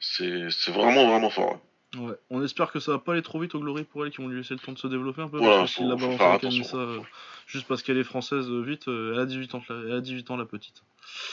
[0.00, 1.52] c'est c'est vraiment, vraiment fort.
[1.52, 1.58] ouais.
[1.96, 2.14] Ouais.
[2.30, 4.28] On espère que ça va pas aller trop vite au Glory pour elle, qui vont
[4.28, 5.38] lui laisser le temps de se développer un peu.
[5.38, 6.98] Parce faut- l'a balancé euh,
[7.46, 10.00] juste parce qu'elle est française euh, vite, euh, elle a 18 ans, la- elle a
[10.00, 10.82] 18 ans la petite.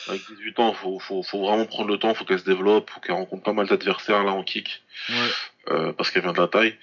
[0.07, 2.99] Avec 18 ans, faut, faut, faut vraiment prendre le temps, faut qu'elle se développe, faut
[2.99, 5.93] qu'elle rencontre pas mal d'adversaires là en kick, Ouais.
[5.93, 6.77] parce qu'elle vient de la taille.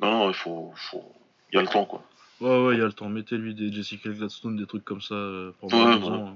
[0.00, 1.04] Non, non, il faut, faut,
[1.52, 2.04] il y a le temps quoi.
[2.40, 3.08] Ouais, ouais, il y a le temps.
[3.08, 5.14] Mettez-lui des Jessica Gladstone, des trucs comme ça
[5.60, 6.32] pendant Ouais.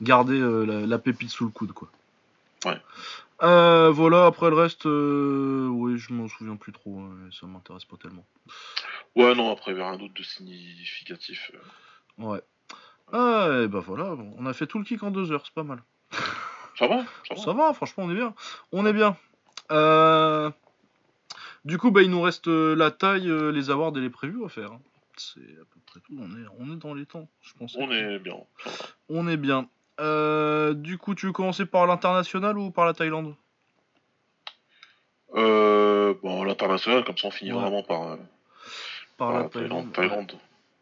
[0.00, 1.88] Gardez la, la pépite sous le coude, quoi.
[2.64, 2.78] Ouais.
[3.42, 7.00] Euh, voilà, après le reste, euh, oui, je m'en souviens plus trop.
[7.00, 8.24] hein, ça m'intéresse pas tellement.
[9.16, 11.50] Ouais, non, après, il y avait rien d'autre de significatif.
[11.54, 12.24] euh.
[12.24, 12.40] Ouais.
[13.12, 15.64] Ah, et bah voilà, on a fait tout le kick en deux heures, c'est pas
[15.64, 15.82] mal.
[16.78, 18.34] Ça va Ça va Ça va, franchement, on est bien.
[18.70, 19.16] On est bien.
[21.64, 24.72] Du coup, bah, il nous reste la taille, les awards et les previews à faire.
[24.72, 24.80] hein.
[25.16, 26.14] C'est à peu près tout.
[26.18, 27.76] On est, on est dans les temps, je pense.
[27.76, 28.36] On est bien.
[29.10, 29.68] On est bien.
[30.00, 33.34] Euh, du coup, tu veux commencer par l'international ou par la Thaïlande?
[35.34, 37.60] Euh, bon, l'international, comme ça, on finit Ouais.
[37.60, 38.16] vraiment par, euh,
[39.16, 39.92] Par par la la Thaïlande.
[39.92, 40.32] Thaïlande.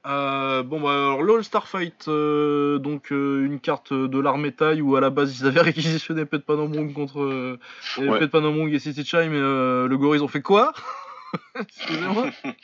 [0.04, 5.10] Bon, bah, alors, l'All Star Fight, donc une carte de l'armée Thaï où à la
[5.10, 7.58] base ils avaient réquisitionné Pet Panomong contre
[7.98, 8.18] Ouais.
[8.18, 10.72] Pet Panomong et City Chai, mais le gorille ils ont fait quoi?
[11.54, 12.26] Excusez-moi.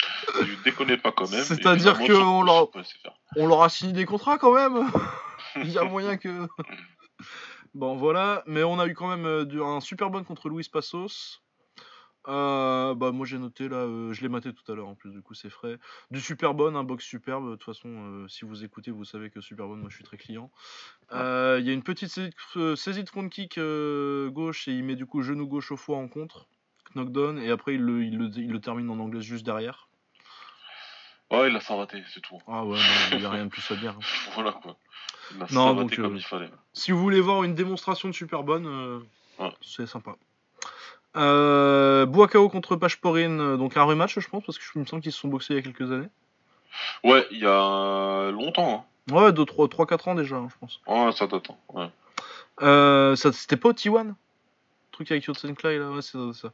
[0.40, 1.44] Tu déconnes pas quand même.
[1.44, 3.12] C'est-à-dire et que finalement, on tu- leur- tu peux laisser faire.
[3.36, 4.86] On leur a signé des contrats quand même?
[5.64, 6.46] Il y a moyen que.
[7.74, 8.42] bon, voilà.
[8.46, 11.42] Mais on a eu quand même euh, un super bon contre Luis Passos.
[12.28, 15.10] Euh, bah, moi j'ai noté là, euh, je l'ai maté tout à l'heure en plus,
[15.10, 15.78] du coup c'est frais.
[16.10, 17.50] Du super bon, un box superbe.
[17.50, 20.04] De toute façon, euh, si vous écoutez, vous savez que super bon, moi je suis
[20.04, 20.50] très client.
[21.12, 24.96] Il y a une petite saisie de, saisie de front kick gauche et il met
[24.96, 26.48] du coup genou gauche au foie en contre,
[26.94, 29.88] knockdown, et après il le, il le, il le termine en anglais juste derrière.
[31.30, 32.38] Ouais, il a savaté, c'est tout.
[32.46, 32.82] Ah ouais, non,
[33.12, 33.90] il n'y a rien de plus à dire.
[33.96, 34.00] hein.
[34.34, 34.76] Voilà quoi.
[35.34, 36.50] Il a Non, donc, comme euh, il fallait.
[36.72, 39.00] Si vous voulez voir une démonstration de super bonne, euh,
[39.38, 39.52] Ouais.
[39.60, 40.14] c'est sympa.
[41.16, 45.00] Euh, Boakao contre Pashporin, euh, donc un rematch, je pense, parce que je me sens
[45.02, 46.08] qu'ils se sont boxés il y a quelques années.
[47.04, 48.86] Ouais, il y a longtemps.
[49.10, 50.80] Ouais, 3-4 ans déjà, hein, je pense.
[50.86, 51.06] Hein.
[51.06, 51.50] Ouais, ça date.
[51.50, 51.56] hein.
[51.70, 51.90] Ouais.
[52.62, 54.14] Euh, ça, C'était pas au T1
[54.92, 56.52] Truc avec Yotsenklai, là, ouais, c'est ça.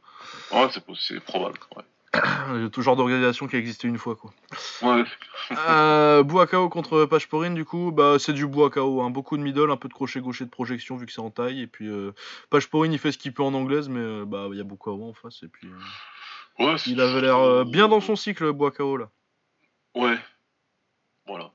[0.51, 1.57] Ouais, c'est c'est probable.
[1.75, 1.83] Ouais.
[2.55, 4.31] Il y a tout genre d'organisation qui a existé une fois, quoi.
[4.83, 5.03] Ouais,
[5.67, 9.01] Euh, Buakao contre Pashporin, du coup, bah, c'est du Buakao.
[9.01, 9.09] Hein.
[9.09, 11.61] Beaucoup de middle, un peu de crochet gaucher de projection vu que c'est en taille.
[11.61, 12.11] Et puis euh,
[12.49, 15.03] Pashporin, il fait ce qu'il peut en anglaise, mais euh, bah, il y a Buakao
[15.09, 15.41] en face.
[15.43, 19.09] Et puis, euh, ouais il avait l'air euh, bien dans son cycle, Buakao, là.
[19.95, 20.17] Ouais.
[21.25, 21.51] Voilà.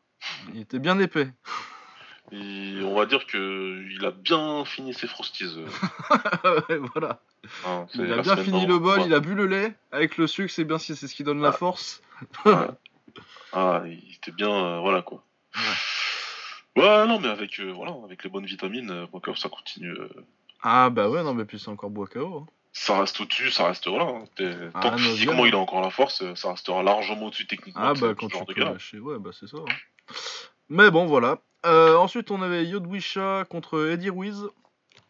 [0.54, 1.28] Il était bien épais.
[2.32, 5.44] Et on va dire que il a bien fini ses frosties.
[5.56, 5.66] euh.
[6.68, 7.20] Ouais, voilà.
[7.66, 9.06] Hein, Il a bien fini le bol, Ouais.
[9.06, 9.74] il a bu le lait.
[9.92, 12.02] Avec le sucre, c'est bien si c'est ce qui donne la force.
[13.52, 15.22] Ah, il était bien, euh, voilà quoi.
[16.76, 19.94] Ouais, non, mais avec, euh, voilà, avec les bonnes vitamines, euh, ça continue.
[20.62, 22.38] Ah bah ouais, non, mais puis c'est encore Buakao.
[22.38, 22.46] hein.
[22.72, 24.04] ça reste au-dessus, ça reste, voilà.
[24.04, 24.24] hein,
[24.74, 27.82] Ah, tant que physiquement il a encore la force, ça restera largement au-dessus techniquement.
[27.84, 29.56] Ah bah quand tu peux lâcher, ouais, bah c'est ça.
[29.58, 30.14] hein.
[30.68, 31.38] Mais bon, voilà.
[31.66, 34.46] Euh, ensuite, on avait Yodwisha contre Eddie Ruiz,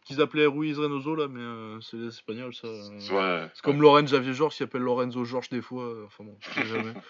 [0.04, 2.68] qu'ils appelaient Ruiz Reynoso, là, mais euh, c'est les Espagnols, ça.
[3.00, 3.50] C'est- Ouais.
[3.54, 5.84] C'est comme Lorenz Javier Georges qui appelle Lorenzo Georges des fois.
[5.84, 6.94] euh, Enfin bon, je sais jamais.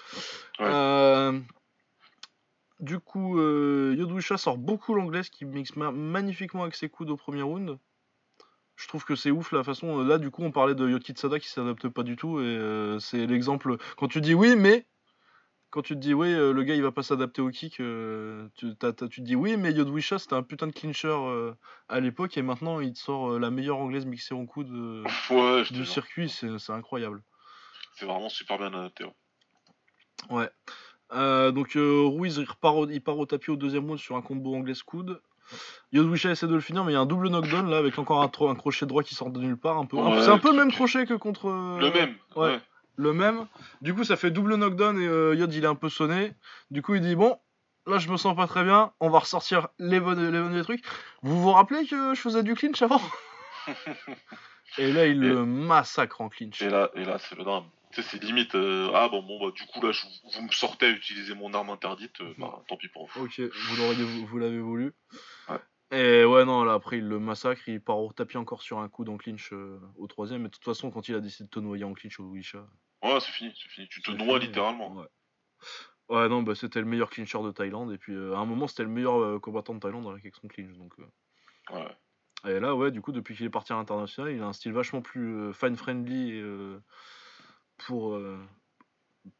[0.60, 1.38] Euh,
[2.80, 7.16] du coup, Yodwisha sort beaucoup l'anglais, ce qui mixe ma- magnifiquement avec ses coudes au
[7.16, 7.78] premier round.
[8.74, 10.02] Je trouve que c'est ouf la façon.
[10.04, 13.76] Là, du coup, on parlait de Yokitsada qui s'adapte pas du tout, et c'est l'exemple.
[13.96, 14.84] Quand tu dis oui, mais.
[15.70, 18.48] Quand tu te dis oui, euh, le gars il va pas s'adapter au kick, euh,
[18.54, 21.52] tu, te dis oui, mais Yodwisha c'était un putain de clincher euh,
[21.90, 24.70] à l'époque, et maintenant il te sort euh, la meilleure anglaise mixée en coude
[25.30, 27.22] Ouais, du circuit, c'est incroyable.
[27.96, 29.04] C'est vraiment super bien adapté.
[30.30, 30.48] ouais.
[31.10, 31.52] Ouais.
[31.52, 34.54] Donc Ruiz il, repart au, il part au tapis au deuxième round sur un combo
[34.54, 35.20] anglais coude.
[35.92, 38.22] Yodwisha essaie de le finir, mais il y a un double knockdown là avec encore
[38.22, 39.78] un, crochet droit qui sort de nulle part.
[39.78, 39.96] Un peu.
[39.96, 41.48] Ouais, c'est un peu le même crochet que contre.
[41.78, 42.14] Le même.
[42.36, 42.58] ouais.
[42.98, 43.46] Le même.
[43.80, 46.34] Du coup, ça fait double knockdown et euh, Yod il est un peu sonné.
[46.70, 47.38] Du coup, il dit bon.
[47.86, 48.92] Là, je me sens pas très bien.
[49.00, 50.84] On va ressortir les bonnes, les bonnes trucs.
[51.22, 53.00] Vous vous rappelez que je faisais du clinch avant?
[54.78, 56.60] Et là, il Et- le massacre en clinch.
[56.62, 57.64] Et là, et là c'est le drame.
[57.92, 58.54] Tu sais, c'est limite.
[58.54, 60.04] euh, ah bon, bon, bah, du coup, là, je-
[60.36, 62.20] vous me sortez à utiliser mon arme interdite.
[62.20, 63.24] euh, bah, tant pis pour vous.
[63.24, 63.40] Ok,
[64.28, 64.92] vous l'avez voulu.
[65.48, 65.56] Ouais.
[65.90, 68.88] Et ouais, non, là après il le massacre, il part au tapis encore sur un
[68.90, 70.42] coup dans clinch euh, au troisième.
[70.42, 72.66] Mais de toute façon, quand il a décidé de te noyer en clinch au Wisha,
[73.02, 73.88] Ouais, c'est fini, c'est fini.
[73.88, 74.92] Tu te noies littéralement.
[74.94, 75.06] Ouais.
[76.08, 77.92] Ouais, non, bah c'était le meilleur clincher de Thaïlande.
[77.92, 80.48] Et puis euh, à un moment, c'était le meilleur euh, combattant de Thaïlande avec son
[80.48, 80.72] clinch.
[80.76, 81.74] Donc, euh.
[81.74, 82.50] Ouais.
[82.50, 84.72] Et là, ouais, du coup, depuis qu'il est parti à l'international, il a un style
[84.72, 86.80] vachement plus fan friendly et, euh,
[87.76, 88.18] pour,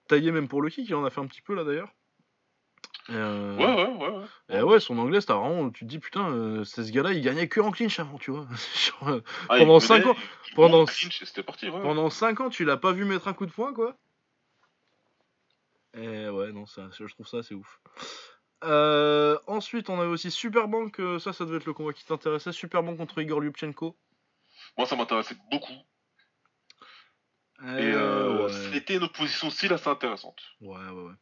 [0.09, 1.93] taillé même pour le kick, il en a fait un petit peu là d'ailleurs.
[3.11, 4.17] Euh, Ouais, ouais, ouais.
[4.19, 4.59] ouais.
[4.59, 7.23] Et ouais, son anglais, t'as vraiment, tu te dis putain, euh, c'est ce gars-là, il
[7.23, 8.47] gagnait que en clinch avant, tu vois.
[9.01, 11.81] Genre, euh, Ah, Pendant menait, cinq ans- il- il pendant- clinch et c'était parti, ouais.
[11.81, 13.97] pendant 5 ans, tu l'as pas vu mettre un coup de poing, quoi.
[15.95, 17.81] Et ouais, non, ça, je trouve ça assez ouf.
[19.47, 22.53] Ensuite, on avait aussi Superbank, ça, ça devait être le combat qui t'intéressait.
[22.53, 23.97] Superbank contre Igor Lyubchenko.
[24.77, 25.73] Moi, ça m'intéressait beaucoup.
[27.61, 28.53] Et Et euh, ouais.
[28.73, 30.37] c'était une opposition style assez intéressante.
[30.61, 31.13] Ouais, ouais, ouais.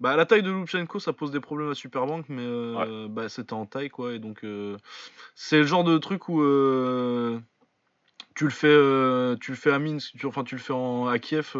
[0.00, 3.52] Bah, la taille de Lubchenko, ça pose des problèmes à Superbank, mais euh, bah, c'était
[3.52, 4.14] en taille, quoi.
[4.14, 4.78] Et donc, euh,
[5.34, 7.38] c'est le genre de truc où euh,
[8.34, 11.08] tu le fais, euh, tu le fais à Minsk, tu, enfin, tu le fais en,
[11.08, 11.54] à Kiev,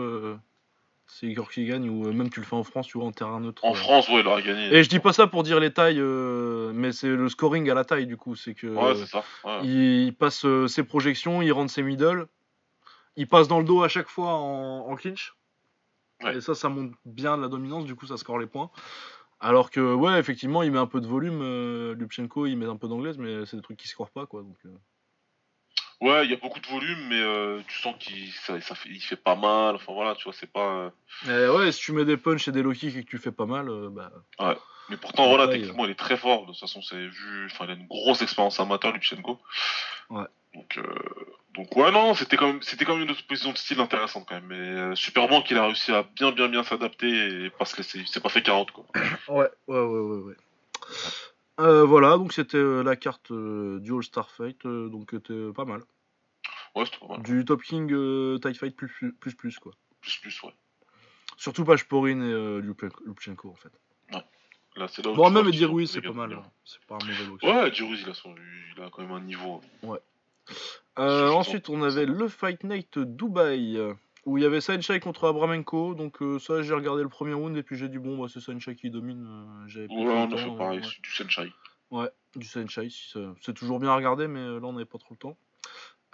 [1.07, 3.39] c'est Igor qui gagne, ou même tu le fais en France, tu vois, en terrain
[3.39, 3.63] neutre.
[3.67, 3.75] En.
[3.75, 4.75] France, ouais, il aurait gagné.
[4.75, 7.85] Et je dis pas ça pour dire les tailles, mais c'est le scoring à la
[7.85, 8.35] taille, du coup.
[8.35, 9.23] C'est que Ouais, c'est ça.
[9.45, 9.59] ouais.
[9.63, 12.29] il, il passe ses projections, il rentre ses middle,
[13.17, 15.35] il passe dans le dos à chaque fois en, en clinch.
[16.23, 16.37] Ouais.
[16.37, 18.71] Et ça, ça monte bien de la dominance, du coup, ça score les points.
[19.41, 22.77] Alors que, ouais, effectivement, il met un peu de volume, euh, Lubchenko, il met un
[22.77, 24.43] peu d'anglaise, mais c'est des trucs qui scorent pas, quoi.
[24.43, 24.79] Donc, euh.
[26.01, 28.89] Ouais, il y a beaucoup de volume, mais euh, tu sens qu'il ça, ça fait,
[28.89, 29.77] il fait pas mal.
[29.77, 30.93] Enfin voilà, tu vois, c'est pas.
[31.29, 33.31] Et ouais, si tu mets des punches et des low kicks et que tu fais
[33.31, 34.11] pas mal, bah.
[34.89, 36.43] Mais pourtant, Ouais, voilà, ouais, techniquement, il est très fort.
[36.43, 37.47] De toute façon, c'est vu.
[37.47, 39.39] Enfin, il a une grosse expérience amateur, Lubchenko.
[40.11, 40.27] Ouais.
[40.55, 40.83] Donc, euh,
[41.55, 44.35] donc ouais, non, c'était quand même, c'était quand même une opposition de style intéressante quand
[44.35, 44.47] même.
[44.47, 47.99] Mais euh, Superman, qu'il a réussi à bien, bien, bien s'adapter et laisser.
[47.99, 48.85] Il s'est pas fait 40 quoi.
[49.29, 50.23] Ouais, ouais, ouais, ouais.
[50.23, 50.35] ouais.
[51.61, 55.83] Euh, voilà, donc c'était euh, la carte du All-Star Fight, euh, donc c'était pas mal.
[56.75, 57.23] Ouais, c'était pas mal.
[57.23, 57.87] Du Top King
[58.41, 59.73] TIE Fight plus plus, plus plus, quoi.
[60.01, 60.55] Plus, plus, ouais.
[61.37, 63.73] Surtout Pashporin et Lubchenko en fait.
[64.75, 66.31] Là, c'est là où Bon, même sont c'est pas mal.
[66.31, 66.47] dominants.
[66.47, 66.53] hein.
[66.65, 67.55] C'est pas un mauvais boxeur.
[67.55, 68.35] Ouais, Jiruz, il a, son,
[68.75, 69.61] il a quand même un niveau.
[70.99, 73.81] Euh, ensuite, on avait le Fight Night Dubaï
[74.25, 75.95] où il y avait Sanchai contre Abramenko.
[75.95, 78.41] Donc, euh, ça, j'ai regardé le premier round et puis j'ai dit, bon, bah, c'est
[78.41, 79.27] Sanchai qui domine.
[79.27, 80.85] euh, Ouais, on a fait pareil, ouais.
[80.85, 81.53] c'est du Senshai.
[81.91, 82.89] Ouais, du Sanchai,
[83.41, 85.37] c'est toujours bien à regarder, mais euh, là, on n'avait pas trop le temps.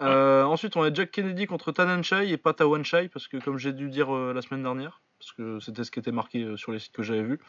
[0.01, 3.89] Ensuite, on a Jack Kennedy contre Tananchai et pas Tawanchai, parce que comme j'ai dû
[3.89, 7.03] dire la semaine dernière, parce que c'était ce qui était marqué sur les sites que
[7.03, 7.39] j'avais vus.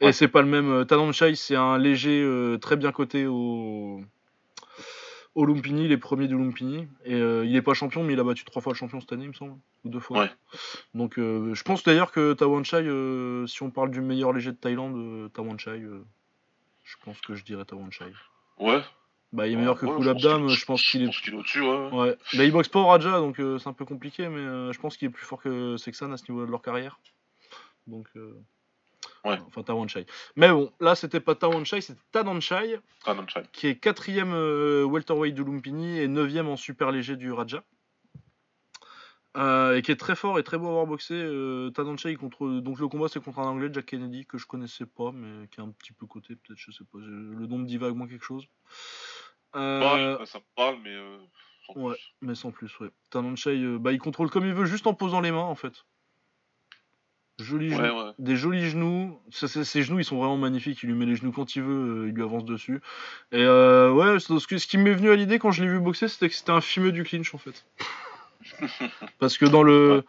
[0.00, 0.86] Et c'est pas le même.
[0.86, 2.26] Tananchai, c'est un léger
[2.60, 4.00] très bien coté au,
[5.34, 6.88] au Lumpini, les premiers du Lumpini.
[7.04, 9.12] Et euh, il est pas champion, mais il a battu trois fois le champion cette
[9.12, 10.20] année, il me semble, ou deux fois.
[10.20, 10.30] Ouais.
[10.94, 14.56] Donc euh, je pense d'ailleurs que Tawanchai, euh, si on parle du meilleur léger de
[14.56, 16.04] Thaïlande, euh, Tawanchai, euh,
[16.84, 18.12] je pense que je dirais Tawanchai.
[18.58, 18.80] Ouais.
[19.32, 21.10] Bah, il est meilleur que Ouais, Kulabdam, je pense qu'il est.
[21.10, 21.88] Qu'il est au-dessus, ouais.
[21.92, 22.18] Ouais.
[22.32, 24.80] Là, il boxe pas au Raja, donc euh, c'est un peu compliqué, mais euh, je
[24.80, 26.98] pense qu'il est plus fort que Sexan à ce niveau de leur carrière.
[27.86, 28.08] Donc.
[29.24, 29.38] Ouais.
[29.46, 30.06] Enfin, Tawanchai.
[30.36, 33.42] Mais bon, là, c'était pas Tawanchai, c'était Tananchai, Tananchai.
[33.52, 37.62] qui est quatrième euh, welterweight du Lumpini et neuvième en super léger du Raja.
[39.36, 41.14] Euh, et qui est très fort et très beau à avoir boxé.
[41.14, 41.70] Euh,
[42.18, 42.48] contre.
[42.60, 45.60] Donc le combat c'est contre un anglais, Jack Kennedy, que je connaissais pas, mais qui
[45.60, 46.98] est un petit peu coté, peut-être, je sais pas.
[46.98, 48.46] Le nom me dit vaguement quelque chose.
[49.54, 50.94] Euh, Ouais, ça me parle, mais.
[50.94, 51.18] Euh,
[51.66, 51.94] sans Ouais.
[51.94, 52.02] plus.
[52.22, 52.90] mais sans plus, ouais.
[53.10, 55.84] Tananchai, euh, bah, il contrôle comme il veut, juste en posant les mains, en fait.
[57.42, 58.10] Joli Ouais, genoux- ouais.
[58.18, 59.18] Des jolis genoux.
[59.30, 60.82] Ses genoux, ils sont vraiment magnifiques.
[60.82, 62.80] Il lui met les genoux quand il veut, euh, il lui avance dessus.
[63.32, 66.28] Et euh, ouais, ce, qui m'est venu à l'idée quand je l'ai vu boxer, c'était
[66.28, 67.64] que c'était un fumeux du clinch, en fait.
[69.18, 70.02] Parce que dans le, Ouais.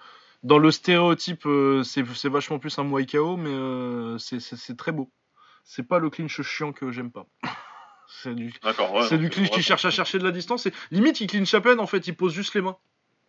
[0.43, 4.91] dans le stéréotype, euh, c'est c'est vachement plus un Muay KO, mais euh, c'est- très
[4.91, 5.09] beau.
[5.63, 7.25] C'est pas le clinch chiant que j'aime pas.
[8.23, 9.17] C'est du, ouais.
[9.17, 10.65] du clinch qui cherche à chercher de la distance.
[10.65, 12.75] Et limite, il clinch à peine, en fait, il pose juste les mains.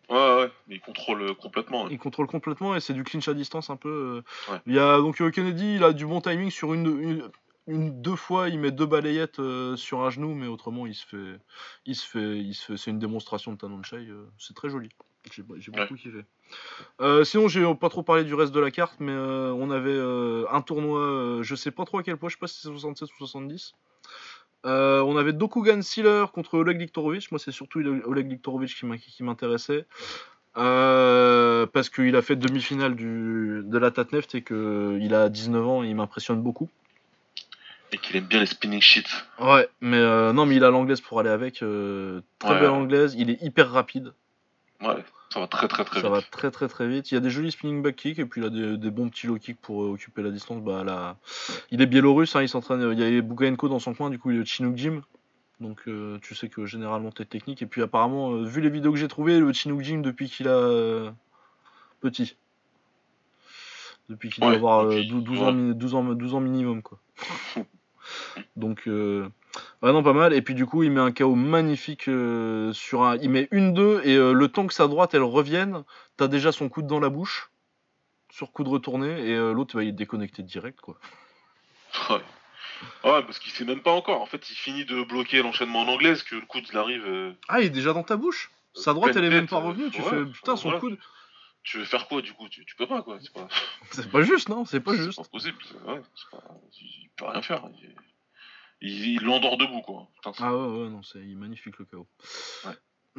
[0.09, 1.87] Ouais, ouais, mais il contrôle euh, complètement.
[1.89, 4.23] Il contrôle complètement et c'est du clinch à distance un peu.
[4.49, 4.51] euh.
[4.53, 4.59] Ouais.
[4.67, 7.31] Il y a donc euh, Kennedy, il a du bon timing sur une, une,
[7.67, 11.05] une- deux fois, il met deux balayettes euh, sur un genou, mais autrement il se
[11.05, 11.39] fait,
[11.85, 14.89] il se fait, il se fait, c'est une démonstration de Tanonchai, euh, c'est très joli.
[15.31, 16.25] J'ai beaucoup kiffé.
[16.99, 19.97] Euh, sinon, j'ai pas trop parlé du reste de la carte, mais on avait
[20.51, 23.09] un tournoi, je sais pas trop à quel point, je sais pas si c'est 67
[23.09, 23.73] ou 70.
[24.65, 27.31] Euh, on avait Dokugan Sealer contre Oleg Liktorovic.
[27.31, 29.85] Moi, c'est surtout Oleg Liktorovic qui m'intéressait.
[30.55, 35.87] Euh, parce qu'il a fait demi-finale de la Tatneft et qu'il a 19 ans et
[35.87, 36.69] il m'impressionne beaucoup.
[37.91, 39.07] Et qu'il aime bien les spinning shit.
[39.39, 41.55] Ouais, mais euh, non, mais il a l'anglaise pour aller avec.
[41.55, 42.59] très Ouais.
[42.59, 43.15] belle anglaise.
[43.17, 44.13] Il est hyper rapide.
[44.83, 46.29] Ouais, ça va très très très ça va vite.
[46.31, 47.09] très très très vite.
[47.11, 49.09] Il y a des jolis spinning back kicks et puis il a des, des bons
[49.09, 50.61] petits low kicks pour euh, occuper la distance.
[50.61, 51.17] Bah, là,
[51.71, 52.81] il est biélorusse, hein, il s'entraîne.
[52.91, 55.01] Il y a Bugaenko dans son coin, du coup il est Chinook Gym.
[55.59, 57.61] Donc euh, tu sais que généralement t'es technique.
[57.61, 60.47] Et puis apparemment, euh, vu les vidéos que j'ai trouvées, le Chinook Gym depuis qu'il
[60.47, 61.09] a euh,
[62.01, 62.35] petit.
[64.09, 65.45] Depuis qu'il doit avoir euh, depuis- 12, 12 ouais.
[65.45, 66.99] ans, mi- 12, ans, 12 ans minimum quoi.
[68.57, 68.87] Donc
[69.83, 70.33] ouais, non pas mal.
[70.33, 73.17] Et puis du coup il met un KO magnifique euh, sur un.
[73.17, 75.83] Il met une 2 et euh, le temps que sa droite elle revienne,
[76.17, 77.49] t'as déjà son coude dans la bouche.
[78.31, 80.97] sur coup de retourné, et euh, l'autre, bah, il est déconnecté direct, quoi.
[82.09, 82.21] Ouais.
[83.03, 84.19] Ouais, parce qu'il sait même pas encore.
[84.21, 87.35] En fait, il finit de bloquer l'enchaînement en anglaise, que le coude il arrive.
[87.47, 88.49] Ah, il est déjà dans ta bouche?
[88.73, 90.79] Sa droite, elle est même pas revenue, tu ouais, fais, putain, son voilà.
[90.79, 90.97] coude.
[91.61, 92.49] Tu veux faire quoi du coup?
[92.49, 93.19] Tu, tu peux pas quoi.
[93.21, 93.47] C'est pas,
[93.91, 95.17] C'est pas juste, non C'est pas c'est juste.
[95.21, 95.57] pas possible.
[95.65, 96.43] c'est- Ouais, c'est pas-
[96.81, 97.63] il peut rien faire.
[97.81, 97.89] Il,
[98.83, 100.07] il, l'endort debout quoi.
[100.15, 102.07] Putain, Ah ouais, ouais, non, c'est magnifique le chaos.
[102.65, 102.73] Ouais.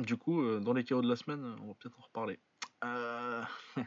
[0.05, 2.39] Du coup, euh, dans les chaos de la semaine, on va peut-être en reparler.
[2.85, 3.43] Euh,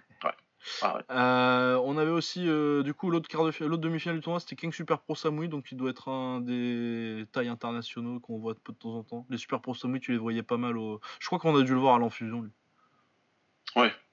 [0.82, 1.04] Ah ouais.
[1.12, 2.42] euh, on avait aussi,
[2.84, 5.48] du coup, l'autre quart de fi- l'autre demi-finale du tournoi, c'était King Super Pro Samui,
[5.48, 9.04] donc il doit être un des tailles internationaux qu'on voit de peu de temps en
[9.04, 9.26] temps.
[9.30, 11.00] Les Super Pro Samui, tu les voyais pas mal au.
[11.20, 12.52] Je crois qu'on a dû le voir à l'enfusion, lui.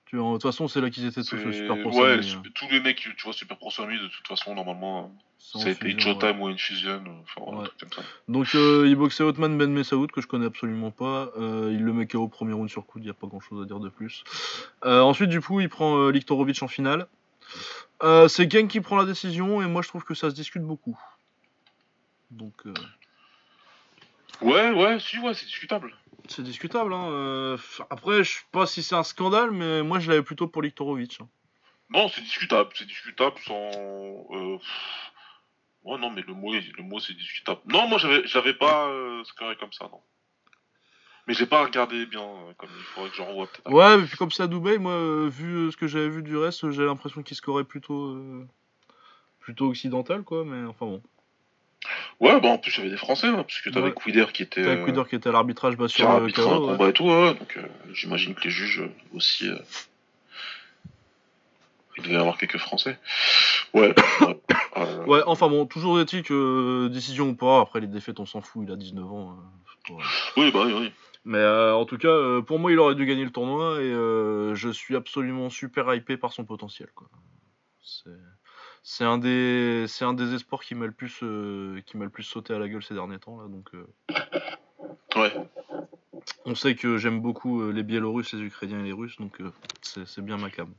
[0.06, 2.68] Tu vois, de toute façon, c'est là qu'ils étaient tous, Super Pro ouais, sup- tous
[2.70, 5.94] les mecs, tu vois, Super Pro Sammy, de toute façon, normalement, C'est ça a été
[5.94, 6.36] ouais.
[6.38, 7.62] Ou Infusion, euh, enfin, Ouais.
[7.62, 8.02] un truc comme ça.
[8.28, 11.30] Donc euh, il boxait Otman Ben Messaoud que je connais absolument pas.
[11.38, 13.40] Euh, il le met KO au premier round sur coude, il n'y a pas grand
[13.40, 14.24] chose à dire de plus.
[14.84, 17.06] Euh, ensuite du coup il prend euh, Liktorovic en finale.
[18.02, 20.62] Euh, c'est Gang qui prend la décision et moi je trouve que ça se discute
[20.62, 20.98] beaucoup.
[22.30, 22.72] Donc euh,
[24.40, 25.94] Ouais, ouais, si, ouais, c'est discutable.
[26.28, 26.92] c'est discutable.
[26.92, 27.08] Hein.
[27.10, 27.56] Euh,
[27.90, 31.18] après je sais pas si c'est un scandale mais moi je l'avais plutôt pour Liktorovic.
[31.20, 31.28] hein.
[31.90, 33.70] Non, c'est discutable, c'est discutable sans.
[34.30, 34.58] Euh...
[35.84, 37.60] Ouais, non, mais le mot, le mot c'est discutable.
[37.66, 40.00] Non, moi, j'avais, j'avais pas euh, scoré comme ça, non.
[41.26, 43.70] Mais j'ai pas regardé bien, euh, comme il faudrait que j'en revoie peut-être.
[43.70, 46.22] Ouais mais puis comme c'est à Dubaï moi euh, vu euh, ce que j'avais vu
[46.22, 48.46] du reste j'ai l'impression qu'il scorait plutôt euh,
[49.40, 51.02] plutôt occidental quoi mais enfin bon.
[52.20, 53.94] Ouais, bah en plus, il y avait des Français, hein, parce que t'avais Ouais.
[54.02, 54.60] Quider qui était.
[54.62, 56.32] Euh, Quider qui était à l'arbitrage bah, qui sur a le ouais.
[56.32, 59.48] combat et tout, ouais, donc euh, j'imagine que les juges euh, aussi.
[59.48, 59.58] euh,
[61.96, 62.98] Il devait y avoir quelques Français.
[63.72, 63.94] Ouais.
[64.20, 64.36] ouais,
[64.76, 68.26] euh, Ouais, enfin bon, toujours est-il que euh, décision ou pas, après les défaites on
[68.26, 69.32] s'en fout, il a 19 ans.
[69.32, 70.04] euh, pas-
[70.36, 70.92] Oui, bah oui, oui.
[71.24, 73.84] Mais euh, en tout cas, euh, pour moi il aurait dû gagner le tournoi et
[73.84, 76.88] euh, je suis absolument super hypé par son potentiel.
[76.94, 77.08] quoi.
[77.82, 78.10] C'est...
[78.86, 82.10] C'est un des c'est un des espoirs qui m'a le plus euh, qui m'a le
[82.10, 83.86] plus sauté à la gueule ces derniers temps là donc euh,
[85.16, 85.32] Ouais.
[86.44, 89.50] on sait que j'aime beaucoup euh, les Biélorusses, les Ukrainiens et les Russes donc euh,
[89.80, 90.70] c'est, bien ma cam.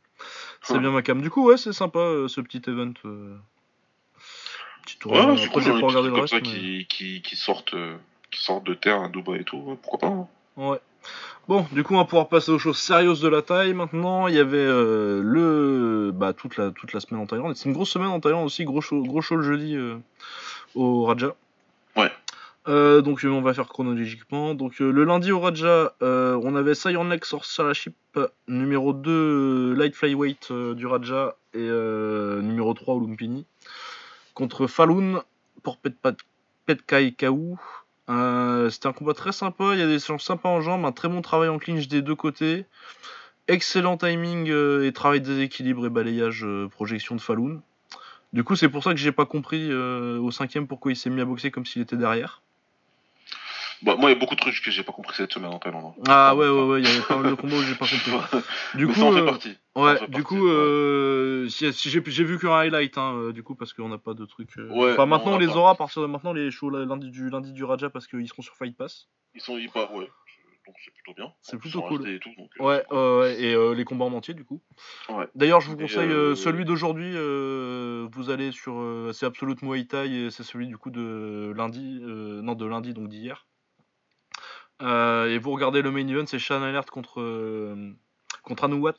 [0.62, 0.80] C'est Ouais.
[0.82, 1.20] bien ma cam.
[1.22, 2.94] Du coup ouais c'est sympa euh, ce petit event.
[3.06, 3.36] euh,
[4.86, 5.26] Petit tournoi.
[5.26, 6.34] Ouais, Après cool, j'ai hein, pas regardé le reste.
[6.36, 7.76] mais- qui, qui, qui sortent,
[8.30, 10.16] qui sortent de terre à Dubaï et tout, ouais, pourquoi pas.
[10.16, 10.28] hein.
[10.58, 10.80] Ouais.
[11.48, 13.74] Bon, du coup, on va pouvoir passer aux choses sérieuses de la taille.
[13.74, 17.56] Maintenant, il y avait euh, le, bah, toute la toute la semaine en Thaïlande.
[17.56, 19.98] C'est une grosse semaine en Thaïlande aussi, gros show, gros show le jeudi euh,
[20.74, 21.36] au Raja.
[21.96, 22.12] Ouais.
[22.68, 24.56] Euh, donc on va faire chronologiquement.
[24.56, 27.96] Donc le lundi au Raja, on avait Sion Lex sur Salaship,
[28.48, 33.46] numéro 2 euh, light flyweight du Raja et numéro 3 au Lumpini
[34.34, 35.22] contre Falun
[35.62, 35.94] pour Pet
[36.66, 37.60] Petkai Kaou.
[38.10, 40.92] Euh, C'était un combat très sympa, il y a des échanges sympas en jambes, un
[40.92, 42.66] très bon travail en clinch des deux côtés.
[43.48, 47.62] Excellent timing euh, et travail de déséquilibre et balayage euh, projection de Falun.
[48.34, 51.10] Du coup, c'est pour ça que j'ai pas compris euh, au cinquième pourquoi il s'est
[51.10, 52.42] mis à boxer comme s'il était derrière.
[53.82, 55.60] Bah, moi, il y a beaucoup de trucs que j'ai pas compris cette semaine en
[55.60, 55.94] Thaïlande.
[55.98, 56.04] hein.
[56.08, 58.40] Ah ouais, ouais, ouais, il y avait pas mal de combats où j'ai pas compris.
[58.76, 59.58] Du Mais coup, ça en fait euh, partie.
[59.76, 60.54] Ouais, fait du partie, coup, ouais.
[60.54, 64.14] euh, si, si j'ai vu qu'un highlight, hein, euh, du coup, parce qu'on n'a pas
[64.14, 64.58] de trucs.
[64.58, 66.70] euh, Ouais, enfin, maintenant on on a les aura à partir de maintenant les shows
[66.70, 69.08] lundi du lundi du Raja parce qu'ils seront sur Fight Pass.
[69.34, 70.10] Ils sont hyper, ouais.
[70.66, 71.32] Donc c'est plutôt bien.
[71.42, 72.10] C'est plutôt cool.
[72.10, 74.64] Et tout, donc, Ouais, ouais, et les combats en entier du coup.
[75.10, 75.28] Ouais.
[75.36, 77.12] D'ailleurs, je vous conseille celui d'aujourd'hui.
[77.12, 78.82] vous allez sur,
[79.14, 83.10] c'est Absolute Muay Thai et c'est celui du coup de lundi, non de lundi donc
[83.10, 83.46] d'hier.
[84.82, 87.92] Euh, et vous regardez le main event, c'est Shan Alert contre euh,
[88.44, 88.94] contre Anouat,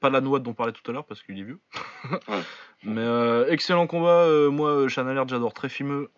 [0.00, 1.60] pas l'Anouat dont on parlait tout à l'heure parce qu'il est vieux.
[2.28, 2.42] Ouais.
[2.84, 4.22] Mais euh, excellent combat.
[4.22, 6.10] euh, moi, Shan Alert, j'adore, très fimeux.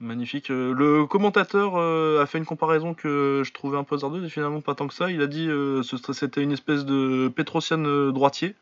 [0.00, 0.48] Magnifique.
[0.50, 4.76] Le commentateur a fait une comparaison que je trouvais un peu hasardeuse et finalement pas
[4.76, 5.10] tant que ça.
[5.10, 5.46] Il a dit
[5.82, 8.54] serait- c'était une espèce de Petrosian droitier.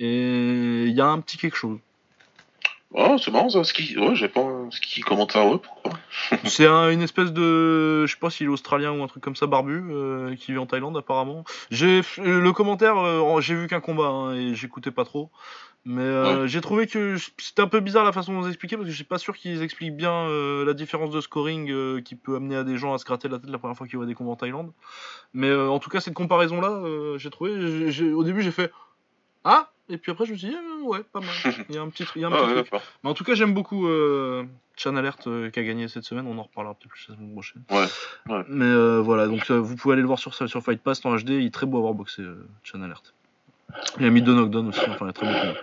[0.00, 1.78] Et il y a un petit quelque chose.
[2.96, 3.62] Ah, c'est marrant ça.
[3.62, 4.44] Ski, ouais, j'ai pas.
[4.70, 5.92] Ski commente ça, ouais, pourquoi
[6.44, 8.04] C'est un- une espèce de.
[8.06, 10.58] Je sais pas s'il est australien ou un truc comme ça, barbu, euh, qui vit
[10.58, 11.44] en Thaïlande apparemment.
[11.70, 15.30] J'ai euh, Le commentaire, euh, j'ai vu qu'un combat hein, et j'écoutais pas trop.
[15.86, 18.86] Mais euh, j'ai trouvé que c'était un peu bizarre la façon dont ils expliquaient parce
[18.86, 22.16] que je suis pas sûr qu'ils expliquent bien euh, la différence de scoring euh, qui
[22.16, 24.04] peut amener à des gens à se gratter la tête la première fois qu'ils voient
[24.06, 24.72] des combats en Thaïlande.
[25.32, 26.82] Mais euh, en tout cas, cette comparaison là,
[27.16, 27.52] j'ai trouvé.
[27.60, 28.70] j'ai- j'ai- au début, j'ai fait
[29.44, 31.28] Ah Et puis après, je me suis dit Ah, Ouais, pas mal.
[31.68, 32.82] Il y a un petit, il y a un Ah, petit ouais, truc.
[33.04, 34.44] Mais en tout cas, j'aime beaucoup euh,
[34.76, 36.26] Chan Alert euh, qui a gagné cette semaine.
[36.26, 37.62] On en reparlera peut-être plus la semaine prochaine.
[37.70, 37.86] Ouais,
[38.34, 38.44] ouais.
[38.48, 41.14] Mais euh, voilà, donc euh, vous pouvez aller le voir sur, sur Fight Pass en
[41.16, 41.30] HD.
[41.30, 43.12] Il est très beau à avoir boxé, euh, Chan Alert.
[43.98, 44.80] Il a mis deux knockdowns aussi.
[44.88, 45.58] Enfin, il a très beau.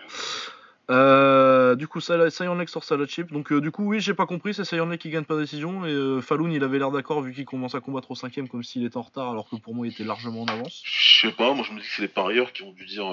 [0.89, 3.31] Euh, du coup, Sion Lake sur Salad Chip.
[3.33, 4.53] Donc, euh, du coup, oui, j'ai pas compris.
[4.53, 5.85] C'est Sion Lake qui gagne par décision.
[5.85, 8.63] Et euh, Falun, il avait l'air d'accord vu qu'il commence à combattre au cinquième comme
[8.63, 10.81] s'il était en retard, alors que pour moi, il était largement en avance.
[10.85, 13.05] Je sais pas, moi je me dis que c'est les parieurs qui ont dû dire.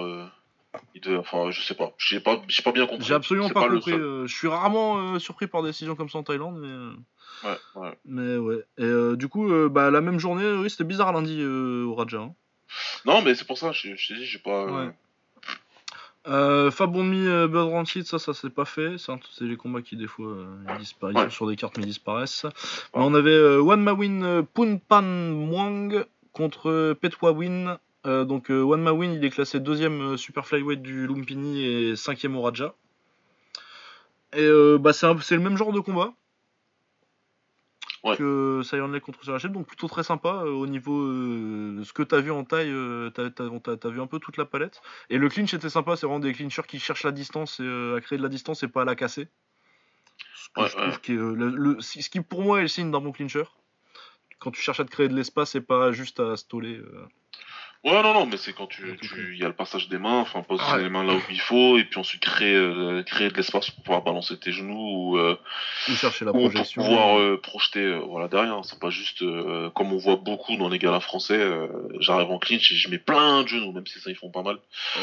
[1.03, 1.93] Devait- enfin, je sais pas.
[1.99, 3.05] J'ai pas, j'ai pas bien compris.
[3.07, 3.93] J'ai absolument pas, compris.
[3.93, 6.69] euh, je suis rarement euh, surpris par des décisions comme ça en Thaïlande, mais.
[6.69, 6.93] euh,
[7.45, 7.99] Ouais, ouais.
[8.07, 8.65] Mais ouais.
[8.79, 12.19] Et euh, du coup, bah, la même journée, oui, c'était bizarre lundi au Raja.
[12.21, 12.35] hein.
[13.05, 13.73] Non, mais c'est pour ça.
[13.73, 14.65] Je, je t'ai dit, j'ai pas.
[14.67, 14.91] Ouais.
[16.27, 18.97] Euh, Fabonmi, Bird Rancid, ça, ça s'est pas fait.
[18.99, 20.35] C'est C'est les combats qui, des fois,
[20.71, 21.25] ils, dispara- ils Ouais.
[21.25, 22.45] sont sur des cartes mais ils disparaissent.
[22.95, 27.77] Mais on avait Wan Mawin Punpan Mwang contre euh, Petwa Win.
[28.06, 31.97] Euh, donc, euh, Wan Mawin, il est classé deuxième euh, super flyweight du Lumpini et
[31.97, 32.74] cinquième au Raja.
[34.35, 36.12] Et euh, bah, c'est un- c'est le même genre de combat.
[38.02, 38.18] Ouais.
[38.18, 38.60] que
[38.93, 42.44] Lake contre Sarachel, donc plutôt très sympa au niveau euh, ce que t'as vu en
[42.44, 42.70] taille,
[43.14, 44.82] t'as t'as- t'as- vu un peu toute la palette.
[45.09, 48.01] Et le clinch était sympa, c'est vraiment des clinchers qui cherchent la distance et à
[48.02, 49.28] créer de la distance et pas à la casser.
[50.35, 51.01] Ce que Ouais, je trouve ouais.
[51.02, 53.44] qui est, le, le- ce qui pour moi est le signe d'un bon clincher.
[54.39, 56.76] Quand tu cherches à te créer de l'espace et pas juste à stoler.
[56.76, 57.06] euh.
[57.85, 58.98] Ouais, non, non, mais c'est quand tu,
[59.35, 61.77] il y a le passage des mains, enfin, poser les mains là où il faut,
[61.77, 64.74] et puis ensuite créer, euh, créer de l'espace pour pouvoir balancer tes genoux
[65.12, 65.36] ou, euh,
[65.90, 66.82] Ou chercher la ou pour projection.
[66.82, 68.65] pouvoir euh, projeter, euh, voilà, derrière.
[68.65, 69.23] C'est pas juste,
[69.74, 71.39] comme on voit beaucoup dans les galas français,
[72.01, 74.43] j'arrive en clinch et je mets plein de genoux, même si ça ils font pas
[74.43, 74.59] mal.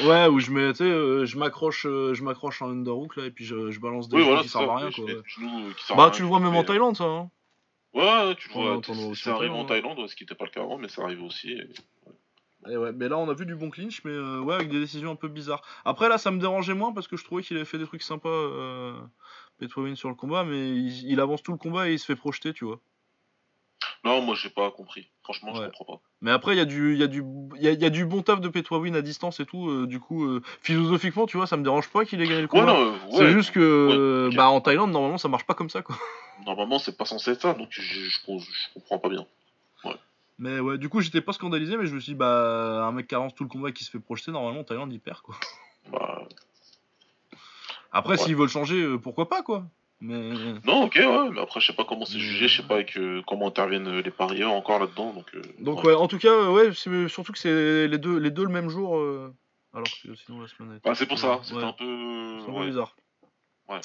[0.05, 3.45] Ouais, où je mets, tu sais, je m'accroche, je m'accroche en underhook là et puis
[3.45, 4.71] je, je balance des Oui, genoux voilà, qui servent ça.
[4.73, 5.05] à rien quoi.
[5.05, 5.13] ouais.
[5.27, 7.03] qui à Bah rien, tu le vois même en Thaïlande ça.
[7.03, 7.29] Hein.
[7.93, 8.63] Ouais, tu le vois.
[8.63, 8.93] arrivé longtemps,
[9.59, 9.67] en ouais.
[9.67, 11.51] Thaïlande, ce qui était pas le cas avant, mais c'est arrivé aussi.
[11.51, 11.69] et-
[12.69, 14.79] Et ouais, mais là on a vu du bon clinch, mais euh, ouais, avec des
[14.79, 15.63] décisions un peu bizarres.
[15.85, 18.03] Après là, ça me dérangeait moins parce que je trouvais qu'il avait fait des trucs
[18.03, 18.93] sympas, euh,
[19.57, 22.15] Petwawin sur le combat, mais il, il avance tout le combat et il se fait
[22.15, 22.79] projeter, tu vois.
[24.03, 25.09] Non, moi j'ai pas compris.
[25.23, 25.65] Franchement, je Ouais.
[25.67, 26.01] comprends pas.
[26.21, 27.23] Mais après, il y, a du- y, a du-
[27.55, 29.87] il y, a, y a du bon taf de Petwawin à distance et tout, euh,
[29.87, 32.77] du coup, euh, philosophiquement, tu vois, ça me dérange pas qu'il ait gagné le combat.
[33.11, 35.97] C'est juste que bah, en Thaïlande, normalement, ça marche pas comme ça, quoi.
[36.45, 39.25] Normalement, c'est pas censé être ça, donc je, je, je- je comprends pas bien.
[40.41, 43.07] Mais ouais, du coup, j'étais pas scandalisé, mais je me suis dit, bah, un mec
[43.07, 45.21] qui avance tout le combat et qui se fait projeter, normalement, en Thaïlande, il perd,
[45.21, 45.35] quoi.
[45.91, 46.27] Bah,
[47.91, 48.17] Après, Ouais.
[48.17, 49.65] s'ils veulent changer, euh, pourquoi pas, quoi.
[49.99, 50.31] Mais.
[50.65, 52.97] non, ok, ouais, mais après, je sais pas comment c'est jugé, je sais pas avec,
[52.97, 55.27] euh, comment interviennent les parieurs encore là-dedans, donc.
[55.35, 55.91] euh, Donc ouais.
[55.91, 56.73] ouais, en tout cas, euh, ouais,
[57.07, 58.95] surtout que c'est les deux, les deux le même jour,
[59.75, 62.39] alors que sinon la semaine Bah, c'est pour ça, c'était un peu.
[62.43, 62.95] c'est un peu bizarre.
[63.69, 63.79] Ouais.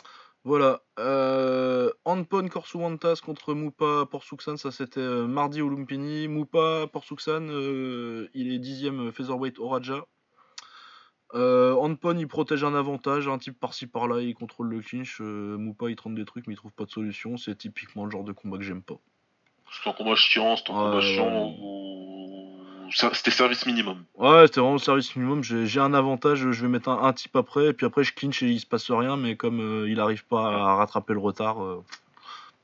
[0.47, 6.29] Voilà, euh, Anpon Korsuwantas contre Mupa Porsuksan, ça c'était euh, mardi au Lumpini.
[6.29, 10.07] Mupa Porsuksan, euh, il est dixième featherweight au Raja.
[11.35, 15.21] Euh, Anpon il protège un avantage, un type par-ci par-là, il contrôle le clinch.
[15.21, 17.37] euh, Mupa il tente des trucs mais il trouve pas de solution.
[17.37, 19.01] C'est typiquement le genre de combat que j'aime pas.
[19.73, 21.86] C'était un combat chiant, c'était un combat chiant où.
[22.91, 24.05] C'était service minimum.
[24.17, 25.43] Ouais, c'était vraiment service minimum.
[25.43, 28.43] J'ai un avantage, je vais mettre un, un type après, et puis après je clinch
[28.43, 31.63] et il se passe rien, mais comme euh, il arrive pas à rattraper le retard,
[31.63, 31.85] euh,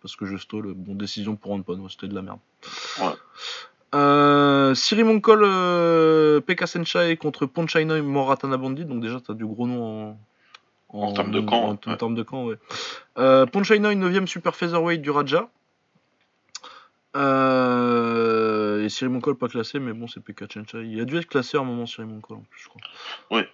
[0.00, 2.38] parce que je stall, bon, décision pour Anpon, ouais, c'était de la merde.
[3.00, 3.12] Ouais.
[3.94, 9.66] Euh, Siri Monkol, euh, Pekka Senchai contre Ponchainoy Moratana Bandit, donc déjà t'as du gros
[9.66, 10.16] nom
[10.88, 11.78] en, En termes de camp, En, ouais.
[11.86, 12.56] en termes de camp, ouais.
[13.18, 15.48] Euh, Ponchainoy, 9ème super featherweight du Raja.
[17.14, 20.86] Euh, et Siri Monkol pas classé, mais bon, c'est Pekka Senchai.
[20.86, 22.80] Il a dû être classé à un moment, Siri Monkol en plus, je crois.
[23.30, 23.48] Ouais.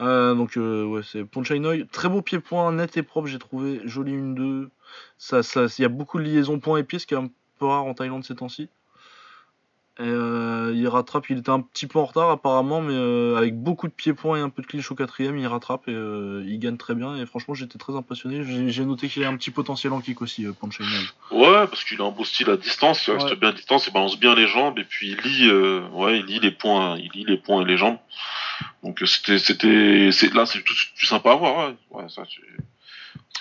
[0.00, 1.86] Euh, donc, euh, ouais, c'est Ponchainoy.
[1.86, 3.80] Très beau pied-point, net et propre, j'ai trouvé.
[3.84, 4.70] Joli 1-2.
[5.18, 7.30] Ça, ça, il y a beaucoup de liaisons points et pieds, ce qui est un
[7.58, 8.68] peu rare en Thaïlande ces temps-ci.
[10.00, 13.54] Et euh, il rattrape, il était un petit peu en retard apparemment, mais euh, avec
[13.54, 16.58] beaucoup de pieds-points et un peu de clinch au quatrième, il rattrape et euh, il
[16.58, 17.16] gagne très bien.
[17.18, 18.42] Et franchement, j'étais très impressionné.
[18.70, 20.90] J'ai noté qu'il a un petit potentiel en kick aussi, euh, Ponchainoy.
[21.32, 23.36] Ouais, parce qu'il a un beau style à distance, il reste Ouais.
[23.36, 25.52] bien à distance, il balance bien les jambes, et puis il lit,
[25.92, 27.98] ouais, il lit les points, il lit les points et les jambes.
[28.82, 31.76] Donc c'était, c'était, là c'est tout plus sympa à voir, ouais.
[31.90, 32.62] Ouais, ça, c'est,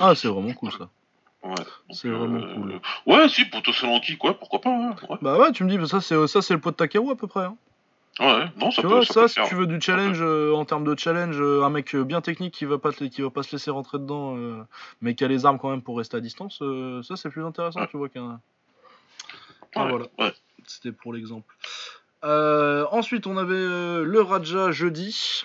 [0.01, 0.89] Ah, c'est vraiment cool ça.
[1.43, 1.55] Ouais.
[1.91, 2.79] C'est vraiment cool.
[3.05, 5.17] Ouais, si, pour Tosselon quoi, pourquoi pas, ouais.
[5.21, 7.15] Bah ouais, tu me dis, bah ça c'est ça c'est le pot de Takaru à
[7.15, 7.45] peu près.
[7.45, 7.55] hein.
[8.19, 9.47] Ouais, non, ça Tu peut, vois, ça, ça, peut si faire.
[9.47, 12.53] tu veux du challenge euh, en termes de challenge, euh, un mec euh, bien technique
[12.53, 14.61] qui va pas te, qui va pas se laisser rentrer dedans, euh,
[15.01, 17.45] mais qui a les armes quand même pour rester à distance, euh, ça c'est plus
[17.45, 17.87] intéressant, Ouais.
[17.89, 18.41] tu vois qu'un.
[19.75, 20.05] Ah, voilà.
[20.67, 21.55] C'était pour l'exemple.
[22.25, 25.43] Euh, ensuite, on avait euh, le Raja jeudi.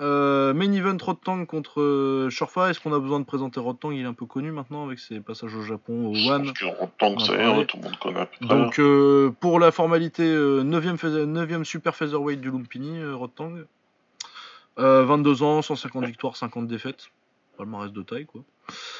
[0.00, 2.70] Euh, main event Rotang contre euh, Shorfa.
[2.70, 5.20] Est-ce qu'on a besoin de présenter Rotang Il est un peu connu maintenant avec ses
[5.20, 6.46] passages au Japon, au Je One.
[6.46, 8.28] pense qu'en tant que ça, y est, tout le monde connaît.
[8.40, 13.52] Donc euh, pour la formalité, euh, 9ème, super featherweight du Lumpini, Rotang.
[14.80, 17.06] Euh, 22 ans, 150 victoires, 50 défaites.
[17.56, 18.40] Palmarès de taille quoi.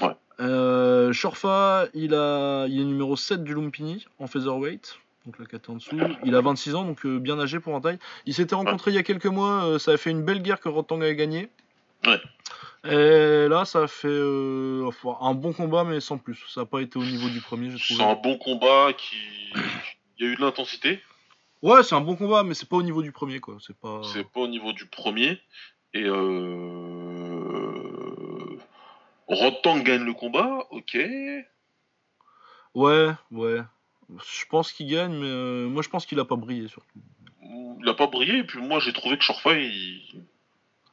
[0.01, 1.13] Ouais.
[1.13, 4.99] Shorfa, il, a, il est numéro 7 du Lumpini en featherweight.
[5.27, 5.99] Donc la 4 en dessous.
[6.25, 7.99] Il a 26 ans, donc euh, bien âgé pour un taille.
[8.27, 10.61] Ils s'étaient rencontrés il y a quelques mois, euh, ça a fait une belle guerre
[10.61, 11.49] que Rotang a gagné.
[12.07, 12.21] Ouais.
[12.87, 14.91] Et là, ça a fait euh,
[15.23, 16.37] un bon combat, mais sans plus.
[16.49, 18.11] Ça n'a pas été au niveau du premier, j'ai C'est trouvé.
[18.11, 19.17] un bon combat qui.
[20.19, 21.01] Il y a eu de l'intensité.
[21.63, 23.57] Ouais, c'est un bon combat, mais c'est pas au niveau du premier, quoi.
[23.67, 24.03] C'est pas.
[24.13, 25.41] C'est pas au niveau du premier,
[25.95, 27.41] Et euh...
[29.29, 30.99] Rotang gagne le combat, ok.
[32.75, 33.61] Ouais, ouais.
[34.11, 36.99] Je pense qu'il gagne, mais euh, moi je pense qu'il a pas brillé surtout.
[37.43, 40.03] Il a pas brillé, et puis moi j'ai trouvé que Shorfa, il...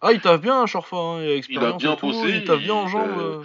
[0.02, 2.30] Ah, il taffe bien, Shorfa, hein, il a il a expérience bien bossé.
[2.30, 3.18] il taffe bien en jambes.
[3.20, 3.44] euh, euh.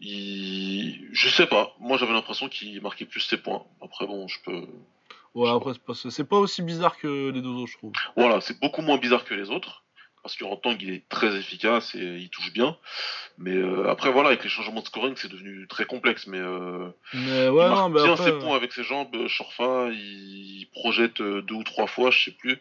[0.00, 3.64] il- Je sais pas, moi j'avais l'impression qu'il marquait plus ses points.
[3.82, 4.66] Après bon, je peux...
[5.34, 7.92] Ouais, après, c'est pas, c'est pas aussi bizarre que les deux autres, je trouve.
[8.16, 9.83] Voilà, c'est beaucoup moins bizarre que les autres.
[10.24, 12.76] Parce que Rotang, il est très efficace et il touche bien.
[13.36, 16.26] Mais euh, après, voilà, avec les changements de scoring, c'est devenu très complexe.
[16.26, 18.24] Mais euh, Mais ouais, il non, marque bien après.
[18.24, 19.14] ses points avec ses jambes.
[19.28, 22.58] Shorfa, il, il projette euh, deux ou trois fois, je sais plus.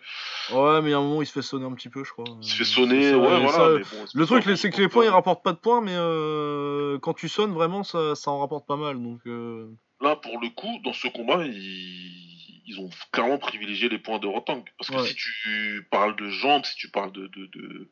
[0.52, 2.12] Ouais, mais il y a un moment, il se fait sonner un petit peu, je
[2.12, 2.26] crois.
[2.42, 3.48] Il se fait Euh, sonner, ça, ouais, voilà.
[3.50, 5.96] ça, mais bon, Le truc, c'est que les points, ils rapportent pas de points, mais
[5.96, 9.02] euh, quand tu sonnes, vraiment, ça, ça en rapporte pas mal.
[9.02, 9.70] Donc, euh,
[10.02, 12.33] Là, pour le coup, dans ce combat, ils,
[12.66, 14.64] ils ont clairement privilégié les points de Rotang.
[14.78, 15.08] Parce que Ouais.
[15.08, 17.28] si tu parles de jambes, si tu parles de.
[17.28, 17.90] de, de...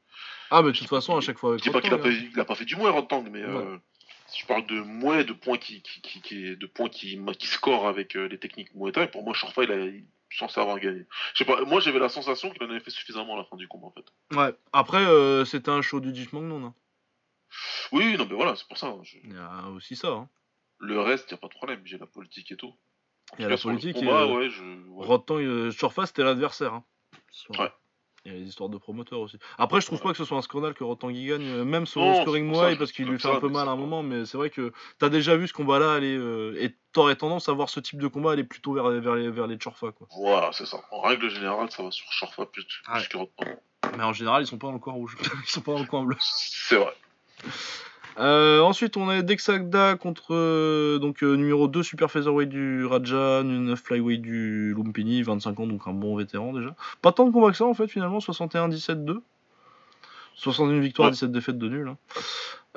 [0.50, 2.10] Ah, mais de toute façon, à chaque fois avec Je dis pas qu'il a, pas-
[2.10, 2.30] hein.
[2.34, 3.78] il a pas fait du moins Rotang, mais euh,
[4.28, 7.48] si tu parles de moins de points qui, qui, qui, qui- de points qui, qui
[7.48, 10.06] score avec euh, les techniques Muay Thai, pour moi, Shorfa, il a il est
[10.38, 11.06] censé avoir gagné.
[11.34, 13.58] Je sais pas, moi j'avais la sensation qu'il en avait fait suffisamment à la fin
[13.58, 14.06] du combat en fait.
[14.38, 14.54] Ouais.
[14.72, 16.66] Après, euh, c'était un show du Jeet Magnon.
[16.68, 16.74] Hein.
[17.92, 18.88] Oui, non, mais voilà, c'est pour ça.
[18.88, 20.08] hein, je- Il y a aussi ça.
[20.10, 20.30] Hein.
[20.80, 22.74] Le reste, y a pas de problème, j'ai la politique et tout.
[23.40, 24.62] Il y a la politique et combat, euh, ouais, je.
[24.62, 25.06] ouais.
[25.06, 25.72] Rotang, euh,
[26.06, 26.74] c'était l'adversaire.
[26.74, 26.84] Hein.
[27.58, 27.72] Ouais.
[28.24, 29.38] Il y a les histoires de promoteurs aussi.
[29.58, 30.04] Après, je trouve Ouais.
[30.04, 32.22] pas que ce soit un scandale que Rotang y gagne, euh, même sur Non, le
[32.22, 34.38] scoring je parce qu'il lui fait ça, un peu mal à un moment, mais c'est
[34.38, 37.80] vrai que t'as déjà vu ce combat-là aller, euh, et t'aurais tendance à voir ce
[37.80, 40.08] type de combat aller plutôt vers, vers, les, vers les Chorfa, quoi.
[40.16, 40.80] Voilà, c'est ça.
[40.92, 43.08] En règle générale, ça va sur Shorfa plus, plus Ouais.
[43.10, 43.46] que Rotang.
[43.98, 45.86] Mais en général, ils sont pas dans le coin rouge, ils sont pas dans le
[45.88, 46.18] coin bleu.
[46.20, 46.94] C'est vrai.
[48.20, 53.42] Euh, ensuite, on a Dexagda contre euh, donc euh, numéro 2 super featherweight du Raja,
[53.44, 56.76] 9 flyweight du Lumpini, 25 ans, donc un bon vétéran déjà.
[57.02, 59.22] Pas tant de combats que ça en fait, finalement, 61-17-2.
[60.36, 61.12] 61 victoires, Ouais.
[61.14, 61.88] 17 défaites de nul.
[61.88, 61.98] hein.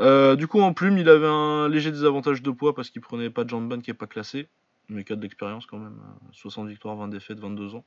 [0.00, 3.30] Euh, du coup, en plume, il avait un léger désavantage de poids parce qu'il prenait
[3.30, 4.48] pas de Jamban qui est pas classé,
[4.88, 5.96] mais qui a de l'expérience quand même.
[5.98, 7.84] euh, 60 victoires, 20 défaites, 22 ans.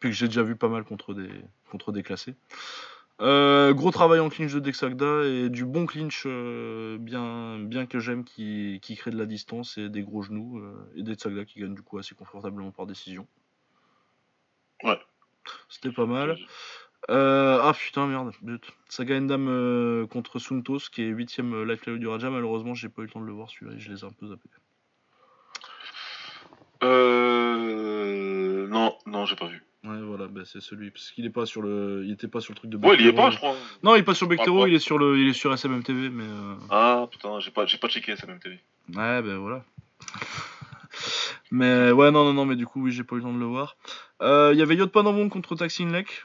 [0.00, 1.28] Puis que j'ai déjà vu pas mal contre des,
[1.70, 2.34] contre des classés.
[3.20, 8.00] Euh, gros travail en clinch de Dexagda et du bon clinch euh, bien, bien que
[8.00, 11.60] j'aime qui, qui crée de la distance et des gros genoux euh, et Dexagda qui
[11.60, 13.28] gagne du coup assez confortablement par décision.
[14.82, 14.98] Ouais.
[15.68, 16.36] C'était pas mal.
[17.08, 18.72] Ah putain merde, zut.
[18.88, 22.30] Saga Endam contre Suntos qui est 8ème life flyweight du Raja.
[22.30, 24.10] Malheureusement j'ai pas eu le temps de le voir celui-là et je les ai un
[24.10, 24.48] peu zappés.
[26.82, 28.66] Euh.
[28.68, 29.62] Non, non, j'ai pas vu.
[29.84, 32.52] Ouais voilà, bah, c'est celui parce qu'il est pas sur le, il était pas sur
[32.54, 32.78] le truc de.
[32.78, 33.26] Ouais, il y est Bectero.
[33.26, 33.54] pas, je crois.
[33.82, 34.68] Non il est pas sur Bectero, pas.
[34.68, 36.24] il est sur le, il est sur SMM TV mais.
[36.24, 38.58] euh, Ah putain, j'ai pas, j'ai pas checké ça même TV.
[38.94, 39.62] Ouais, ben voilà.
[41.50, 43.38] mais ouais, non, non, non, mais du coup, oui, j'ai pas eu le temps de
[43.38, 43.76] le voir.
[44.22, 46.24] Euh, Il y avait Yotpanamon contre Taksin Lek.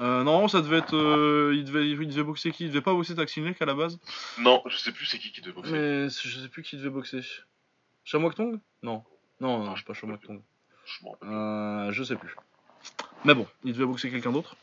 [0.00, 0.96] Euh, non, ça devait être.
[0.96, 2.64] euh, il, devait, il devait boxer qui?
[2.64, 3.98] Il devait pas boxer Lek à la base?
[4.38, 5.72] Non, je sais plus c'est qui qui devait boxer.
[5.72, 7.20] Mais je sais plus qui devait boxer.
[8.04, 8.60] Shamwak Tong?
[8.82, 9.02] Non.
[9.40, 10.40] Non, non, Ah, c'est pas Shamwak Tong.
[10.88, 11.06] Je.
[11.26, 12.34] Euh, je sais plus.
[13.24, 14.56] Mais bon, il devait boxer quelqu'un d'autre.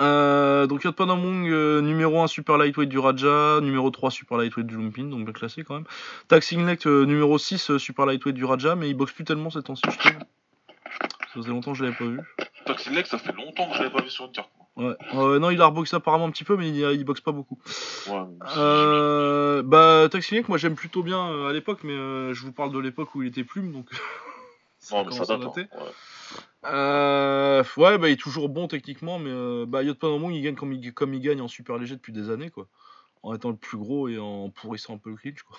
[0.00, 4.76] Euh, donc Yotpanamong, euh, numéro 1 super lightweight du Raja, numéro 3 super lightweight du
[4.76, 5.86] Lumpin, donc bien classé quand même.
[6.28, 9.62] Taxinglek, euh, numéro 6 euh, super lightweight du Raja, mais il boxe plus tellement ces
[9.62, 10.12] temps-ci, je trouve.
[10.12, 12.20] Ça faisait longtemps que je l'avais pas vu.
[12.92, 14.50] Lex, ça fait longtemps que je l'avais pas vu sur une carte.
[14.76, 14.94] Ouais.
[15.14, 17.58] Euh, non, il a reboxé apparemment un petit peu, mais il, il boxe pas beaucoup.
[18.08, 18.22] Ouais,
[18.56, 21.94] Euh, bah, Taxinglek, moi j'aime plutôt bien euh, à l'époque, mais
[22.34, 23.86] je vous parle de l'époque où il était plume, donc.
[24.90, 25.44] Non, mais ça date.
[25.44, 25.92] hein, ouais.
[26.64, 30.72] Euh, ouais, bah, il est toujours bon techniquement, mais euh, bah, Yotpanamong, il gagne comme
[30.72, 32.66] il, comme il gagne en super léger depuis des années, quoi.
[33.22, 35.56] En étant le plus gros et en pourrissant un peu le clinch, quoi.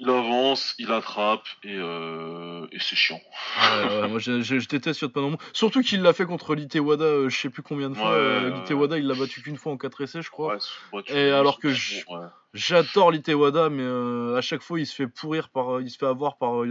[0.00, 3.20] Il avance, il attrape et, euh, et c'est chiant.
[3.60, 5.38] Ouais, ouais, moi, je, je, je déteste Yotpanamong.
[5.52, 8.10] Surtout qu'il l'a fait contre Litewada, euh, je sais plus combien de fois.
[8.10, 8.50] Ouais, Euh.
[8.50, 10.56] Litewada, il l'a battu qu'une fois en 4 essais, je crois.
[11.08, 11.68] Et alors que
[12.54, 15.98] J'adore Litewada, mais euh, à chaque fois, il se fait pourrir par, euh, il se
[15.98, 16.62] fait avoir par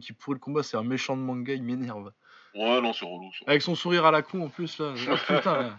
[0.00, 0.62] qui pourrit le combat.
[0.62, 2.12] C'est un méchant de manga, il m'énerve.
[2.54, 3.30] Ouais, non, c'est relou.
[3.38, 3.44] ça.
[3.46, 4.92] Avec son sourire à la con en plus, là.
[5.10, 5.76] Oh, putain, là.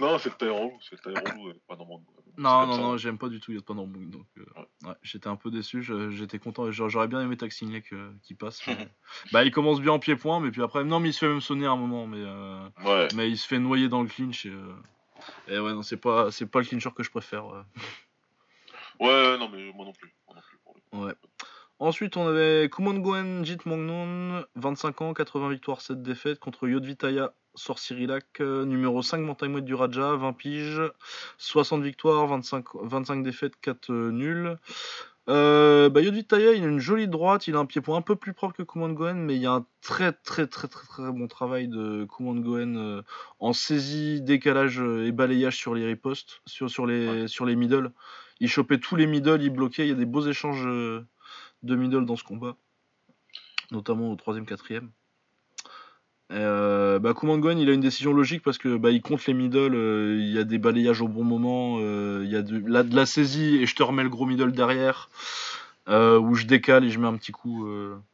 [0.00, 3.28] Non, c'est le relou, c'est le relou, euh, pas c'est Non, non, non, j'aime pas
[3.28, 4.44] du tout Yotpan Dortmund, donc euh,
[4.88, 8.66] ouais, j'étais un peu déçu, j'étais content, j'aurais bien aimé Taxinlek euh, qui passe.
[8.66, 8.88] mais-
[9.32, 11.40] bah, il commence bien en pied-point, mais puis après, non, mais il se fait même
[11.40, 14.46] sonner à un moment, mais, euh, Ouais, mais il se fait noyer dans le clinch,
[14.46, 14.52] et,
[15.48, 17.46] et ouais, non, c'est pas, c'est pas le clincher que je préfère.
[19.00, 20.12] ouais, non, mais moi non plus.
[20.26, 21.04] Moi non plus pour le coup.
[21.06, 21.14] Ouais.
[21.80, 28.40] Ensuite, on avait Kumongoen Jit Mongnon, 25 ans, 80 victoires, 7 défaites, contre Yodvitaya Sorcirilak,
[28.40, 30.82] euh, numéro 5 bantamweight du Raja, 20 piges,
[31.38, 34.56] 60 victoires, 25, 25 défaites, 4 euh, nuls.
[35.30, 38.34] Euh, bah, il a une jolie droite, il a un pied point un peu plus
[38.34, 41.28] propre que Kuman Goen, mais il y a un très très très très très bon
[41.28, 43.02] travail de Kuman Goen euh,
[43.38, 47.90] en saisie, décalage et balayage sur les ripostes, sur, sur, les, sur les middle.
[48.40, 52.04] Il chopait tous les middle, il bloquait, il y a des beaux échanges de middle
[52.04, 52.56] dans ce combat,
[53.70, 54.90] notamment au troisième, quatrième.
[56.32, 59.34] Euh, bah, Kuman Goen, il a une décision logique parce que bah, il compte les
[59.34, 62.62] middle, euh, il y a des balayages au bon moment, euh, il y a de
[62.66, 65.10] la, de la saisie et je te remets le gros middle derrière,
[65.88, 67.68] euh, où je décale et je mets un petit coup.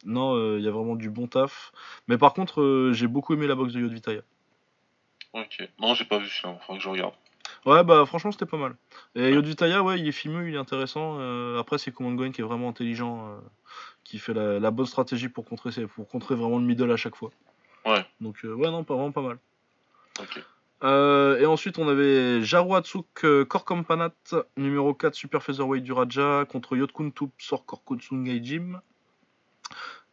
[0.04, 1.72] Non, il y a vraiment du bon taf.
[2.08, 4.22] Mais par contre, j'ai beaucoup aimé la boxe de Yodvitaya.
[5.32, 5.68] Ok.
[5.78, 7.14] Non, j'ai pas vu celui-là, faudrait que je regarde.
[7.66, 8.74] Ouais, bah franchement, c'était pas mal.
[9.14, 11.20] Et Yodvitaya, ouais, il est fimeux, il est intéressant.
[11.58, 13.38] après, c'est Kuman Goen qui est vraiment intelligent,
[14.02, 17.14] qui fait la, la bonne stratégie pour contrer, pour contrer vraiment le middle à chaque
[17.14, 17.30] fois.
[17.86, 18.04] Ouais.
[18.20, 19.38] Donc, euh, ouais, non, pas, vraiment pas mal.
[20.18, 20.44] Ok.
[20.82, 24.14] Euh, et ensuite, on avait Jaru Hatsuk euh, Korkampanat,
[24.56, 28.80] numéro 4 Super Featherweight du Raja, contre Yotkuntup Sor Korkotsungai Jim.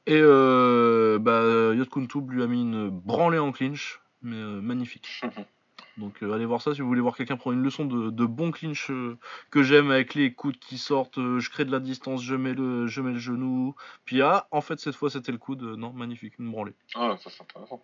[0.05, 5.21] Et euh, bah, Yotkuntup lui a mis une branlée en clinch, mais euh, magnifique.
[5.97, 8.25] Donc euh, allez voir ça si vous voulez voir quelqu'un prendre une leçon de, de
[8.25, 9.17] bon clinch euh,
[9.49, 12.53] que j'aime avec les coudes qui sortent, euh, je crée de la distance, je mets
[12.53, 15.91] le, je mets le genou, puis ah en fait cette fois c'était le coude, non
[15.93, 16.75] magnifique, une branlée.
[16.93, 17.83] Ah, ça c'est intéressant.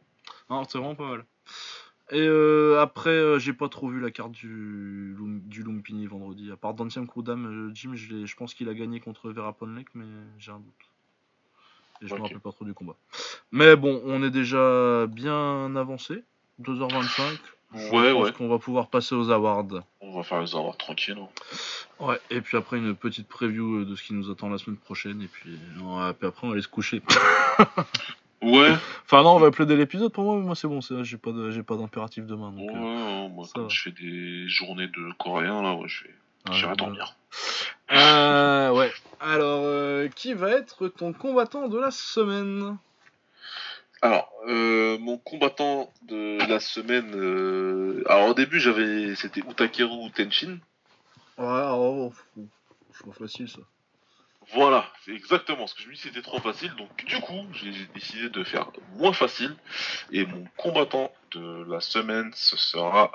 [0.50, 1.26] Non, c'est vraiment pas mal.
[2.12, 2.28] Et
[2.80, 6.52] après, j'ai pas trop vu la carte du, Lum- du Lumpini vendredi.
[6.52, 10.06] À part Danciam Krudam, Jim, je, pense qu'il a gagné contre Vera Ponlek, mais
[10.38, 10.74] j'ai un doute.
[12.02, 12.26] Et je me Ok.
[12.26, 12.98] rappelle pas trop du combat.
[13.52, 16.24] Mais bon, on est déjà bien avancé.
[16.60, 17.38] 2h25.
[17.76, 18.32] Je Ouais, pense ouais.
[18.34, 19.66] qu'on va pouvoir passer aux awards.
[20.02, 21.18] On va faire les avoir tranquille.
[21.20, 21.28] hein.
[22.00, 24.78] Ouais, et puis après une petite preview euh, de ce qui nous attend la semaine
[24.78, 25.22] prochaine.
[25.22, 25.58] Et puis,
[26.02, 27.02] après, on va aller se coucher.
[28.42, 28.74] Ouais.
[29.06, 31.50] Enfin, non, on va plaider l'épisode pour moi, mais moi c'est bon, j'ai pas de-
[31.50, 32.52] j'ai pas d'impératif demain.
[32.52, 33.70] Donc, Ouais, euh, moi, va.
[33.70, 36.88] je fais des journées de coréen, là, ouais, je vais, ouais, j'irai bon.
[36.88, 37.16] dormir.
[37.94, 38.92] Euh, ouais.
[39.22, 42.78] Alors, euh, qui va être ton combattant de la semaine?
[44.04, 47.16] Alors, euh, mon combattant de la semaine.
[47.16, 49.16] euh, Alors, au début, j'avais.
[49.16, 50.58] C'était Utakeru ou Tenshin.
[51.38, 52.10] Ouais,
[52.92, 53.62] c'est pas facile ça.
[54.54, 56.76] Voilà, c'est exactement ce que je me dis, c'était trop facile.
[56.76, 59.56] Donc, du coup, j'ai décidé de faire moins facile.
[60.12, 63.10] Et mon combattant de la semaine, ce sera.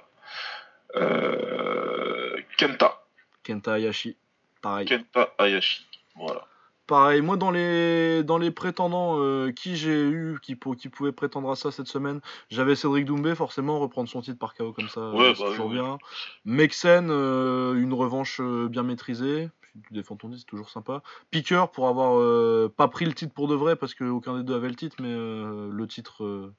[0.96, 2.98] euh, Kenta.
[3.42, 4.16] Kenta Hayashi,
[4.62, 4.86] pareil.
[4.86, 5.86] Kenta Hayashi.
[6.16, 6.46] Voilà.
[6.88, 11.12] Pareil, moi dans les dans les prétendants euh, qui j'ai eu qui, pour, qui pouvaient
[11.12, 14.88] prétendre à ça cette semaine, j'avais Cédric Doumbé forcément reprendre son titre par KO comme
[14.88, 15.98] ça, Ouais, euh, c'est bah, toujours oui, bien.
[16.46, 21.02] Mexen, euh, une revanche bien maîtrisée, tu défends ton titre, c'est toujours sympa.
[21.30, 24.54] Piqueur pour avoir euh, pas pris le titre pour de vrai parce qu'aucun des deux
[24.54, 26.50] avait le titre, mais le titre,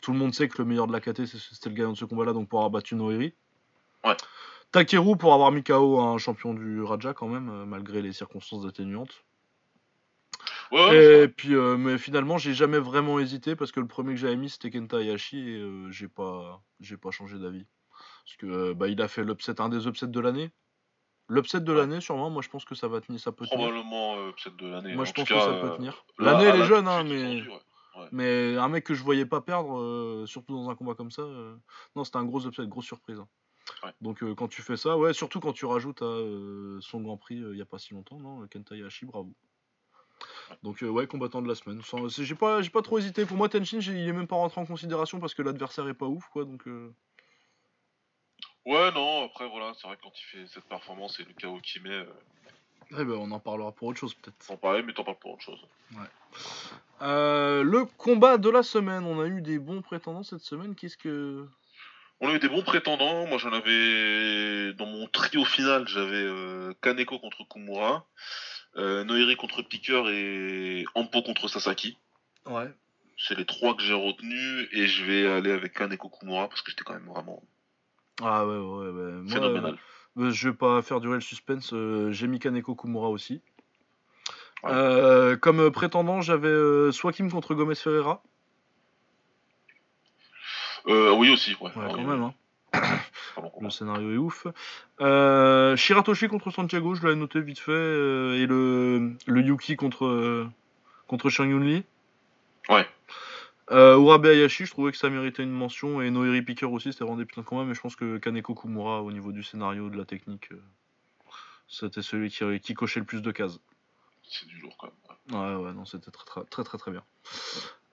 [0.00, 1.96] tout le monde sait que le meilleur de la KT c'est- c'était le gagnant de
[1.98, 3.34] ce combat-là, donc pour avoir battu Noiri.
[4.04, 4.16] Ouais.
[4.70, 9.24] Takeru pour avoir mis KO un champion du Raja quand même, malgré les circonstances atténuantes.
[10.72, 14.14] Ouais, ouais, Et puis, euh, mais finalement, j'ai jamais vraiment hésité parce que le premier
[14.14, 17.66] que j'avais mis c'était Kenta Hayashi et euh, j'ai pas, j'ai pas changé d'avis.
[18.24, 20.50] Parce que euh, bah, il a fait l'upset, un des upsets de l'année.
[21.28, 22.30] L'upset de l'année, sûrement.
[22.30, 23.58] Moi, je pense que ça va tenir, ça peut tenir.
[23.58, 24.94] probablement peut-être de l'année.
[24.94, 26.04] Moi, En je pense cas, que ça peut tenir.
[26.18, 28.08] L'année, elle est jeune, hein, mais, ouais.
[28.10, 31.22] mais un mec que je voyais pas perdre, euh, surtout dans un combat comme ça,
[31.22, 31.54] euh,
[31.96, 33.18] non, c'était un gros upset, grosse surprise.
[33.18, 33.28] hein.
[33.84, 33.92] Ouais.
[34.00, 36.18] Donc, euh, quand tu fais ça, ouais, surtout quand tu rajoutes à
[36.80, 39.32] son Grand Prix il y a pas si longtemps, non, Kenta Hayashi, bravo.
[40.62, 41.82] Donc euh, ouais, combattant de la semaine.
[41.82, 43.24] Sans- J'ai pas, j'ai pas trop hésité.
[43.26, 46.06] Pour moi, Tenshin, il est même pas rentré en considération parce que l'adversaire est pas
[46.06, 46.44] ouf, quoi.
[46.44, 46.92] Donc euh,
[48.64, 51.58] Ouais, non, après, voilà, c'est vrai que quand il fait cette performance et le chaos
[51.60, 52.04] qu'il met, euh,
[52.92, 54.46] eh ben, on en parlera pour autre chose peut-être.
[54.46, 55.60] t'en parlais, mais t'en parles pour autre chose.
[57.02, 59.04] Euh, le combat de la semaine.
[59.04, 60.74] On a eu des bons prétendants cette semaine.
[60.76, 61.48] Qu'est-ce que
[62.20, 63.26] On a eu des bons prétendants.
[63.26, 64.72] Moi, j'en avais.
[64.74, 68.06] Dans mon trio final, j'avais euh, Kaneko contre Kumura,
[68.76, 71.98] Noiri contre Piqueur et Ampo contre Sasaki.
[72.46, 72.72] Ouais.
[73.18, 76.70] C'est les trois que j'ai retenus et je vais aller avec Kaneko Kumura parce que
[76.70, 77.42] j'étais quand même vraiment
[78.22, 79.28] Ah ouais, ouais, ouais.
[79.28, 79.78] Phénoménal.
[80.18, 81.72] euh, je vais pas faire durer le suspense.
[81.72, 83.40] euh, j'ai mis Kaneko Kumura aussi.
[84.64, 84.70] Ouais.
[84.72, 88.22] Euh, comme euh, prétendant, j'avais euh, Swakim contre Gomez Ferreira.
[90.88, 91.66] Euh, oui, aussi, ouais.
[91.66, 92.22] Ouais, Ah quand oui, même.
[92.22, 92.34] Hein.
[93.34, 94.46] Pardon, Le scénario est ouf.
[95.00, 97.72] Euh, Shiratoshi contre Santiago, je l'avais noté vite fait.
[97.72, 100.48] euh, et le, le Yuki contre, euh,
[101.06, 101.84] contre Shang Yun Lee.
[102.68, 102.86] Ouais.
[103.70, 106.02] Urabe Hayashi, je trouvais que ça méritait une mention.
[106.02, 107.64] Et Noiri Picker aussi, c'était vraiment des putains de combats.
[107.64, 110.50] Mais je pense que Kaneko Kumura, au niveau du scénario, de la technique,
[111.68, 113.60] c'était celui qui, qui cochait le plus de cases.
[114.28, 115.40] C'est du lourd quand même.
[115.40, 115.56] ouais.
[115.56, 117.02] Ouais, ouais, non, c'était très, très, très, très, très bien.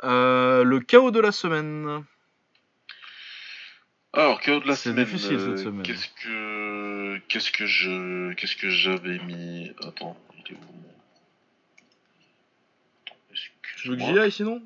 [0.03, 2.03] Le chaos de la semaine.
[4.13, 5.05] Alors, chaos de la C'est semaine.
[5.05, 5.83] difficile, cette euh, semaine.
[5.83, 9.71] Qu'est-ce que qu'est-ce que je qu'est-ce que j'avais mis?
[9.88, 10.65] Attends, il est où
[13.77, 14.61] Tu veux que j'y aille sinon?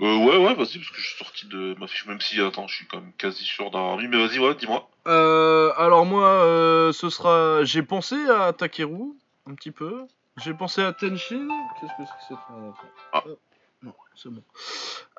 [0.00, 2.66] Euh, Ouais, ouais, vas-y, parce que je suis sorti de ma fiche, même si, attends,
[2.66, 4.90] je suis quand même quasi sûr d'avoir mis, mais vas-y, ouais, dis-moi.
[5.06, 7.64] Euh, alors moi, euh, ce sera...
[7.64, 9.14] J'ai pensé à Takeru,
[9.48, 10.02] un petit peu.
[10.44, 11.48] J'ai pensé à Tenshin.
[11.80, 12.38] Qu'est-ce que c'est que cette...
[13.14, 13.22] Ah.
[13.26, 13.36] Euh,
[13.82, 14.42] Non, c'est bon.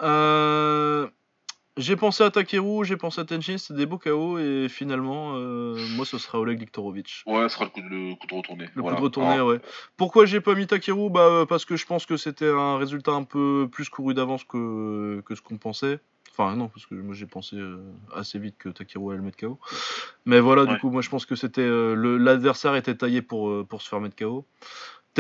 [0.02, 1.08] Euh...
[1.78, 5.78] J'ai pensé à Takeru, j'ai pensé à Tenshin, c'était des beaux KO, et finalement, euh,
[5.96, 7.24] moi, ce sera Oleg Viktorovic.
[7.28, 8.66] Ouais, ce sera le coup de, le coup de retourner.
[8.74, 8.96] Le voilà.
[8.96, 9.60] coup de retourner, Ah, ouais.
[9.96, 11.10] Pourquoi j'ai pas mis Takeru?
[11.12, 14.44] Bah euh, parce que je pense que c'était un résultat un peu plus couru d'avance
[14.44, 16.00] que, que ce qu'on pensait.
[16.32, 17.78] Enfin non, parce que moi j'ai pensé euh,
[18.16, 19.60] assez vite que Takeru allait le mettre KO.
[20.26, 23.90] Mais voilà, du coup, moi je pense que c'était l'adversaire était taillé pour, pour se
[23.90, 24.46] faire mettre KO.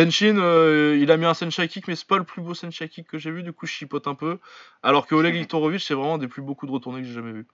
[0.06, 2.88] Tenshin, euh, il a mis un Senshai Kick, mais c'est pas le plus beau Senshai
[2.88, 4.38] Kick que j'ai vu, du coup je chipote un peu.
[4.84, 7.32] Alors que Oleg Viktorovic, c'est vraiment des plus beaux coups de retournée que j'ai jamais
[7.32, 7.48] vu.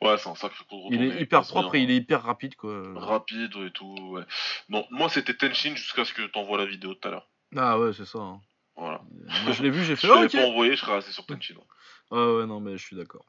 [0.00, 1.18] Ouais, c'est un sacré coup de Il retourner.
[1.18, 1.80] est hyper propre bien.
[1.80, 2.82] et il est hyper rapide, quoi.
[2.94, 4.22] Rapide et tout, ouais.
[4.68, 7.28] Non, moi c'était Tenshin jusqu'à ce que t'envoies la vidéo tout à l'heure.
[7.56, 8.18] Ah ouais, c'est ça.
[8.20, 8.40] hein.
[8.76, 9.02] Voilà.
[9.42, 10.32] Moi je l'ai vu, j'ai fait je ah, l'avais ok.
[10.40, 11.54] pas envoyé, je serais resté sur Tenshin.
[11.56, 12.16] ouais.
[12.16, 13.24] Ouais, ouais, non, mais je suis d'accord.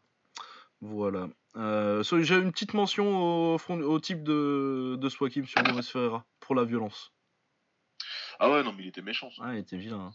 [0.80, 1.28] Voilà.
[1.58, 6.56] Euh, so- J'ai une petite mention au type de, de Swakim sur Gomez Ferreira pour
[6.56, 7.12] la violence.
[8.44, 9.30] Ah ouais, non, mais il était méchant.
[9.30, 9.44] ça.
[9.46, 10.00] Ah, il était vilain.
[10.00, 10.14] hein.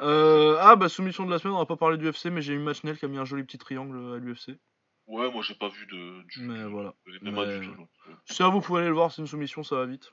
[0.00, 2.54] Euh, ah, bah, soumission de la semaine, on va pas parler du UFC, mais j'ai
[2.54, 4.58] eu Matchnell qui a mis un joli petit triangle à l'UFC.
[5.06, 6.22] Ouais, moi j'ai pas vu de.
[6.28, 6.94] Du, Mais voilà.
[7.20, 7.80] Mais- du tout.
[7.80, 8.14] ouais.
[8.24, 10.10] Ça, vous pouvez aller le voir, c'est une soumission, ça va vite.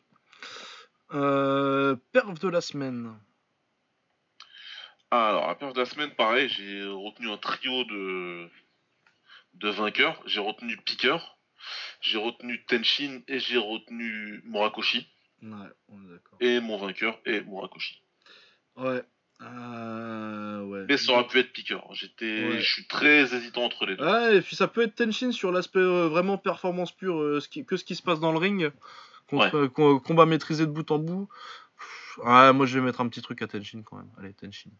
[1.14, 3.17] Euh, perf de la semaine.
[5.11, 8.50] Ah, alors, la période de la semaine, pareil, j'ai retenu un trio de,
[9.53, 10.22] de vainqueurs.
[10.26, 11.17] J'ai retenu Picker,
[12.01, 15.08] j'ai retenu Tenshin et j'ai retenu Murakoshi.
[15.43, 15.49] Ouais,
[15.90, 16.38] on est d'accord.
[16.40, 18.01] Et mon vainqueur est Murakoshi.
[18.75, 19.03] Ouais.
[19.41, 20.85] Euh, ouais.
[20.90, 21.80] Mais ça aurait pu être Picker.
[21.93, 22.59] J'étais, Ouais.
[22.59, 24.03] Je suis très hésitant entre les deux.
[24.03, 27.48] Ouais, et puis ça peut être Tenshin sur l'aspect euh, vraiment performance pure, euh, ce
[27.48, 28.72] qui- que ce qui se passe dans le ring,
[29.27, 29.67] contre,
[29.99, 31.27] combat maîtrisé de bout en bout.
[31.77, 34.09] Pff, Ouais, moi je vais mettre un petit truc à Tenshin quand même.
[34.17, 34.72] Allez, Tenshin.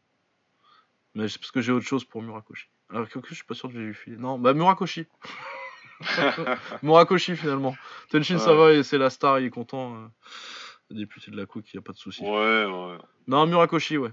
[1.14, 2.66] Mais c'est parce que j'ai autre chose pour Murakoshi.
[2.90, 4.18] Alors que je suis pas sûr que je vais lui filer.
[4.18, 5.06] Non, bah Murakoshi.
[6.84, 7.76] Murakoshi finalement.
[8.11, 9.95] Tenshin ça va et c'est la star, il est content.
[9.95, 10.08] euh,
[10.92, 12.22] député de la coupe, il y a pas de souci.
[12.24, 12.30] ouais,
[12.66, 12.98] ouais.
[13.27, 14.11] Non, Murakoshi, ouais.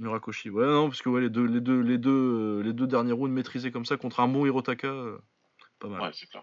[0.00, 2.10] Murakoshi, ouais, non, parce que ouais, les deux, les deux, les deux,
[2.58, 5.18] euh, les deux derniers rounds maîtrisés comme ça contre un bon Hirotaka, euh,
[5.78, 6.00] pas mal.
[6.02, 6.42] Ouais, c'est clair.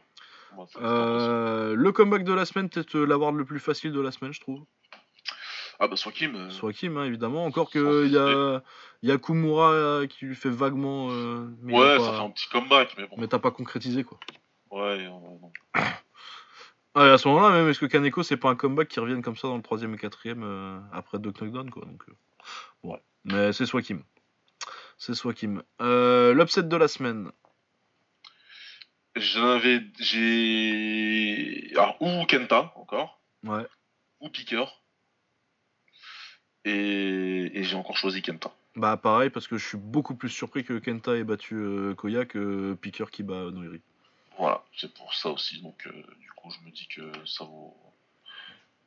[0.81, 4.39] Euh, le comeback de la semaine, peut-être l'award le plus facile de la semaine, je
[4.39, 4.63] trouve.
[5.79, 6.35] Ah bah Swakim.
[6.35, 7.45] euh, Soit Kim, hein, évidemment.
[7.45, 8.61] Encore Sans que il y a,
[9.03, 11.07] y a Kumura qui lui fait vaguement.
[11.11, 13.15] euh, mais Ouais, pas- ça fait un petit comeback, mais bon.
[13.17, 14.19] Mais t'as pas concrétisé quoi.
[14.71, 15.51] Ouais, non.
[16.95, 19.21] Ah, et à ce moment-là, même, est-ce que Kaneko c'est pas un comeback qui revienne
[19.21, 21.85] comme ça dans le troisième et quatrième euh, après deux knockdowns quoi.
[21.85, 22.13] Donc, euh,
[22.83, 23.01] ouais.
[23.25, 24.03] Mais c'est soit Kim.
[24.97, 25.63] C'est soit Kim.
[25.81, 27.31] Euh, L'upset de la semaine.
[29.15, 29.81] J'avais.
[29.99, 31.71] J'ai.
[31.75, 33.21] Alors, ou Kenta, encore.
[33.43, 33.65] Ouais.
[34.19, 34.65] Ou Picker.
[36.65, 38.51] Et, et j'ai encore choisi Kenta.
[38.75, 42.25] Bah pareil parce que je suis beaucoup plus surpris que Kenta ait battu euh, Koya
[42.25, 43.81] que Picker qui bat Noiri.
[44.39, 45.61] Voilà, c'est pour ça aussi.
[45.61, 47.75] Donc, euh, du coup, je me dis que ça vaut.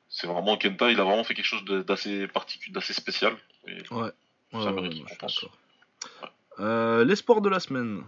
[0.09, 3.37] C'est vraiment Kenta, il a vraiment fait quelque chose d'assez particulier, d'assez spécial.
[3.67, 4.11] Et Ouais.
[4.53, 5.31] Ça Ouais, mérite ouais, une je d'accord.
[6.59, 8.03] Euh, les sports de la semaine.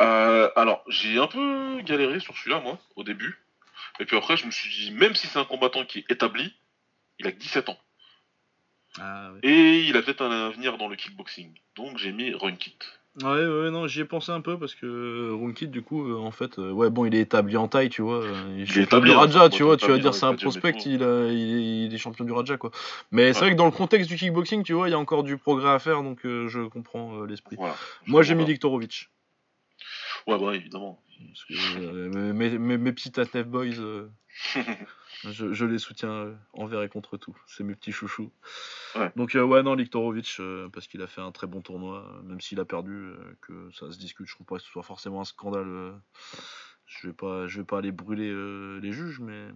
[0.00, 3.38] Euh, alors, j'ai un peu galéré sur celui-là, moi, au début.
[4.00, 6.54] Et puis après, je me suis dit, même si c'est un combattant qui est établi,
[7.18, 7.78] il a que 17 ans.
[8.98, 9.40] Ah ouais.
[9.42, 11.52] Et il a peut-être un avenir dans le kickboxing.
[11.74, 12.78] Donc j'ai mis Runkit.
[13.22, 16.30] Ouais, ouais, non, j'y ai pensé un peu parce que Runkit, du coup, euh, en
[16.30, 18.22] fait, euh, ouais, bon, il est établi en taille, tu vois.
[18.22, 20.26] euh, il est est champion établi, du hein, Raja, tu vois, tu vas dire c'est
[20.26, 22.70] un prospect, il, a- il, est, il est champion du Raja, quoi.
[23.12, 25.22] Mais c'est vrai que dans le contexte du kickboxing, tu vois, il y a encore
[25.22, 27.56] du progrès à faire, donc euh, je comprends euh, l'esprit.
[27.56, 27.74] Voilà.
[28.06, 28.52] Moi, j'ai mis Voilà.
[28.52, 29.08] Viktorovic.
[30.26, 31.00] Ouais, bah évidemment.
[31.28, 34.10] Parce que euh, mes, mes, mes petits Atnef Boys, euh,
[35.24, 37.36] je, je les soutiens euh, envers et contre tout.
[37.46, 38.30] C'est mes petits chouchous.
[38.94, 39.12] Ouais.
[39.16, 42.22] Donc, euh, ouais, non, Viktorovic, euh, parce qu'il a fait un très bon tournoi, euh,
[42.22, 44.26] même s'il a perdu, que ça se discute.
[44.26, 45.94] Je trouve pas que ce soit forcément un scandale.
[46.86, 48.32] je vais pas, je vais pas aller brûler
[48.80, 49.48] les juges, mais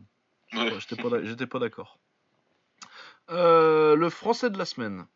[0.52, 0.72] Ouais.
[0.80, 1.98] J'étais pas, d'accord.
[3.28, 5.06] Le français de la semaine.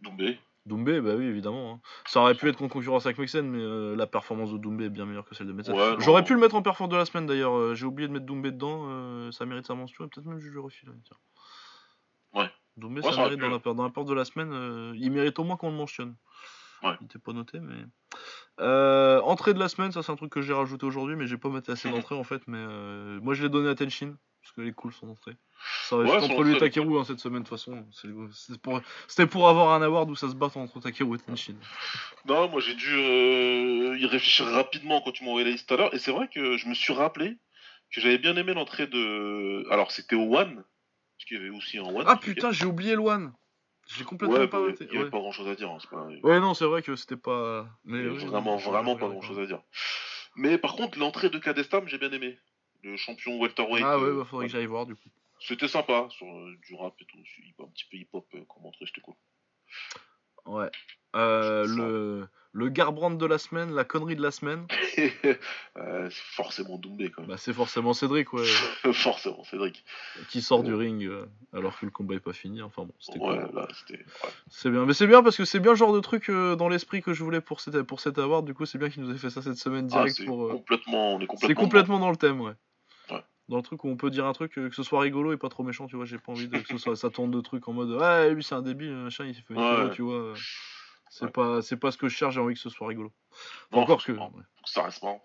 [0.00, 0.38] Doumbé.
[0.66, 1.74] Doumbé, bah oui, évidemment.
[1.74, 1.80] hein.
[2.06, 4.90] Ça aurait pu être en concurrence avec Mexen, mais euh, la performance de Doumbé est
[4.90, 5.72] bien meilleure que celle de Mexen.
[5.74, 6.00] Ouais, non.
[6.00, 7.56] J'aurais pu le mettre en performance de la semaine d'ailleurs.
[7.56, 8.86] euh, J'ai oublié de mettre Doumbé dedans.
[8.88, 10.92] euh, ça mérite sa mention et peut-être même je lui refile.
[11.04, 11.16] tiens.
[12.34, 12.50] Ouais.
[12.76, 14.50] Doumbé, Ouais, ça ça aurait mérite pu, dans la, dans la porte de la semaine.
[14.52, 16.16] euh, il mérite au moins qu'on le mentionne.
[16.82, 16.96] Ouais.
[17.00, 17.84] Il était pas noté, mais.
[18.60, 21.36] Euh, entrée de la semaine, ça c'est un truc que j'ai rajouté aujourd'hui, mais j'ai
[21.38, 22.42] pas mettre assez d'entrées en fait.
[22.46, 25.32] Mais euh, moi je l'ai donné à Tenshin, parce que les cool son entrée.
[25.88, 27.84] Ça reste Ouais, entre lui et Takeru hein, cette semaine de toute façon.
[28.62, 31.54] Pour- C'était pour avoir un award où ça se bat entre Takeru et Tenshin.
[32.26, 35.74] Non, moi j'ai dû euh, y réfléchir rapidement quand tu m'as envoyé la liste tout
[35.74, 35.94] à l'heure.
[35.94, 37.36] Et c'est vrai que je me suis rappelé
[37.92, 39.66] que j'avais bien aimé l'entrée de.
[39.72, 40.54] Alors c'était au One.
[41.16, 42.04] Parce qu'il y avait aussi un One.
[42.06, 43.32] Ah putain, j'ai oublié le One.
[43.88, 44.84] J'ai complètement Ouais, pas bah, arrêté.
[44.88, 45.10] il y avait Ouais.
[45.10, 45.70] pas grand chose à dire.
[45.70, 47.66] hein, pas- Ouais, non, c'est vrai que c'était pas.
[47.84, 49.60] Mais vraiment, vraiment pas grand chose à dire.
[50.36, 52.38] Mais par contre, l'entrée de Kadestam, j'ai bien aimé.
[52.82, 53.84] Le champion welterweight.
[53.84, 55.08] Ah ouais, euh, bah faudrait que j'aille voir du coup.
[55.40, 57.18] C'était sympa sur euh, du rap et tout.
[57.62, 59.14] Un petit peu hip-hop euh, comme c'était cool.
[60.46, 60.70] Ouais.
[61.14, 64.66] Euh, le, le Garbrand de la semaine, la connerie de la semaine,
[65.76, 67.30] Euh, c'est forcément Doumbé quand même.
[67.30, 68.44] bah c'est forcément Cédric, ouais,
[68.92, 69.84] forcément, Cédric.
[70.28, 72.62] qui sort du ring euh, alors que le combat est pas fini.
[72.62, 73.58] Enfin bon, c'était Ouais, cool.
[73.58, 74.04] ouais.
[74.48, 76.68] C'est bien, mais c'est bien parce que c'est bien le genre de truc euh, dans
[76.68, 78.46] l'esprit que je voulais pour cette, pour cette award.
[78.46, 80.46] Du coup, c'est bien qu'il nous ait fait ça cette semaine Ah, direct c'est pour.
[80.46, 81.48] euh, complètement, on est complètement.
[81.48, 82.52] C'est complètement dans le thème, ouais.
[83.48, 83.52] Ouais.
[83.52, 85.36] Dans le truc où on peut dire un truc, euh, que ce soit rigolo et
[85.36, 86.04] pas trop méchant, tu vois.
[86.04, 88.42] J'ai pas envie de, que ce soit ça tourne de trucs en mode Ouais, lui
[88.42, 89.76] c'est un débile, machin, il fait une Ouais.
[89.76, 90.14] photo, tu vois.
[90.14, 90.34] euh,
[91.10, 91.30] C'est Ouais.
[91.30, 93.12] pas, c'est pas ce que je cherche, j'ai envie que ce soit rigolo.
[93.72, 94.12] Encore que.
[94.12, 94.28] ouais.
[94.64, 95.24] Ça reste marrant.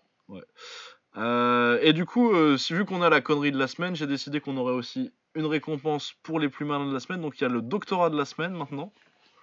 [1.17, 4.07] Euh, et du coup, euh, si, vu qu'on a la connerie de la semaine, j'ai
[4.07, 7.21] décidé qu'on aurait aussi une récompense pour les plus malins de la semaine.
[7.21, 8.93] Donc il y a le doctorat de la semaine maintenant.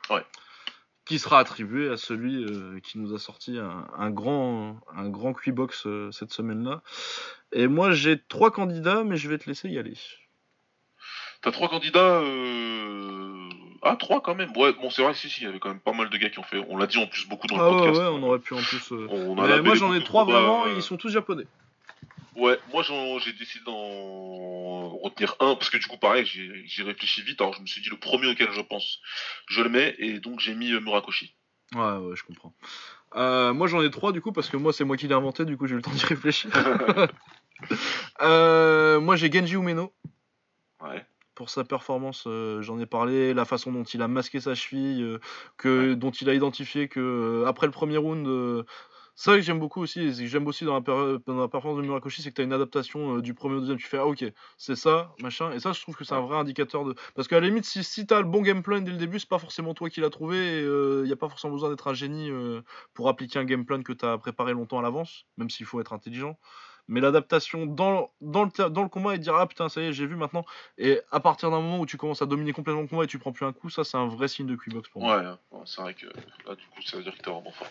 [0.08, 0.24] Ouais.
[1.08, 5.32] Qui sera attribué à celui euh, qui nous a sorti un, un grand, un grand
[5.32, 6.82] Quibox euh, cette semaine-là.
[7.50, 9.94] Et moi j'ai trois candidats, mais je vais te laisser y aller.
[11.40, 12.20] T'as trois candidats.
[12.20, 13.48] Euh...
[13.82, 14.50] Ah, trois quand même.
[14.56, 16.28] Ouais, bon, c'est vrai, si, si, il y avait quand même pas mal de gars
[16.28, 16.62] qui ont fait.
[16.68, 18.00] On l'a dit en plus beaucoup dans le Ah ouais, podcast.
[18.00, 18.92] ouais, on aurait pu en plus.
[18.92, 21.46] euh, On a Mais moi j'en ai trois combats, vraiment, ils sont tous japonais.
[22.38, 22.84] Ouais, moi
[23.18, 27.60] j'ai décidé d'en retenir un parce que du coup pareil j'ai réfléchi vite alors je
[27.60, 29.00] me suis dit le premier auquel je pense
[29.48, 31.34] je le mets et donc j'ai mis euh, Murakoshi.
[31.74, 32.54] Ouais, ouais, je comprends.
[33.16, 35.44] Euh, moi j'en ai trois du coup parce que moi c'est moi qui l'ai inventé,
[35.44, 36.50] du coup j'ai eu le temps d'y réfléchir.
[38.20, 39.92] Euh, moi j'ai Genji Umeno
[40.80, 41.04] Ouais.
[41.34, 45.02] pour sa performance, euh, j'en ai parlé, la façon dont il a masqué sa cheville,
[45.02, 45.18] euh,
[45.56, 48.28] que, dont il a identifié que euh, après le premier round,
[49.20, 51.80] ça que j'aime beaucoup aussi, et que j'aime aussi dans la, per- dans la performance
[51.82, 53.98] de Murakoshi, c'est que tu as une adaptation euh, du premier au deuxième, tu fais
[53.98, 54.24] ah ok,
[54.56, 56.94] c'est ça, machin, et ça je trouve que c'est un vrai indicateur de...
[57.14, 59.18] Parce qu'à la limite, si, si tu as le bon game plan dès le début,
[59.18, 61.94] c'est pas forcément toi qui l'as trouvé, il n'y a pas forcément besoin d'être un
[61.94, 62.62] génie euh,
[62.94, 65.80] pour appliquer un game plan que tu as préparé longtemps à l'avance, même s'il faut
[65.80, 66.38] être intelligent.
[66.90, 69.84] Mais l'adaptation dans, dans, le, ter- dans le combat et dire ah putain ça y
[69.84, 70.42] est j'ai vu maintenant
[70.78, 73.18] et à partir d'un moment où tu commences à dominer complètement le combat et tu
[73.18, 75.18] prends plus un coup ça c'est un vrai signe de Q-Box pour moi.
[75.18, 76.06] Ouais, ouais, c'est vrai que
[76.46, 77.70] là du coup ça veut dire que t'es vraiment fort.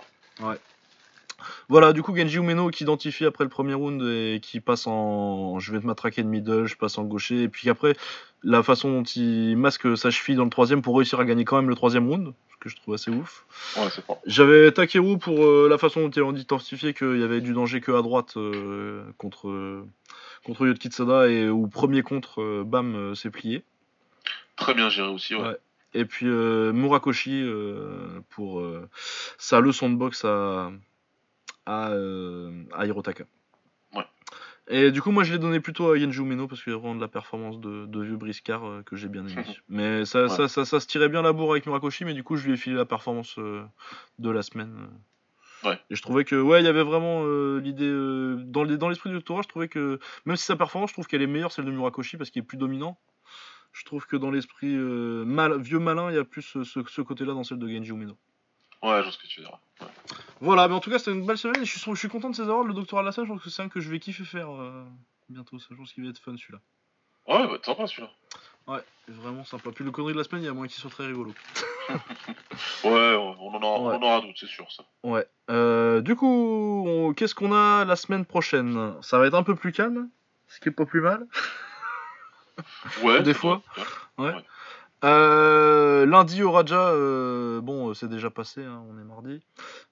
[1.69, 5.59] Voilà du coup Genji Umeno qui identifie après le premier round et qui passe en
[5.59, 7.95] je vais te matraquer de middle, je passe en gaucher et puis après
[8.43, 11.57] la façon dont il masque sa cheville dans le troisième pour réussir à gagner quand
[11.57, 13.45] même le troisième round ce que je trouve assez ouf.
[13.77, 14.17] Ouais.
[14.25, 17.81] J'avais Takeru pour euh, la façon dont il a identifié qu'il y avait du danger
[17.81, 19.87] que à droite euh, contre, euh,
[20.45, 23.63] contre Yod Kitsada et où premier contre, euh, bam, s'est plié.
[24.55, 25.41] Très bien géré aussi, ouais.
[25.41, 25.57] Ouais.
[25.93, 27.43] Et puis Murakoshi
[28.29, 28.61] pour
[29.37, 30.71] sa leçon de boxe à,
[31.67, 33.25] à, euh, à Hirotaka.
[33.93, 34.05] Ouais.
[34.69, 36.79] Et du coup, moi je l'ai donné plutôt à Genji Umeno parce qu'il y a
[36.79, 39.43] vraiment de la performance de, de vieux briscard euh, que j'ai bien aimé.
[39.69, 40.29] mais ça, Ouais.
[40.29, 42.53] ça, ça, ça se tirait bien la bourre avec Murakoshi, mais du coup, je lui
[42.53, 43.63] ai filé la performance euh,
[44.19, 44.89] de la semaine.
[45.63, 45.79] Ouais.
[45.89, 47.89] Et je trouvais que, ouais, il y avait vraiment euh, l'idée.
[48.45, 51.07] dans les- dans l'esprit du doctorat, je trouvais que, même si sa performance, je trouve
[51.07, 52.97] qu'elle est meilleure, celle de Murakoshi, parce qu'il est plus dominant.
[53.73, 57.33] Je trouve que dans l'esprit mal, vieux malin, il y a plus ce, ce côté-là
[57.33, 58.17] dans celle de Genji Umeno.
[58.83, 59.59] Ouais, je vois ce que tu veux dire.
[60.41, 62.29] Voilà, mais en tout cas, c'était une belle semaine et je suis, je suis content
[62.29, 62.63] de ces awards.
[62.63, 64.49] Le doctorat de la semaine, je pense que c'est un que je vais kiffer faire
[64.51, 64.85] euh,
[65.29, 65.57] bientôt.
[65.59, 66.59] Ça, je pense qu'il va être fun celui-là.
[67.27, 68.09] Ouais, bah, sympa celui-là.
[68.67, 69.71] Ouais, vraiment sympa.
[69.71, 71.33] Puis le connerie de la semaine, il y a moins qu'il soit très rigolo.
[72.83, 73.95] Ouais, on en aura, Ouais.
[73.95, 74.83] on en aura d'autres, c'est sûr ça.
[75.03, 75.25] Ouais.
[75.49, 78.93] Euh, du coup, on- qu'est-ce qu'on a la semaine prochaine?
[79.01, 80.09] Ça va être un peu plus calme,
[80.47, 81.25] ce qui est pas plus mal.
[83.03, 83.21] Ouais.
[83.23, 83.61] Des fois.
[84.17, 84.33] Ouais.
[85.03, 89.39] Euh, lundi au Raja, euh, bon, euh, c'est déjà passé, hein, on est mardi.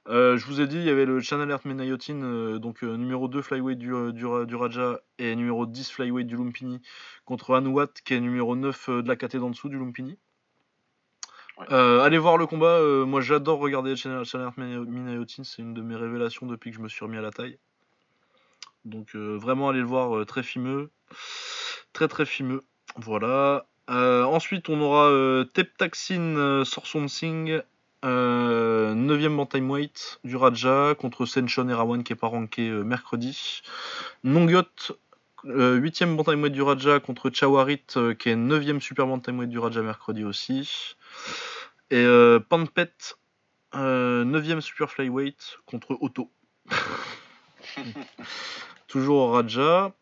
[0.07, 3.41] Euh, je vous ai dit, il y avait le Channel Earth Menayotin, donc numéro 2
[3.41, 6.81] flyweight du, du, du Raja et numéro 10 flyweight du Lumpini,
[7.23, 10.17] contre Anuat, qui est numéro 9 euh, de la caté d'en dessous du Lumpini.
[11.57, 11.73] Ouais.
[11.73, 15.81] Allez voir le combat, moi j'adore regarder le Channel, Channel Earth Menayotin, c'est une de
[15.81, 17.57] mes révélations depuis que je me suis remis à la taille.
[18.83, 20.91] Donc vraiment allez le voir, très fimeux,
[21.93, 22.65] très très fimeux.
[22.97, 23.65] Voilà.
[23.89, 27.61] Euh, ensuite, on aura euh, Teptaxin euh, Sorson Singh,
[28.03, 33.61] euh, 9ème bantamweight du Raja contre Senchon Erawan qui est pas ranké mercredi.
[34.23, 34.63] Nongyot,
[35.45, 37.85] euh, 8ème bantamweight du Raja contre Chawarit
[38.19, 40.95] qui est 9ème super bantamweight du Raja mercredi aussi.
[41.91, 42.91] Et euh, Panpet,
[43.75, 46.31] euh, 9ème super flyweight contre Otto.
[48.87, 49.93] Toujours au Raja.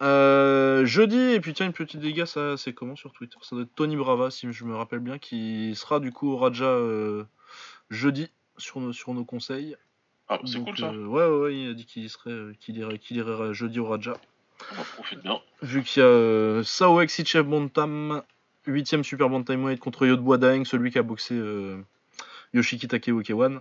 [0.00, 3.36] Euh, jeudi, et puis tiens, une petite dégâts, ça c'est comment sur Twitter?
[3.42, 6.36] Ça doit être Tony Brava, si je me rappelle bien, qui sera du coup au
[6.36, 7.24] Raja euh,
[7.90, 9.76] jeudi sur nos, sur nos conseils.
[10.28, 10.90] Ah, c'est cool ça.
[10.92, 13.86] euh, ouais, ouais, ouais, il a dit qu'il serait, qu'il irait, qu'il irait jeudi au
[13.86, 14.14] Raja.
[14.76, 15.40] On en profite bien.
[15.62, 18.22] Vu qu'il y a Sao Exichev Montam,
[18.66, 21.40] 8ème Super Bantamweight contre Yodbois Daeng, celui qui a boxé
[22.52, 23.60] Yoshiki Takeokewan.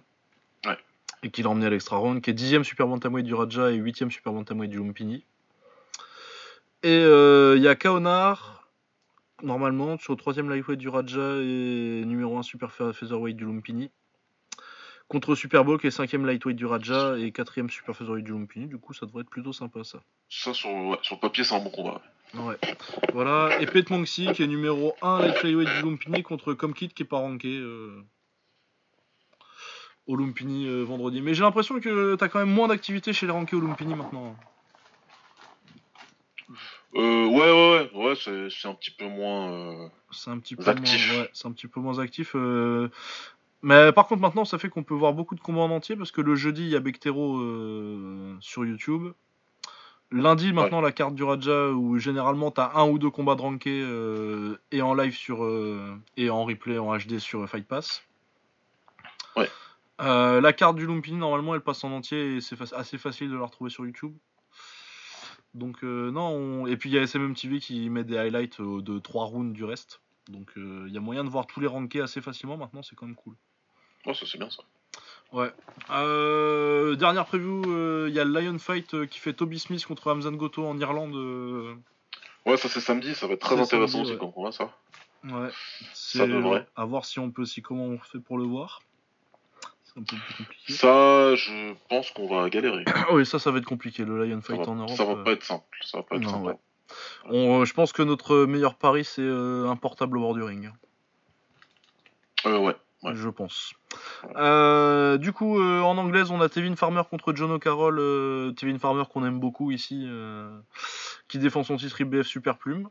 [0.66, 0.77] Ouais.
[1.24, 3.80] Et qui l'a emmené à l'extra round, qui est 10ème Super Bantamweight du Raja et
[3.80, 5.24] 8ème Super Bantamweight du Lumpini.
[6.84, 8.70] Et euh, il y a Kaonar,
[9.42, 13.92] normalement, sur le 3ème lightweight du Raja et numéro 1 Super Featherweight du Lumpini.
[15.08, 18.68] Contre Super Bowl qui est 5ème lightweight du Raja et 4ème Super Featherweight du Lumpini.
[18.68, 20.00] Du coup, ça devrait être plutôt sympa ça.
[20.30, 22.02] Ça, sur, ouais, sur le papier, c'est un bon combat.
[22.34, 22.58] Ouais.
[23.14, 27.04] Voilà, et Pete Monksy qui est numéro 1 light flyweight du Lumpini contre Comkit qui
[27.04, 28.04] est pas ranké euh,
[30.08, 31.22] au Lumpini euh, vendredi.
[31.22, 34.36] Mais j'ai l'impression que t'as quand même moins d'activité chez les rankés au Lumpini maintenant.
[36.95, 39.51] Euh, ouais, ouais, ouais, ouais c'est, un petit peu moins.
[39.51, 41.11] euh, C'est un petit peu Actif.
[41.11, 42.32] moins, ouais, c'est un petit peu moins actif.
[42.35, 42.90] euh.
[43.64, 46.11] Mais par contre maintenant ça fait qu'on peut voir beaucoup de combats en entier parce
[46.11, 49.11] que le jeudi il y a Bectero euh, sur YouTube.
[50.11, 53.82] Lundi maintenant la carte du Raja où généralement t'as un ou deux combats de ranké
[53.84, 58.03] euh, et en live sur euh, et en replay en HD sur Fight Pass.
[59.35, 59.50] Ouais.
[60.00, 63.30] Euh, la carte du Lumpini normalement elle passe en entier et c'est fa- assez facile
[63.32, 64.14] de la retrouver sur YouTube.
[65.58, 68.60] Donc euh, non on- et puis il y a SMM TV qui met des highlights
[68.60, 70.02] euh, de 3 rounds du reste.
[70.30, 72.95] Donc euh, il y a moyen de voir tous les rankés assez facilement maintenant c'est
[72.95, 73.36] quand même cool.
[74.06, 74.64] Ouais, ça, c'est bien ça.
[75.34, 75.52] Ouais.
[75.90, 77.61] Euh, dernière preview,
[78.08, 81.16] il y a le Lion Fight qui fait Toby Smith contre Hamzan Goto en Irlande.
[82.45, 84.18] Ouais, ça, c'est samedi, ça va être très intéressant samedi, aussi ouais.
[84.19, 84.72] comme combat, ça.
[85.26, 85.50] Ouais.
[85.94, 86.66] Ça C'est devrait.
[86.77, 88.82] à voir si on peut, si comment on fait pour le voir.
[89.98, 90.74] C'est un peu plus compliqué.
[90.74, 92.85] Ça, je pense qu'on va galérer.
[93.11, 94.06] Oui, ça, ça va être compliqué.
[94.06, 94.95] Le Lion Fight va, en Europe.
[94.95, 95.66] ça va euh, pas être simple.
[95.82, 96.45] Ça va pas être non, sympa.
[96.50, 96.58] ouais.
[97.30, 100.43] on- euh, je pense que notre meilleur pari c'est euh, un portable au bord du
[100.43, 100.72] ring.
[102.45, 102.76] Euh, ouais.
[103.03, 103.11] Ouais.
[103.16, 103.74] Je pense.
[104.35, 108.00] Euh, du coup, euh, en anglaise, on a Tevin Farmer contre John O'Carroll.
[108.00, 110.08] euh, Tevin Farmer qu'on aime beaucoup ici,
[111.27, 112.90] qui défend son titre IBF Super Plume.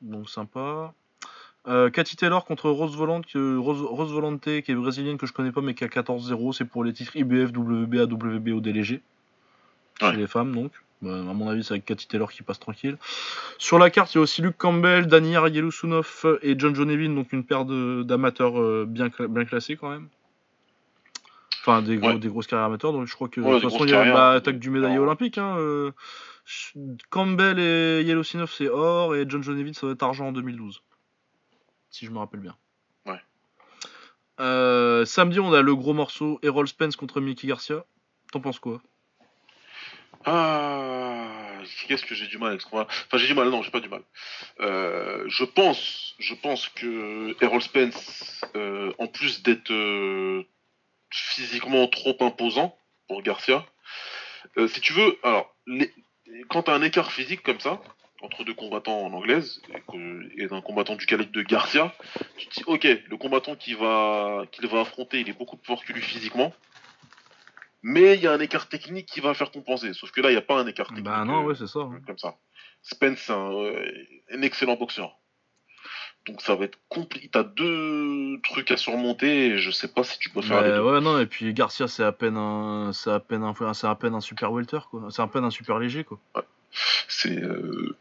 [0.00, 0.92] Donc sympa.
[1.68, 5.32] Euh, Cathy Taylor contre Rose Volante, que- Rose, Rose Volante, qui est brésilienne que je
[5.32, 6.52] connais pas mais qui a 14-0.
[6.52, 9.00] C'est pour les titres IBF, WBA, WBO DLG.
[10.00, 10.70] Chez les femmes donc.
[11.02, 12.96] Bah, à mon avis, c'est avec Cathy Taylor qui passe tranquille.
[13.58, 17.32] Sur la carte, il y a aussi Luke Campbell, Daniyar Yelusunov et John Jonevin, donc
[17.32, 20.08] une paire d'amateurs euh, bien, cla- bien classés quand même.
[21.60, 22.18] Enfin, des, gros- Ouais.
[22.18, 23.96] des grosses carrières amateurs, donc je crois que Ouais, de toute façon, il y a
[23.96, 24.14] carrières.
[24.14, 25.36] bah, attaque du médaillé olympique.
[25.36, 25.90] Hein, euh,
[27.10, 30.80] Campbell et Yelusunov, c'est or, et John Jonevin, ça doit être argent en 2012.
[31.96, 32.54] Si je me rappelle bien.
[33.06, 33.18] Ouais.
[34.38, 37.86] Euh, samedi, on a le gros morceau Errol Spence contre Mickey Garcia.
[38.32, 38.82] T'en penses quoi?
[40.26, 41.30] Ah,
[41.88, 43.80] qu'est-ce que j'ai du mal avec ce combat Enfin, j'ai du mal, non, j'ai pas
[43.80, 44.02] du mal.
[44.60, 49.72] Euh, je pense, je pense que Errol Spence, euh, en plus d'être
[51.10, 52.76] physiquement trop imposant
[53.08, 53.64] pour Garcia,
[54.68, 55.94] si tu veux, alors, les-
[56.50, 57.80] quand t'as un écart physique comme ça,
[58.22, 59.60] entre deux combattants en anglaise,
[60.36, 61.94] et, d'un combattant du calibre de Garcia,
[62.38, 65.66] tu te dis, ok, le combattant qu'il va, qu'il va affronter, il est beaucoup plus
[65.66, 66.52] fort que lui physiquement,
[67.82, 69.92] mais il y a un écart technique qui va faire compenser.
[69.92, 71.04] Sauf que là, il n'y a pas un écart technique.
[71.04, 71.80] Bah non, euh, ouais, c'est ça.
[71.80, 72.00] hein.
[72.06, 72.34] comme ça.
[72.82, 73.92] Spence, c'est un, euh,
[74.32, 75.16] un excellent boxeur.
[76.26, 77.28] Donc ça va être compliqué.
[77.30, 80.76] T'as deux trucs à surmonter et je sais pas si tu peux faire les Ouais,
[80.76, 80.82] deux.
[80.82, 83.94] ouais, non, et puis Garcia, c'est à peine un, c'est à peine un, c'est à
[83.94, 85.06] peine un super welter, quoi.
[85.10, 86.18] C'est à peine un super léger, quoi.
[87.08, 87.96] C'est euh,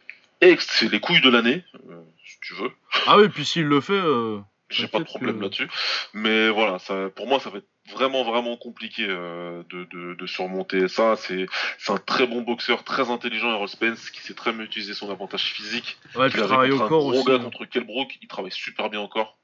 [0.60, 2.72] c'est les couilles de l'année, euh, si tu veux.
[3.08, 4.40] Ah oui, puis s'il le fait, euh,
[4.70, 5.70] J'ai pas de problème que- là-dessus.
[6.14, 10.26] Mais voilà, ça, pour moi, ça va être vraiment, vraiment compliqué euh, de, de, de
[10.28, 11.16] surmonter ça.
[11.16, 11.46] C'est
[11.78, 15.12] c'est un très bon boxeur, très intelligent, Errol Spence, qui sait très bien utiliser son
[15.12, 15.98] avantage physique.
[16.16, 17.26] ouais, Il travailler au corps un gros aussi.
[17.26, 17.40] gars hein.
[17.44, 19.38] contre Kell Brook, il travaille super bien au corps.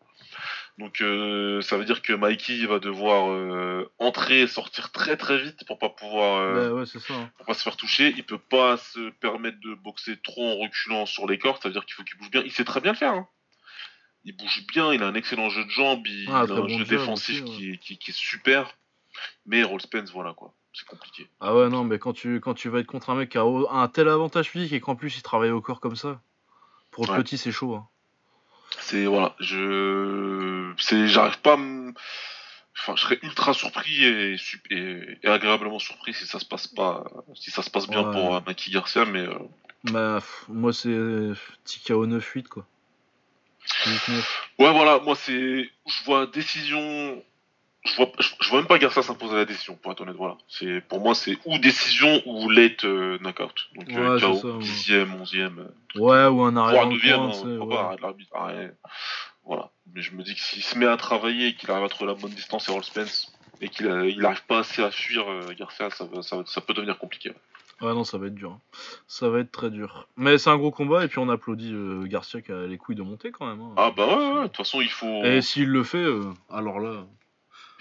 [0.81, 5.37] Donc euh, ça veut dire que Mikey va devoir euh, entrer et sortir très très
[5.37, 7.13] vite pour pas pouvoir euh, Bah ouais, c'est ça.
[7.13, 7.31] hein.
[7.37, 8.13] pour pas se faire toucher.
[8.17, 11.73] Il peut pas se permettre de boxer trop en reculant sur les cordes, ça veut
[11.73, 12.41] dire qu'il faut qu'il bouge bien.
[12.43, 13.13] Il sait très bien le faire.
[13.13, 13.27] hein.
[14.23, 16.67] Il bouge bien, il a un excellent jeu de jambes, il Ah, a un bon
[16.67, 17.57] jeu défensif aussi, ouais.
[17.57, 18.75] qui, est, qui- qui est super.
[19.45, 21.27] Mais Roll Spence, voilà quoi, c'est compliqué.
[21.41, 23.43] Ah ouais, non, mais quand tu, quand tu vas être contre un mec qui a
[23.43, 26.21] un tel avantage physique et qu'en plus il travaille au corps comme ça,
[26.91, 27.17] pour le Ouais.
[27.17, 27.75] petit, c'est chaud.
[27.75, 27.87] hein.
[28.79, 31.53] C'est voilà, je, c'est, j'arrive pas.
[31.53, 31.57] à
[32.77, 34.35] Enfin, je serais ultra surpris et,
[34.71, 37.03] et, et agréablement surpris si ça se passe pas,
[37.35, 38.11] si ça se passe bien Ouais.
[38.13, 39.35] pour euh, Maki Garcia, mais euh,
[39.83, 42.65] Bah, moi, c'est euh, petit KO 9-8, quoi.
[43.85, 44.11] 8-9.
[44.59, 47.23] ouais, voilà, moi c'est, je vois décision,
[47.83, 50.37] je vois, je, je vois même pas Garcia s'imposer la décision, pour être honnête, voilà.
[50.47, 54.33] C'est, pour moi, c'est ou décision ou late euh, knockout, donc euh, Ouais, c'est KO,
[54.35, 54.63] ça, ouais.
[54.63, 57.57] 10e, 11e, euh, Ouais, ou un arrêt voire dans le 9e, coin, hein, tu sais,
[57.57, 57.95] pourquoi ouais.
[57.95, 58.31] pas, l'arbitre.
[59.43, 59.71] Voilà.
[59.93, 62.11] Mais je me dis que s'il se met à travailler et qu'il arrive à trouver
[62.13, 65.27] la bonne distance et Roll Spence et qu'il a- il arrive pas assez à fuir
[65.29, 67.31] euh, Garcia, ça, va- ça, ça peut devenir compliqué.
[67.81, 68.51] Ouais, non, ça va être dur.
[68.51, 68.61] hein.
[69.07, 70.07] Ça va être très dur.
[70.15, 72.95] Mais c'est un gros combat, et puis on applaudit euh, Garcia qui a les couilles
[72.95, 73.59] de monter quand même.
[73.59, 73.73] hein.
[73.75, 75.23] Ah bah ouais, ouais, de toute façon, il faut.
[75.23, 77.03] Et s'il le fait, euh, alors là.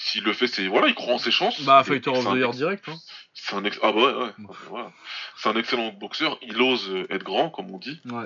[0.03, 0.67] S'il le fait, c'est.
[0.67, 1.61] Voilà, il croit en ses chances.
[1.63, 2.89] Bah, Fighter of the Year direct.
[2.89, 2.97] Hein.
[3.35, 3.79] C'est un ex...
[3.83, 4.31] Ah bah ouais, ouais.
[4.39, 4.53] Bon.
[4.71, 4.93] Voilà.
[5.37, 8.01] C'est un excellent boxeur, il ose être grand, comme on dit.
[8.07, 8.25] Ouais.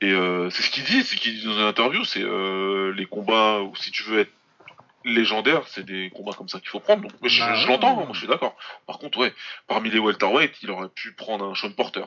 [0.00, 3.04] Et euh, c'est ce qu'il dit, c'est qu'il dit dans une interview, c'est euh, les
[3.04, 4.32] combats où si tu veux être
[5.04, 7.02] légendaire, c'est des combats comme ça qu'il faut prendre.
[7.02, 8.04] Donc je, Bah je l'entends, ouais.
[8.04, 8.56] moi je suis d'accord.
[8.86, 9.34] Par contre, ouais,
[9.66, 12.04] parmi les welterweight, il aurait pu prendre un Sean Porter.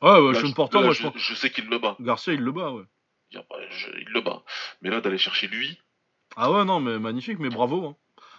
[0.00, 1.14] Ouais, ouais, Là, Sean je- Porter, là, moi je, je pense.
[1.18, 1.96] je sais qu'il le bat.
[2.00, 2.84] Garcia, il le bat, ouais.
[3.32, 4.42] Il le bat.
[4.82, 5.78] Mais là, d'aller chercher lui,
[6.36, 7.86] Ah ouais, non, mais magnifique, mais bravo.
[7.86, 7.96] Hein.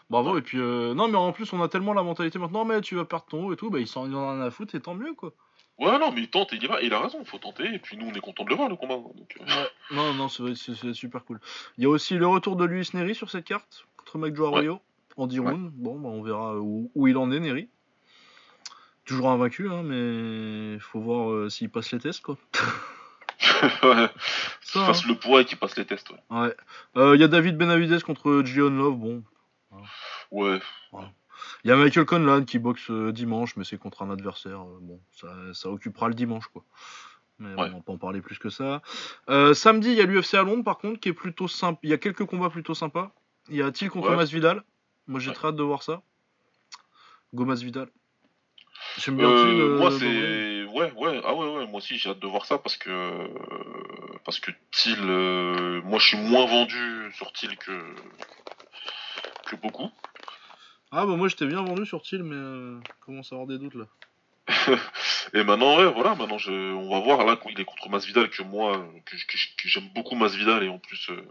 [0.09, 0.39] Bravo, Ouais.
[0.39, 0.59] et puis.
[0.59, 3.25] euh, Non, mais en plus, on a tellement la mentalité maintenant, mais tu vas perdre
[3.25, 5.33] ton haut et tout, bah il s'en a rien à foutre, et tant mieux, quoi.
[5.79, 6.81] ouais, non, mais il tente et il y va.
[6.81, 7.65] Et il a raison, il faut tenter.
[7.73, 8.95] Et puis nous, on est content de le voir, le combat.
[8.95, 10.53] Donc, euh, Non, non, c'est
[10.93, 11.39] super cool.
[11.77, 14.47] Il y a aussi le retour de Luis Neri sur cette carte, contre Mike Joe
[14.47, 14.79] Arroyo,
[15.17, 15.51] en 10 Ouais.
[15.51, 15.71] rounds.
[15.73, 17.69] Bon, bah on verra où, où il en est, Neri.
[19.05, 22.37] Toujours invaincu, hein, mais faut voir euh, s'il passe les tests, quoi.
[23.83, 24.09] ouais.
[24.79, 26.11] Ça, fasse le poids et qu'il passe les tests.
[26.11, 26.17] Ouais.
[26.39, 26.55] Ouais.
[26.97, 29.23] Euh, Il y a David Benavides contre Gion Love, bon.
[30.31, 30.59] ouais.
[31.63, 34.61] Il y a Michael Conlan qui boxe euh, dimanche, mais c'est contre un adversaire.
[34.61, 36.63] euh, bon, ça, ça occupera le dimanche, quoi.
[37.39, 37.69] Mais Ouais.
[37.73, 38.81] on va pas en parler plus que ça.
[39.29, 41.79] Euh, samedi, il y a l'UFC à Londres, par contre, qui est plutôt sympa.
[41.83, 43.11] Il y a quelques combats plutôt sympas.
[43.49, 44.15] Il y a Thiel contre Ouais.
[44.15, 44.63] Masvidal.
[45.07, 45.35] Moi, j'ai Ouais.
[45.35, 46.01] très hâte de voir ça.
[47.33, 47.89] Go Masvidal.
[48.97, 52.19] J'aime bien Euh, Thiel, moi c'est ouais ouais ah ouais ouais moi aussi j'ai hâte
[52.19, 53.29] de voir ça parce que
[54.25, 57.95] parce que Thiel euh, moi je suis moins vendu sur Thiel que
[59.49, 59.89] que beaucoup
[60.91, 63.75] Ah, bah moi, j'étais bien vendu sur Thiel, mais euh, commence à avoir des doutes
[63.75, 63.85] là?
[65.33, 68.43] et maintenant ouais voilà maintenant je on va voir là il est contre Masvidal que
[68.43, 71.25] moi que, que- que j'aime beaucoup Masvidal et en plus euh,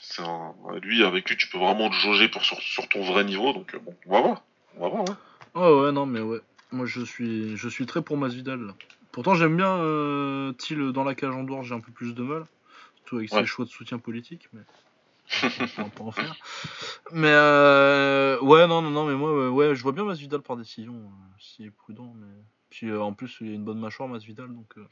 [0.00, 3.24] c'est un lui avec lui tu peux vraiment te jauger pour sur, sur ton vrai
[3.24, 4.42] niveau donc euh, bon on va voir
[4.76, 5.16] on va voir hein.
[5.54, 6.40] Oh ouais, non, mais ouais.
[6.72, 8.74] Moi, je suis, je suis très pour Masvidal.
[9.12, 12.22] Pourtant, j'aime bien euh, Thiel dans la cage en dehors, j'ai un peu plus de
[12.22, 12.44] mal.
[12.96, 14.62] Surtout avec ses choix de soutien politique, mais.
[15.78, 16.34] on pas en faire.
[17.12, 20.94] Mais euh, ouais, non, non, non, mais moi, ouais, je vois bien Masvidal par décision,
[20.94, 22.12] euh, s'il est prudent.
[22.16, 22.26] Mais...
[22.70, 24.72] Puis euh, en plus, il y a une bonne mâchoire, Masvidal, donc.
[24.78, 24.86] euh,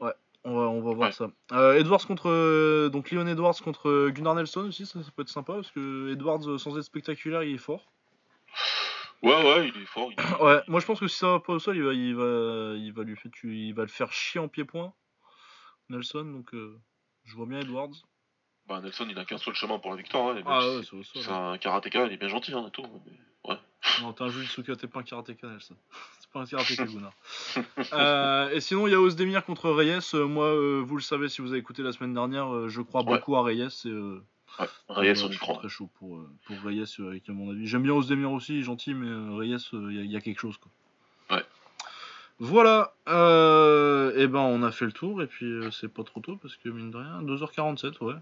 [0.00, 0.12] Ouais,
[0.44, 1.12] on va, on va voir Ouais.
[1.12, 1.30] ça.
[1.76, 2.88] Edwards contre.
[2.90, 6.58] donc, Leon Edwards contre Gunnar Nelson aussi, ça, ça peut être sympa, parce que Edwards,
[6.58, 7.90] sans être spectaculaire, il est fort.
[9.26, 11.40] Ouais ouais il est fort il est- Ouais, moi je pense que si ça va
[11.40, 13.88] pas au sol, il va, il va, il va lui faire, tu- il va le
[13.88, 14.92] faire chier en pied-point,
[15.88, 16.24] Nelson.
[16.24, 16.78] Donc euh,
[17.24, 17.90] je vois bien Edwards.
[18.66, 21.04] bah Nelson il a qu'un seul chemin pour la victoire hein, Ah ouais, c'est- sol.
[21.22, 23.58] c'est un karatéka il est bien gentil hein, et tout mais- ouais
[24.02, 25.76] Non, t'es un Jujutsuka, t'es pas un karatéka, Nelson.
[26.20, 27.12] C'est pas un karatéka, Gunnar.
[27.92, 30.00] euh, et sinon, il y a Ozdemir contre Reyes.
[30.14, 33.02] Euh, moi, euh, vous le savez si vous avez écouté la semaine dernière, je crois
[33.04, 33.14] Ouais.
[33.16, 33.62] beaucoup à Reyes.
[33.84, 34.22] Et, euh,
[34.60, 37.50] ouais Reyes on y croit très chaud pour, euh, pour Reyes, euh, avec à mon
[37.50, 37.66] avis.
[37.66, 40.56] J'aime bien Ozdemir aussi, gentil, mais euh, Reyes, il y, a- y a quelque chose.
[40.58, 41.36] Quoi.
[41.36, 41.44] Ouais.
[42.38, 46.20] Voilà, euh, et ben on a fait le tour, et puis euh, c'est pas trop
[46.20, 48.14] tôt, parce que mine de rien, 2h47, ouais.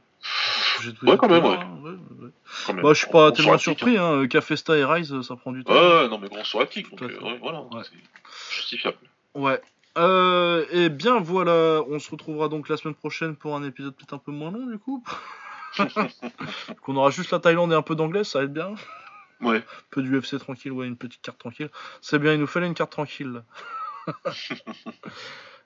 [0.83, 1.65] J'ai tout Ouais, dit quand tout à même, l'heure, ouais.
[1.65, 1.91] hein, ouais,
[2.25, 2.31] ouais.
[2.67, 2.83] quand même.
[2.85, 4.27] Bah, je suis On- pas on tellement surpris, hein.
[4.29, 5.73] Cafesta et Rise, ça prend du temps.
[5.73, 7.83] Ouais, ouais, non, mais sur la kick, Tout donc euh, ouais, voilà, Ouais.
[7.83, 8.99] c'est justifiable.
[9.35, 9.61] Ouais.
[9.97, 14.15] Euh, et bien voilà, on se retrouvera donc la semaine prochaine pour un épisode peut-être
[14.15, 15.05] un peu moins long du coup.
[16.83, 18.75] Qu'on aura juste la Thaïlande et un peu d'anglais, ça va être bien.
[19.41, 21.71] Ouais, Un peu du UFC tranquille, ouais, une petite carte tranquille.
[22.01, 23.43] C'est bien, il nous fallait une carte tranquille.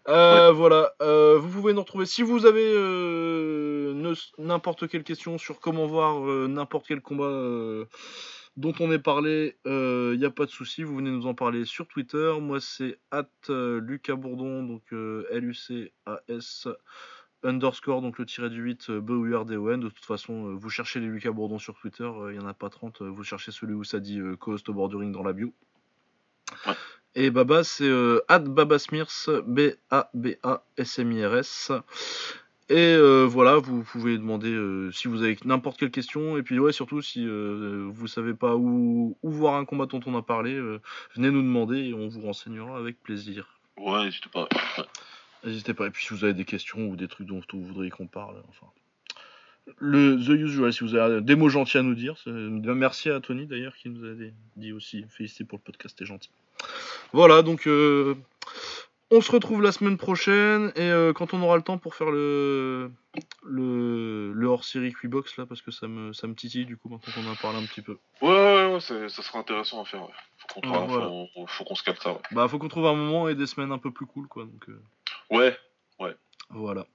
[0.09, 5.61] Euh, Voilà, euh, vous pouvez nous retrouver si vous avez euh, n'importe quelle question sur
[5.61, 7.85] comment voir n'importe quel combat
[8.57, 11.67] dont on est parlé, il n'y a pas de souci, vous venez nous en parler
[11.67, 12.33] sur Twitter.
[12.41, 14.85] Moi, c'est at Lucas Bourdon, donc
[15.31, 16.69] L-U-C-A-S
[17.42, 19.81] underscore, donc le tiré du 8, euh, B-U-R-D-O-N.
[19.81, 22.55] De toute façon, euh, vous cherchez les Lucas Bourdon sur Twitter, il n'y en a
[22.55, 25.52] pas 30, euh, vous cherchez celui où ça dit euh, au bordering dans la bio.
[26.67, 26.75] Ouais.
[27.15, 29.08] Et Baba, c'est euh, at Babasmirs,
[29.47, 31.73] B-A-B-A-S-M-I-R-S.
[32.70, 36.36] Et euh, voilà, vous pouvez demander euh, si vous avez n'importe quelle question.
[36.36, 40.00] Et puis, ouais, surtout, si euh, vous savez pas où, où voir un combat dont
[40.05, 40.78] on a parlé, euh,
[41.17, 43.58] venez nous demander et on vous renseignera avec plaisir.
[43.78, 44.49] ouais, n'hésitez pas.
[44.76, 44.84] Ouais.
[45.44, 45.86] N'hésitez pas.
[45.86, 48.42] Et puis, si vous avez des questions ou des trucs dont vous voudriez qu'on parle,
[48.49, 48.67] enfin.
[49.76, 52.17] Le The Usual, si vous avez des mots gentils à nous dire.
[52.25, 54.15] c'est- Merci à Tony d'ailleurs qui nous a
[54.57, 56.31] dit- aussi félicité pour le podcast, c'est gentil.
[57.12, 58.15] Voilà, donc euh,
[59.10, 62.10] on se retrouve la semaine prochaine et euh, quand on aura le temps pour faire
[62.10, 62.91] le
[63.44, 66.89] le, le hors série Quibox là parce que ça me ça me titille du coup
[66.89, 67.99] maintenant qu'on en parle un petit peu.
[68.23, 70.02] Ouais, ouais, ouais, ça sera intéressant à faire.
[70.02, 70.15] Ouais.
[70.55, 71.07] Faut qu'on Ouais, trouve- voilà.
[71.34, 72.12] faut, faut qu'on se calme ça.
[72.15, 72.18] Ouais.
[72.33, 74.68] Bah faut qu'on trouve un moment et des semaines un peu plus cool quoi donc.
[74.70, 74.81] euh,
[75.31, 75.57] ouais.
[76.50, 76.86] Voilà.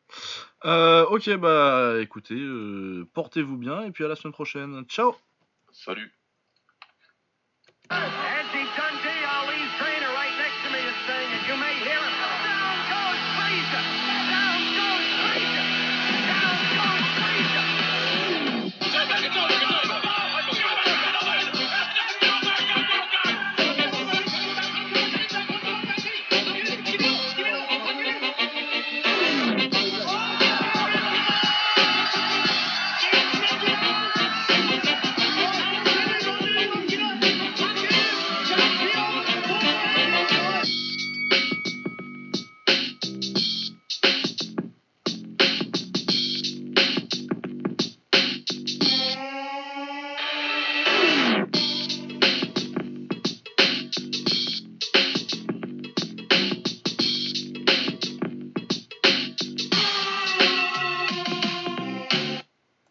[0.65, 4.83] Euh, ok, bah écoutez, euh, portez-vous bien et puis à la semaine prochaine.
[4.85, 5.15] Ciao
[5.71, 6.11] Salut.